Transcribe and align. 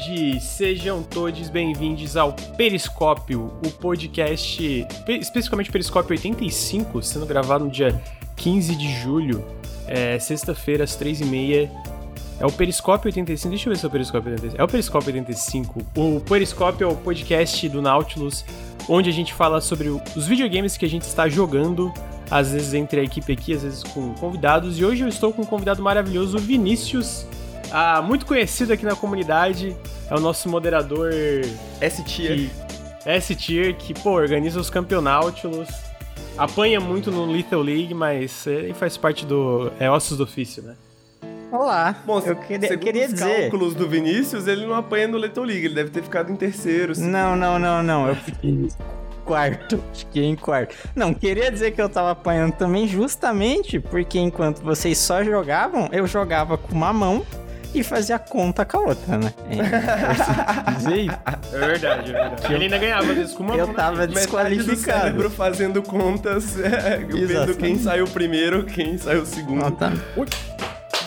tarde, 0.00 0.40
sejam 0.40 1.02
todos 1.02 1.50
bem-vindos 1.50 2.16
ao 2.16 2.32
Periscópio, 2.32 3.52
o 3.64 3.70
podcast, 3.70 4.86
especificamente 5.06 5.70
Periscópio 5.70 6.12
85, 6.12 7.02
sendo 7.02 7.26
gravado 7.26 7.66
no 7.66 7.70
dia 7.70 8.00
15 8.36 8.76
de 8.76 8.94
julho, 9.00 9.44
é, 9.86 10.18
sexta-feira, 10.18 10.84
às 10.84 10.98
3h30. 10.98 11.68
É 12.40 12.46
o 12.46 12.50
Periscópio 12.50 13.08
85, 13.08 13.50
deixa 13.50 13.68
eu 13.68 13.72
ver 13.72 13.78
se 13.78 13.84
é 13.84 13.88
o 13.88 13.90
Periscópio 13.90 14.30
85. 14.30 14.60
É 14.60 14.64
o 14.64 14.68
Periscópio 14.68 15.08
85. 15.08 15.80
O 15.94 16.20
Periscópio 16.20 16.84
é 16.88 16.90
o 16.90 16.96
podcast 16.96 17.68
do 17.68 17.82
Nautilus, 17.82 18.44
onde 18.88 19.10
a 19.10 19.12
gente 19.12 19.34
fala 19.34 19.60
sobre 19.60 19.88
os 19.88 20.26
videogames 20.26 20.78
que 20.78 20.86
a 20.86 20.88
gente 20.88 21.02
está 21.02 21.28
jogando, 21.28 21.92
às 22.30 22.52
vezes 22.52 22.72
entre 22.72 23.00
a 23.00 23.04
equipe 23.04 23.30
aqui, 23.32 23.52
às 23.52 23.62
vezes 23.62 23.82
com 23.82 24.14
convidados. 24.14 24.78
E 24.78 24.84
hoje 24.84 25.02
eu 25.02 25.08
estou 25.08 25.30
com 25.30 25.42
um 25.42 25.46
convidado 25.46 25.82
maravilhoso, 25.82 26.38
Vinícius 26.38 27.26
ah, 27.70 28.02
muito 28.02 28.26
conhecido 28.26 28.72
aqui 28.72 28.84
na 28.84 28.96
comunidade, 28.96 29.76
é 30.10 30.14
o 30.14 30.20
nosso 30.20 30.48
moderador 30.48 31.10
S-Tier. 31.80 32.50
S-Tier, 33.04 33.76
que, 33.76 33.94
pô, 33.94 34.10
organiza 34.10 34.60
os 34.60 34.68
campeonatos, 34.68 35.68
apanha 36.36 36.80
muito 36.80 37.10
no 37.10 37.24
Lethal 37.24 37.62
League, 37.62 37.94
mas 37.94 38.46
ele 38.46 38.74
faz 38.74 38.96
parte 38.96 39.24
do. 39.24 39.72
É 39.78 39.90
ossos 39.90 40.18
do 40.18 40.24
ofício, 40.24 40.62
né? 40.62 40.74
Olá. 41.52 41.96
Bom, 42.06 42.20
eu 42.20 42.36
queria, 42.36 42.72
eu 42.72 42.78
queria 42.78 43.06
os 43.06 43.14
dizer. 43.14 43.42
cálculos 43.42 43.74
do 43.74 43.88
Vinícius, 43.88 44.46
ele 44.46 44.66
não 44.66 44.74
apanha 44.74 45.08
no 45.08 45.18
Lethal 45.18 45.42
League, 45.42 45.64
ele 45.64 45.74
deve 45.74 45.90
ter 45.90 46.02
ficado 46.02 46.30
em 46.30 46.36
terceiro. 46.36 46.92
Não, 46.98 47.34
não, 47.34 47.58
não, 47.58 47.82
não. 47.82 48.08
Eu 48.08 48.14
fiquei 48.14 48.68
quarto. 49.24 49.82
Fiquei 49.94 50.24
em 50.24 50.36
quarto. 50.36 50.74
Não, 50.94 51.14
queria 51.14 51.50
dizer 51.50 51.70
que 51.70 51.80
eu 51.80 51.88
tava 51.88 52.10
apanhando 52.10 52.52
também 52.52 52.88
justamente 52.88 53.78
porque 53.78 54.18
enquanto 54.18 54.60
vocês 54.60 54.98
só 54.98 55.22
jogavam, 55.22 55.88
eu 55.92 56.06
jogava 56.06 56.58
com 56.58 56.72
uma 56.72 56.92
mão 56.92 57.24
e 57.74 57.82
fazia 57.82 58.18
conta 58.18 58.64
com 58.64 58.78
a 58.78 58.80
outra, 58.80 59.18
né? 59.18 59.32
É, 59.48 59.54
é 61.56 61.58
verdade, 61.58 62.10
é 62.10 62.12
verdade. 62.12 62.54
Ele 62.54 62.64
ainda 62.64 62.78
ganhava 62.78 63.14
vezes 63.14 63.34
com 63.34 63.44
uma 63.44 63.56
Eu 63.56 63.72
tava 63.74 64.06
desqualificado. 64.06 65.00
cérebro 65.00 65.30
fazendo 65.30 65.82
contas, 65.82 66.58
é, 66.62 66.98
vendo 66.98 67.54
quem 67.56 67.78
saiu 67.78 68.06
primeiro, 68.06 68.64
quem 68.64 68.98
saiu 68.98 69.24
segundo. 69.24 69.64
Ah, 69.64 69.70
tá. 69.70 69.92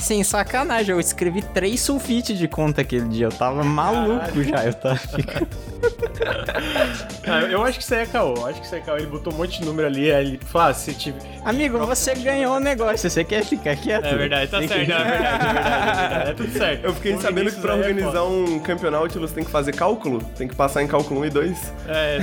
Sem 0.04 0.22
sacanagem, 0.22 0.92
eu 0.92 1.00
escrevi 1.00 1.42
três 1.42 1.80
sulfite 1.80 2.36
de 2.36 2.46
conta 2.46 2.82
aquele 2.82 3.08
dia. 3.08 3.28
Eu 3.28 3.32
tava 3.32 3.64
maluco 3.64 4.20
Caralho. 4.20 4.44
já, 4.44 4.66
eu 4.66 4.74
tava 4.74 4.98
ficando. 4.98 5.48
ah, 7.26 7.40
eu 7.44 7.64
acho 7.64 7.78
que 7.78 7.86
isso 7.86 7.96
aí 7.96 8.02
é 8.02 8.06
caô. 8.06 8.46
Acho 8.46 8.60
que 8.60 8.66
isso 8.66 8.76
aí 8.76 8.82
é 8.82 8.84
caô. 8.84 8.98
Ele 8.98 9.08
botou 9.08 9.32
um 9.32 9.38
monte 9.38 9.62
de 9.62 9.66
número 9.66 9.88
ali, 9.88 10.12
aí 10.12 10.28
ele 10.28 10.40
falou, 10.46 10.68
ah, 10.68 10.74
se 10.74 10.94
tiver... 10.94 11.22
Amigo, 11.46 11.78
você 11.86 12.14
ganhou 12.16 12.58
o 12.58 12.60
negócio, 12.60 13.10
você 13.10 13.24
quer 13.24 13.46
ficar 13.46 13.78
quieto? 13.78 14.04
É 14.04 14.16
verdade, 14.16 14.52
tá 14.52 14.58
certo, 14.68 14.86
que... 14.86 14.92
é, 14.92 14.98
verdade, 14.98 15.14
é, 15.14 15.54
verdade, 15.54 15.90
é 15.90 16.02
verdade, 16.02 16.30
é 16.30 16.34
tudo 16.34 16.52
certo. 16.52 16.84
Eu 16.84 16.94
fiquei 16.96 17.14
o 17.16 17.22
sabendo 17.22 17.52
que 17.54 17.62
pra 17.62 17.74
é 17.74 17.78
organizar 17.78 18.18
é 18.18 18.22
um 18.24 18.60
campeonato 18.60 19.18
você 19.22 19.36
tem 19.36 19.46
que 19.46 19.52
fazer 19.52 19.74
cálculo, 19.74 20.22
tem 20.36 20.50
que 20.50 20.56
passar 20.56 20.84
em 20.84 20.88
cálculo 20.88 21.22
1 21.22 21.26
e 21.26 21.30
2. 21.30 21.74
É. 21.88 22.18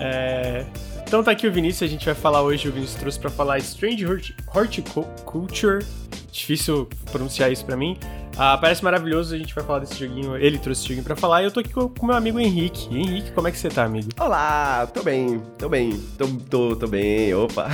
é... 0.00 0.64
Então 1.12 1.22
tá 1.22 1.30
aqui 1.30 1.46
o 1.46 1.52
Vinícius, 1.52 1.82
a 1.82 1.92
gente 1.92 2.06
vai 2.06 2.14
falar 2.14 2.40
hoje, 2.40 2.66
o 2.66 2.72
Vinícius 2.72 2.98
trouxe 2.98 3.20
pra 3.20 3.28
falar 3.28 3.58
Strange 3.58 4.06
Horticulture, 4.54 5.84
difícil 6.32 6.88
pronunciar 7.10 7.52
isso 7.52 7.66
pra 7.66 7.76
mim, 7.76 7.98
ah, 8.34 8.56
parece 8.56 8.82
maravilhoso, 8.82 9.34
a 9.34 9.38
gente 9.38 9.54
vai 9.54 9.62
falar 9.62 9.80
desse 9.80 9.94
joguinho. 9.94 10.36
Ele 10.36 10.58
trouxe 10.58 10.80
esse 10.80 10.88
joguinho 10.88 11.04
pra 11.04 11.14
falar 11.14 11.42
e 11.42 11.44
eu 11.44 11.50
tô 11.50 11.60
aqui 11.60 11.70
com 11.70 11.90
o 12.00 12.06
meu 12.06 12.16
amigo 12.16 12.38
Henrique. 12.38 12.88
Henrique, 12.90 13.30
como 13.32 13.46
é 13.46 13.50
que 13.50 13.58
você 13.58 13.68
tá, 13.68 13.84
amigo? 13.84 14.08
Olá, 14.18 14.86
tô 14.86 15.02
bem, 15.02 15.42
tô 15.58 15.68
bem, 15.68 16.00
tô, 16.16 16.26
tô, 16.48 16.76
tô 16.76 16.86
bem, 16.86 17.34
opa. 17.34 17.68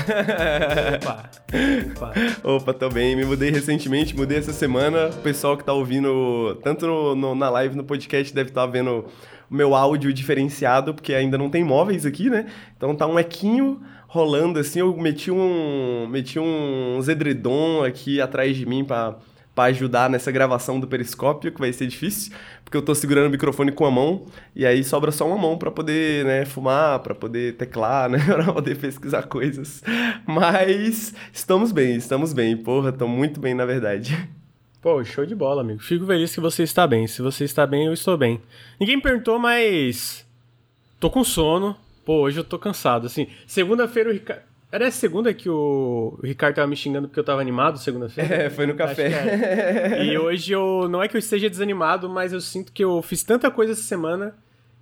Opa, 0.96 1.30
opa. 1.94 2.12
Opa, 2.42 2.74
tô 2.74 2.88
bem, 2.88 3.14
me 3.14 3.24
mudei 3.24 3.50
recentemente, 3.50 4.16
mudei 4.16 4.38
essa 4.38 4.52
semana. 4.52 5.10
O 5.10 5.22
pessoal 5.22 5.56
que 5.56 5.62
tá 5.62 5.72
ouvindo, 5.72 6.58
tanto 6.64 6.86
no, 6.86 7.14
no, 7.14 7.34
na 7.36 7.48
live, 7.50 7.76
no 7.76 7.84
podcast, 7.84 8.34
deve 8.34 8.50
estar 8.50 8.62
tá 8.62 8.66
vendo 8.66 9.04
o 9.50 9.54
meu 9.54 9.74
áudio 9.74 10.12
diferenciado, 10.12 10.94
porque 10.94 11.14
ainda 11.14 11.38
não 11.38 11.50
tem 11.50 11.64
móveis 11.64 12.04
aqui, 12.04 12.28
né? 12.30 12.46
Então 12.76 12.94
tá 12.94 13.06
um 13.06 13.18
equinho 13.18 13.80
rolando 14.06 14.58
assim, 14.58 14.80
eu 14.80 14.96
meti 14.96 15.30
um, 15.30 16.06
meti 16.08 16.38
um 16.38 16.98
zedredom 17.02 17.84
aqui 17.84 18.20
atrás 18.20 18.56
de 18.56 18.64
mim 18.64 18.84
pra 18.84 19.16
para 19.58 19.70
ajudar 19.70 20.08
nessa 20.08 20.30
gravação 20.30 20.78
do 20.78 20.86
periscópio, 20.86 21.50
que 21.50 21.58
vai 21.58 21.72
ser 21.72 21.88
difícil, 21.88 22.32
porque 22.64 22.76
eu 22.76 22.82
tô 22.82 22.94
segurando 22.94 23.26
o 23.26 23.30
microfone 23.30 23.72
com 23.72 23.84
a 23.84 23.90
mão 23.90 24.24
e 24.54 24.64
aí 24.64 24.84
sobra 24.84 25.10
só 25.10 25.26
uma 25.26 25.36
mão 25.36 25.58
para 25.58 25.68
poder, 25.68 26.24
né, 26.24 26.44
fumar, 26.44 27.00
para 27.00 27.12
poder 27.12 27.56
teclar, 27.56 28.06
né, 28.08 28.20
para 28.24 28.52
poder 28.52 28.76
pesquisar 28.78 29.24
coisas. 29.24 29.82
Mas 30.24 31.12
estamos 31.32 31.72
bem, 31.72 31.96
estamos 31.96 32.32
bem. 32.32 32.56
Porra, 32.56 32.92
tô 32.92 33.08
muito 33.08 33.40
bem 33.40 33.52
na 33.52 33.64
verdade. 33.64 34.16
Pô, 34.80 35.02
show 35.04 35.26
de 35.26 35.34
bola, 35.34 35.62
amigo. 35.62 35.80
Fico 35.80 36.06
feliz 36.06 36.34
que 36.34 36.40
você 36.40 36.62
está 36.62 36.86
bem. 36.86 37.06
Se 37.06 37.20
você 37.20 37.44
está 37.44 37.66
bem, 37.66 37.86
eu 37.86 37.92
estou 37.92 38.16
bem. 38.16 38.40
Ninguém 38.78 39.00
perguntou, 39.00 39.38
mas 39.38 40.26
tô 41.00 41.10
com 41.10 41.24
sono. 41.24 41.76
Pô, 42.04 42.20
hoje 42.20 42.38
eu 42.38 42.44
tô 42.44 42.58
cansado, 42.58 43.06
assim. 43.06 43.26
Segunda-feira 43.46 44.08
o 44.08 44.12
Ricardo 44.12 44.48
era 44.70 44.88
a 44.88 44.90
segunda 44.90 45.32
que 45.32 45.48
o 45.48 46.18
Ricardo 46.22 46.56
tava 46.56 46.68
me 46.68 46.76
xingando 46.76 47.08
porque 47.08 47.18
eu 47.18 47.24
tava 47.24 47.40
animado 47.40 47.78
segunda-feira? 47.78 48.28
É, 48.44 48.50
foi 48.50 48.66
no 48.66 48.74
café. 48.74 50.04
e 50.04 50.18
hoje 50.18 50.52
eu. 50.52 50.86
Não 50.88 51.02
é 51.02 51.08
que 51.08 51.16
eu 51.16 51.18
esteja 51.18 51.48
desanimado, 51.48 52.08
mas 52.08 52.32
eu 52.32 52.40
sinto 52.40 52.70
que 52.70 52.84
eu 52.84 53.00
fiz 53.00 53.22
tanta 53.22 53.50
coisa 53.50 53.72
essa 53.72 53.82
semana 53.82 54.34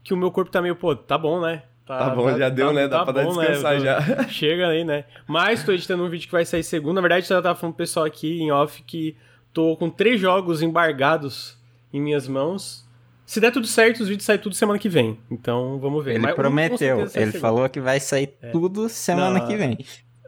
que 0.02 0.12
o 0.12 0.16
meu 0.16 0.30
corpo 0.30 0.50
tá 0.50 0.60
meio, 0.60 0.74
pô, 0.74 0.94
tá 0.94 1.16
bom, 1.16 1.40
né? 1.40 1.62
Tá, 1.86 1.98
tá 1.98 2.10
bom, 2.10 2.24
tá, 2.24 2.38
já 2.38 2.48
deu, 2.48 2.68
tá, 2.68 2.72
né? 2.72 2.88
Dá 2.88 2.98
tá 2.98 3.12
pra 3.12 3.22
bom, 3.24 3.36
dar 3.36 3.42
né? 3.42 3.50
descansar 3.50 3.74
né? 3.74 3.80
já. 3.80 4.24
Chega 4.28 4.68
aí, 4.68 4.84
né? 4.84 5.04
Mas 5.26 5.62
tô 5.62 5.70
editando 5.70 6.04
um 6.04 6.08
vídeo 6.08 6.26
que 6.26 6.32
vai 6.32 6.44
sair 6.44 6.64
segunda. 6.64 6.94
Na 6.94 7.00
verdade, 7.00 7.32
eu 7.32 7.42
tava 7.42 7.58
falando 7.58 7.74
pro 7.74 7.84
pessoal 7.84 8.04
aqui 8.04 8.40
em 8.40 8.50
off 8.50 8.82
que 8.82 9.16
tô 9.56 9.74
com 9.74 9.88
três 9.88 10.20
jogos 10.20 10.60
embargados 10.60 11.56
em 11.90 11.98
minhas 11.98 12.28
mãos 12.28 12.86
se 13.26 13.40
der 13.40 13.50
tudo 13.50 13.66
certo, 13.66 14.00
os 14.00 14.08
vídeos 14.08 14.24
saem 14.24 14.38
tudo 14.38 14.54
semana 14.54 14.78
que 14.78 14.88
vem. 14.88 15.18
Então 15.28 15.80
vamos 15.80 16.04
ver. 16.04 16.12
Ele 16.12 16.20
Mas, 16.20 16.34
prometeu, 16.36 17.08
ele 17.12 17.32
falou 17.32 17.68
que 17.68 17.80
vai 17.80 17.98
sair 17.98 18.32
é. 18.40 18.50
tudo 18.50 18.88
semana 18.88 19.40
não, 19.40 19.48
que 19.48 19.56
vem. 19.56 19.78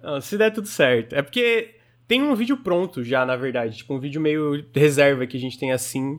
Não, 0.02 0.20
se 0.20 0.36
der 0.36 0.50
tudo 0.50 0.66
certo. 0.66 1.14
É 1.14 1.22
porque 1.22 1.76
tem 2.08 2.20
um 2.20 2.34
vídeo 2.34 2.56
pronto 2.56 3.04
já, 3.04 3.24
na 3.24 3.36
verdade. 3.36 3.76
Tipo, 3.76 3.94
um 3.94 4.00
vídeo 4.00 4.20
meio 4.20 4.64
reserva 4.74 5.28
que 5.28 5.36
a 5.36 5.40
gente 5.40 5.56
tem 5.56 5.70
assim, 5.70 6.18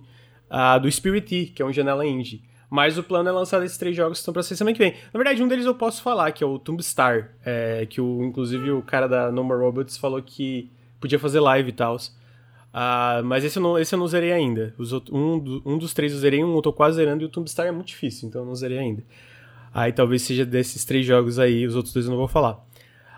uh, 0.49 0.79
do 0.81 0.89
Spirit 0.89 1.47
que 1.47 1.61
é 1.61 1.65
um 1.65 1.73
janela 1.73 2.05
indie. 2.05 2.43
Mas 2.69 2.97
o 2.97 3.03
plano 3.03 3.27
é 3.27 3.31
lançar 3.31 3.61
esses 3.65 3.77
três 3.77 3.93
jogos 3.93 4.19
que 4.19 4.21
estão 4.21 4.33
pra 4.33 4.43
ser 4.43 4.55
semana 4.55 4.73
que 4.73 4.81
vem. 4.81 4.93
Na 5.11 5.17
verdade, 5.17 5.43
um 5.43 5.47
deles 5.49 5.65
eu 5.65 5.75
posso 5.75 6.01
falar, 6.01 6.31
que 6.31 6.43
é 6.43 6.47
o 6.47 6.57
Tomb 6.57 6.81
Star. 6.81 7.31
É, 7.43 7.85
que 7.89 7.99
o, 7.99 8.23
inclusive 8.23 8.71
o 8.71 8.81
cara 8.81 9.07
da 9.07 9.29
No 9.31 9.43
More 9.43 9.59
Robots 9.59 9.97
falou 9.97 10.21
que 10.21 10.71
podia 11.01 11.19
fazer 11.19 11.41
live 11.41 11.69
e 11.69 11.73
tal. 11.73 11.97
Uh, 12.73 13.23
mas 13.25 13.43
esse 13.43 13.57
eu, 13.57 13.63
não, 13.63 13.79
esse 13.79 13.93
eu 13.93 13.99
não 13.99 14.07
zerei 14.07 14.31
ainda. 14.31 14.73
Os 14.77 14.93
um, 14.93 15.61
um 15.65 15.77
dos 15.77 15.93
três 15.93 16.13
eu 16.13 16.19
zerei, 16.19 16.43
um 16.43 16.55
eu 16.55 16.61
tô 16.61 16.71
quase 16.71 16.97
zerando 16.97 17.23
e 17.23 17.25
o 17.25 17.29
Tomb 17.29 17.49
Star 17.49 17.65
é 17.65 17.71
muito 17.71 17.87
difícil, 17.87 18.29
então 18.29 18.41
eu 18.41 18.45
não 18.45 18.55
zerei 18.55 18.77
ainda. 18.77 19.03
Aí 19.73 19.91
talvez 19.91 20.21
seja 20.21 20.45
desses 20.45 20.85
três 20.85 21.05
jogos 21.05 21.39
aí, 21.39 21.65
os 21.65 21.75
outros 21.75 21.93
dois 21.93 22.05
eu 22.05 22.11
não 22.11 22.17
vou 22.17 22.27
falar. 22.27 22.63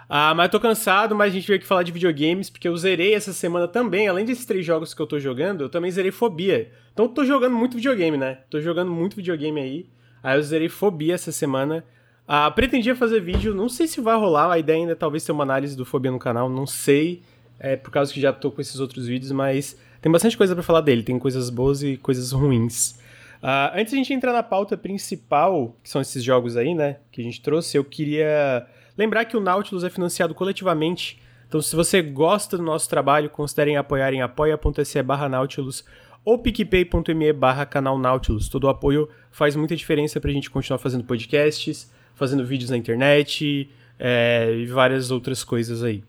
Ah, 0.08 0.34
mas 0.36 0.46
eu 0.46 0.52
tô 0.52 0.60
cansado, 0.60 1.16
mas 1.16 1.32
a 1.32 1.36
gente 1.36 1.48
veio 1.48 1.58
aqui 1.58 1.66
falar 1.66 1.84
de 1.84 1.92
videogames, 1.92 2.50
porque 2.50 2.68
eu 2.68 2.76
zerei 2.76 3.14
essa 3.14 3.32
semana 3.32 3.68
também, 3.68 4.08
além 4.08 4.26
desses 4.26 4.46
três 4.46 4.66
jogos 4.66 4.94
que 4.94 5.02
eu 5.02 5.08
tô 5.08 5.18
jogando, 5.20 5.62
eu 5.62 5.70
também 5.70 5.90
zerei 5.90 6.12
Fobia. 6.12 6.70
Então 6.92 7.06
eu 7.06 7.10
tô 7.10 7.24
jogando 7.24 7.56
muito 7.56 7.78
videogame, 7.78 8.18
né? 8.18 8.40
Tô 8.50 8.60
jogando 8.60 8.92
muito 8.92 9.16
videogame 9.16 9.62
aí. 9.62 9.86
Aí 10.22 10.38
eu 10.38 10.44
zerei 10.44 10.68
Fobia 10.68 11.14
essa 11.14 11.32
semana. 11.32 11.84
Ah, 12.28 12.52
pretendia 12.52 12.96
fazer 12.96 13.22
vídeo, 13.22 13.56
não 13.56 13.70
sei 13.70 13.88
se 13.88 14.02
vai 14.02 14.18
rolar, 14.18 14.52
a 14.52 14.59
ideia 14.59 14.80
ainda 14.80 14.92
é 14.92 14.96
talvez 14.96 15.24
ter 15.24 15.32
uma 15.32 15.44
análise 15.44 15.76
do 15.76 15.86
Fobia 15.86 16.12
no 16.12 16.20
canal, 16.20 16.50
não 16.50 16.68
sei 16.68 17.22
é, 17.61 17.75
por 17.75 17.91
causa 17.91 18.11
que 18.11 18.19
já 18.19 18.34
tô 18.34 18.49
com 18.49 18.59
esses 18.59 18.79
outros 18.79 19.05
vídeos, 19.05 19.31
mas 19.31 19.78
tem 20.02 20.11
bastante 20.11 20.35
coisa 20.35 20.55
para 20.55 20.63
falar 20.63 20.81
dele, 20.81 21.03
tem 21.03 21.19
coisas 21.19 21.52
boas 21.52 21.84
e 21.84 21.96
coisas 21.96 22.31
ruins. 22.31 22.99
Uh, 23.41 23.73
antes 23.75 23.91
de 23.91 23.96
a 23.96 23.97
gente 23.97 24.13
entrar 24.13 24.34
na 24.34 24.41
pauta 24.41 24.75
principal, 24.75 25.75
que 25.84 25.90
são 25.90 26.02
esses 26.02 26.23
jogos 26.23 26.58
aí, 26.58 26.73
né, 26.73 26.97
que 27.11 27.22
a 27.22 27.23
gente 27.23 27.40
trouxe, 27.40 27.78
eu 27.78 27.84
queria 27.84 28.66
lembrar 28.97 29.25
que 29.25 29.37
o 29.37 29.40
Nautilus 29.40 29.84
é 29.84 29.90
financiado 29.91 30.34
coletivamente. 30.34 31.22
Então, 31.47 31.61
se 31.61 31.75
você 31.75 32.02
gosta 32.02 32.58
do 32.58 32.63
nosso 32.63 32.90
trabalho, 32.90 33.29
considerem 33.29 33.78
apoiar 33.78 34.11
em 34.11 34.22
apoia.se 34.22 35.03
barra 35.03 35.29
Nautilus 35.29 35.85
ou 36.25 36.40
picpay.me 36.40 37.34
barra 37.34 37.66
canal 37.66 37.97
Nautilus. 37.99 38.49
Todo 38.49 38.66
o 38.66 38.69
apoio 38.69 39.08
faz 39.31 39.55
muita 39.55 39.75
diferença 39.75 40.19
pra 40.19 40.31
gente 40.31 40.49
continuar 40.49 40.79
fazendo 40.79 41.03
podcasts, 41.03 41.91
fazendo 42.16 42.46
vídeos 42.46 42.72
na 42.72 42.78
internet 42.78 43.69
é, 43.99 44.55
e 44.55 44.66
várias 44.66 45.11
outras 45.11 45.43
coisas 45.43 45.84
aí. 45.84 46.03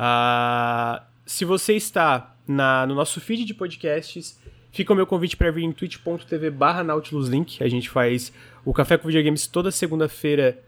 Uh, 0.00 1.04
se 1.26 1.44
você 1.44 1.74
está 1.74 2.34
na, 2.48 2.86
no 2.86 2.94
nosso 2.94 3.20
feed 3.20 3.44
de 3.44 3.52
podcasts, 3.52 4.40
fica 4.72 4.92
o 4.94 4.96
meu 4.96 5.06
convite 5.06 5.36
para 5.36 5.50
vir 5.50 5.64
em 5.64 5.72
twitch.tv 5.72 6.50
barra 6.50 6.82
nautiluslink. 6.82 7.62
A 7.62 7.68
gente 7.68 7.90
faz 7.90 8.32
o 8.64 8.72
Café 8.72 8.96
com 8.96 9.08
Videogames 9.08 9.46
toda 9.46 9.70
segunda-feira 9.70 10.58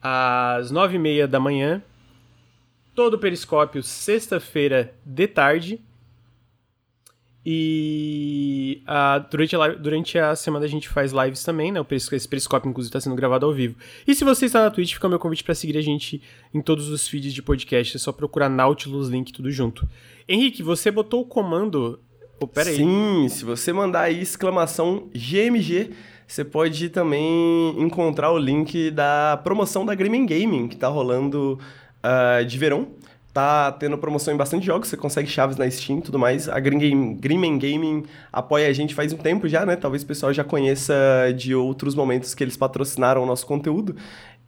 às 0.00 0.70
nove 0.70 0.96
e 0.96 0.98
meia 0.98 1.28
da 1.28 1.38
manhã. 1.38 1.82
Todo 2.94 3.14
o 3.14 3.18
Periscópio 3.18 3.82
sexta-feira 3.82 4.94
de 5.04 5.28
tarde. 5.28 5.80
E 7.46 8.82
durante, 9.30 9.56
a, 9.56 9.68
durante 9.68 10.18
a 10.18 10.36
semana 10.36 10.66
a 10.66 10.68
gente 10.68 10.88
faz 10.88 11.12
lives 11.12 11.42
também, 11.42 11.72
né? 11.72 11.80
O 11.80 11.86
esse 11.90 12.28
Periscópio, 12.28 12.68
inclusive, 12.68 12.90
está 12.90 13.00
sendo 13.00 13.16
gravado 13.16 13.46
ao 13.46 13.52
vivo. 13.52 13.76
E 14.06 14.14
se 14.14 14.24
você 14.24 14.46
está 14.46 14.64
na 14.64 14.70
Twitch, 14.70 14.94
fica 14.94 15.06
o 15.06 15.10
meu 15.10 15.18
convite 15.18 15.44
para 15.44 15.54
seguir 15.54 15.78
a 15.78 15.82
gente 15.82 16.20
em 16.52 16.60
todos 16.60 16.88
os 16.88 17.08
feeds 17.08 17.32
de 17.32 17.40
podcast. 17.40 17.96
É 17.96 18.00
só 18.00 18.12
procurar 18.12 18.48
Nautilus 18.48 19.08
Link 19.08 19.32
tudo 19.32 19.50
junto. 19.50 19.88
Henrique, 20.28 20.62
você 20.62 20.90
botou 20.90 21.22
o 21.22 21.24
comando 21.24 22.00
pera 22.46 22.70
aí. 22.70 22.76
Sim, 22.76 23.26
se 23.28 23.44
você 23.44 23.72
mandar 23.72 24.02
aí 24.02 24.20
exclamação 24.20 25.08
GMG, 25.14 25.90
você 26.26 26.44
pode 26.44 26.90
também 26.90 27.74
encontrar 27.78 28.30
o 28.30 28.38
link 28.38 28.90
da 28.90 29.40
promoção 29.42 29.84
da 29.84 29.94
Grimmen 29.94 30.26
Gaming, 30.26 30.68
que 30.68 30.76
tá 30.76 30.86
rolando 30.86 31.58
uh, 32.04 32.44
de 32.44 32.58
verão. 32.58 32.88
Tá 33.38 33.70
tendo 33.70 33.96
promoção 33.96 34.34
em 34.34 34.36
bastante 34.36 34.66
jogos, 34.66 34.88
você 34.88 34.96
consegue 34.96 35.28
chaves 35.28 35.56
na 35.56 35.70
Steam 35.70 36.00
e 36.00 36.02
tudo 36.02 36.18
mais. 36.18 36.48
A 36.48 36.58
Grimmen 36.58 37.56
Gaming 37.56 38.02
apoia 38.32 38.66
a 38.66 38.72
gente 38.72 38.96
faz 38.96 39.12
um 39.12 39.16
tempo 39.16 39.46
já, 39.46 39.64
né? 39.64 39.76
Talvez 39.76 40.02
o 40.02 40.06
pessoal 40.06 40.32
já 40.34 40.42
conheça 40.42 40.92
de 41.36 41.54
outros 41.54 41.94
momentos 41.94 42.34
que 42.34 42.42
eles 42.42 42.56
patrocinaram 42.56 43.22
o 43.22 43.26
nosso 43.26 43.46
conteúdo. 43.46 43.94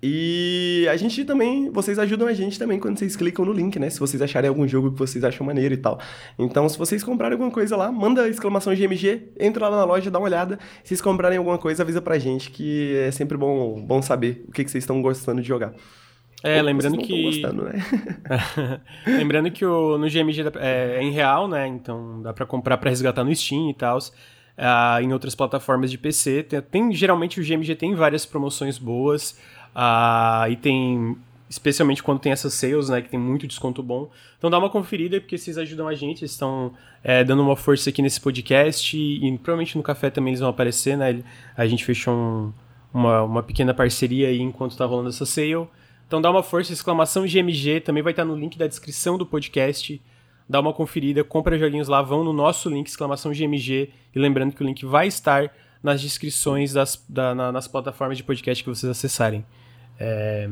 E 0.02 0.88
a 0.90 0.96
gente 0.96 1.24
também, 1.24 1.70
vocês 1.70 2.00
ajudam 2.00 2.26
a 2.26 2.32
gente 2.32 2.58
também 2.58 2.80
quando 2.80 2.98
vocês 2.98 3.14
clicam 3.14 3.44
no 3.44 3.52
link, 3.52 3.78
né? 3.78 3.88
Se 3.90 4.00
vocês 4.00 4.20
acharem 4.20 4.48
algum 4.48 4.66
jogo 4.66 4.90
que 4.90 4.98
vocês 4.98 5.22
acham 5.22 5.46
maneiro 5.46 5.72
e 5.72 5.76
tal. 5.76 6.00
Então, 6.36 6.68
se 6.68 6.76
vocês 6.76 7.04
comprarem 7.04 7.34
alguma 7.34 7.52
coisa 7.52 7.76
lá, 7.76 7.92
manda 7.92 8.28
exclamação 8.28 8.74
GMG, 8.74 9.28
entra 9.38 9.68
lá 9.68 9.76
na 9.76 9.84
loja, 9.84 10.10
dá 10.10 10.18
uma 10.18 10.26
olhada. 10.26 10.58
Se 10.82 10.88
vocês 10.88 11.00
comprarem 11.00 11.38
alguma 11.38 11.58
coisa, 11.58 11.84
avisa 11.84 12.02
pra 12.02 12.18
gente, 12.18 12.50
que 12.50 12.96
é 12.96 13.12
sempre 13.12 13.38
bom, 13.38 13.80
bom 13.86 14.02
saber 14.02 14.44
o 14.48 14.50
que, 14.50 14.64
que 14.64 14.70
vocês 14.70 14.82
estão 14.82 15.00
gostando 15.00 15.40
de 15.40 15.46
jogar. 15.46 15.74
É, 16.42 16.58
Ou 16.58 16.64
lembrando 16.64 16.98
que. 16.98 17.22
Gostando, 17.22 17.64
né? 17.64 17.84
lembrando 19.06 19.50
que 19.50 19.64
o, 19.64 19.98
no 19.98 20.08
GMG 20.08 20.42
é, 20.56 20.96
é, 20.98 21.02
em 21.02 21.10
real, 21.10 21.46
né? 21.46 21.66
Então 21.66 22.22
dá 22.22 22.32
pra 22.32 22.46
comprar 22.46 22.78
pra 22.78 22.90
resgatar 22.90 23.24
no 23.24 23.34
Steam 23.34 23.70
e 23.70 23.74
tal. 23.74 23.98
Uh, 23.98 25.02
em 25.02 25.12
outras 25.12 25.34
plataformas 25.34 25.90
de 25.90 25.98
PC. 25.98 26.42
Tem, 26.44 26.60
tem, 26.60 26.92
geralmente 26.92 27.40
o 27.40 27.44
GMG 27.44 27.74
tem 27.74 27.94
várias 27.94 28.24
promoções 28.24 28.78
boas. 28.78 29.38
Uh, 29.74 30.50
e 30.50 30.56
tem. 30.56 31.16
Especialmente 31.48 32.00
quando 32.00 32.20
tem 32.20 32.30
essas 32.30 32.54
sales, 32.54 32.88
né? 32.88 33.02
Que 33.02 33.08
tem 33.08 33.18
muito 33.18 33.46
desconto 33.46 33.82
bom. 33.82 34.08
Então 34.38 34.48
dá 34.48 34.58
uma 34.58 34.70
conferida, 34.70 35.20
porque 35.20 35.36
vocês 35.36 35.58
ajudam 35.58 35.88
a 35.88 35.94
gente, 35.94 36.20
eles 36.22 36.30
estão 36.30 36.72
é, 37.02 37.24
dando 37.24 37.42
uma 37.42 37.56
força 37.56 37.90
aqui 37.90 38.00
nesse 38.00 38.20
podcast. 38.20 38.96
E, 38.96 39.26
e, 39.26 39.38
provavelmente 39.38 39.76
no 39.76 39.82
café 39.82 40.10
também 40.10 40.30
eles 40.30 40.40
vão 40.40 40.48
aparecer, 40.48 40.96
né? 40.96 41.22
A 41.56 41.66
gente 41.66 41.84
fechou 41.84 42.14
um, 42.14 42.52
uma, 42.94 43.22
uma 43.24 43.42
pequena 43.42 43.74
parceria 43.74 44.28
aí 44.28 44.40
enquanto 44.40 44.76
tá 44.76 44.86
rolando 44.86 45.08
essa 45.08 45.26
sale. 45.26 45.66
Então 46.10 46.20
dá 46.20 46.28
uma 46.28 46.42
força, 46.42 46.72
exclamação 46.72 47.24
GMG, 47.24 47.82
também 47.82 48.02
vai 48.02 48.12
estar 48.12 48.24
no 48.24 48.34
link 48.34 48.58
da 48.58 48.66
descrição 48.66 49.16
do 49.16 49.24
podcast. 49.24 50.02
Dá 50.48 50.58
uma 50.58 50.72
conferida, 50.72 51.22
compra 51.22 51.56
joguinhos 51.56 51.86
lá, 51.86 52.02
vão 52.02 52.24
no 52.24 52.32
nosso 52.32 52.68
link, 52.68 52.88
exclamação 52.88 53.30
GMG. 53.30 53.90
E 54.12 54.18
lembrando 54.18 54.52
que 54.52 54.60
o 54.60 54.66
link 54.66 54.84
vai 54.84 55.06
estar 55.06 55.54
nas 55.80 56.02
descrições 56.02 56.72
das, 56.72 57.00
da, 57.08 57.32
na, 57.32 57.52
nas 57.52 57.68
plataformas 57.68 58.16
de 58.16 58.24
podcast 58.24 58.64
que 58.64 58.68
vocês 58.68 58.90
acessarem. 58.90 59.46
É... 60.00 60.50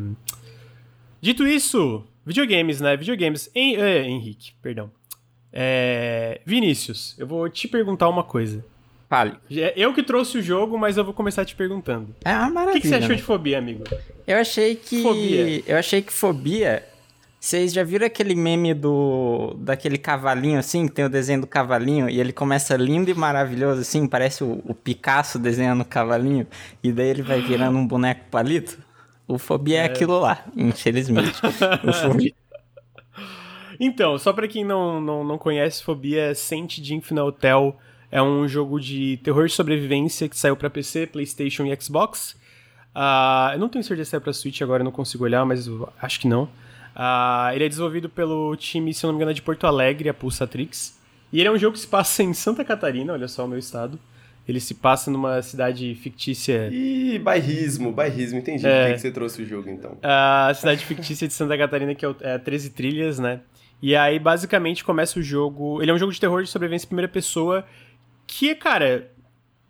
Dito 1.20 1.44
isso, 1.44 2.06
videogames, 2.24 2.80
né? 2.80 2.96
Videogames. 2.96 3.50
Em, 3.52 3.74
é, 3.74 4.04
Henrique, 4.06 4.52
perdão. 4.62 4.92
É... 5.52 6.40
Vinícius, 6.46 7.16
eu 7.18 7.26
vou 7.26 7.48
te 7.48 7.66
perguntar 7.66 8.08
uma 8.08 8.22
coisa. 8.22 8.64
Fale. 9.08 9.34
É 9.50 9.72
eu 9.74 9.94
que 9.94 10.02
trouxe 10.02 10.38
o 10.38 10.42
jogo, 10.42 10.78
mas 10.78 10.98
eu 10.98 11.04
vou 11.04 11.14
começar 11.14 11.44
te 11.44 11.54
perguntando. 11.54 12.14
É 12.24 12.34
uma 12.34 12.50
maravilha. 12.50 12.70
O 12.70 12.72
que, 12.74 12.80
que 12.82 12.88
você 12.88 12.94
achou 12.96 13.08
né? 13.08 13.14
de 13.14 13.22
fobia, 13.22 13.58
amigo? 13.58 13.84
Eu 14.26 14.36
achei 14.36 14.76
que. 14.76 15.02
Fobia. 15.02 15.62
Eu 15.66 15.78
achei 15.78 16.02
que 16.02 16.12
fobia. 16.12 16.84
Vocês 17.40 17.72
já 17.72 17.84
viram 17.84 18.04
aquele 18.06 18.34
meme 18.34 18.74
do. 18.74 19.54
daquele 19.58 19.96
cavalinho 19.96 20.58
assim, 20.58 20.86
que 20.88 20.94
tem 20.94 21.04
o 21.04 21.08
desenho 21.08 21.40
do 21.40 21.46
cavalinho, 21.46 22.10
e 22.10 22.20
ele 22.20 22.32
começa 22.32 22.76
lindo 22.76 23.10
e 23.10 23.14
maravilhoso, 23.14 23.80
assim, 23.80 24.06
parece 24.06 24.44
o, 24.44 24.60
o 24.64 24.74
Picasso 24.74 25.38
desenhando 25.38 25.82
o 25.82 25.86
cavalinho, 25.86 26.46
e 26.82 26.92
daí 26.92 27.08
ele 27.08 27.22
vai 27.22 27.40
virando 27.40 27.78
um 27.78 27.86
boneco 27.86 28.26
palito? 28.30 28.78
O 29.26 29.38
Fobia 29.38 29.78
é, 29.78 29.82
é 29.82 29.84
aquilo 29.84 30.18
lá, 30.18 30.44
infelizmente. 30.56 31.40
o 31.84 31.92
Fobia. 31.92 32.32
Então, 33.80 34.18
só 34.18 34.32
pra 34.32 34.48
quem 34.48 34.64
não, 34.64 35.00
não, 35.00 35.22
não 35.22 35.38
conhece, 35.38 35.84
Fobia 35.84 36.30
é 36.30 36.34
Sente 36.34 36.82
de 36.82 36.96
Infinite 36.96 37.22
Hotel. 37.22 37.78
É 38.10 38.22
um 38.22 38.48
jogo 38.48 38.80
de 38.80 39.18
terror 39.22 39.46
de 39.46 39.52
sobrevivência 39.52 40.28
que 40.28 40.36
saiu 40.36 40.56
para 40.56 40.70
PC, 40.70 41.06
PlayStation 41.06 41.66
e 41.66 41.80
Xbox. 41.80 42.36
Uh, 42.94 43.52
eu 43.52 43.58
não 43.58 43.68
tenho 43.68 43.84
certeza 43.84 44.10
se 44.10 44.16
é 44.16 44.20
pra 44.20 44.32
Switch 44.32 44.62
agora, 44.62 44.82
não 44.82 44.90
consigo 44.90 45.24
olhar, 45.24 45.44
mas 45.44 45.68
acho 46.00 46.20
que 46.20 46.26
não. 46.26 46.44
Uh, 46.44 47.52
ele 47.54 47.64
é 47.64 47.68
desenvolvido 47.68 48.08
pelo 48.08 48.56
time, 48.56 48.92
se 48.92 49.04
não 49.04 49.12
me 49.12 49.16
engano, 49.16 49.30
é 49.30 49.34
de 49.34 49.42
Porto 49.42 49.66
Alegre, 49.66 50.08
a 50.08 50.14
Pulsatrix. 50.14 50.98
E 51.32 51.38
ele 51.38 51.48
é 51.48 51.52
um 51.52 51.58
jogo 51.58 51.74
que 51.74 51.80
se 51.80 51.86
passa 51.86 52.22
em 52.22 52.32
Santa 52.32 52.64
Catarina, 52.64 53.12
olha 53.12 53.28
só 53.28 53.44
o 53.44 53.48
meu 53.48 53.58
estado. 53.58 53.98
Ele 54.48 54.60
se 54.60 54.74
passa 54.74 55.10
numa 55.10 55.42
cidade 55.42 55.94
fictícia. 55.94 56.70
Ih, 56.72 57.18
bairrismo, 57.18 57.92
bairrismo, 57.92 58.38
entendi. 58.38 58.66
É, 58.66 58.86
Por 58.86 58.94
que, 58.94 59.00
você 59.00 59.10
trouxe 59.10 59.42
o 59.42 59.46
jogo 59.46 59.68
então? 59.68 59.98
A 60.02 60.50
cidade 60.54 60.86
fictícia 60.86 61.28
de 61.28 61.34
Santa 61.34 61.56
Catarina, 61.58 61.94
que 61.94 62.06
é, 62.06 62.14
é 62.20 62.38
13 62.38 62.70
Trilhas, 62.70 63.18
né? 63.18 63.40
E 63.80 63.94
aí, 63.94 64.18
basicamente, 64.18 64.82
começa 64.82 65.18
o 65.20 65.22
jogo. 65.22 65.82
Ele 65.82 65.90
é 65.90 65.94
um 65.94 65.98
jogo 65.98 66.12
de 66.12 66.18
terror 66.18 66.42
de 66.42 66.48
sobrevivência 66.48 66.86
em 66.86 66.88
primeira 66.88 67.08
pessoa. 67.08 67.64
Que, 68.28 68.54
cara, 68.54 69.10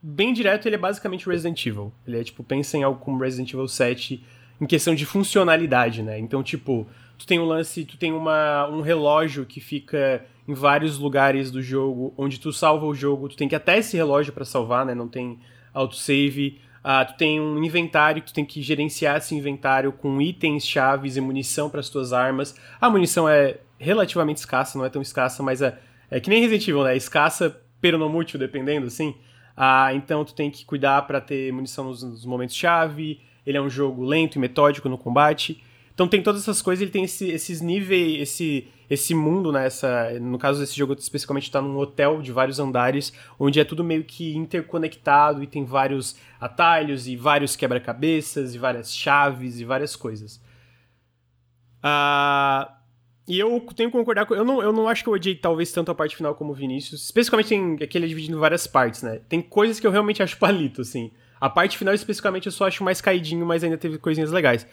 bem 0.03 0.35
direto, 0.35 0.67
ele 0.67 0.75
é 0.75 0.79
basicamente 0.79 1.27
Resident 1.27 1.65
Evil. 1.65 1.93
Ele 2.07 2.21
é 2.21 2.25
tipo, 2.25 2.45
pensa 2.45 2.77
em 2.77 2.83
algo 2.83 3.01
como 3.01 3.23
Resident 3.23 3.51
Evil 3.55 3.69
7 3.69 4.23
em 4.61 4.67
questão 4.67 4.95
de 4.95 5.07
funcionalidade, 5.07 6.03
né? 6.03 6.19
Então, 6.19 6.43
tipo, 6.43 6.87
tu 7.17 7.27
tem 7.27 7.39
um 7.39 7.45
lance, 7.45 7.85
tu 7.85 7.97
tem 7.97 8.13
uma, 8.13 8.69
um 8.69 8.81
relógio 8.81 9.47
que 9.47 9.61
fica 9.61 10.25
em 10.47 10.53
vários 10.53 10.99
lugares 10.99 11.51
do 11.51 11.63
jogo, 11.63 12.13
onde 12.19 12.41
tu 12.41 12.53
salva 12.53 12.85
o 12.85 12.95
jogo, 12.95 13.29
tu 13.29 13.37
tem 13.37 13.49
que 13.49 13.55
até 13.55 13.79
esse 13.79 13.97
relógio 13.97 14.33
para 14.33 14.45
salvar, 14.45 14.85
né? 14.85 14.95
Não 14.95 15.09
tem 15.09 15.39
autosave. 15.73 16.61
Ah, 16.83 17.05
tu 17.05 17.17
tem 17.17 17.41
um 17.41 17.63
inventário, 17.63 18.23
tu 18.23 18.33
tem 18.33 18.45
que 18.45 18.61
gerenciar 18.61 19.19
esse 19.19 19.35
inventário 19.35 19.93
com 19.93 20.21
itens, 20.21 20.67
chaves 20.67 21.17
e 21.17 21.21
munição 21.21 21.71
para 21.71 21.81
as 21.81 21.89
tuas 21.89 22.13
armas. 22.13 22.57
A 22.81 22.91
munição 22.91 23.29
é 23.29 23.59
relativamente 23.79 24.39
escassa, 24.39 24.77
não 24.77 24.85
é 24.85 24.89
tão 24.89 25.03
escassa, 25.03 25.43
mas 25.43 25.63
é, 25.63 25.79
é 26.11 26.19
que 26.19 26.29
nem 26.29 26.41
Resident 26.41 26.67
Evil, 26.67 26.85
né? 26.85 26.95
É 26.95 26.97
escassa, 26.97 27.61
pero 27.81 27.99
não 27.99 28.09
mútil, 28.09 28.39
dependendo, 28.39 28.87
assim. 28.87 29.15
Ah, 29.57 29.93
então 29.93 30.25
tu 30.25 30.35
tem 30.35 30.51
que 30.51 30.65
cuidar 30.65 31.03
para 31.03 31.21
ter 31.21 31.53
munição 31.53 31.85
nos, 31.85 32.03
nos 32.03 32.25
momentos-chave. 32.25 33.21
Ele 33.45 33.59
é 33.59 33.61
um 33.61 33.69
jogo 33.69 34.05
lento 34.05 34.37
e 34.37 34.39
metódico 34.39 34.89
no 34.89 34.97
combate. 34.97 35.63
Então 35.93 36.07
tem 36.07 36.23
todas 36.23 36.43
essas 36.43 36.63
coisas, 36.63 36.81
ele 36.81 36.93
tem 36.93 37.03
esse, 37.03 37.29
esses 37.29 37.61
níveis, 37.61 38.23
esse, 38.23 38.69
esse 38.89 39.15
mundo, 39.15 39.51
né? 39.51 39.67
Essa, 39.67 40.13
no 40.21 40.39
caso 40.39 40.61
desse 40.61 40.77
jogo, 40.77 40.95
especificamente 40.95 41.45
está 41.45 41.61
num 41.61 41.77
hotel 41.77 42.23
de 42.23 42.31
vários 42.31 42.61
andares, 42.61 43.13
onde 43.37 43.59
é 43.59 43.65
tudo 43.65 43.83
meio 43.83 44.05
que 44.05 44.37
interconectado 44.37 45.43
e 45.43 45.47
tem 45.49 45.65
vários 45.65 46.17
atalhos 46.41 47.09
e 47.09 47.17
vários 47.17 47.57
quebra-cabeças 47.57 48.55
e 48.55 48.59
várias 48.59 48.95
chaves 48.95 49.59
e 49.59 49.65
várias 49.65 49.97
coisas. 49.97 50.41
Ah. 51.83 52.78
E 53.29 53.39
eu 53.39 53.61
tenho 53.77 53.91
que 53.91 53.97
concordar 53.97 54.25
com. 54.25 54.35
Eu 54.35 54.45
não, 54.45 54.63
eu 54.63 54.73
não 54.73 54.89
acho 54.89 55.03
que 55.03 55.09
eu 55.11 55.13
odiei 55.13 55.35
talvez 55.35 55.71
tanto 55.71 55.91
a 55.91 55.95
parte 55.95 56.17
final 56.17 56.35
como 56.35 56.53
o 56.53 56.55
Vinícius. 56.55 57.05
Especificamente 57.05 57.49
tem 57.49 57.77
aquele 57.83 58.07
é 58.07 58.09
dividido 58.09 58.35
em 58.35 58.41
várias 58.41 58.67
partes, 58.67 59.03
né? 59.03 59.21
Tem 59.29 59.43
coisas 59.43 59.79
que 59.79 59.87
eu 59.87 59.91
realmente 59.91 60.23
acho 60.23 60.39
palito, 60.39 60.81
assim. 60.81 61.11
A 61.39 61.51
parte 61.51 61.77
final, 61.77 61.93
especificamente, 61.93 62.47
eu 62.47 62.53
só 62.53 62.67
acho 62.67 62.83
mais 62.83 63.03
caidinho, 63.03 63.45
mas 63.45 63.63
ainda 63.63 63.77
teve 63.77 63.99
coisinhas 63.99 64.33
legais. 64.33 64.67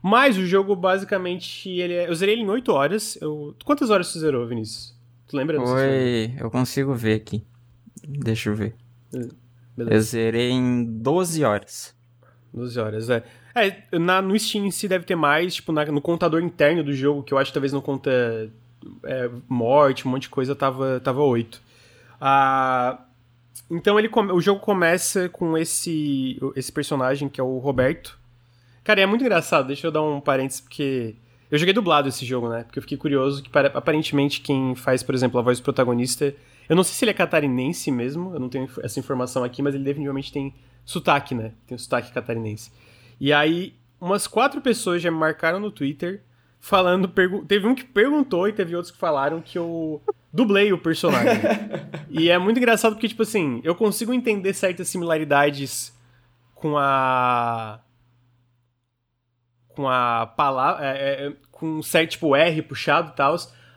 Mas 0.00 0.38
o 0.38 0.46
jogo, 0.46 0.76
basicamente, 0.76 1.68
ele 1.68 1.92
é... 1.92 2.08
eu 2.08 2.14
zerei 2.14 2.36
ele 2.36 2.42
em 2.42 2.48
8 2.48 2.72
horas. 2.72 3.18
Eu... 3.20 3.56
Quantas 3.64 3.90
horas 3.90 4.06
você 4.06 4.20
zerou, 4.20 4.46
Vinícius? 4.46 4.96
Tu 5.26 5.36
lembra? 5.36 5.60
Oi, 5.60 6.32
eu 6.38 6.48
consigo 6.48 6.94
ver 6.94 7.14
aqui. 7.14 7.44
Deixa 8.06 8.50
eu 8.50 8.54
ver. 8.54 8.76
Beleza. 9.76 9.96
Eu 9.96 10.00
zerei 10.00 10.50
em 10.50 10.84
12 10.84 11.44
horas. 11.44 11.94
12 12.52 12.80
horas, 12.80 13.10
é. 13.10 13.22
É, 13.54 13.98
na, 13.98 14.22
no 14.22 14.38
Steam 14.38 14.66
em 14.66 14.70
si 14.70 14.86
deve 14.88 15.04
ter 15.04 15.16
mais, 15.16 15.54
tipo, 15.56 15.72
na, 15.72 15.84
no 15.86 16.00
contador 16.00 16.42
interno 16.42 16.84
do 16.84 16.92
jogo, 16.92 17.22
que 17.22 17.34
eu 17.34 17.38
acho 17.38 17.50
que 17.50 17.54
talvez 17.54 17.72
não 17.72 17.80
conta 17.80 18.50
é, 19.04 19.30
morte, 19.48 20.06
um 20.06 20.10
monte 20.10 20.22
de 20.22 20.28
coisa, 20.28 20.54
tava, 20.54 21.00
tava 21.00 21.22
8. 21.22 21.60
Ah, 22.20 23.00
então 23.70 23.98
ele, 23.98 24.08
o 24.32 24.40
jogo 24.40 24.60
começa 24.60 25.28
com 25.28 25.56
esse, 25.56 26.38
esse 26.56 26.70
personagem 26.70 27.28
que 27.28 27.40
é 27.40 27.44
o 27.44 27.58
Roberto, 27.58 28.20
Cara, 28.82 29.00
é 29.00 29.06
muito 29.06 29.22
engraçado, 29.22 29.66
deixa 29.66 29.86
eu 29.86 29.92
dar 29.92 30.02
um 30.02 30.20
parênteses, 30.20 30.60
porque. 30.60 31.14
Eu 31.50 31.58
joguei 31.58 31.74
dublado 31.74 32.08
esse 32.08 32.24
jogo, 32.24 32.48
né? 32.48 32.62
Porque 32.62 32.78
eu 32.78 32.82
fiquei 32.82 32.96
curioso 32.96 33.42
que 33.42 33.50
aparentemente 33.74 34.40
quem 34.40 34.74
faz, 34.76 35.02
por 35.02 35.14
exemplo, 35.14 35.38
a 35.38 35.42
voz 35.42 35.58
do 35.58 35.64
protagonista. 35.64 36.32
Eu 36.70 36.76
não 36.76 36.84
sei 36.84 36.94
se 36.94 37.04
ele 37.04 37.10
é 37.10 37.14
catarinense 37.14 37.90
mesmo, 37.90 38.32
eu 38.32 38.38
não 38.38 38.48
tenho 38.48 38.70
essa 38.84 39.00
informação 39.00 39.42
aqui, 39.42 39.60
mas 39.60 39.74
ele 39.74 39.82
definitivamente 39.82 40.32
tem 40.32 40.54
sotaque, 40.84 41.34
né? 41.34 41.50
Tem 41.66 41.76
sotaque 41.76 42.12
catarinense. 42.12 42.70
E 43.18 43.32
aí, 43.32 43.74
umas 44.00 44.28
quatro 44.28 44.60
pessoas 44.60 45.02
já 45.02 45.10
me 45.10 45.16
marcaram 45.16 45.58
no 45.58 45.72
Twitter 45.72 46.22
falando. 46.60 47.12
Teve 47.48 47.66
um 47.66 47.74
que 47.74 47.82
perguntou 47.82 48.46
e 48.46 48.52
teve 48.52 48.76
outros 48.76 48.92
que 48.92 48.98
falaram 49.00 49.42
que 49.42 49.58
eu 49.58 50.00
dublei 50.32 50.72
o 50.72 50.78
personagem. 50.78 51.42
e 52.08 52.30
é 52.30 52.38
muito 52.38 52.58
engraçado 52.58 52.92
porque, 52.92 53.08
tipo 53.08 53.24
assim, 53.24 53.60
eu 53.64 53.74
consigo 53.74 54.14
entender 54.14 54.54
certas 54.54 54.86
similaridades 54.86 55.92
com 56.54 56.78
a 56.78 57.80
com 59.70 59.88
a 59.88 60.24
palavra. 60.24 60.86
É, 60.86 61.26
é, 61.26 61.32
com 61.50 61.78
um 61.78 61.82
certo 61.82 62.12
tipo 62.12 62.36
R 62.36 62.62
puxado 62.62 63.10
e 63.10 63.16
tal, 63.16 63.34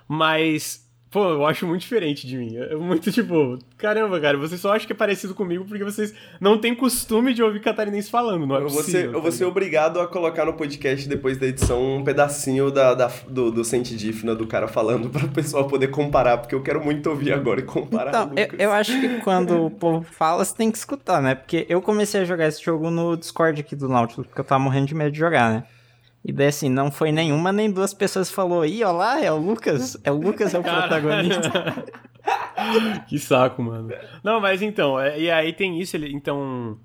mas 0.07 0.83
Pô, 1.13 1.29
eu 1.29 1.46
acho 1.46 1.67
muito 1.67 1.82
diferente 1.82 2.25
de 2.25 2.36
mim. 2.36 2.58
É 2.58 2.75
muito 2.75 3.12
tipo, 3.12 3.60
caramba, 3.77 4.20
cara, 4.20 4.36
vocês 4.36 4.60
só 4.60 4.74
acham 4.74 4.88
que 4.88 4.93
é 4.93 4.96
parecido 4.96 5.36
comigo 5.36 5.63
porque 5.63 5.84
vocês 5.84 6.12
não 6.41 6.58
têm 6.58 6.74
costume 6.74 7.36
de 7.36 7.43
ouvir 7.43 7.60
catarinense 7.60 8.10
falando, 8.10 8.48
não 8.48 8.55
é 8.55 8.60
eu 8.62 8.63
possível. 8.63 8.84
Vou 8.84 8.91
ser, 8.91 9.15
eu 9.15 9.22
vou 9.22 9.32
ser 9.32 9.46
obrigado 9.46 10.00
a 10.00 10.08
colocar 10.08 10.43
no 10.43 10.53
podcast 10.53 11.08
depois 11.08 11.38
da 11.38 11.46
edição 11.46 11.98
um 11.98 12.03
pedacinho 12.03 12.72
da, 12.72 12.96
da 12.96 13.12
do, 13.27 13.51
do 13.51 13.63
Sentidifna 13.63 14.34
do 14.34 14.48
cara 14.48 14.67
falando 14.67 15.08
para 15.13 15.27
o 15.27 15.29
pessoal 15.29 15.67
poder 15.67 15.89
comparar, 15.89 16.39
porque 16.39 16.55
eu 16.55 16.63
quero 16.63 16.84
muito 16.84 17.08
ouvir 17.12 17.32
agora 17.32 17.60
e 17.60 17.63
comparar. 17.63 18.10
Então, 18.10 18.32
eu, 18.36 18.48
eu, 18.58 18.72
acho 18.72 19.00
que 19.00 19.22
quando 19.22 19.67
o 19.67 19.70
povo 19.70 20.03
fala, 20.03 20.43
você 20.43 20.55
tem 20.55 20.72
que 20.72 20.79
escutar, 20.79 21.22
né? 21.22 21.36
Porque 21.36 21.67
eu 21.70 21.79
comecei 21.79 22.22
a 22.22 22.25
jogar 22.25 22.48
esse 22.48 22.63
jogo 22.63 22.89
no 22.89 23.15
Discord 23.15 23.62
aqui 23.62 23.75
do 23.75 23.88
Nautilus, 23.88 24.25
porque 24.25 24.41
eu 24.41 24.46
tava 24.46 24.63
morrendo 24.63 24.88
de 24.88 24.96
medo 24.96 25.12
de 25.12 25.20
jogar, 25.20 25.51
né? 25.51 25.63
E 26.24 26.32
daí, 26.32 26.48
assim, 26.48 26.70
não 26.70 26.89
foi 26.89 27.12
nenhuma 27.12 27.51
nem 27.51 27.70
duas 27.70 27.94
pessoas 27.94 28.30
que 28.30 28.36
falou, 28.36 28.65
ih, 28.65 28.84
ó 28.84 28.92
lá, 28.92 29.22
é 29.22 29.32
o 29.32 29.38
Lucas, 29.38 29.98
é 30.03 30.12
o 30.12 30.15
Lucas 30.15 30.53
é 30.53 30.60
o 30.60 30.63
protagonista. 30.63 31.86
que 33.08 33.20
saco, 33.20 33.62
mano. 33.62 33.89
Não, 34.24 34.39
mas 34.39 34.62
então, 34.62 35.00
é, 35.00 35.20
e 35.20 35.30
aí 35.30 35.51
tem 35.51 35.82
isso, 35.82 35.98
ele, 35.98 36.13
então, 36.13 36.77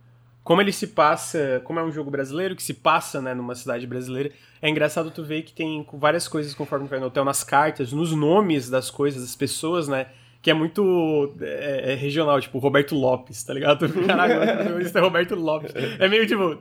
como 0.43 0.61
ele 0.61 0.73
se 0.73 0.89
passa, 0.89 1.61
como 1.63 1.79
é 1.79 1.85
um 1.85 1.93
jogo 1.93 2.11
brasileiro 2.11 2.57
que 2.57 2.63
se 2.63 2.75
passa, 2.75 3.23
né, 3.23 3.33
numa 3.33 3.55
cidade 3.55 3.87
brasileira, 3.87 4.33
é 4.61 4.69
engraçado 4.69 5.11
tu 5.11 5.23
ver 5.23 5.43
que 5.43 5.53
tem 5.53 5.87
várias 5.93 6.27
coisas 6.27 6.53
conforme 6.53 6.89
vai 6.89 6.99
no 6.99 7.07
hotel, 7.07 7.25
nas 7.25 7.45
cartas, 7.45 7.93
nos 7.93 8.13
nomes 8.13 8.69
das 8.69 8.91
coisas, 8.91 9.23
das 9.23 9.37
pessoas, 9.37 9.87
né, 9.87 10.07
que 10.43 10.51
é 10.51 10.55
muito 10.55 11.35
é, 11.41 11.93
é 11.93 11.95
regional, 11.95 12.41
tipo 12.41 12.59
Roberto 12.59 12.95
Lopes, 12.95 13.45
tá 13.45 13.55
ligado? 13.55 13.89
Caraca, 14.07 14.81
isso 14.81 14.97
é 14.97 15.01
Roberto 15.01 15.35
Lopes. 15.35 15.73
É 15.99 16.09
meio 16.09 16.27
tipo, 16.27 16.59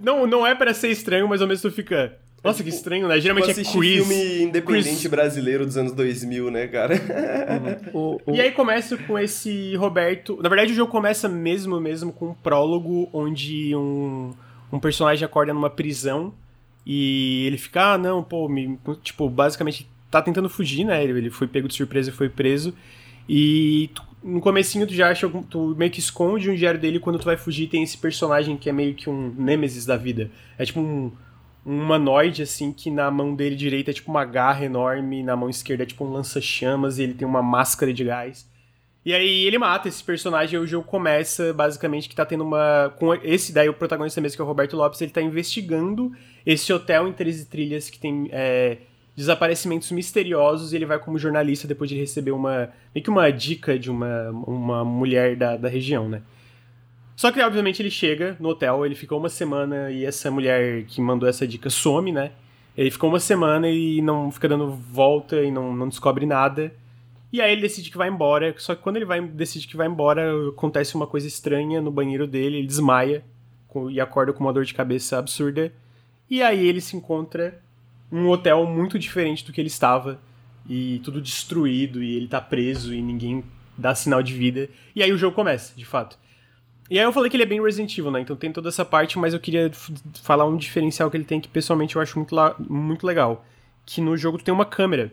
não, 0.00 0.26
não 0.26 0.46
é 0.46 0.54
para 0.54 0.74
ser 0.74 0.88
estranho, 0.88 1.28
mas 1.28 1.40
ao 1.40 1.48
mesmo 1.48 1.62
tempo 1.62 1.74
fica. 1.74 2.16
Nossa, 2.42 2.62
é, 2.62 2.64
que 2.64 2.70
tipo, 2.70 2.76
estranho, 2.76 3.06
né? 3.06 3.20
Geralmente 3.20 3.48
tipo, 3.48 3.60
é 3.60 3.72
quiz. 3.72 4.06
filme 4.06 4.42
independente 4.44 4.88
quiz. 4.88 5.06
brasileiro 5.06 5.66
dos 5.66 5.76
anos 5.76 5.92
2000, 5.92 6.50
né, 6.50 6.66
cara? 6.68 6.94
Uhum. 7.92 8.16
o, 8.26 8.32
o... 8.32 8.34
E 8.34 8.40
aí 8.40 8.52
começa 8.52 8.96
com 8.96 9.18
esse 9.18 9.76
Roberto. 9.76 10.38
Na 10.42 10.48
verdade, 10.48 10.72
o 10.72 10.74
jogo 10.74 10.90
começa 10.90 11.28
mesmo, 11.28 11.78
mesmo 11.80 12.12
com 12.12 12.28
um 12.30 12.34
prólogo 12.34 13.10
onde 13.12 13.76
um, 13.76 14.32
um 14.72 14.78
personagem 14.78 15.24
acorda 15.24 15.52
numa 15.52 15.68
prisão 15.68 16.32
e 16.86 17.44
ele 17.46 17.58
fica, 17.58 17.92
ah, 17.92 17.98
não, 17.98 18.22
pô, 18.22 18.48
me... 18.48 18.78
tipo, 19.02 19.28
basicamente 19.28 19.88
tá 20.10 20.22
tentando 20.22 20.48
fugir, 20.48 20.84
né? 20.84 21.04
Ele 21.04 21.30
foi 21.30 21.46
pego 21.46 21.68
de 21.68 21.74
surpresa 21.74 22.10
e 22.10 22.12
foi 22.12 22.28
preso. 22.28 22.74
E 23.28 23.90
tu 23.94 24.02
no 24.22 24.40
comecinho 24.40 24.86
tu 24.86 24.94
já 24.94 25.10
acha, 25.10 25.28
tu 25.48 25.74
meio 25.76 25.90
que 25.90 26.00
esconde 26.00 26.50
um 26.50 26.54
diário 26.54 26.80
dele 26.80 27.00
quando 27.00 27.18
tu 27.18 27.24
vai 27.24 27.36
fugir 27.36 27.68
tem 27.68 27.82
esse 27.82 27.96
personagem 27.96 28.56
que 28.56 28.68
é 28.68 28.72
meio 28.72 28.94
que 28.94 29.08
um 29.08 29.34
nêmesis 29.36 29.86
da 29.86 29.96
vida. 29.96 30.30
É 30.58 30.64
tipo 30.64 30.80
um, 30.80 31.12
um 31.64 31.80
humanoide, 31.82 32.42
assim, 32.42 32.72
que 32.72 32.90
na 32.90 33.10
mão 33.10 33.34
dele 33.34 33.56
direita 33.56 33.90
é 33.90 33.94
tipo 33.94 34.10
uma 34.10 34.24
garra 34.24 34.64
enorme, 34.64 35.22
na 35.22 35.36
mão 35.36 35.48
esquerda 35.48 35.82
é 35.82 35.86
tipo 35.86 36.04
um 36.04 36.12
lança-chamas 36.12 36.98
e 36.98 37.02
ele 37.04 37.14
tem 37.14 37.26
uma 37.26 37.42
máscara 37.42 37.92
de 37.92 38.04
gás. 38.04 38.48
E 39.04 39.14
aí 39.14 39.46
ele 39.46 39.56
mata 39.56 39.88
esse 39.88 40.04
personagem 40.04 40.56
e 40.56 40.62
o 40.62 40.66
jogo 40.66 40.86
começa 40.86 41.54
basicamente 41.54 42.08
que 42.08 42.14
tá 42.14 42.26
tendo 42.26 42.44
uma. 42.44 42.94
Com 42.98 43.14
esse 43.14 43.52
daí, 43.52 43.68
o 43.68 43.72
protagonista 43.74 44.20
mesmo, 44.20 44.36
que 44.36 44.42
é 44.42 44.44
o 44.44 44.48
Roberto 44.48 44.76
Lopes, 44.76 45.00
ele 45.00 45.10
tá 45.10 45.22
investigando 45.22 46.12
esse 46.44 46.70
hotel 46.70 47.08
em 47.08 47.12
13 47.12 47.46
trilhas 47.46 47.88
que 47.88 47.98
tem. 47.98 48.28
É, 48.30 48.78
desaparecimentos 49.16 49.90
misteriosos 49.90 50.72
e 50.72 50.76
ele 50.76 50.86
vai 50.86 50.98
como 50.98 51.18
jornalista 51.18 51.68
depois 51.68 51.90
de 51.90 51.96
receber 51.96 52.30
uma 52.30 52.70
meio 52.94 53.04
que 53.04 53.10
uma 53.10 53.30
dica 53.30 53.78
de 53.78 53.90
uma, 53.90 54.30
uma 54.30 54.84
mulher 54.84 55.36
da, 55.36 55.56
da 55.56 55.68
região, 55.68 56.08
né? 56.08 56.22
Só 57.20 57.30
que, 57.30 57.38
obviamente, 57.42 57.82
ele 57.82 57.90
chega 57.90 58.34
no 58.40 58.48
hotel, 58.48 58.86
ele 58.86 58.94
ficou 58.94 59.18
uma 59.18 59.28
semana 59.28 59.90
e 59.90 60.06
essa 60.06 60.30
mulher 60.30 60.84
que 60.84 61.02
mandou 61.02 61.28
essa 61.28 61.46
dica 61.46 61.68
some, 61.68 62.10
né? 62.10 62.32
Ele 62.74 62.90
ficou 62.90 63.10
uma 63.10 63.20
semana 63.20 63.68
e 63.68 64.00
não 64.00 64.30
fica 64.30 64.48
dando 64.48 64.70
volta 64.70 65.36
e 65.42 65.50
não, 65.50 65.76
não 65.76 65.86
descobre 65.86 66.24
nada. 66.24 66.72
E 67.30 67.42
aí 67.42 67.52
ele 67.52 67.60
decide 67.60 67.90
que 67.90 67.98
vai 67.98 68.08
embora. 68.08 68.54
Só 68.56 68.74
que 68.74 68.80
quando 68.82 68.96
ele 68.96 69.04
vai, 69.04 69.20
decide 69.20 69.68
que 69.68 69.76
vai 69.76 69.86
embora, 69.86 70.32
acontece 70.48 70.94
uma 70.94 71.06
coisa 71.06 71.28
estranha 71.28 71.78
no 71.82 71.90
banheiro 71.90 72.26
dele, 72.26 72.56
ele 72.56 72.66
desmaia 72.66 73.22
e 73.90 74.00
acorda 74.00 74.32
com 74.32 74.42
uma 74.42 74.52
dor 74.52 74.64
de 74.64 74.72
cabeça 74.72 75.18
absurda. 75.18 75.70
E 76.30 76.42
aí 76.42 76.66
ele 76.66 76.80
se 76.80 76.96
encontra 76.96 77.60
um 78.10 78.28
hotel 78.28 78.66
muito 78.66 78.98
diferente 78.98 79.44
do 79.44 79.52
que 79.52 79.60
ele 79.60 79.68
estava 79.68 80.20
e 80.68 81.00
tudo 81.04 81.20
destruído 81.20 82.02
e 82.02 82.16
ele 82.16 82.28
tá 82.28 82.40
preso 82.40 82.94
e 82.94 83.00
ninguém 83.00 83.44
dá 83.76 83.94
sinal 83.94 84.22
de 84.22 84.34
vida. 84.34 84.68
E 84.94 85.02
aí 85.02 85.12
o 85.12 85.18
jogo 85.18 85.34
começa, 85.34 85.74
de 85.76 85.84
fato. 85.84 86.18
E 86.90 86.98
aí 86.98 87.04
eu 87.04 87.12
falei 87.12 87.30
que 87.30 87.36
ele 87.36 87.44
é 87.44 87.46
bem 87.46 87.62
Resident 87.62 87.96
Evil, 87.96 88.10
né? 88.10 88.20
Então 88.20 88.34
tem 88.34 88.52
toda 88.52 88.68
essa 88.68 88.84
parte, 88.84 89.18
mas 89.18 89.32
eu 89.32 89.38
queria 89.38 89.70
falar 90.22 90.44
um 90.44 90.56
diferencial 90.56 91.10
que 91.10 91.16
ele 91.16 91.24
tem 91.24 91.40
que 91.40 91.48
pessoalmente 91.48 91.94
eu 91.94 92.02
acho 92.02 92.18
muito, 92.18 92.34
muito 92.68 93.06
legal. 93.06 93.44
Que 93.86 94.00
no 94.00 94.16
jogo 94.16 94.38
tu 94.38 94.44
tem 94.44 94.52
uma 94.52 94.64
câmera. 94.64 95.12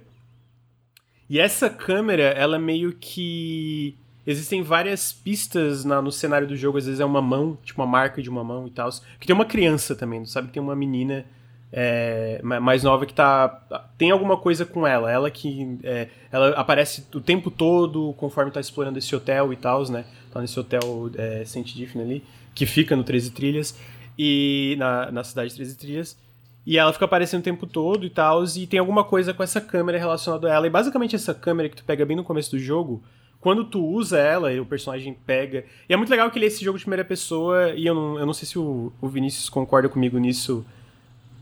E 1.30 1.40
essa 1.40 1.70
câmera, 1.70 2.24
ela 2.24 2.58
meio 2.58 2.94
que. 2.94 3.96
Existem 4.26 4.62
várias 4.62 5.14
pistas 5.14 5.86
na, 5.86 6.02
no 6.02 6.12
cenário 6.12 6.48
do 6.48 6.56
jogo, 6.56 6.78
às 6.78 6.86
vezes 6.86 7.00
é 7.00 7.06
uma 7.06 7.22
mão, 7.22 7.58
tipo 7.64 7.82
uma 7.82 7.88
marca 7.88 8.22
de 8.22 8.30
uma 8.30 8.44
mão 8.44 8.68
e 8.68 8.72
tal. 8.72 8.90
Que 9.20 9.28
tem 9.28 9.34
uma 9.34 9.46
criança 9.46 9.96
também, 9.96 10.26
sabe 10.26 10.50
tem 10.50 10.62
uma 10.62 10.76
menina 10.76 11.26
é, 11.72 12.40
mais 12.42 12.84
nova 12.84 13.06
que 13.06 13.14
tá. 13.14 13.90
Tem 13.98 14.12
alguma 14.12 14.38
coisa 14.38 14.66
com 14.66 14.88
ela. 14.88 15.12
Ela 15.12 15.30
que. 15.30 15.78
É, 15.84 16.08
ela 16.32 16.50
aparece 16.50 17.06
o 17.14 17.20
tempo 17.20 17.52
todo 17.52 18.14
conforme 18.18 18.52
tá 18.52 18.60
explorando 18.60 18.98
esse 18.98 19.16
hotel 19.16 19.52
e 19.52 19.56
tal, 19.56 19.84
né? 19.90 20.06
Tá 20.32 20.42
nesse 20.42 20.60
hotel 20.60 21.10
é, 21.16 21.44
Saint 21.46 21.74
Diffin 21.74 22.02
ali, 22.02 22.24
que 22.56 22.66
fica 22.66 22.96
no 22.96 23.04
13 23.04 23.32
Trilhas. 23.32 23.78
E. 24.18 24.76
Na, 24.80 25.12
na 25.12 25.24
cidade 25.24 25.50
de 25.50 25.56
13 25.56 25.78
Trilhas. 25.78 26.18
E 26.66 26.78
ela 26.78 26.92
fica 26.92 27.06
aparecendo 27.06 27.42
o 27.42 27.44
tempo 27.44 27.66
todo 27.66 28.06
e 28.06 28.10
tal. 28.10 28.44
E 28.44 28.68
tem 28.68 28.80
alguma 28.80 29.04
coisa 29.04 29.34
com 29.34 29.44
essa 29.44 29.60
câmera 29.60 29.98
relacionada 29.98 30.50
a 30.50 30.54
ela. 30.54 30.68
E 30.68 30.70
basicamente 30.70 31.16
essa 31.16 31.34
câmera 31.34 31.70
que 31.70 31.78
tu 31.78 31.84
pega 31.84 32.06
bem 32.06 32.16
no 32.16 32.24
começo 32.24 32.52
do 32.52 32.60
jogo. 32.60 33.04
Quando 33.40 33.66
tu 33.66 33.86
usa 33.86 34.18
ela, 34.18 34.52
o 34.60 34.66
personagem 34.66 35.14
pega. 35.14 35.64
E 35.88 35.94
é 35.94 35.98
muito 35.98 36.10
legal 36.10 36.30
que 36.32 36.38
ele 36.38 36.46
é 36.46 36.48
esse 36.48 36.64
jogo 36.64 36.78
de 36.78 36.84
primeira 36.84 37.06
pessoa. 37.06 37.72
E 37.72 37.86
eu 37.86 37.94
não, 37.94 38.20
eu 38.20 38.26
não 38.26 38.34
sei 38.34 38.48
se 38.48 38.58
o, 38.58 38.92
o 39.00 39.08
Vinícius 39.08 39.48
concorda 39.48 39.88
comigo 39.88 40.18
nisso 40.18 40.66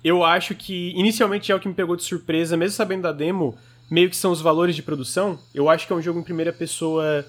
eu 0.05 0.23
acho 0.23 0.53
que 0.53 0.93
inicialmente 0.95 1.51
é 1.51 1.55
o 1.55 1.59
que 1.59 1.67
me 1.67 1.73
pegou 1.73 1.95
de 1.95 2.03
surpresa, 2.03 2.55
mesmo 2.55 2.75
sabendo 2.75 3.01
da 3.01 3.11
demo, 3.11 3.57
meio 3.89 4.07
que 4.07 4.15
são 4.15 4.31
os 4.31 4.39
valores 4.39 4.75
de 4.75 4.83
produção. 4.83 5.39
Eu 5.51 5.67
acho 5.67 5.87
que 5.87 5.93
é 5.93 5.95
um 5.95 6.01
jogo 6.01 6.19
em 6.19 6.23
primeira 6.23 6.53
pessoa 6.53 7.25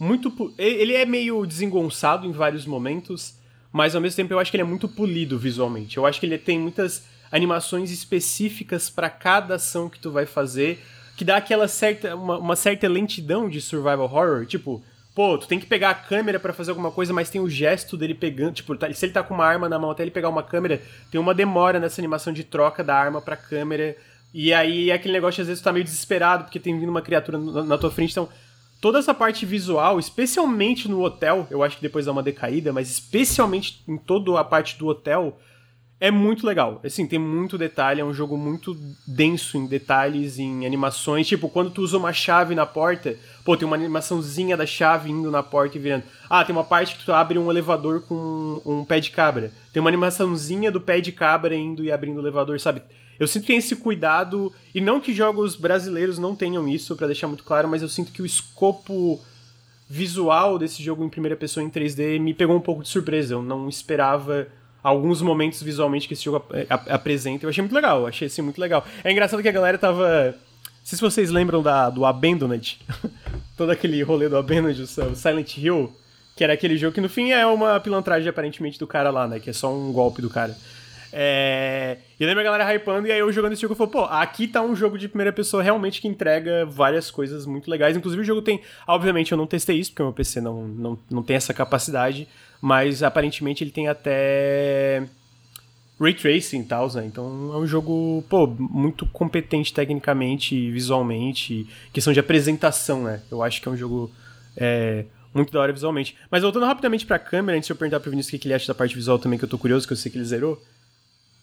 muito. 0.00 0.32
Ele 0.56 0.94
é 0.94 1.04
meio 1.04 1.44
desengonçado 1.44 2.26
em 2.26 2.32
vários 2.32 2.64
momentos, 2.64 3.34
mas 3.70 3.94
ao 3.94 4.00
mesmo 4.00 4.16
tempo 4.16 4.32
eu 4.32 4.38
acho 4.38 4.50
que 4.50 4.56
ele 4.56 4.62
é 4.62 4.66
muito 4.66 4.88
polido 4.88 5.38
visualmente. 5.38 5.98
Eu 5.98 6.06
acho 6.06 6.18
que 6.18 6.24
ele 6.24 6.38
tem 6.38 6.58
muitas 6.58 7.04
animações 7.30 7.90
específicas 7.90 8.88
para 8.88 9.10
cada 9.10 9.56
ação 9.56 9.90
que 9.90 10.00
tu 10.00 10.10
vai 10.10 10.24
fazer, 10.24 10.82
que 11.18 11.24
dá 11.24 11.36
aquela 11.36 11.68
certa 11.68 12.16
uma, 12.16 12.38
uma 12.38 12.56
certa 12.56 12.88
lentidão 12.88 13.46
de 13.46 13.60
survival 13.60 14.04
horror, 14.04 14.46
tipo, 14.46 14.82
pô, 15.16 15.38
tu 15.38 15.48
tem 15.48 15.58
que 15.58 15.64
pegar 15.64 15.88
a 15.88 15.94
câmera 15.94 16.38
para 16.38 16.52
fazer 16.52 16.72
alguma 16.72 16.90
coisa, 16.90 17.10
mas 17.10 17.30
tem 17.30 17.40
o 17.40 17.48
gesto 17.48 17.96
dele 17.96 18.12
pegando, 18.12 18.52
tipo, 18.52 18.76
tá, 18.76 18.92
se 18.92 19.06
ele 19.06 19.14
tá 19.14 19.22
com 19.22 19.32
uma 19.32 19.46
arma 19.46 19.66
na 19.66 19.78
mão 19.78 19.90
até 19.90 20.02
ele 20.02 20.10
pegar 20.10 20.28
uma 20.28 20.42
câmera, 20.42 20.78
tem 21.10 21.18
uma 21.18 21.32
demora 21.32 21.80
nessa 21.80 21.98
animação 21.98 22.34
de 22.34 22.44
troca 22.44 22.84
da 22.84 22.94
arma 22.94 23.22
pra 23.22 23.34
câmera. 23.34 23.96
E 24.34 24.52
aí 24.52 24.90
é 24.90 24.92
aquele 24.92 25.14
negócio, 25.14 25.40
às 25.40 25.48
vezes 25.48 25.62
tu 25.62 25.64
tá 25.64 25.72
meio 25.72 25.86
desesperado 25.86 26.44
porque 26.44 26.60
tem 26.60 26.78
vindo 26.78 26.90
uma 26.90 27.00
criatura 27.00 27.38
na, 27.38 27.64
na 27.64 27.78
tua 27.78 27.90
frente, 27.90 28.10
então 28.10 28.28
toda 28.78 28.98
essa 28.98 29.14
parte 29.14 29.46
visual, 29.46 29.98
especialmente 29.98 30.86
no 30.86 31.02
hotel, 31.02 31.46
eu 31.50 31.62
acho 31.62 31.76
que 31.76 31.82
depois 31.82 32.04
dá 32.04 32.12
uma 32.12 32.22
decaída, 32.22 32.70
mas 32.70 32.90
especialmente 32.90 33.82
em 33.88 33.96
toda 33.96 34.38
a 34.38 34.44
parte 34.44 34.78
do 34.78 34.86
hotel, 34.86 35.40
é 35.98 36.10
muito 36.10 36.46
legal. 36.46 36.80
Assim, 36.84 37.06
tem 37.06 37.18
muito 37.18 37.56
detalhe, 37.56 38.00
é 38.00 38.04
um 38.04 38.12
jogo 38.12 38.36
muito 38.36 38.76
denso 39.06 39.56
em 39.56 39.66
detalhes, 39.66 40.38
em 40.38 40.66
animações. 40.66 41.26
Tipo, 41.26 41.48
quando 41.48 41.70
tu 41.70 41.80
usa 41.80 41.96
uma 41.96 42.12
chave 42.12 42.54
na 42.54 42.66
porta, 42.66 43.16
pô, 43.44 43.56
tem 43.56 43.66
uma 43.66 43.76
animaçãozinha 43.76 44.56
da 44.56 44.66
chave 44.66 45.10
indo 45.10 45.30
na 45.30 45.42
porta 45.42 45.78
e 45.78 45.80
virando. 45.80 46.04
Ah, 46.28 46.44
tem 46.44 46.54
uma 46.54 46.64
parte 46.64 46.96
que 46.96 47.04
tu 47.04 47.12
abre 47.12 47.38
um 47.38 47.50
elevador 47.50 48.02
com 48.02 48.60
um, 48.66 48.84
pé 48.84 49.00
de 49.00 49.10
cabra. 49.10 49.50
Tem 49.72 49.80
uma 49.80 49.88
animaçãozinha 49.88 50.70
do 50.70 50.80
pé 50.80 51.00
de 51.00 51.12
cabra 51.12 51.54
indo 51.56 51.82
e 51.82 51.90
abrindo 51.90 52.18
o 52.18 52.22
elevador, 52.22 52.60
sabe? 52.60 52.82
Eu 53.18 53.26
sinto 53.26 53.42
que 53.42 53.48
tem 53.48 53.56
esse 53.56 53.74
cuidado, 53.76 54.52
e 54.74 54.80
não 54.80 55.00
que 55.00 55.14
jogos 55.14 55.56
brasileiros 55.56 56.18
não 56.18 56.36
tenham 56.36 56.68
isso, 56.68 56.94
para 56.94 57.06
deixar 57.06 57.26
muito 57.26 57.44
claro, 57.44 57.66
mas 57.66 57.80
eu 57.80 57.88
sinto 57.88 58.12
que 58.12 58.20
o 58.20 58.26
escopo 58.26 59.18
visual 59.88 60.58
desse 60.58 60.82
jogo 60.82 61.02
em 61.02 61.08
primeira 61.08 61.36
pessoa 61.36 61.64
em 61.64 61.70
3D 61.70 62.20
me 62.20 62.34
pegou 62.34 62.54
um 62.54 62.60
pouco 62.60 62.82
de 62.82 62.90
surpresa. 62.90 63.32
Eu 63.32 63.42
não 63.42 63.68
esperava 63.70 64.46
alguns 64.86 65.20
momentos 65.20 65.60
visualmente 65.60 66.06
que 66.06 66.14
esse 66.14 66.24
jogo 66.24 66.36
ap 66.36 66.54
ap 66.70 66.88
apresenta. 66.88 67.44
Eu 67.44 67.50
achei 67.50 67.60
muito 67.60 67.74
legal, 67.74 68.06
achei 68.06 68.28
assim 68.28 68.40
muito 68.40 68.60
legal. 68.60 68.86
É 69.02 69.10
engraçado 69.10 69.42
que 69.42 69.48
a 69.48 69.52
galera 69.52 69.76
tava. 69.76 70.26
Não 70.26 70.84
sei 70.84 70.96
se 70.96 71.02
vocês 71.02 71.30
lembram 71.30 71.60
da, 71.60 71.90
do 71.90 72.06
Abandoned, 72.06 72.78
todo 73.56 73.70
aquele 73.70 74.00
rolê 74.04 74.28
do 74.28 74.36
Abandoned, 74.36 74.80
o 74.80 74.86
Silent 74.86 75.58
Hill, 75.58 75.92
que 76.36 76.44
era 76.44 76.52
aquele 76.52 76.76
jogo 76.76 76.94
que 76.94 77.00
no 77.00 77.08
fim 77.08 77.32
é 77.32 77.44
uma 77.44 77.80
pilantragem 77.80 78.28
aparentemente 78.28 78.78
do 78.78 78.86
cara 78.86 79.10
lá, 79.10 79.26
né? 79.26 79.40
Que 79.40 79.50
é 79.50 79.52
só 79.52 79.74
um 79.74 79.92
golpe 79.92 80.22
do 80.22 80.30
cara. 80.30 80.56
É... 81.18 81.96
E 82.20 82.26
lembra 82.26 82.42
a 82.42 82.44
galera 82.44 82.74
hypando, 82.74 83.08
e 83.08 83.12
aí 83.12 83.18
eu 83.20 83.32
jogando 83.32 83.54
esse 83.54 83.62
jogo 83.62 83.72
eu 83.72 83.76
falei, 83.76 83.90
pô, 83.90 84.04
aqui 84.04 84.46
tá 84.46 84.60
um 84.60 84.76
jogo 84.76 84.98
de 84.98 85.08
primeira 85.08 85.32
pessoa 85.32 85.62
realmente 85.62 85.98
que 85.98 86.06
entrega 86.06 86.66
várias 86.66 87.10
coisas 87.10 87.46
muito 87.46 87.70
legais. 87.70 87.96
Inclusive 87.96 88.20
o 88.20 88.24
jogo 88.24 88.42
tem. 88.42 88.60
Obviamente 88.86 89.32
eu 89.32 89.38
não 89.38 89.46
testei 89.46 89.78
isso, 89.78 89.92
porque 89.92 90.02
meu 90.02 90.12
PC 90.12 90.42
não, 90.42 90.68
não, 90.68 90.98
não 91.10 91.22
tem 91.22 91.36
essa 91.36 91.54
capacidade. 91.54 92.28
Mas 92.60 93.02
aparentemente 93.02 93.64
ele 93.64 93.70
tem 93.70 93.88
até 93.88 95.04
ray 95.98 96.12
tracing 96.12 96.60
e 96.60 96.64
tal, 96.64 96.92
né? 96.92 97.06
Então 97.06 97.50
é 97.54 97.56
um 97.56 97.66
jogo, 97.66 98.22
pô, 98.28 98.46
muito 98.46 99.06
competente 99.06 99.72
tecnicamente 99.72 100.70
visualmente, 100.70 101.66
questão 101.94 102.12
de 102.12 102.20
apresentação, 102.20 103.04
né? 103.04 103.22
Eu 103.30 103.42
acho 103.42 103.62
que 103.62 103.68
é 103.68 103.70
um 103.70 103.76
jogo 103.76 104.10
é, 104.54 105.06
muito 105.32 105.50
da 105.50 105.60
hora 105.60 105.72
visualmente. 105.72 106.14
Mas 106.30 106.42
voltando 106.42 106.66
rapidamente 106.66 107.06
pra 107.06 107.18
câmera, 107.18 107.56
antes 107.56 107.68
de 107.68 107.72
eu 107.72 107.76
perguntar 107.76 108.00
pro 108.00 108.10
Vinícius 108.10 108.34
o 108.34 108.38
que 108.38 108.46
ele 108.46 108.54
acha 108.54 108.66
da 108.66 108.74
parte 108.74 108.94
visual 108.94 109.18
também, 109.18 109.38
que 109.38 109.46
eu 109.46 109.48
tô 109.48 109.56
curioso, 109.56 109.86
que 109.86 109.94
eu 109.94 109.96
sei 109.96 110.12
que 110.12 110.18
ele 110.18 110.24
zerou. 110.26 110.62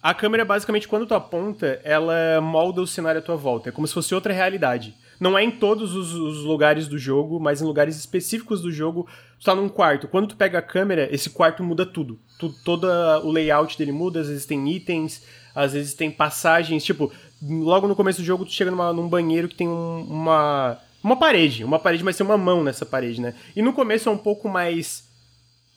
A 0.03 0.13
câmera, 0.13 0.43
basicamente, 0.43 0.85
quando 0.85 1.07
tu 1.07 1.15
aponta, 1.15 1.79
ela 1.81 2.41
molda 2.41 2.81
o 2.81 2.87
cenário 2.87 3.19
à 3.19 3.23
tua 3.23 3.37
volta. 3.37 3.69
É 3.69 3.71
como 3.71 3.87
se 3.87 3.93
fosse 3.93 4.13
outra 4.13 4.33
realidade. 4.33 4.93
Não 5.17 5.37
é 5.37 5.43
em 5.45 5.49
todos 5.49 5.95
os, 5.95 6.13
os 6.13 6.43
lugares 6.43 6.89
do 6.89 6.97
jogo, 6.97 7.39
mas 7.39 7.61
em 7.61 7.65
lugares 7.65 7.95
específicos 7.95 8.61
do 8.61 8.69
jogo. 8.69 9.07
Tu 9.39 9.45
tá 9.45 9.55
num 9.55 9.69
quarto. 9.69 10.09
Quando 10.09 10.27
tu 10.27 10.35
pega 10.35 10.59
a 10.59 10.61
câmera, 10.61 11.07
esse 11.09 11.29
quarto 11.29 11.63
muda 11.63 11.85
tudo. 11.85 12.19
Tu, 12.37 12.53
todo 12.65 12.85
o 13.23 13.31
layout 13.31 13.77
dele 13.77 13.93
muda, 13.93 14.19
às 14.19 14.27
vezes 14.27 14.45
tem 14.45 14.69
itens, 14.69 15.23
às 15.55 15.71
vezes 15.71 15.93
tem 15.93 16.11
passagens. 16.11 16.83
Tipo, 16.83 17.09
logo 17.41 17.87
no 17.87 17.95
começo 17.95 18.19
do 18.19 18.25
jogo, 18.25 18.43
tu 18.43 18.51
chega 18.51 18.71
numa, 18.71 18.91
num 18.91 19.07
banheiro 19.07 19.47
que 19.47 19.55
tem 19.55 19.69
um, 19.69 20.01
uma. 20.01 20.79
Uma 21.01 21.15
parede. 21.15 21.63
Uma 21.63 21.79
parede, 21.79 22.03
mas 22.03 22.17
tem 22.17 22.25
uma 22.25 22.37
mão 22.37 22.61
nessa 22.61 22.85
parede, 22.85 23.21
né? 23.21 23.35
E 23.55 23.61
no 23.61 23.71
começo 23.71 24.09
é 24.09 24.11
um 24.11 24.17
pouco 24.17 24.49
mais 24.49 25.12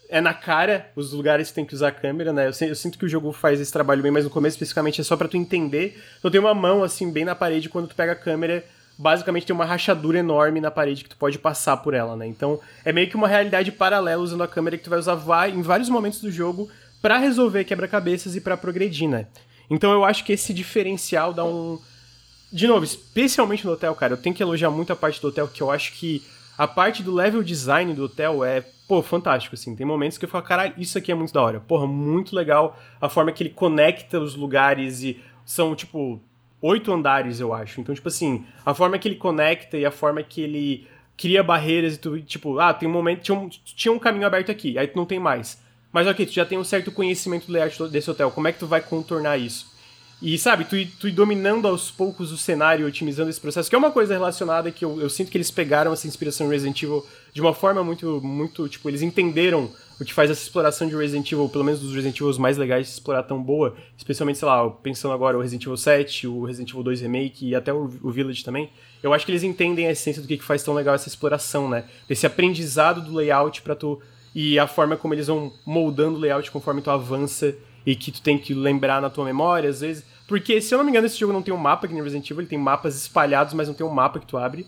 é 0.08 0.20
na 0.20 0.34
cara 0.34 0.90
os 0.94 1.12
lugares 1.12 1.48
que 1.48 1.54
tem 1.54 1.64
que 1.64 1.74
usar 1.74 1.88
a 1.88 1.92
câmera, 1.92 2.32
né? 2.32 2.48
Eu, 2.48 2.68
eu, 2.68 2.74
sinto 2.74 2.98
que 2.98 3.04
o 3.04 3.08
jogo 3.08 3.32
faz 3.32 3.60
esse 3.60 3.72
trabalho 3.72 4.02
bem, 4.02 4.12
mas 4.12 4.24
no 4.24 4.30
começo 4.30 4.54
especificamente 4.54 5.00
é 5.00 5.04
só 5.04 5.16
para 5.16 5.28
tu 5.28 5.36
entender. 5.36 6.00
Então 6.18 6.30
tem 6.30 6.40
uma 6.40 6.54
mão 6.54 6.82
assim 6.82 7.10
bem 7.10 7.24
na 7.24 7.34
parede 7.34 7.68
quando 7.68 7.88
tu 7.88 7.94
pega 7.94 8.12
a 8.12 8.16
câmera, 8.16 8.64
basicamente 8.96 9.46
tem 9.46 9.54
uma 9.54 9.64
rachadura 9.64 10.18
enorme 10.18 10.60
na 10.60 10.70
parede 10.70 11.04
que 11.04 11.10
tu 11.10 11.16
pode 11.16 11.38
passar 11.38 11.76
por 11.78 11.94
ela, 11.94 12.16
né? 12.16 12.26
Então 12.26 12.60
é 12.84 12.92
meio 12.92 13.08
que 13.08 13.16
uma 13.16 13.28
realidade 13.28 13.72
paralela 13.72 14.22
usando 14.22 14.42
a 14.42 14.48
câmera 14.48 14.76
que 14.76 14.84
tu 14.84 14.90
vai 14.90 14.98
usar 14.98 15.16
em 15.48 15.62
vários 15.62 15.88
momentos 15.88 16.20
do 16.20 16.30
jogo 16.30 16.68
para 17.02 17.18
resolver 17.18 17.64
quebra-cabeças 17.64 18.36
e 18.36 18.40
para 18.40 18.56
progredir, 18.56 19.08
né? 19.08 19.26
Então 19.68 19.92
eu 19.92 20.04
acho 20.04 20.24
que 20.24 20.32
esse 20.32 20.54
diferencial 20.54 21.32
dá 21.32 21.44
um 21.44 21.78
de 22.52 22.66
novo, 22.68 22.84
especialmente 22.84 23.66
no 23.66 23.72
hotel, 23.72 23.94
cara, 23.94 24.12
eu 24.12 24.16
tenho 24.16 24.34
que 24.34 24.42
elogiar 24.42 24.70
muito 24.70 24.92
a 24.92 24.96
parte 24.96 25.20
do 25.20 25.28
hotel 25.28 25.48
que 25.48 25.60
eu 25.60 25.70
acho 25.70 25.92
que 25.92 26.22
a 26.56 26.66
parte 26.66 27.02
do 27.02 27.12
level 27.12 27.42
design 27.42 27.92
do 27.92 28.04
hotel 28.04 28.44
é 28.44 28.64
pô, 28.86 29.02
fantástico, 29.02 29.54
assim. 29.54 29.74
Tem 29.74 29.86
momentos 29.86 30.18
que 30.18 30.24
eu 30.24 30.28
falo, 30.28 30.44
caralho, 30.44 30.74
isso 30.76 30.96
aqui 30.98 31.10
é 31.10 31.14
muito 31.14 31.32
da 31.32 31.42
hora. 31.42 31.60
Porra, 31.60 31.86
muito 31.86 32.34
legal 32.34 32.78
a 33.00 33.08
forma 33.08 33.32
que 33.32 33.42
ele 33.42 33.50
conecta 33.50 34.20
os 34.20 34.34
lugares 34.34 35.02
e 35.02 35.20
são, 35.44 35.74
tipo, 35.74 36.20
oito 36.60 36.92
andares, 36.92 37.40
eu 37.40 37.52
acho. 37.52 37.80
Então, 37.80 37.94
tipo 37.94 38.08
assim, 38.08 38.44
a 38.64 38.74
forma 38.74 38.98
que 38.98 39.08
ele 39.08 39.16
conecta 39.16 39.76
e 39.76 39.84
a 39.84 39.90
forma 39.90 40.22
que 40.22 40.40
ele 40.40 40.86
cria 41.16 41.42
barreiras 41.42 41.94
e 41.94 41.98
tu, 41.98 42.20
tipo, 42.20 42.58
ah, 42.58 42.74
tem 42.74 42.88
um 42.88 42.92
momento, 42.92 43.22
tinha 43.22 43.38
um, 43.38 43.48
tinha 43.48 43.92
um 43.92 43.98
caminho 43.98 44.26
aberto 44.26 44.50
aqui, 44.50 44.78
aí 44.78 44.86
tu 44.86 44.96
não 44.96 45.06
tem 45.06 45.18
mais. 45.18 45.60
Mas 45.90 46.06
ok, 46.06 46.26
tu 46.26 46.32
já 46.32 46.44
tem 46.44 46.58
um 46.58 46.64
certo 46.64 46.92
conhecimento 46.92 47.46
do 47.46 47.52
layout 47.52 47.88
desse 47.88 48.10
hotel, 48.10 48.30
como 48.30 48.48
é 48.48 48.52
que 48.52 48.58
tu 48.58 48.66
vai 48.66 48.82
contornar 48.82 49.38
isso? 49.38 49.74
E 50.20 50.38
sabe, 50.38 50.64
tu, 50.64 50.76
tu 50.98 51.08
ir 51.08 51.12
dominando 51.12 51.68
aos 51.68 51.90
poucos 51.90 52.32
o 52.32 52.38
cenário, 52.38 52.86
otimizando 52.86 53.28
esse 53.28 53.40
processo, 53.40 53.68
que 53.68 53.74
é 53.74 53.78
uma 53.78 53.90
coisa 53.90 54.14
relacionada 54.14 54.70
que 54.70 54.82
eu, 54.82 54.98
eu 54.98 55.10
sinto 55.10 55.30
que 55.30 55.36
eles 55.36 55.50
pegaram 55.50 55.92
essa 55.92 56.06
inspiração 56.06 56.46
em 56.46 56.50
Resident 56.50 56.82
Evil 56.82 57.04
de 57.34 57.40
uma 57.42 57.52
forma 57.52 57.84
muito, 57.84 58.20
muito, 58.22 58.66
tipo, 58.66 58.88
eles 58.88 59.02
entenderam 59.02 59.70
o 60.00 60.04
que 60.04 60.14
faz 60.14 60.30
essa 60.30 60.42
exploração 60.42 60.88
de 60.88 60.96
Resident 60.96 61.30
Evil, 61.30 61.48
pelo 61.50 61.64
menos 61.64 61.80
dos 61.80 61.94
Resident 61.94 62.18
Evil 62.18 62.38
mais 62.38 62.56
legais 62.56 62.86
de 62.86 62.92
explorar 62.92 63.24
tão 63.24 63.42
boa, 63.42 63.76
especialmente, 63.96 64.38
sei 64.38 64.48
lá, 64.48 64.68
pensando 64.70 65.12
agora 65.12 65.36
o 65.36 65.40
Resident 65.42 65.64
Evil 65.64 65.76
7, 65.76 66.26
o 66.26 66.44
Resident 66.44 66.70
Evil 66.70 66.82
2 66.82 67.00
Remake 67.02 67.48
e 67.48 67.54
até 67.54 67.72
o, 67.72 67.90
o 68.02 68.10
Village 68.10 68.42
também, 68.42 68.70
eu 69.02 69.12
acho 69.12 69.26
que 69.26 69.32
eles 69.32 69.42
entendem 69.42 69.86
a 69.86 69.90
essência 69.90 70.22
do 70.22 70.28
que, 70.28 70.38
que 70.38 70.44
faz 70.44 70.62
tão 70.62 70.72
legal 70.72 70.94
essa 70.94 71.08
exploração, 71.08 71.68
né? 71.68 71.84
Desse 72.08 72.26
aprendizado 72.26 73.02
do 73.02 73.14
layout 73.14 73.60
para 73.60 73.74
tu 73.74 74.00
e 74.34 74.58
a 74.58 74.66
forma 74.66 74.96
como 74.96 75.14
eles 75.14 75.26
vão 75.26 75.52
moldando 75.64 76.16
o 76.16 76.20
layout 76.20 76.50
conforme 76.50 76.80
tu 76.80 76.90
avança 76.90 77.54
e 77.86 77.94
que 77.94 78.10
tu 78.10 78.20
tem 78.20 78.36
que 78.36 78.52
lembrar 78.52 79.00
na 79.00 79.08
tua 79.08 79.24
memória, 79.24 79.70
às 79.70 79.80
vezes. 79.80 80.04
Porque, 80.26 80.60
se 80.60 80.74
eu 80.74 80.78
não 80.78 80.84
me 80.84 80.90
engano, 80.90 81.06
esse 81.06 81.18
jogo 81.18 81.32
não 81.32 81.40
tem 81.40 81.54
um 81.54 81.56
mapa 81.56 81.86
que 81.86 81.94
nem 81.94 82.02
Resident 82.02 82.28
Evil, 82.28 82.40
ele 82.40 82.48
tem 82.48 82.58
mapas 82.58 82.96
espalhados, 82.96 83.54
mas 83.54 83.68
não 83.68 83.74
tem 83.74 83.86
um 83.86 83.90
mapa 83.90 84.18
que 84.18 84.26
tu 84.26 84.36
abre. 84.36 84.66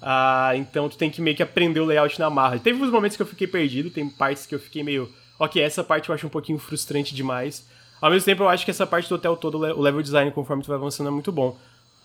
Ah, 0.00 0.52
então 0.54 0.88
tu 0.88 0.96
tem 0.96 1.10
que 1.10 1.20
meio 1.20 1.36
que 1.36 1.42
aprender 1.42 1.80
o 1.80 1.84
layout 1.84 2.18
na 2.20 2.30
marra. 2.30 2.58
Teve 2.60 2.80
uns 2.80 2.90
momentos 2.90 3.16
que 3.16 3.22
eu 3.22 3.26
fiquei 3.26 3.48
perdido, 3.48 3.90
tem 3.90 4.08
partes 4.08 4.46
que 4.46 4.54
eu 4.54 4.60
fiquei 4.60 4.84
meio. 4.84 5.12
Ok, 5.38 5.60
essa 5.60 5.82
parte 5.82 6.08
eu 6.08 6.14
acho 6.14 6.26
um 6.26 6.30
pouquinho 6.30 6.58
frustrante 6.58 7.14
demais. 7.14 7.66
Ao 8.00 8.10
mesmo 8.10 8.24
tempo, 8.24 8.44
eu 8.44 8.48
acho 8.48 8.64
que 8.64 8.70
essa 8.70 8.86
parte 8.86 9.08
do 9.08 9.16
hotel 9.16 9.36
todo, 9.36 9.58
o 9.58 9.80
level 9.80 10.00
design, 10.00 10.30
conforme 10.30 10.62
tu 10.62 10.68
vai 10.68 10.76
avançando, 10.76 11.08
é 11.08 11.10
muito 11.10 11.30
bom. 11.30 11.58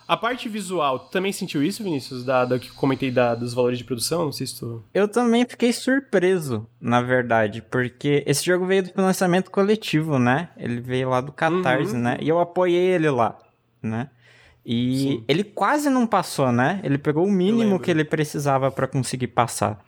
A 0.07 0.15
parte 0.15 0.47
visual, 0.47 0.99
tu 0.99 1.11
também 1.11 1.31
sentiu 1.31 1.63
isso, 1.63 1.83
Vinícius? 1.83 2.23
Da, 2.23 2.45
da 2.45 2.59
que 2.59 2.71
comentei 2.71 3.09
da, 3.09 3.33
dos 3.33 3.53
valores 3.53 3.77
de 3.77 3.83
produção? 3.83 4.25
Não 4.25 4.31
sei 4.31 4.45
se 4.45 4.59
tu. 4.59 4.83
Eu 4.93 5.07
também 5.07 5.45
fiquei 5.45 5.73
surpreso, 5.73 6.67
na 6.79 7.01
verdade, 7.01 7.61
porque 7.61 8.23
esse 8.27 8.45
jogo 8.45 8.65
veio 8.65 8.83
do 8.83 8.89
financiamento 8.89 9.49
coletivo, 9.49 10.19
né? 10.19 10.49
Ele 10.57 10.79
veio 10.79 11.09
lá 11.09 11.21
do 11.21 11.31
Catarse, 11.31 11.95
uhum. 11.95 12.01
né? 12.01 12.17
E 12.21 12.29
eu 12.29 12.39
apoiei 12.39 12.85
ele 12.85 13.09
lá, 13.09 13.35
né? 13.81 14.09
E 14.63 14.97
Sim. 14.97 15.23
ele 15.27 15.43
quase 15.43 15.89
não 15.89 16.05
passou, 16.05 16.51
né? 16.51 16.79
Ele 16.83 16.97
pegou 16.97 17.25
o 17.25 17.31
mínimo 17.31 17.79
que 17.79 17.89
ele 17.89 18.03
precisava 18.03 18.69
para 18.71 18.87
conseguir 18.87 19.27
passar. 19.27 19.83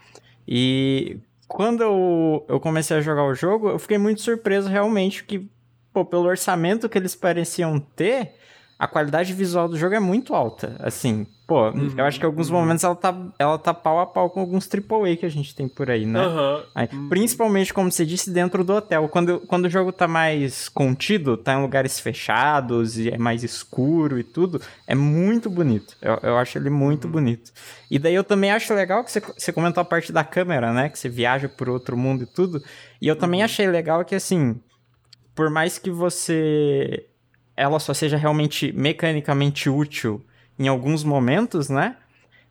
E 0.47 1.17
quando 1.47 1.82
eu, 1.82 2.45
eu 2.47 2.60
comecei 2.60 2.97
a 2.97 3.01
jogar 3.01 3.23
o 3.23 3.34
jogo, 3.34 3.69
eu 3.69 3.80
fiquei 3.80 3.97
muito 3.97 4.21
surpreso 4.21 4.67
realmente 4.67 5.23
que, 5.23 5.49
pô, 5.93 6.03
pelo 6.03 6.25
orçamento 6.25 6.89
que 6.89 6.97
eles 6.97 7.15
pareciam 7.15 7.80
ter 7.80 8.36
a 8.79 8.87
qualidade 8.87 9.33
visual 9.33 9.67
do 9.67 9.75
jogo 9.75 9.95
é 9.95 9.99
muito 9.99 10.35
alta. 10.35 10.75
Assim, 10.79 11.25
pô, 11.47 11.71
uhum, 11.71 11.93
eu 11.97 12.05
acho 12.05 12.19
que 12.19 12.25
em 12.25 12.27
alguns 12.27 12.49
uhum. 12.49 12.59
momentos 12.59 12.83
ela 12.83 12.95
tá, 12.95 13.15
ela 13.39 13.57
tá 13.57 13.73
pau 13.73 13.99
a 13.99 14.05
pau 14.05 14.29
com 14.29 14.39
alguns 14.39 14.69
AAA 14.71 15.15
que 15.15 15.25
a 15.25 15.29
gente 15.29 15.55
tem 15.55 15.67
por 15.67 15.89
aí, 15.89 16.05
né? 16.05 16.21
Uhum. 16.21 16.63
Aí, 16.75 16.87
principalmente, 17.09 17.73
como 17.73 17.91
você 17.91 18.05
disse, 18.05 18.29
dentro 18.29 18.63
do 18.63 18.73
hotel. 18.73 19.09
Quando, 19.09 19.39
quando 19.47 19.65
o 19.65 19.69
jogo 19.69 19.91
tá 19.91 20.07
mais 20.07 20.69
contido, 20.69 21.35
tá 21.35 21.55
em 21.55 21.61
lugares 21.61 21.99
fechados 21.99 22.99
e 22.99 23.09
é 23.09 23.17
mais 23.17 23.43
escuro 23.43 24.19
e 24.19 24.23
tudo, 24.23 24.61
é 24.85 24.93
muito 24.93 25.49
bonito. 25.49 25.95
Eu, 25.99 26.19
eu 26.21 26.37
acho 26.37 26.59
ele 26.59 26.69
muito 26.69 27.05
uhum. 27.05 27.11
bonito. 27.11 27.51
E 27.89 27.97
daí 27.97 28.13
eu 28.13 28.23
também 28.23 28.51
acho 28.51 28.75
legal 28.75 29.03
que 29.03 29.11
você, 29.11 29.19
você 29.19 29.51
comentou 29.51 29.81
a 29.81 29.85
parte 29.85 30.11
da 30.11 30.23
câmera, 30.23 30.71
né? 30.71 30.87
Que 30.87 30.99
você 30.99 31.09
viaja 31.09 31.49
por 31.49 31.67
outro 31.67 31.97
mundo 31.97 32.25
e 32.25 32.27
tudo. 32.27 32.61
E 33.01 33.07
eu 33.07 33.15
também 33.15 33.39
uhum. 33.39 33.45
achei 33.45 33.65
legal 33.65 34.05
que, 34.05 34.13
assim, 34.13 34.61
por 35.33 35.49
mais 35.49 35.79
que 35.79 35.89
você 35.89 37.07
ela 37.57 37.79
só 37.79 37.93
seja 37.93 38.15
realmente 38.15 38.71
mecanicamente 38.71 39.67
útil 39.67 40.23
em 40.59 40.67
alguns 40.67 41.03
momentos, 41.03 41.69
né? 41.69 41.97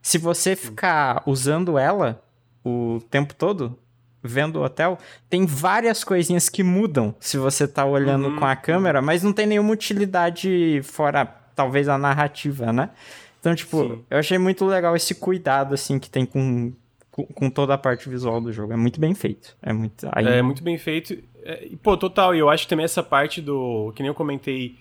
Se 0.01 0.17
você 0.17 0.55
ficar 0.55 1.23
usando 1.25 1.77
ela 1.77 2.21
o 2.63 3.01
tempo 3.09 3.33
todo, 3.33 3.79
vendo 4.21 4.57
o 4.57 4.63
hotel, 4.63 4.97
tem 5.29 5.45
várias 5.45 6.03
coisinhas 6.03 6.49
que 6.49 6.61
mudam 6.61 7.15
se 7.19 7.37
você 7.37 7.65
tá 7.67 7.85
olhando 7.85 8.27
uhum. 8.27 8.35
com 8.35 8.45
a 8.45 8.55
câmera, 8.55 9.01
mas 9.01 9.23
não 9.23 9.31
tem 9.31 9.47
nenhuma 9.47 9.71
utilidade 9.71 10.81
fora, 10.83 11.25
talvez, 11.55 11.87
a 11.87 11.97
narrativa, 11.97 12.73
né? 12.73 12.89
Então, 13.39 13.55
tipo, 13.55 13.83
Sim. 13.83 14.03
eu 14.09 14.17
achei 14.17 14.37
muito 14.37 14.65
legal 14.65 14.95
esse 14.95 15.15
cuidado, 15.15 15.73
assim, 15.73 15.99
que 15.99 16.09
tem 16.09 16.25
com, 16.25 16.73
com, 17.11 17.49
toda 17.49 17.73
a 17.73 17.77
parte 17.77 18.09
visual 18.09 18.41
do 18.41 18.51
jogo. 18.51 18.73
É 18.73 18.75
muito 18.75 18.99
bem 18.99 19.13
feito. 19.13 19.55
É 19.61 19.71
muito, 19.71 20.07
aí... 20.11 20.27
é 20.27 20.41
muito 20.41 20.61
bem 20.61 20.77
feito. 20.77 21.17
É, 21.43 21.69
pô, 21.81 21.95
total, 21.95 22.35
e 22.35 22.39
eu 22.39 22.49
acho 22.49 22.63
que 22.63 22.69
também 22.69 22.83
essa 22.83 23.03
parte 23.03 23.41
do. 23.41 23.93
Que 23.95 24.01
nem 24.01 24.09
eu 24.09 24.15
comentei 24.15 24.75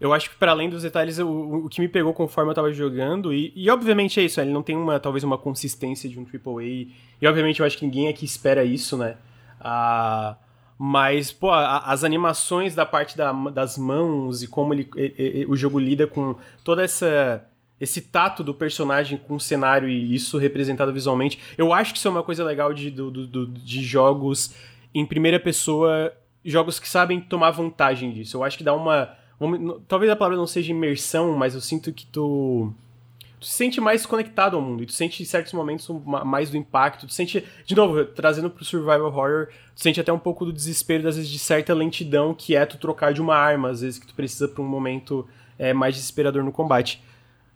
eu 0.00 0.12
acho 0.12 0.30
que 0.30 0.36
para 0.36 0.52
além 0.52 0.68
dos 0.68 0.82
detalhes, 0.82 1.18
o, 1.18 1.28
o 1.64 1.68
que 1.68 1.80
me 1.80 1.88
pegou 1.88 2.12
conforme 2.12 2.50
eu 2.50 2.54
tava 2.54 2.72
jogando, 2.72 3.32
e, 3.32 3.52
e 3.54 3.70
obviamente 3.70 4.20
é 4.20 4.24
isso, 4.24 4.40
ele 4.40 4.52
não 4.52 4.62
tem 4.62 4.76
uma, 4.76 4.98
talvez 4.98 5.24
uma 5.24 5.38
consistência 5.38 6.08
de 6.08 6.18
um 6.18 6.24
AAA, 6.24 6.64
e 7.20 7.26
obviamente 7.26 7.60
eu 7.60 7.66
acho 7.66 7.78
que 7.78 7.84
ninguém 7.84 8.08
aqui 8.08 8.24
espera 8.24 8.64
isso, 8.64 8.96
né? 8.96 9.16
Ah, 9.60 10.36
mas, 10.78 11.32
pô, 11.32 11.50
a, 11.50 11.78
as 11.78 12.04
animações 12.04 12.74
da 12.74 12.84
parte 12.84 13.16
da, 13.16 13.32
das 13.50 13.78
mãos 13.78 14.42
e 14.42 14.48
como 14.48 14.74
ele, 14.74 14.88
o 15.48 15.56
jogo 15.56 15.78
lida 15.78 16.06
com 16.06 16.36
toda 16.62 16.82
essa 16.82 17.48
esse 17.80 18.00
tato 18.00 18.42
do 18.44 18.54
personagem 18.54 19.18
com 19.18 19.34
o 19.34 19.40
cenário 19.40 19.88
e 19.88 20.14
isso 20.14 20.38
representado 20.38 20.92
visualmente, 20.92 21.38
eu 21.58 21.72
acho 21.72 21.92
que 21.92 21.98
isso 21.98 22.06
é 22.08 22.10
uma 22.10 22.22
coisa 22.22 22.44
legal 22.44 22.72
de, 22.72 22.88
do, 22.88 23.10
do, 23.10 23.46
de 23.46 23.82
jogos 23.82 24.54
em 24.94 25.04
primeira 25.04 25.40
pessoa, 25.40 26.12
jogos 26.44 26.78
que 26.78 26.88
sabem 26.88 27.20
tomar 27.20 27.50
vantagem 27.50 28.12
disso. 28.12 28.36
Eu 28.36 28.44
acho 28.44 28.56
que 28.56 28.64
dá 28.64 28.72
uma 28.72 29.16
Talvez 29.88 30.10
a 30.10 30.16
palavra 30.16 30.36
não 30.36 30.46
seja 30.46 30.70
imersão, 30.70 31.36
mas 31.36 31.54
eu 31.54 31.60
sinto 31.60 31.92
que 31.92 32.06
tu. 32.06 32.72
Tu 33.40 33.46
se 33.46 33.54
sente 33.54 33.80
mais 33.80 34.06
conectado 34.06 34.56
ao 34.56 34.62
mundo 34.62 34.82
e 34.82 34.86
tu 34.86 34.92
sente 34.92 35.22
em 35.22 35.26
certos 35.26 35.52
momentos 35.52 35.86
mais 36.24 36.48
do 36.48 36.56
impacto. 36.56 37.06
Tu 37.06 37.12
sente, 37.12 37.44
de 37.66 37.74
novo, 37.74 38.04
trazendo 38.06 38.48
pro 38.48 38.64
survival 38.64 39.04
horror, 39.04 39.48
tu 39.74 39.82
sente 39.82 40.00
até 40.00 40.10
um 40.12 40.18
pouco 40.18 40.46
do 40.46 40.52
desespero, 40.52 41.06
às 41.06 41.16
vezes, 41.16 41.30
de 41.30 41.38
certa 41.38 41.74
lentidão 41.74 42.32
que 42.32 42.56
é 42.56 42.64
tu 42.64 42.78
trocar 42.78 43.12
de 43.12 43.20
uma 43.20 43.36
arma, 43.36 43.68
às 43.68 43.82
vezes 43.82 43.98
que 43.98 44.06
tu 44.06 44.14
precisa 44.14 44.48
pra 44.48 44.62
um 44.62 44.66
momento 44.66 45.28
é, 45.58 45.74
mais 45.74 45.94
desesperador 45.94 46.42
no 46.42 46.52
combate. 46.52 47.02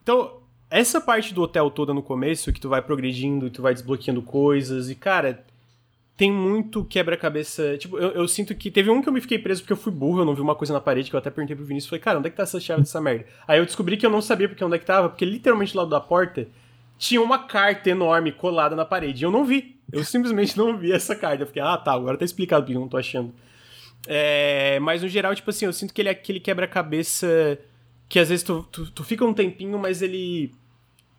Então, 0.03 0.39
essa 0.71 1.01
parte 1.01 1.33
do 1.33 1.43
hotel 1.43 1.71
toda 1.71 1.95
no 1.95 2.03
começo, 2.03 2.53
que 2.53 2.61
tu 2.61 2.69
vai 2.69 2.83
progredindo 2.83 3.47
e 3.47 3.51
tu 3.51 3.63
vai 3.63 3.73
desbloqueando 3.73 4.21
coisas, 4.21 4.91
e 4.91 4.95
cara, 4.95 5.43
tem 6.19 6.33
muito 6.33 6.85
quebra-cabeça. 6.85 7.79
Tipo, 7.79 7.97
eu, 7.97 8.11
eu, 8.11 8.29
sinto 8.29 8.53
que. 8.53 8.71
Teve 8.71 8.91
um 8.91 9.01
que 9.01 9.09
eu 9.09 9.13
me 9.13 9.21
fiquei 9.21 9.39
preso 9.39 9.63
porque 9.63 9.73
eu 9.73 9.77
fui 9.77 9.93
burro, 9.93 10.21
eu 10.21 10.25
não 10.25 10.35
vi 10.35 10.41
uma 10.41 10.57
coisa 10.57 10.73
na 10.75 10.81
parede, 10.81 11.09
que 11.09 11.15
eu 11.15 11.19
até 11.19 11.31
perguntei 11.31 11.55
pro 11.55 11.65
Vinícius. 11.65 11.89
Falei, 11.89 12.03
cara, 12.03 12.19
onde 12.19 12.27
é 12.27 12.31
que 12.31 12.37
tá 12.37 12.43
essa 12.43 12.59
chave 12.59 12.83
dessa 12.83 13.01
merda? 13.01 13.25
Aí 13.47 13.61
eu 13.61 13.65
descobri 13.65 13.97
que 13.97 14.05
eu 14.05 14.11
não 14.11 14.21
sabia 14.21 14.49
porque 14.49 14.65
onde 14.65 14.75
é 14.75 14.79
que 14.81 14.85
tava, 14.85 15.09
porque 15.09 15.25
literalmente 15.25 15.73
do 15.73 15.79
lado 15.79 15.91
da 15.91 16.01
porta 16.01 16.49
tinha 16.99 17.23
uma 17.23 17.39
carta 17.39 17.89
enorme 17.89 18.33
colada 18.33 18.75
na 18.75 18.85
parede. 18.85 19.23
E 19.23 19.27
eu 19.27 19.31
não 19.31 19.45
vi. 19.45 19.77
Eu 19.93 20.03
simplesmente 20.05 20.59
não 20.59 20.77
vi 20.77 20.91
essa 20.93 21.15
carta. 21.15 21.45
Eu 21.45 21.47
fiquei, 21.47 21.63
ah, 21.63 21.77
tá, 21.77 21.93
agora 21.93 22.19
tá 22.19 22.25
explicado 22.25 22.65
porque 22.65 22.77
eu 22.77 22.81
não 22.81 22.89
tô 22.89 22.97
achando. 22.97 23.33
É, 24.07 24.81
mas 24.81 25.03
no 25.03 25.09
geral, 25.09 25.35
tipo 25.35 25.49
assim, 25.51 25.67
eu 25.67 25.73
sinto 25.73 25.95
que 25.95 26.03
ele 26.03 26.09
é 26.09 26.13
aquele 26.13 26.41
quebra-cabeça 26.41 27.59
que 28.09 28.19
às 28.19 28.29
vezes 28.29 28.43
tu, 28.43 28.67
tu, 28.73 28.91
tu, 28.91 29.05
fica 29.05 29.25
um 29.25 29.33
tempinho, 29.33 29.79
mas 29.79 30.03
ele. 30.03 30.53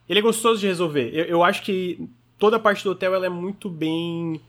Ele 0.09 0.19
é 0.19 0.21
gostoso 0.21 0.59
de 0.59 0.67
resolver. 0.67 1.09
Eu, 1.13 1.25
eu 1.25 1.43
acho 1.43 1.62
que 1.62 2.09
toda 2.38 2.57
a 2.57 2.59
parte 2.59 2.83
do 2.83 2.91
hotel 2.91 3.13
ela 3.13 3.27
é 3.27 3.29
muito 3.29 3.69
bem. 3.69 4.41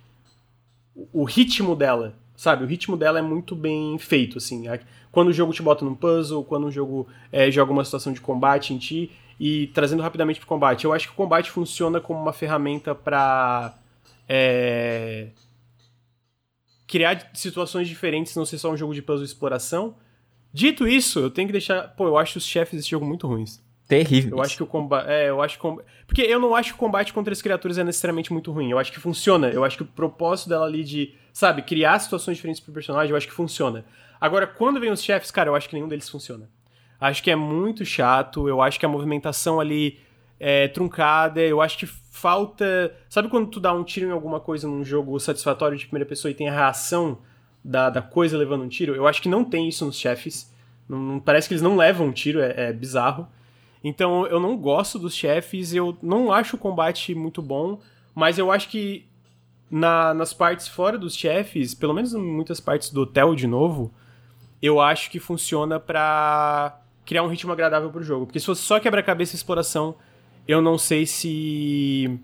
O 0.94 1.24
ritmo 1.24 1.76
dela, 1.76 2.14
sabe? 2.36 2.64
O 2.64 2.66
ritmo 2.66 2.96
dela 2.96 3.18
é 3.18 3.22
muito 3.22 3.54
bem 3.54 3.98
feito, 3.98 4.38
assim. 4.38 4.64
Quando 5.10 5.28
o 5.28 5.32
jogo 5.32 5.52
te 5.52 5.62
bota 5.62 5.84
num 5.84 5.94
puzzle, 5.94 6.44
quando 6.44 6.66
o 6.66 6.70
jogo 6.70 7.06
é, 7.32 7.50
joga 7.50 7.72
uma 7.72 7.84
situação 7.84 8.12
de 8.12 8.20
combate 8.20 8.74
em 8.74 8.78
ti, 8.78 9.10
e 9.40 9.68
trazendo 9.68 10.02
rapidamente 10.02 10.38
pro 10.38 10.46
combate. 10.46 10.84
Eu 10.84 10.92
acho 10.92 11.08
que 11.08 11.14
o 11.14 11.16
combate 11.16 11.50
funciona 11.50 11.98
como 11.98 12.20
uma 12.20 12.32
ferramenta 12.32 12.94
para 12.94 13.74
é, 14.28 15.28
criar 16.86 17.30
situações 17.32 17.88
diferentes, 17.88 18.36
não 18.36 18.44
ser 18.44 18.58
só 18.58 18.70
um 18.70 18.76
jogo 18.76 18.94
de 18.94 19.00
puzzle 19.00 19.22
e 19.22 19.26
exploração. 19.26 19.96
Dito 20.52 20.86
isso, 20.86 21.20
eu 21.20 21.30
tenho 21.30 21.48
que 21.48 21.52
deixar. 21.52 21.88
Pô, 21.96 22.06
eu 22.06 22.18
acho 22.18 22.36
os 22.36 22.44
chefes 22.44 22.76
desse 22.76 22.90
jogo 22.90 23.06
muito 23.06 23.26
ruins. 23.26 23.62
Terrível. 23.90 24.36
Eu 24.36 24.42
acho 24.42 24.56
que 24.56 24.62
o 24.62 24.66
combate. 24.66 25.08
É, 25.08 25.28
eu 25.30 25.42
acho 25.42 25.58
que. 25.58 25.82
Porque 26.06 26.22
eu 26.22 26.38
não 26.38 26.54
acho 26.54 26.68
que 26.68 26.74
o 26.76 26.78
combate 26.78 27.12
contra 27.12 27.32
as 27.32 27.42
criaturas 27.42 27.76
é 27.76 27.82
necessariamente 27.82 28.32
muito 28.32 28.52
ruim. 28.52 28.70
Eu 28.70 28.78
acho 28.78 28.92
que 28.92 29.00
funciona. 29.00 29.48
Eu 29.48 29.64
acho 29.64 29.76
que 29.76 29.82
o 29.82 29.86
propósito 29.86 30.48
dela 30.48 30.64
ali 30.64 30.84
de, 30.84 31.12
sabe, 31.32 31.60
criar 31.62 31.98
situações 31.98 32.36
diferentes 32.36 32.60
pro 32.60 32.72
personagem, 32.72 33.10
eu 33.10 33.16
acho 33.16 33.26
que 33.26 33.34
funciona. 33.34 33.84
Agora, 34.20 34.46
quando 34.46 34.78
vem 34.78 34.92
os 34.92 35.02
chefes, 35.02 35.32
cara, 35.32 35.50
eu 35.50 35.56
acho 35.56 35.68
que 35.68 35.74
nenhum 35.74 35.88
deles 35.88 36.08
funciona. 36.08 36.48
Acho 37.00 37.20
que 37.20 37.32
é 37.32 37.36
muito 37.36 37.84
chato. 37.84 38.48
Eu 38.48 38.62
acho 38.62 38.78
que 38.78 38.86
a 38.86 38.88
movimentação 38.88 39.58
ali 39.58 39.98
é 40.38 40.68
truncada. 40.68 41.40
Eu 41.40 41.60
acho 41.60 41.76
que 41.76 41.86
falta. 41.86 42.94
Sabe 43.08 43.28
quando 43.28 43.48
tu 43.48 43.58
dá 43.58 43.72
um 43.72 43.82
tiro 43.82 44.06
em 44.06 44.12
alguma 44.12 44.38
coisa 44.38 44.68
num 44.68 44.84
jogo 44.84 45.18
satisfatório 45.18 45.76
de 45.76 45.86
primeira 45.86 46.08
pessoa 46.08 46.30
e 46.30 46.34
tem 46.34 46.48
a 46.48 46.52
reação 46.52 47.18
da, 47.64 47.90
da 47.90 48.02
coisa 48.02 48.38
levando 48.38 48.62
um 48.62 48.68
tiro? 48.68 48.94
Eu 48.94 49.08
acho 49.08 49.20
que 49.20 49.28
não 49.28 49.44
tem 49.44 49.68
isso 49.68 49.84
nos 49.84 49.98
chefes. 49.98 50.54
Não, 50.88 50.96
não 50.96 51.18
parece 51.18 51.48
que 51.48 51.54
eles 51.54 51.62
não 51.62 51.76
levam 51.76 52.06
um 52.06 52.12
tiro, 52.12 52.40
é, 52.40 52.68
é 52.68 52.72
bizarro. 52.72 53.26
Então 53.82 54.26
eu 54.26 54.38
não 54.38 54.56
gosto 54.56 54.98
dos 54.98 55.14
chefes, 55.14 55.72
eu 55.72 55.96
não 56.02 56.32
acho 56.32 56.56
o 56.56 56.58
combate 56.58 57.14
muito 57.14 57.40
bom, 57.40 57.80
mas 58.14 58.38
eu 58.38 58.52
acho 58.52 58.68
que 58.68 59.06
na, 59.70 60.12
nas 60.12 60.34
partes 60.34 60.68
fora 60.68 60.98
dos 60.98 61.14
chefes, 61.14 61.74
pelo 61.74 61.94
menos 61.94 62.12
em 62.12 62.20
muitas 62.20 62.60
partes 62.60 62.90
do 62.90 63.02
hotel 63.02 63.34
de 63.34 63.46
novo, 63.46 63.92
eu 64.60 64.80
acho 64.80 65.10
que 65.10 65.18
funciona 65.18 65.80
pra 65.80 66.80
criar 67.06 67.22
um 67.22 67.28
ritmo 67.28 67.52
agradável 67.52 67.90
pro 67.90 68.02
jogo. 68.02 68.26
Porque 68.26 68.40
se 68.40 68.46
fosse 68.46 68.62
só 68.62 68.78
quebra-cabeça 68.78 69.34
e 69.34 69.36
exploração, 69.36 69.94
eu 70.46 70.60
não 70.60 70.76
sei 70.76 71.06
se 71.06 72.18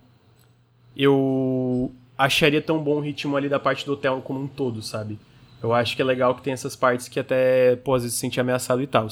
eu 0.97 1.93
acharia 2.19 2.61
tão 2.61 2.83
bom 2.83 2.97
o 2.97 3.01
ritmo 3.01 3.37
ali 3.37 3.49
da 3.49 3.59
parte 3.59 3.87
do 3.87 3.93
hotel 3.93 4.21
como 4.23 4.41
um 4.41 4.47
todo, 4.47 4.83
sabe? 4.83 5.19
Eu 5.63 5.73
acho 5.73 5.97
que 5.97 6.03
é 6.03 6.05
legal 6.05 6.35
que 6.35 6.43
tem 6.43 6.53
essas 6.53 6.77
partes 6.77 7.09
que 7.09 7.19
até, 7.19 7.77
pô, 7.77 7.95
às 7.95 8.03
vezes 8.03 8.15
se 8.17 8.21
sente 8.21 8.41
ameaçado 8.41 8.83
e 8.83 8.87
tal. 8.87 9.09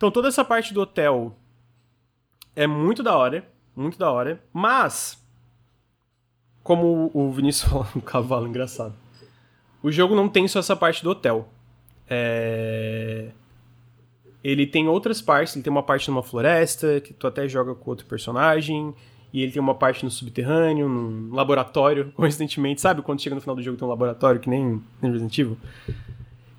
Então 0.00 0.10
toda 0.10 0.28
essa 0.28 0.42
parte 0.42 0.72
do 0.72 0.80
hotel 0.80 1.36
é 2.56 2.66
muito 2.66 3.02
da 3.02 3.14
hora, 3.14 3.46
muito 3.76 3.98
da 3.98 4.10
hora, 4.10 4.42
mas 4.50 5.22
como 6.62 7.10
o 7.12 7.30
Vinícius 7.30 7.68
falou, 7.68 7.86
um 7.94 8.00
cavalo 8.00 8.48
engraçado. 8.48 8.94
O 9.82 9.92
jogo 9.92 10.14
não 10.14 10.26
tem 10.26 10.48
só 10.48 10.60
essa 10.60 10.74
parte 10.74 11.02
do 11.02 11.10
hotel. 11.10 11.50
É 12.08 13.32
ele 14.42 14.66
tem 14.66 14.88
outras 14.88 15.20
partes, 15.20 15.54
ele 15.54 15.62
tem 15.62 15.70
uma 15.70 15.82
parte 15.82 16.08
numa 16.08 16.22
floresta, 16.22 16.98
que 17.02 17.12
tu 17.12 17.26
até 17.26 17.46
joga 17.46 17.74
com 17.74 17.90
outro 17.90 18.06
personagem, 18.06 18.94
e 19.30 19.42
ele 19.42 19.52
tem 19.52 19.60
uma 19.60 19.74
parte 19.74 20.02
no 20.02 20.10
subterrâneo, 20.10 20.88
num 20.88 21.34
laboratório, 21.34 22.10
coincidentemente, 22.16 22.80
sabe 22.80 23.02
quando 23.02 23.20
chega 23.20 23.34
no 23.34 23.40
final 23.42 23.54
do 23.54 23.60
jogo 23.60 23.76
tem 23.76 23.86
um 23.86 23.90
laboratório, 23.90 24.40
que 24.40 24.48
nem, 24.48 24.82
nem 25.02 25.12
Resident 25.12 25.38
Evil? 25.38 25.58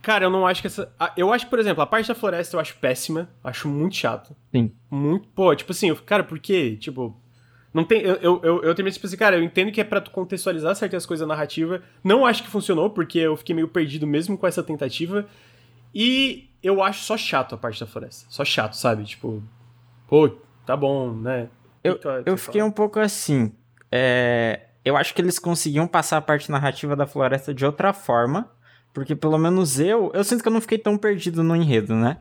Cara, 0.01 0.25
eu 0.25 0.29
não 0.29 0.47
acho 0.47 0.61
que 0.61 0.67
essa. 0.67 0.91
Eu 1.15 1.31
acho, 1.31 1.47
por 1.47 1.59
exemplo, 1.59 1.83
a 1.83 1.85
parte 1.85 2.07
da 2.07 2.15
floresta 2.15 2.55
eu 2.55 2.59
acho 2.59 2.75
péssima, 2.77 3.29
acho 3.43 3.67
muito 3.67 3.95
chato. 3.95 4.35
Sim. 4.51 4.71
Muito. 4.89 5.27
Pô, 5.29 5.55
tipo 5.55 5.71
assim, 5.71 5.93
cara, 5.95 6.23
por 6.23 6.39
quê? 6.39 6.75
Tipo. 6.79 7.15
Não 7.73 7.83
tem. 7.83 8.01
Eu, 8.01 8.15
eu, 8.15 8.41
eu, 8.43 8.63
eu 8.63 8.75
terminei 8.75 8.91
tipo 8.91 9.05
assim, 9.05 9.15
cara, 9.15 9.37
eu 9.37 9.43
entendo 9.43 9.71
que 9.71 9.79
é 9.79 9.83
pra 9.83 10.01
tu 10.01 10.11
contextualizar 10.11 10.75
certas 10.75 11.05
coisas 11.05 11.25
na 11.25 11.33
narrativa. 11.33 11.81
Não 12.03 12.25
acho 12.25 12.43
que 12.43 12.49
funcionou, 12.49 12.89
porque 12.89 13.19
eu 13.19 13.37
fiquei 13.37 13.55
meio 13.55 13.67
perdido 13.67 14.07
mesmo 14.07 14.37
com 14.37 14.47
essa 14.47 14.63
tentativa. 14.63 15.25
E 15.93 16.49
eu 16.63 16.81
acho 16.81 17.03
só 17.03 17.15
chato 17.15 17.55
a 17.55 17.57
parte 17.57 17.79
da 17.79 17.85
floresta. 17.85 18.25
Só 18.29 18.43
chato, 18.43 18.73
sabe? 18.73 19.03
Tipo, 19.03 19.43
pô, 20.07 20.29
tá 20.65 20.75
bom, 20.75 21.13
né? 21.13 21.49
Eu, 21.83 21.99
eu 22.25 22.37
fiquei 22.37 22.61
um 22.61 22.71
pouco 22.71 22.99
assim. 22.99 23.51
É, 23.91 24.67
eu 24.83 24.97
acho 24.97 25.13
que 25.13 25.21
eles 25.21 25.37
conseguiam 25.37 25.87
passar 25.87 26.17
a 26.17 26.21
parte 26.21 26.51
narrativa 26.51 26.95
da 26.95 27.05
floresta 27.05 27.53
de 27.53 27.65
outra 27.65 27.93
forma. 27.93 28.49
Porque 28.93 29.15
pelo 29.15 29.37
menos 29.37 29.79
eu. 29.79 30.11
Eu 30.13 30.23
sinto 30.23 30.41
que 30.41 30.47
eu 30.47 30.51
não 30.51 30.61
fiquei 30.61 30.77
tão 30.77 30.97
perdido 30.97 31.43
no 31.43 31.55
enredo, 31.55 31.95
né? 31.95 32.17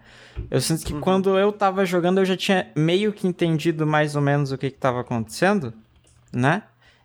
Eu 0.50 0.60
sinto 0.60 0.84
que 0.84 0.92
uhum. 0.92 1.00
quando 1.00 1.36
eu 1.38 1.52
tava 1.52 1.84
jogando 1.84 2.18
eu 2.18 2.24
já 2.24 2.36
tinha 2.36 2.70
meio 2.76 3.12
que 3.12 3.26
entendido 3.26 3.86
mais 3.86 4.14
ou 4.14 4.22
menos 4.22 4.52
o 4.52 4.58
que, 4.58 4.70
que 4.70 4.78
tava 4.78 5.00
acontecendo, 5.00 5.72
né? 6.32 6.62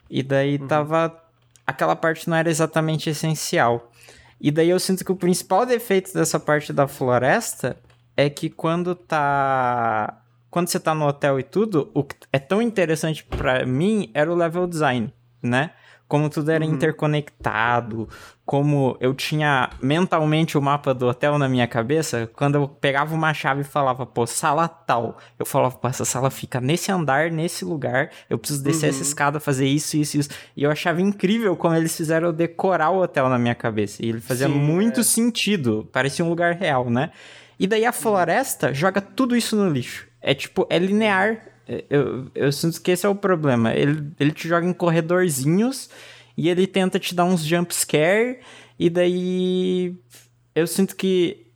E 0.10 0.22
daí 0.22 0.58
uhum. 0.58 0.68
tava. 0.68 1.22
Aquela 1.66 1.96
parte 1.96 2.30
não 2.30 2.38
era 2.38 2.50
exatamente 2.50 3.10
essencial. 3.10 3.92
E 4.40 4.52
daí 4.52 4.70
eu 4.70 4.80
sinto 4.80 5.04
que 5.04 5.12
o 5.12 5.16
principal 5.16 5.66
defeito 5.66 6.14
dessa 6.14 6.40
parte 6.40 6.72
da 6.72 6.88
floresta 6.88 7.78
é 8.16 8.30
que 8.30 8.50
quando 8.50 8.94
tá. 8.94 10.22
Quando 10.52 10.68
você 10.68 10.80
tá 10.80 10.94
no 10.94 11.06
hotel 11.06 11.40
e 11.40 11.44
tudo, 11.44 11.90
o 11.94 12.04
que 12.04 12.16
é 12.32 12.40
tão 12.40 12.62
interessante 12.62 13.24
para 13.24 13.66
mim 13.66 14.10
era 14.14 14.32
o 14.32 14.36
level 14.36 14.68
design, 14.68 15.12
né? 15.42 15.72
Como 16.16 16.30
tudo 16.30 16.50
era 16.50 16.64
uhum. 16.64 16.72
interconectado, 16.72 18.08
como 18.46 18.96
eu 19.02 19.14
tinha 19.14 19.70
mentalmente 19.82 20.58
o 20.58 20.62
mapa 20.62 20.94
do 20.94 21.08
hotel 21.08 21.38
na 21.38 21.50
minha 21.50 21.68
cabeça, 21.68 22.32
quando 22.34 22.56
eu 22.56 22.70
pegava 22.70 23.14
uma 23.14 23.34
chave 23.34 23.62
e 23.62 23.64
falava, 23.66 24.06
pô, 24.06 24.26
sala 24.26 24.66
tal, 24.66 25.18
eu 25.38 25.46
falava, 25.46 25.76
pô, 25.76 25.90
essa 25.90 26.06
sala 26.06 26.32
fica 26.32 26.62
nesse 26.62 26.90
andar, 26.90 27.30
nesse 27.30 27.66
lugar, 27.66 28.12
eu 28.30 28.38
preciso 28.38 28.64
descer 28.64 28.86
uhum. 28.86 28.90
essa 28.92 29.02
escada, 29.02 29.42
fazer 29.42 29.68
isso, 29.68 29.98
isso, 29.98 30.18
isso. 30.18 30.30
E 30.56 30.64
eu 30.64 30.72
achava 30.72 31.02
incrível 31.02 31.54
como 31.58 31.76
eles 31.76 31.98
fizeram 31.98 32.28
eu 32.28 32.34
decorar 32.34 32.92
o 32.92 33.02
hotel 33.02 33.28
na 33.28 33.38
minha 33.38 33.54
cabeça. 33.54 34.02
E 34.02 34.08
ele 34.08 34.22
fazia 34.22 34.48
Sim, 34.48 34.54
muito 34.54 35.02
é. 35.02 35.04
sentido, 35.04 35.86
parecia 35.92 36.24
um 36.24 36.30
lugar 36.30 36.56
real, 36.56 36.90
né? 36.90 37.12
E 37.60 37.68
daí 37.68 37.86
a 37.86 37.92
floresta 37.92 38.74
joga 38.74 39.02
tudo 39.02 39.36
isso 39.36 39.58
no 39.58 39.70
lixo. 39.70 40.08
É 40.22 40.34
tipo, 40.34 40.66
é 40.70 40.80
linear 40.80 41.55
eu, 41.90 42.28
eu 42.34 42.52
sinto 42.52 42.82
que 42.82 42.92
esse 42.92 43.06
é 43.06 43.10
o 43.10 43.16
problema. 43.16 43.74
Ele, 43.74 44.12
ele 44.20 44.32
te 44.32 44.48
joga 44.48 44.66
em 44.66 44.74
corredorzinhos 44.74 45.90
e 46.38 46.50
ele 46.50 46.68
tenta 46.68 47.00
te 47.00 47.16
dar 47.16 47.26
uns 47.26 47.44
jump 47.44 47.74
scare 47.74 48.40
e 48.78 48.90
daí 48.90 49.96
eu 50.54 50.68
sinto 50.68 50.96
que 50.96 51.48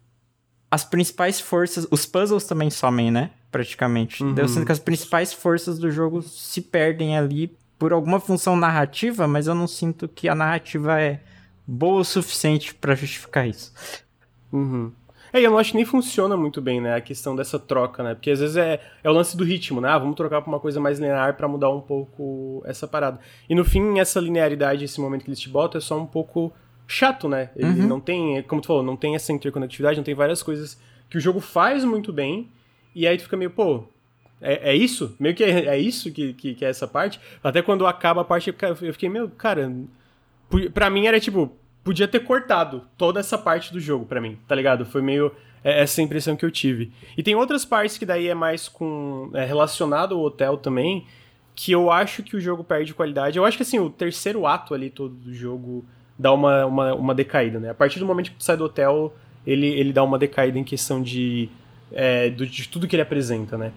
as 0.71 0.83
principais 0.83 1.39
forças, 1.39 1.87
os 1.89 2.05
puzzles 2.05 2.45
também 2.45 2.69
somem, 2.69 3.11
né? 3.11 3.31
Praticamente. 3.51 4.23
Uhum. 4.23 4.35
Eu 4.37 4.47
sinto 4.47 4.65
que 4.65 4.71
as 4.71 4.79
principais 4.79 5.33
forças 5.33 5.79
do 5.79 5.89
jogo 5.89 6.21
se 6.21 6.61
perdem 6.61 7.17
ali 7.17 7.55
por 7.77 7.93
alguma 7.93 8.19
função 8.19 8.55
narrativa, 8.55 9.27
mas 9.27 9.47
eu 9.47 9.55
não 9.55 9.67
sinto 9.67 10.07
que 10.07 10.27
a 10.27 10.35
narrativa 10.35 11.01
é 11.01 11.21
boa 11.65 12.01
o 12.01 12.05
suficiente 12.05 12.75
para 12.75 12.93
justificar 12.93 13.47
isso. 13.47 13.73
Uhum. 14.51 14.91
É, 15.31 15.39
e 15.39 15.43
eu 15.43 15.51
não 15.51 15.57
acho 15.57 15.71
que 15.71 15.77
nem 15.77 15.85
funciona 15.85 16.35
muito 16.35 16.61
bem, 16.61 16.81
né, 16.81 16.95
a 16.95 17.01
questão 17.01 17.35
dessa 17.35 17.59
troca, 17.59 18.03
né? 18.03 18.13
Porque 18.15 18.31
às 18.31 18.39
vezes 18.39 18.57
é, 18.57 18.81
é 19.03 19.09
o 19.09 19.13
lance 19.13 19.35
do 19.37 19.43
ritmo, 19.43 19.79
né? 19.79 19.89
Ah, 19.89 19.97
vamos 19.97 20.15
trocar 20.15 20.41
pra 20.41 20.49
uma 20.49 20.59
coisa 20.59 20.79
mais 20.79 20.99
linear 20.99 21.35
para 21.35 21.47
mudar 21.47 21.69
um 21.69 21.81
pouco 21.81 22.61
essa 22.65 22.87
parada. 22.87 23.19
E 23.47 23.55
no 23.55 23.63
fim, 23.63 23.99
essa 23.99 24.19
linearidade, 24.19 24.85
esse 24.85 24.99
momento 24.99 25.23
que 25.23 25.29
eles 25.29 25.39
te 25.39 25.49
botam, 25.49 25.77
é 25.77 25.81
só 25.81 25.97
um 25.97 26.05
pouco 26.05 26.51
chato, 26.87 27.29
né? 27.29 27.51
Ele 27.55 27.81
uhum. 27.81 27.87
não 27.87 27.99
tem, 27.99 28.41
como 28.43 28.61
tu 28.61 28.67
falou, 28.67 28.81
não 28.81 28.95
tem 28.95 29.15
essa 29.15 29.31
interconectividade, 29.31 29.97
não 29.97 30.03
tem 30.03 30.15
várias 30.15 30.41
coisas 30.41 30.79
que 31.09 31.17
o 31.17 31.21
jogo 31.21 31.39
faz 31.39 31.85
muito 31.85 32.11
bem, 32.11 32.49
e 32.95 33.07
aí 33.07 33.17
tu 33.17 33.23
fica 33.23 33.37
meio, 33.37 33.51
pô, 33.51 33.83
é, 34.41 34.71
é 34.71 34.75
isso? 34.75 35.15
Meio 35.19 35.35
que 35.35 35.43
é, 35.43 35.65
é 35.65 35.77
isso 35.77 36.11
que, 36.11 36.33
que, 36.33 36.55
que, 36.55 36.65
é 36.65 36.69
essa 36.69 36.87
parte? 36.87 37.19
Até 37.43 37.61
quando 37.61 37.85
acaba 37.85 38.21
a 38.21 38.25
parte, 38.25 38.53
eu 38.61 38.75
fiquei, 38.93 39.09
meio, 39.09 39.29
cara, 39.29 39.71
pra 40.73 40.89
mim 40.89 41.05
era 41.05 41.19
tipo, 41.19 41.55
podia 41.89 42.07
ter 42.07 42.19
cortado 42.19 42.83
toda 42.95 43.19
essa 43.19 43.35
parte 43.35 43.73
do 43.73 43.79
jogo 43.79 44.05
para 44.05 44.21
mim, 44.21 44.37
tá 44.47 44.53
ligado? 44.53 44.85
Foi 44.85 45.01
meio 45.01 45.31
é, 45.63 45.81
essa 45.81 46.03
impressão 46.03 46.35
que 46.35 46.45
eu 46.45 46.51
tive. 46.51 46.91
E 47.17 47.23
tem 47.23 47.33
outras 47.33 47.65
partes 47.65 47.97
que 47.97 48.05
daí 48.05 48.27
é 48.27 48.35
mais 48.35 48.69
com 48.69 49.31
é, 49.33 49.43
relacionado 49.43 50.13
ao 50.13 50.21
hotel 50.21 50.55
também, 50.55 51.07
que 51.55 51.71
eu 51.71 51.89
acho 51.89 52.21
que 52.21 52.35
o 52.35 52.39
jogo 52.39 52.63
perde 52.63 52.93
qualidade. 52.93 53.39
Eu 53.39 53.43
acho 53.43 53.57
que 53.57 53.63
assim, 53.63 53.79
o 53.79 53.89
terceiro 53.89 54.45
ato 54.45 54.75
ali 54.75 54.91
todo 54.91 55.15
do 55.15 55.33
jogo 55.33 55.83
dá 56.15 56.31
uma, 56.31 56.63
uma, 56.67 56.93
uma 56.93 57.15
decaída, 57.15 57.59
né? 57.59 57.71
A 57.71 57.73
partir 57.73 57.97
do 57.97 58.05
momento 58.05 58.29
que 58.29 58.37
tu 58.37 58.43
sai 58.43 58.55
do 58.55 58.65
hotel, 58.65 59.11
ele, 59.43 59.65
ele 59.65 59.91
dá 59.91 60.03
uma 60.03 60.19
decaída 60.19 60.59
em 60.59 60.63
questão 60.63 61.01
de, 61.01 61.49
é, 61.91 62.29
do, 62.29 62.45
de 62.45 62.69
tudo 62.69 62.87
que 62.87 62.95
ele 62.95 63.01
apresenta, 63.01 63.57
né? 63.57 63.71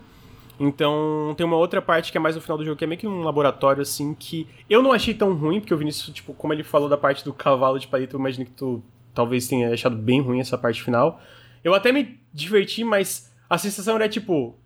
Então, 0.64 1.34
tem 1.36 1.44
uma 1.44 1.56
outra 1.56 1.82
parte 1.82 2.12
que 2.12 2.16
é 2.16 2.20
mais 2.20 2.36
no 2.36 2.40
final 2.40 2.56
do 2.56 2.64
jogo, 2.64 2.76
que 2.76 2.84
é 2.84 2.86
meio 2.86 3.00
que 3.00 3.06
um 3.06 3.24
laboratório, 3.24 3.82
assim, 3.82 4.14
que 4.14 4.46
eu 4.70 4.80
não 4.80 4.92
achei 4.92 5.12
tão 5.12 5.34
ruim, 5.34 5.58
porque 5.58 5.74
o 5.74 5.76
Vinícius, 5.76 6.14
tipo, 6.14 6.32
como 6.34 6.52
ele 6.52 6.62
falou 6.62 6.88
da 6.88 6.96
parte 6.96 7.24
do 7.24 7.32
cavalo 7.32 7.80
de 7.80 7.88
palito, 7.88 8.14
eu 8.14 8.20
imagino 8.20 8.44
que 8.44 8.52
tu 8.52 8.80
talvez 9.12 9.48
tenha 9.48 9.74
achado 9.74 9.96
bem 9.96 10.20
ruim 10.20 10.38
essa 10.38 10.56
parte 10.56 10.80
final. 10.80 11.20
Eu 11.64 11.74
até 11.74 11.90
me 11.90 12.16
diverti, 12.32 12.84
mas 12.84 13.34
a 13.50 13.58
sensação 13.58 13.96
era 13.96 14.08
tipo, 14.08 14.56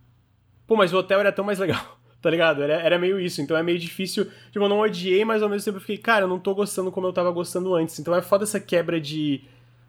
pô, 0.66 0.76
mas 0.76 0.92
o 0.92 0.98
hotel 0.98 1.18
era 1.18 1.32
tão 1.32 1.42
mais 1.42 1.58
legal, 1.58 1.98
tá 2.20 2.28
ligado? 2.28 2.62
Era, 2.62 2.74
era 2.74 2.98
meio 2.98 3.18
isso, 3.18 3.40
então 3.40 3.56
é 3.56 3.62
meio 3.62 3.78
difícil. 3.78 4.26
Tipo, 4.52 4.66
eu 4.66 4.68
não 4.68 4.80
odiei, 4.80 5.24
mas 5.24 5.42
ao 5.42 5.48
mesmo 5.48 5.64
tempo 5.64 5.78
eu 5.78 5.80
fiquei, 5.80 5.96
cara, 5.96 6.24
eu 6.24 6.28
não 6.28 6.38
tô 6.38 6.54
gostando 6.54 6.92
como 6.92 7.06
eu 7.06 7.12
tava 7.14 7.30
gostando 7.30 7.74
antes. 7.74 7.98
Então 7.98 8.14
é 8.14 8.20
foda 8.20 8.44
essa 8.44 8.60
quebra 8.60 9.00
de 9.00 9.42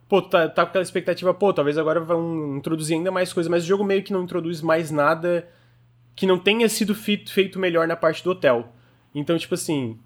pô, 0.07 0.21
tá, 0.21 0.47
tá 0.47 0.63
com 0.63 0.69
aquela 0.69 0.83
expectativa, 0.83 1.33
pô, 1.33 1.51
talvez 1.51 1.77
agora 1.77 1.99
vão 1.99 2.55
introduzir 2.55 2.95
ainda 2.95 3.11
mais 3.11 3.33
coisa, 3.33 3.49
mas 3.49 3.65
o 3.65 3.67
jogo 3.67 3.83
meio 3.83 4.01
que 4.03 4.13
não 4.13 4.23
introduz 4.23 4.61
mais 4.61 4.89
nada 4.89 5.45
que 6.17 6.25
não 6.25 6.39
tenha 6.39 6.67
sido 6.67 6.95
feito 6.95 7.59
melhor 7.59 7.87
na 7.87 7.95
parte 7.95 8.23
do 8.23 8.31
hotel. 8.31 8.73
Então, 9.13 9.37
tipo 9.37 9.53
assim. 9.53 9.97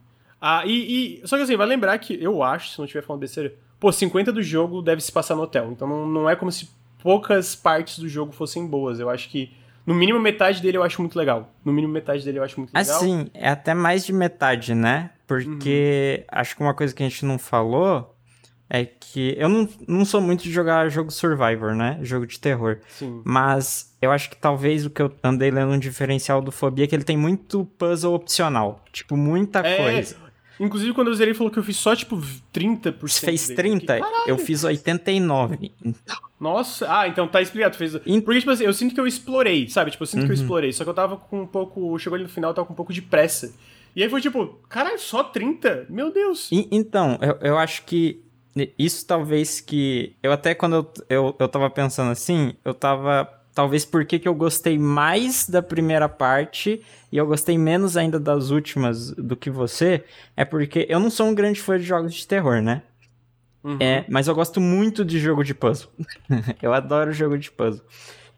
Ah, 0.41 0.63
e, 0.65 1.21
e, 1.23 1.27
Só 1.27 1.37
que 1.37 1.43
assim, 1.43 1.55
vai 1.55 1.65
lembrar 1.65 1.97
que 1.99 2.21
eu 2.21 2.43
acho, 2.43 2.71
se 2.71 2.77
não 2.77 2.85
estiver 2.85 3.01
falando 3.01 3.21
besteira, 3.21 3.55
pô, 3.79 3.91
50 3.91 4.31
do 4.31 4.43
jogo 4.43 4.81
deve 4.81 5.01
se 5.01 5.11
passar 5.11 5.35
no 5.35 5.43
hotel. 5.43 5.71
Então 5.71 5.87
não, 5.87 6.05
não 6.05 6.29
é 6.29 6.35
como 6.35 6.51
se 6.51 6.69
poucas 7.01 7.55
partes 7.55 7.97
do 7.97 8.09
jogo 8.09 8.33
fossem 8.33 8.67
boas. 8.67 8.99
Eu 8.99 9.09
acho 9.09 9.29
que. 9.29 9.53
No 9.83 9.95
mínimo 9.95 10.19
metade 10.19 10.61
dele 10.61 10.77
eu 10.77 10.83
acho 10.83 11.01
muito 11.01 11.17
legal. 11.17 11.49
No 11.65 11.71
mínimo 11.71 11.91
metade 11.91 12.23
dele 12.23 12.39
eu 12.39 12.43
acho 12.43 12.59
muito 12.59 12.73
legal. 12.73 12.97
Assim, 12.97 13.27
é 13.33 13.49
até 13.49 13.73
mais 13.73 14.05
de 14.05 14.13
metade, 14.13 14.75
né? 14.75 15.11
Porque 15.25 16.17
uhum. 16.19 16.39
acho 16.39 16.55
que 16.55 16.61
uma 16.61 16.73
coisa 16.73 16.93
que 16.93 17.01
a 17.01 17.07
gente 17.07 17.25
não 17.25 17.39
falou 17.39 18.10
é 18.73 18.85
que 18.85 19.35
eu 19.37 19.49
não, 19.49 19.67
não 19.85 20.05
sou 20.05 20.21
muito 20.21 20.43
de 20.43 20.51
jogar 20.51 20.87
jogo 20.87 21.11
Survivor, 21.11 21.75
né? 21.75 21.99
Jogo 22.03 22.25
de 22.25 22.39
terror. 22.39 22.79
Sim. 22.87 23.21
Mas 23.25 23.93
eu 24.01 24.11
acho 24.11 24.29
que 24.29 24.37
talvez 24.37 24.85
o 24.85 24.89
que 24.89 25.01
eu 25.01 25.13
andei 25.21 25.51
lendo 25.51 25.73
um 25.73 25.77
diferencial 25.77 26.41
do 26.41 26.53
Fobia 26.53 26.85
é 26.85 26.87
que 26.87 26.95
ele 26.95 27.03
tem 27.03 27.17
muito 27.17 27.65
puzzle 27.77 28.13
opcional. 28.13 28.81
Tipo, 28.93 29.17
muita 29.17 29.59
é, 29.59 29.75
coisa. 29.75 30.15
Inclusive, 30.57 30.93
quando 30.93 31.09
eu 31.09 31.13
zerei, 31.15 31.33
falou 31.33 31.51
que 31.51 31.59
eu 31.59 31.63
fiz 31.63 31.75
só, 31.75 31.93
tipo, 31.93 32.15
30%. 32.53 32.95
Você 33.01 33.25
fez 33.25 33.47
30? 33.49 33.99
eu 34.25 34.37
fiz 34.37 34.63
89. 34.63 35.73
Nossa, 36.39 36.87
ah, 36.99 37.09
então 37.09 37.27
tá 37.27 37.41
explicado. 37.41 37.75
Fez... 37.75 37.97
Porque, 37.97 38.39
tipo 38.39 38.51
assim, 38.51 38.63
eu 38.63 38.73
sinto 38.73 38.95
que 38.95 39.01
eu 39.01 39.07
explorei, 39.07 39.67
sabe? 39.67 39.91
Tipo, 39.91 40.03
eu 40.03 40.07
sinto 40.07 40.21
uhum. 40.21 40.27
que 40.27 40.31
eu 40.31 40.37
uhum. 40.37 40.41
explorei. 40.43 40.71
Só 40.71 40.85
que 40.85 40.89
eu 40.89 40.93
tava 40.93 41.17
com 41.17 41.41
um 41.41 41.47
pouco. 41.47 41.99
Chegou 41.99 42.15
ali 42.15 42.23
no 42.23 42.29
final, 42.29 42.51
eu 42.51 42.55
tava 42.55 42.67
com 42.67 42.73
um 42.73 42.75
pouco 42.75 42.93
de 42.93 43.01
pressa. 43.01 43.53
E 43.93 44.01
aí 44.01 44.09
foi 44.09 44.21
tipo, 44.21 44.61
caralho, 44.69 44.97
só 44.97 45.21
30? 45.25 45.87
Meu 45.89 46.09
Deus. 46.09 46.49
E, 46.49 46.69
então, 46.71 47.19
eu, 47.21 47.37
eu 47.41 47.57
acho 47.57 47.83
que 47.83 48.23
isso 48.77 49.05
talvez 49.05 49.61
que. 49.61 50.15
Eu 50.21 50.31
até 50.31 50.53
quando 50.53 50.75
eu, 50.75 50.93
eu, 51.09 51.35
eu 51.39 51.47
tava 51.47 51.69
pensando 51.69 52.11
assim, 52.11 52.53
eu 52.63 52.73
tava. 52.73 53.29
Talvez 53.53 53.83
porque 53.83 54.17
que 54.17 54.27
eu 54.27 54.33
gostei 54.33 54.77
mais 54.77 55.47
da 55.47 55.61
primeira 55.61 56.07
parte 56.07 56.81
e 57.11 57.17
eu 57.17 57.25
gostei 57.25 57.57
menos 57.57 57.97
ainda 57.97 58.17
das 58.17 58.49
últimas 58.49 59.11
do 59.11 59.35
que 59.35 59.49
você, 59.49 60.05
é 60.37 60.45
porque 60.45 60.85
eu 60.89 61.01
não 61.01 61.09
sou 61.09 61.27
um 61.27 61.35
grande 61.35 61.59
fã 61.59 61.77
de 61.77 61.83
jogos 61.83 62.13
de 62.13 62.25
terror, 62.25 62.61
né? 62.61 62.81
Uhum. 63.61 63.77
É, 63.79 64.05
mas 64.07 64.27
eu 64.27 64.33
gosto 64.33 64.61
muito 64.61 65.03
de 65.03 65.19
jogo 65.19 65.43
de 65.43 65.53
puzzle. 65.53 65.89
eu 66.61 66.73
adoro 66.73 67.11
jogo 67.11 67.37
de 67.37 67.51
puzzle. 67.51 67.85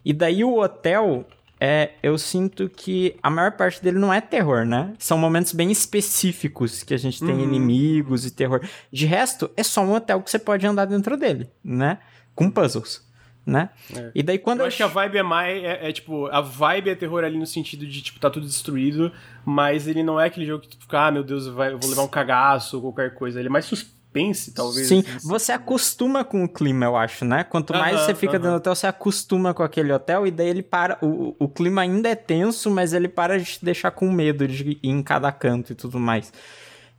E 0.03 0.11
daí 0.11 0.43
o 0.43 0.59
hotel, 0.59 1.25
é, 1.65 1.91
eu 2.03 2.17
sinto 2.17 2.67
que 2.67 3.15
a 3.23 3.29
maior 3.29 3.53
parte 3.53 3.81
dele 3.81 3.97
não 3.97 4.13
é 4.13 4.19
terror, 4.19 4.65
né? 4.65 4.93
São 4.99 5.17
momentos 5.17 5.53
bem 5.53 5.71
específicos 5.71 6.83
que 6.83 6.93
a 6.93 6.97
gente 6.97 7.21
tem 7.21 7.33
uhum. 7.33 7.39
inimigos 7.39 8.25
e 8.25 8.31
terror. 8.31 8.59
De 8.91 9.05
resto, 9.05 9.49
é 9.55 9.63
só 9.63 9.81
um 9.81 9.93
hotel 9.93 10.21
que 10.21 10.29
você 10.29 10.37
pode 10.37 10.67
andar 10.67 10.83
dentro 10.83 11.15
dele, 11.15 11.49
né? 11.63 11.99
Com 12.35 12.51
puzzles. 12.51 13.01
Né? 13.45 13.69
É. 13.95 14.11
E 14.13 14.21
daí 14.21 14.39
quando 14.39 14.59
eu, 14.59 14.63
eu 14.63 14.67
acho 14.67 14.77
que 14.77 14.83
a 14.83 14.87
vibe 14.87 15.17
é 15.17 15.23
mais 15.23 15.63
é, 15.63 15.89
é, 15.89 15.91
tipo 15.91 16.27
a 16.27 16.39
vibe 16.39 16.89
é 16.89 16.95
terror 16.95 17.25
ali 17.25 17.37
no 17.37 17.45
sentido 17.45 17.85
de 17.85 18.01
tipo 18.01 18.17
tá 18.17 18.29
tudo 18.29 18.45
destruído, 18.45 19.11
mas 19.43 19.85
ele 19.85 20.01
não 20.01 20.19
é 20.19 20.27
aquele 20.27 20.45
jogo 20.45 20.63
que 20.63 20.69
tu 20.69 20.77
fica 20.79 21.07
ah 21.07 21.11
meu 21.11 21.25
Deus 21.25 21.47
vai, 21.47 21.73
eu 21.73 21.77
vou 21.77 21.89
levar 21.89 22.03
um 22.03 22.07
cagaço 22.07 22.77
ou 22.77 22.93
qualquer 22.93 23.13
coisa. 23.15 23.39
Ele 23.39 23.47
é 23.47 23.51
mais 23.51 23.65
suspense 23.65 24.02
pense, 24.13 24.53
talvez. 24.53 24.87
Sim, 24.87 24.99
assim. 24.99 25.27
você 25.27 25.51
acostuma 25.51 26.23
com 26.23 26.43
o 26.43 26.47
clima, 26.47 26.85
eu 26.85 26.95
acho, 26.95 27.25
né? 27.25 27.43
Quanto 27.43 27.73
mais 27.73 27.99
você 27.99 28.13
fica 28.13 28.33
uh 28.33 28.35
-huh. 28.35 28.39
dentro 28.39 28.51
do 28.51 28.57
hotel, 28.57 28.75
você 28.75 28.87
acostuma 28.87 29.53
com 29.53 29.63
aquele 29.63 29.91
hotel 29.91 30.27
e 30.27 30.31
daí 30.31 30.47
ele 30.47 30.61
para. 30.61 30.97
O, 31.01 31.35
o 31.39 31.49
clima 31.49 31.81
ainda 31.81 32.07
é 32.07 32.15
tenso, 32.15 32.69
mas 32.69 32.93
ele 32.93 33.09
para 33.09 33.39
de 33.39 33.45
te 33.45 33.65
deixar 33.65 33.91
com 33.91 34.11
medo 34.11 34.47
de 34.47 34.79
ir 34.83 34.89
em 34.89 35.01
cada 35.01 35.31
canto 35.31 35.73
e 35.73 35.75
tudo 35.75 35.99
mais. 35.99 36.31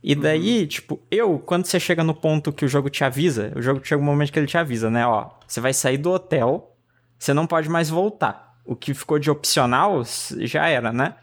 E 0.03 0.13
daí, 0.13 0.61
uhum. 0.61 0.67
tipo, 0.67 1.01
eu, 1.09 1.39
quando 1.39 1.65
você 1.65 1.79
chega 1.79 2.03
no 2.03 2.13
ponto 2.13 2.53
que 2.53 2.63
o 2.63 2.67
jogo 2.67 2.91
te 2.91 3.03
avisa, 3.03 3.51
o 3.55 3.61
jogo 3.61 3.81
chega 3.83 3.99
um 3.99 4.05
momento 4.05 4.31
que 4.31 4.37
ele 4.37 4.45
te 4.45 4.57
avisa, 4.57 4.87
né? 4.87 5.07
Ó, 5.07 5.29
você 5.47 5.59
vai 5.59 5.73
sair 5.73 5.97
do 5.97 6.11
hotel, 6.11 6.75
você 7.17 7.33
não 7.33 7.47
pode 7.47 7.67
mais 7.69 7.89
voltar. 7.89 8.55
O 8.63 8.75
que 8.75 8.93
ficou 8.93 9.17
de 9.17 9.31
opcional 9.31 10.03
já 10.41 10.67
era, 10.67 10.93
né? 10.93 11.15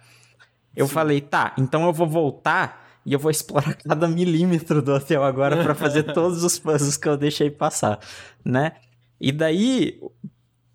Eu 0.74 0.88
Sim. 0.88 0.94
falei, 0.94 1.20
tá, 1.20 1.52
então 1.56 1.84
eu 1.84 1.92
vou 1.92 2.08
voltar 2.08 2.81
e 3.04 3.12
eu 3.12 3.18
vou 3.18 3.30
explorar 3.30 3.74
cada 3.82 4.08
milímetro 4.08 4.80
do 4.80 4.94
hotel 4.94 5.22
agora 5.22 5.62
para 5.62 5.74
fazer 5.74 6.04
todos 6.14 6.42
os 6.44 6.58
puzzles 6.58 6.96
que 6.96 7.08
eu 7.08 7.16
deixei 7.16 7.50
passar, 7.50 7.98
né? 8.44 8.72
E 9.20 9.30
daí, 9.30 10.00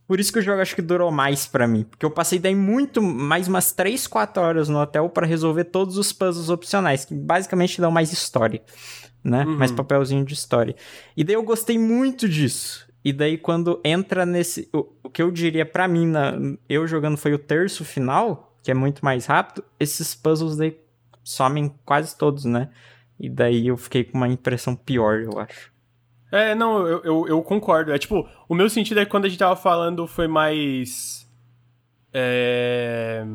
por 0.08 0.20
isso 0.20 0.32
que 0.32 0.40
o 0.40 0.42
jogo 0.42 0.62
acho 0.62 0.76
que 0.76 0.82
durou 0.82 1.12
mais 1.12 1.46
para 1.46 1.68
mim, 1.68 1.84
porque 1.84 2.06
eu 2.06 2.12
passei 2.12 2.40
daí 2.40 2.56
muito, 2.56 3.02
mais 3.02 3.48
umas 3.48 3.72
3, 3.72 4.08
4 4.08 4.42
horas 4.42 4.70
no 4.70 4.80
hotel 4.80 5.10
para 5.10 5.28
resolver 5.28 5.66
todos 5.66 5.98
os 5.98 6.13
puzzles 6.13 6.50
opcionais, 6.50 7.04
que 7.04 7.13
basicamente 7.13 7.82
dão 7.82 7.92
mais 7.92 8.12
história, 8.13 8.62
né? 9.24 9.44
Uhum. 9.44 9.58
Mais 9.58 9.72
papelzinho 9.72 10.24
de 10.24 10.34
história. 10.34 10.76
E 11.16 11.24
daí 11.24 11.36
eu 11.36 11.44
gostei 11.44 11.78
muito 11.78 12.28
disso. 12.28 12.88
E 13.04 13.13
daí 13.13 13.38
quando 13.38 13.80
entra 13.84 14.26
nesse, 14.26 14.70
o, 14.74 14.86
o 15.04 15.10
que 15.10 15.22
eu 15.22 15.32
diria 15.32 15.66
para 15.66 15.88
mim, 15.88 16.06
na, 16.08 16.34
eu 16.68 16.88
jogando 16.88 17.18
foi 17.18 17.34
o 17.34 17.40
terço 17.40 17.86
final, 17.86 18.54
que 18.63 18.72
é 18.72 18.74
muito 18.74 19.04
mais 19.04 19.26
rápido, 19.26 19.63
esses 19.80 20.13
puzzles 20.13 20.58
daí 20.58 20.78
somem 21.28 21.74
quase 21.84 22.18
todos, 22.18 22.46
né? 22.46 22.70
E 23.20 23.30
daí 23.30 23.68
eu 23.68 23.78
fiquei 23.78 24.04
com 24.04 24.18
uma 24.18 24.28
impressão 24.28 24.76
pior, 24.76 25.22
eu 25.22 25.40
acho. 25.40 25.72
É, 26.32 26.54
não, 26.54 26.86
eu, 26.86 27.02
eu, 27.04 27.28
eu, 27.28 27.42
concordo. 27.42 27.92
É 27.92 27.98
tipo, 27.98 28.28
o 28.48 28.56
meu 28.56 28.70
sentido 28.70 29.00
é 29.00 29.06
que 29.06 29.12
quando 29.12 29.26
a 29.26 29.30
gente 29.30 29.40
tava 29.40 29.56
falando 29.56 30.08
foi 30.08 30.28
mais. 30.28 31.28
É. 32.13 33.26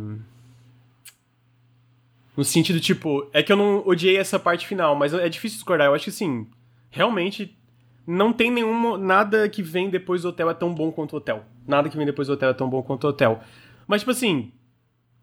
No 2.37 2.45
sentido, 2.45 2.81
tipo, 2.81 3.29
é 3.33 3.43
que 3.43 3.53
eu 3.53 3.57
não 3.57 3.87
odiei 3.87 4.17
essa 4.17 4.39
parte 4.39 4.67
final, 4.67 4.95
mas 4.95 5.13
é 5.13 5.29
difícil 5.29 5.59
discordar. 5.59 5.89
Eu 5.89 5.95
acho 5.95 6.05
que, 6.05 6.11
assim, 6.11 6.47
realmente 6.91 7.57
não 8.07 8.33
tem 8.33 8.51
nenhum. 8.51 8.97
Nada 8.97 9.49
que 9.49 9.63
vem 9.63 9.91
depois 9.91 10.23
do 10.23 10.29
hotel 10.29 10.49
é 10.49 10.55
tão 10.55 10.73
bom 10.73 10.91
quanto 10.91 11.13
o 11.15 11.17
hotel. 11.17 11.45
Nada 11.67 11.89
que 11.89 11.97
vem 11.97 12.07
depois 12.07 12.29
do 12.29 12.35
hotel 12.35 12.51
é 12.51 12.55
tão 12.55 12.69
bom 12.71 12.83
quanto 12.83 13.05
o 13.05 13.11
hotel. 13.11 13.41
Mas, 13.87 14.01
tipo 14.01 14.11
assim, 14.11 14.53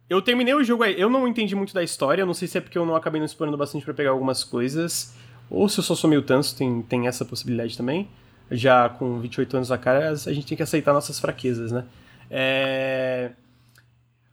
eu 0.09 0.21
terminei 0.21 0.55
o 0.55 0.63
jogo 0.63 0.83
aí, 0.83 0.99
eu 0.99 1.09
não 1.09 1.27
entendi 1.27 1.55
muito 1.55 1.73
da 1.73 1.83
história, 1.83 2.25
não 2.25 2.33
sei 2.33 2.47
se 2.47 2.57
é 2.57 2.61
porque 2.61 2.77
eu 2.77 2.85
não 2.85 2.95
acabei 2.95 3.19
não 3.19 3.25
explorando 3.25 3.57
bastante 3.57 3.85
para 3.85 3.93
pegar 3.93 4.09
algumas 4.09 4.43
coisas, 4.43 5.13
ou 5.49 5.69
se 5.69 5.79
eu 5.79 5.83
só 5.83 5.93
sou 5.93 6.09
meio 6.09 6.23
tanso, 6.23 6.57
tem, 6.57 6.81
tem 6.81 7.07
essa 7.07 7.23
possibilidade 7.23 7.77
também. 7.77 8.07
Já 8.51 8.89
com 8.89 9.19
28 9.19 9.57
anos 9.57 9.69
na 9.69 9.77
cara, 9.77 10.09
a 10.09 10.15
gente 10.15 10.47
tem 10.47 10.57
que 10.57 10.63
aceitar 10.63 10.91
nossas 10.93 11.19
fraquezas, 11.19 11.71
né? 11.71 11.85
É... 12.29 13.31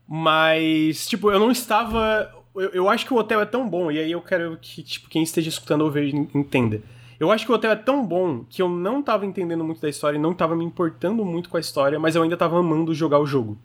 Mas, 0.07 1.05
tipo, 1.07 1.29
eu 1.29 1.39
não 1.39 1.51
estava. 1.51 2.33
Eu, 2.55 2.69
eu, 2.69 2.89
acho 2.89 3.05
que 3.05 3.13
o 3.13 3.17
hotel 3.17 3.39
é 3.41 3.45
tão 3.45 3.69
bom, 3.69 3.91
e 3.91 3.99
aí 3.99 4.11
eu 4.11 4.21
quero 4.21 4.57
que, 4.59 4.81
tipo, 4.81 5.07
quem 5.09 5.21
esteja 5.21 5.49
escutando 5.49 5.81
ou 5.81 5.91
ver 5.91 6.09
entenda. 6.33 6.81
Eu 7.19 7.31
acho 7.31 7.45
que 7.45 7.51
o 7.51 7.55
hotel 7.55 7.71
é 7.71 7.75
tão 7.75 8.05
bom 8.05 8.43
que 8.49 8.61
eu 8.61 8.69
não 8.69 8.99
estava 8.99 9.25
entendendo 9.25 9.63
muito 9.63 9.81
da 9.81 9.89
história, 9.89 10.19
não 10.19 10.31
estava 10.31 10.55
me 10.55 10.65
importando 10.65 11.23
muito 11.23 11.49
com 11.49 11.57
a 11.57 11.59
história, 11.59 11.99
mas 11.99 12.15
eu 12.15 12.23
ainda 12.23 12.35
estava 12.35 12.57
amando 12.57 12.93
jogar 12.95 13.19
o 13.19 13.25
jogo 13.25 13.57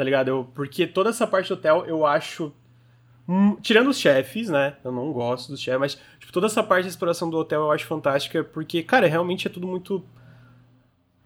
tá 0.00 0.04
ligado? 0.04 0.28
Eu, 0.28 0.48
porque 0.54 0.86
toda 0.86 1.10
essa 1.10 1.26
parte 1.26 1.48
do 1.48 1.54
hotel 1.56 1.84
eu 1.86 2.06
acho. 2.06 2.50
Hum, 3.28 3.54
tirando 3.60 3.88
os 3.88 3.98
chefes, 3.98 4.48
né? 4.48 4.76
Eu 4.82 4.90
não 4.90 5.12
gosto 5.12 5.50
dos 5.50 5.60
chefes, 5.60 5.78
mas 5.78 5.98
tipo, 6.18 6.32
toda 6.32 6.46
essa 6.46 6.62
parte 6.62 6.84
de 6.84 6.88
exploração 6.88 7.28
do 7.28 7.36
hotel 7.36 7.60
eu 7.60 7.70
acho 7.70 7.84
fantástica, 7.84 8.42
porque, 8.42 8.82
cara, 8.82 9.06
realmente 9.06 9.46
é 9.46 9.50
tudo 9.50 9.66
muito. 9.66 10.02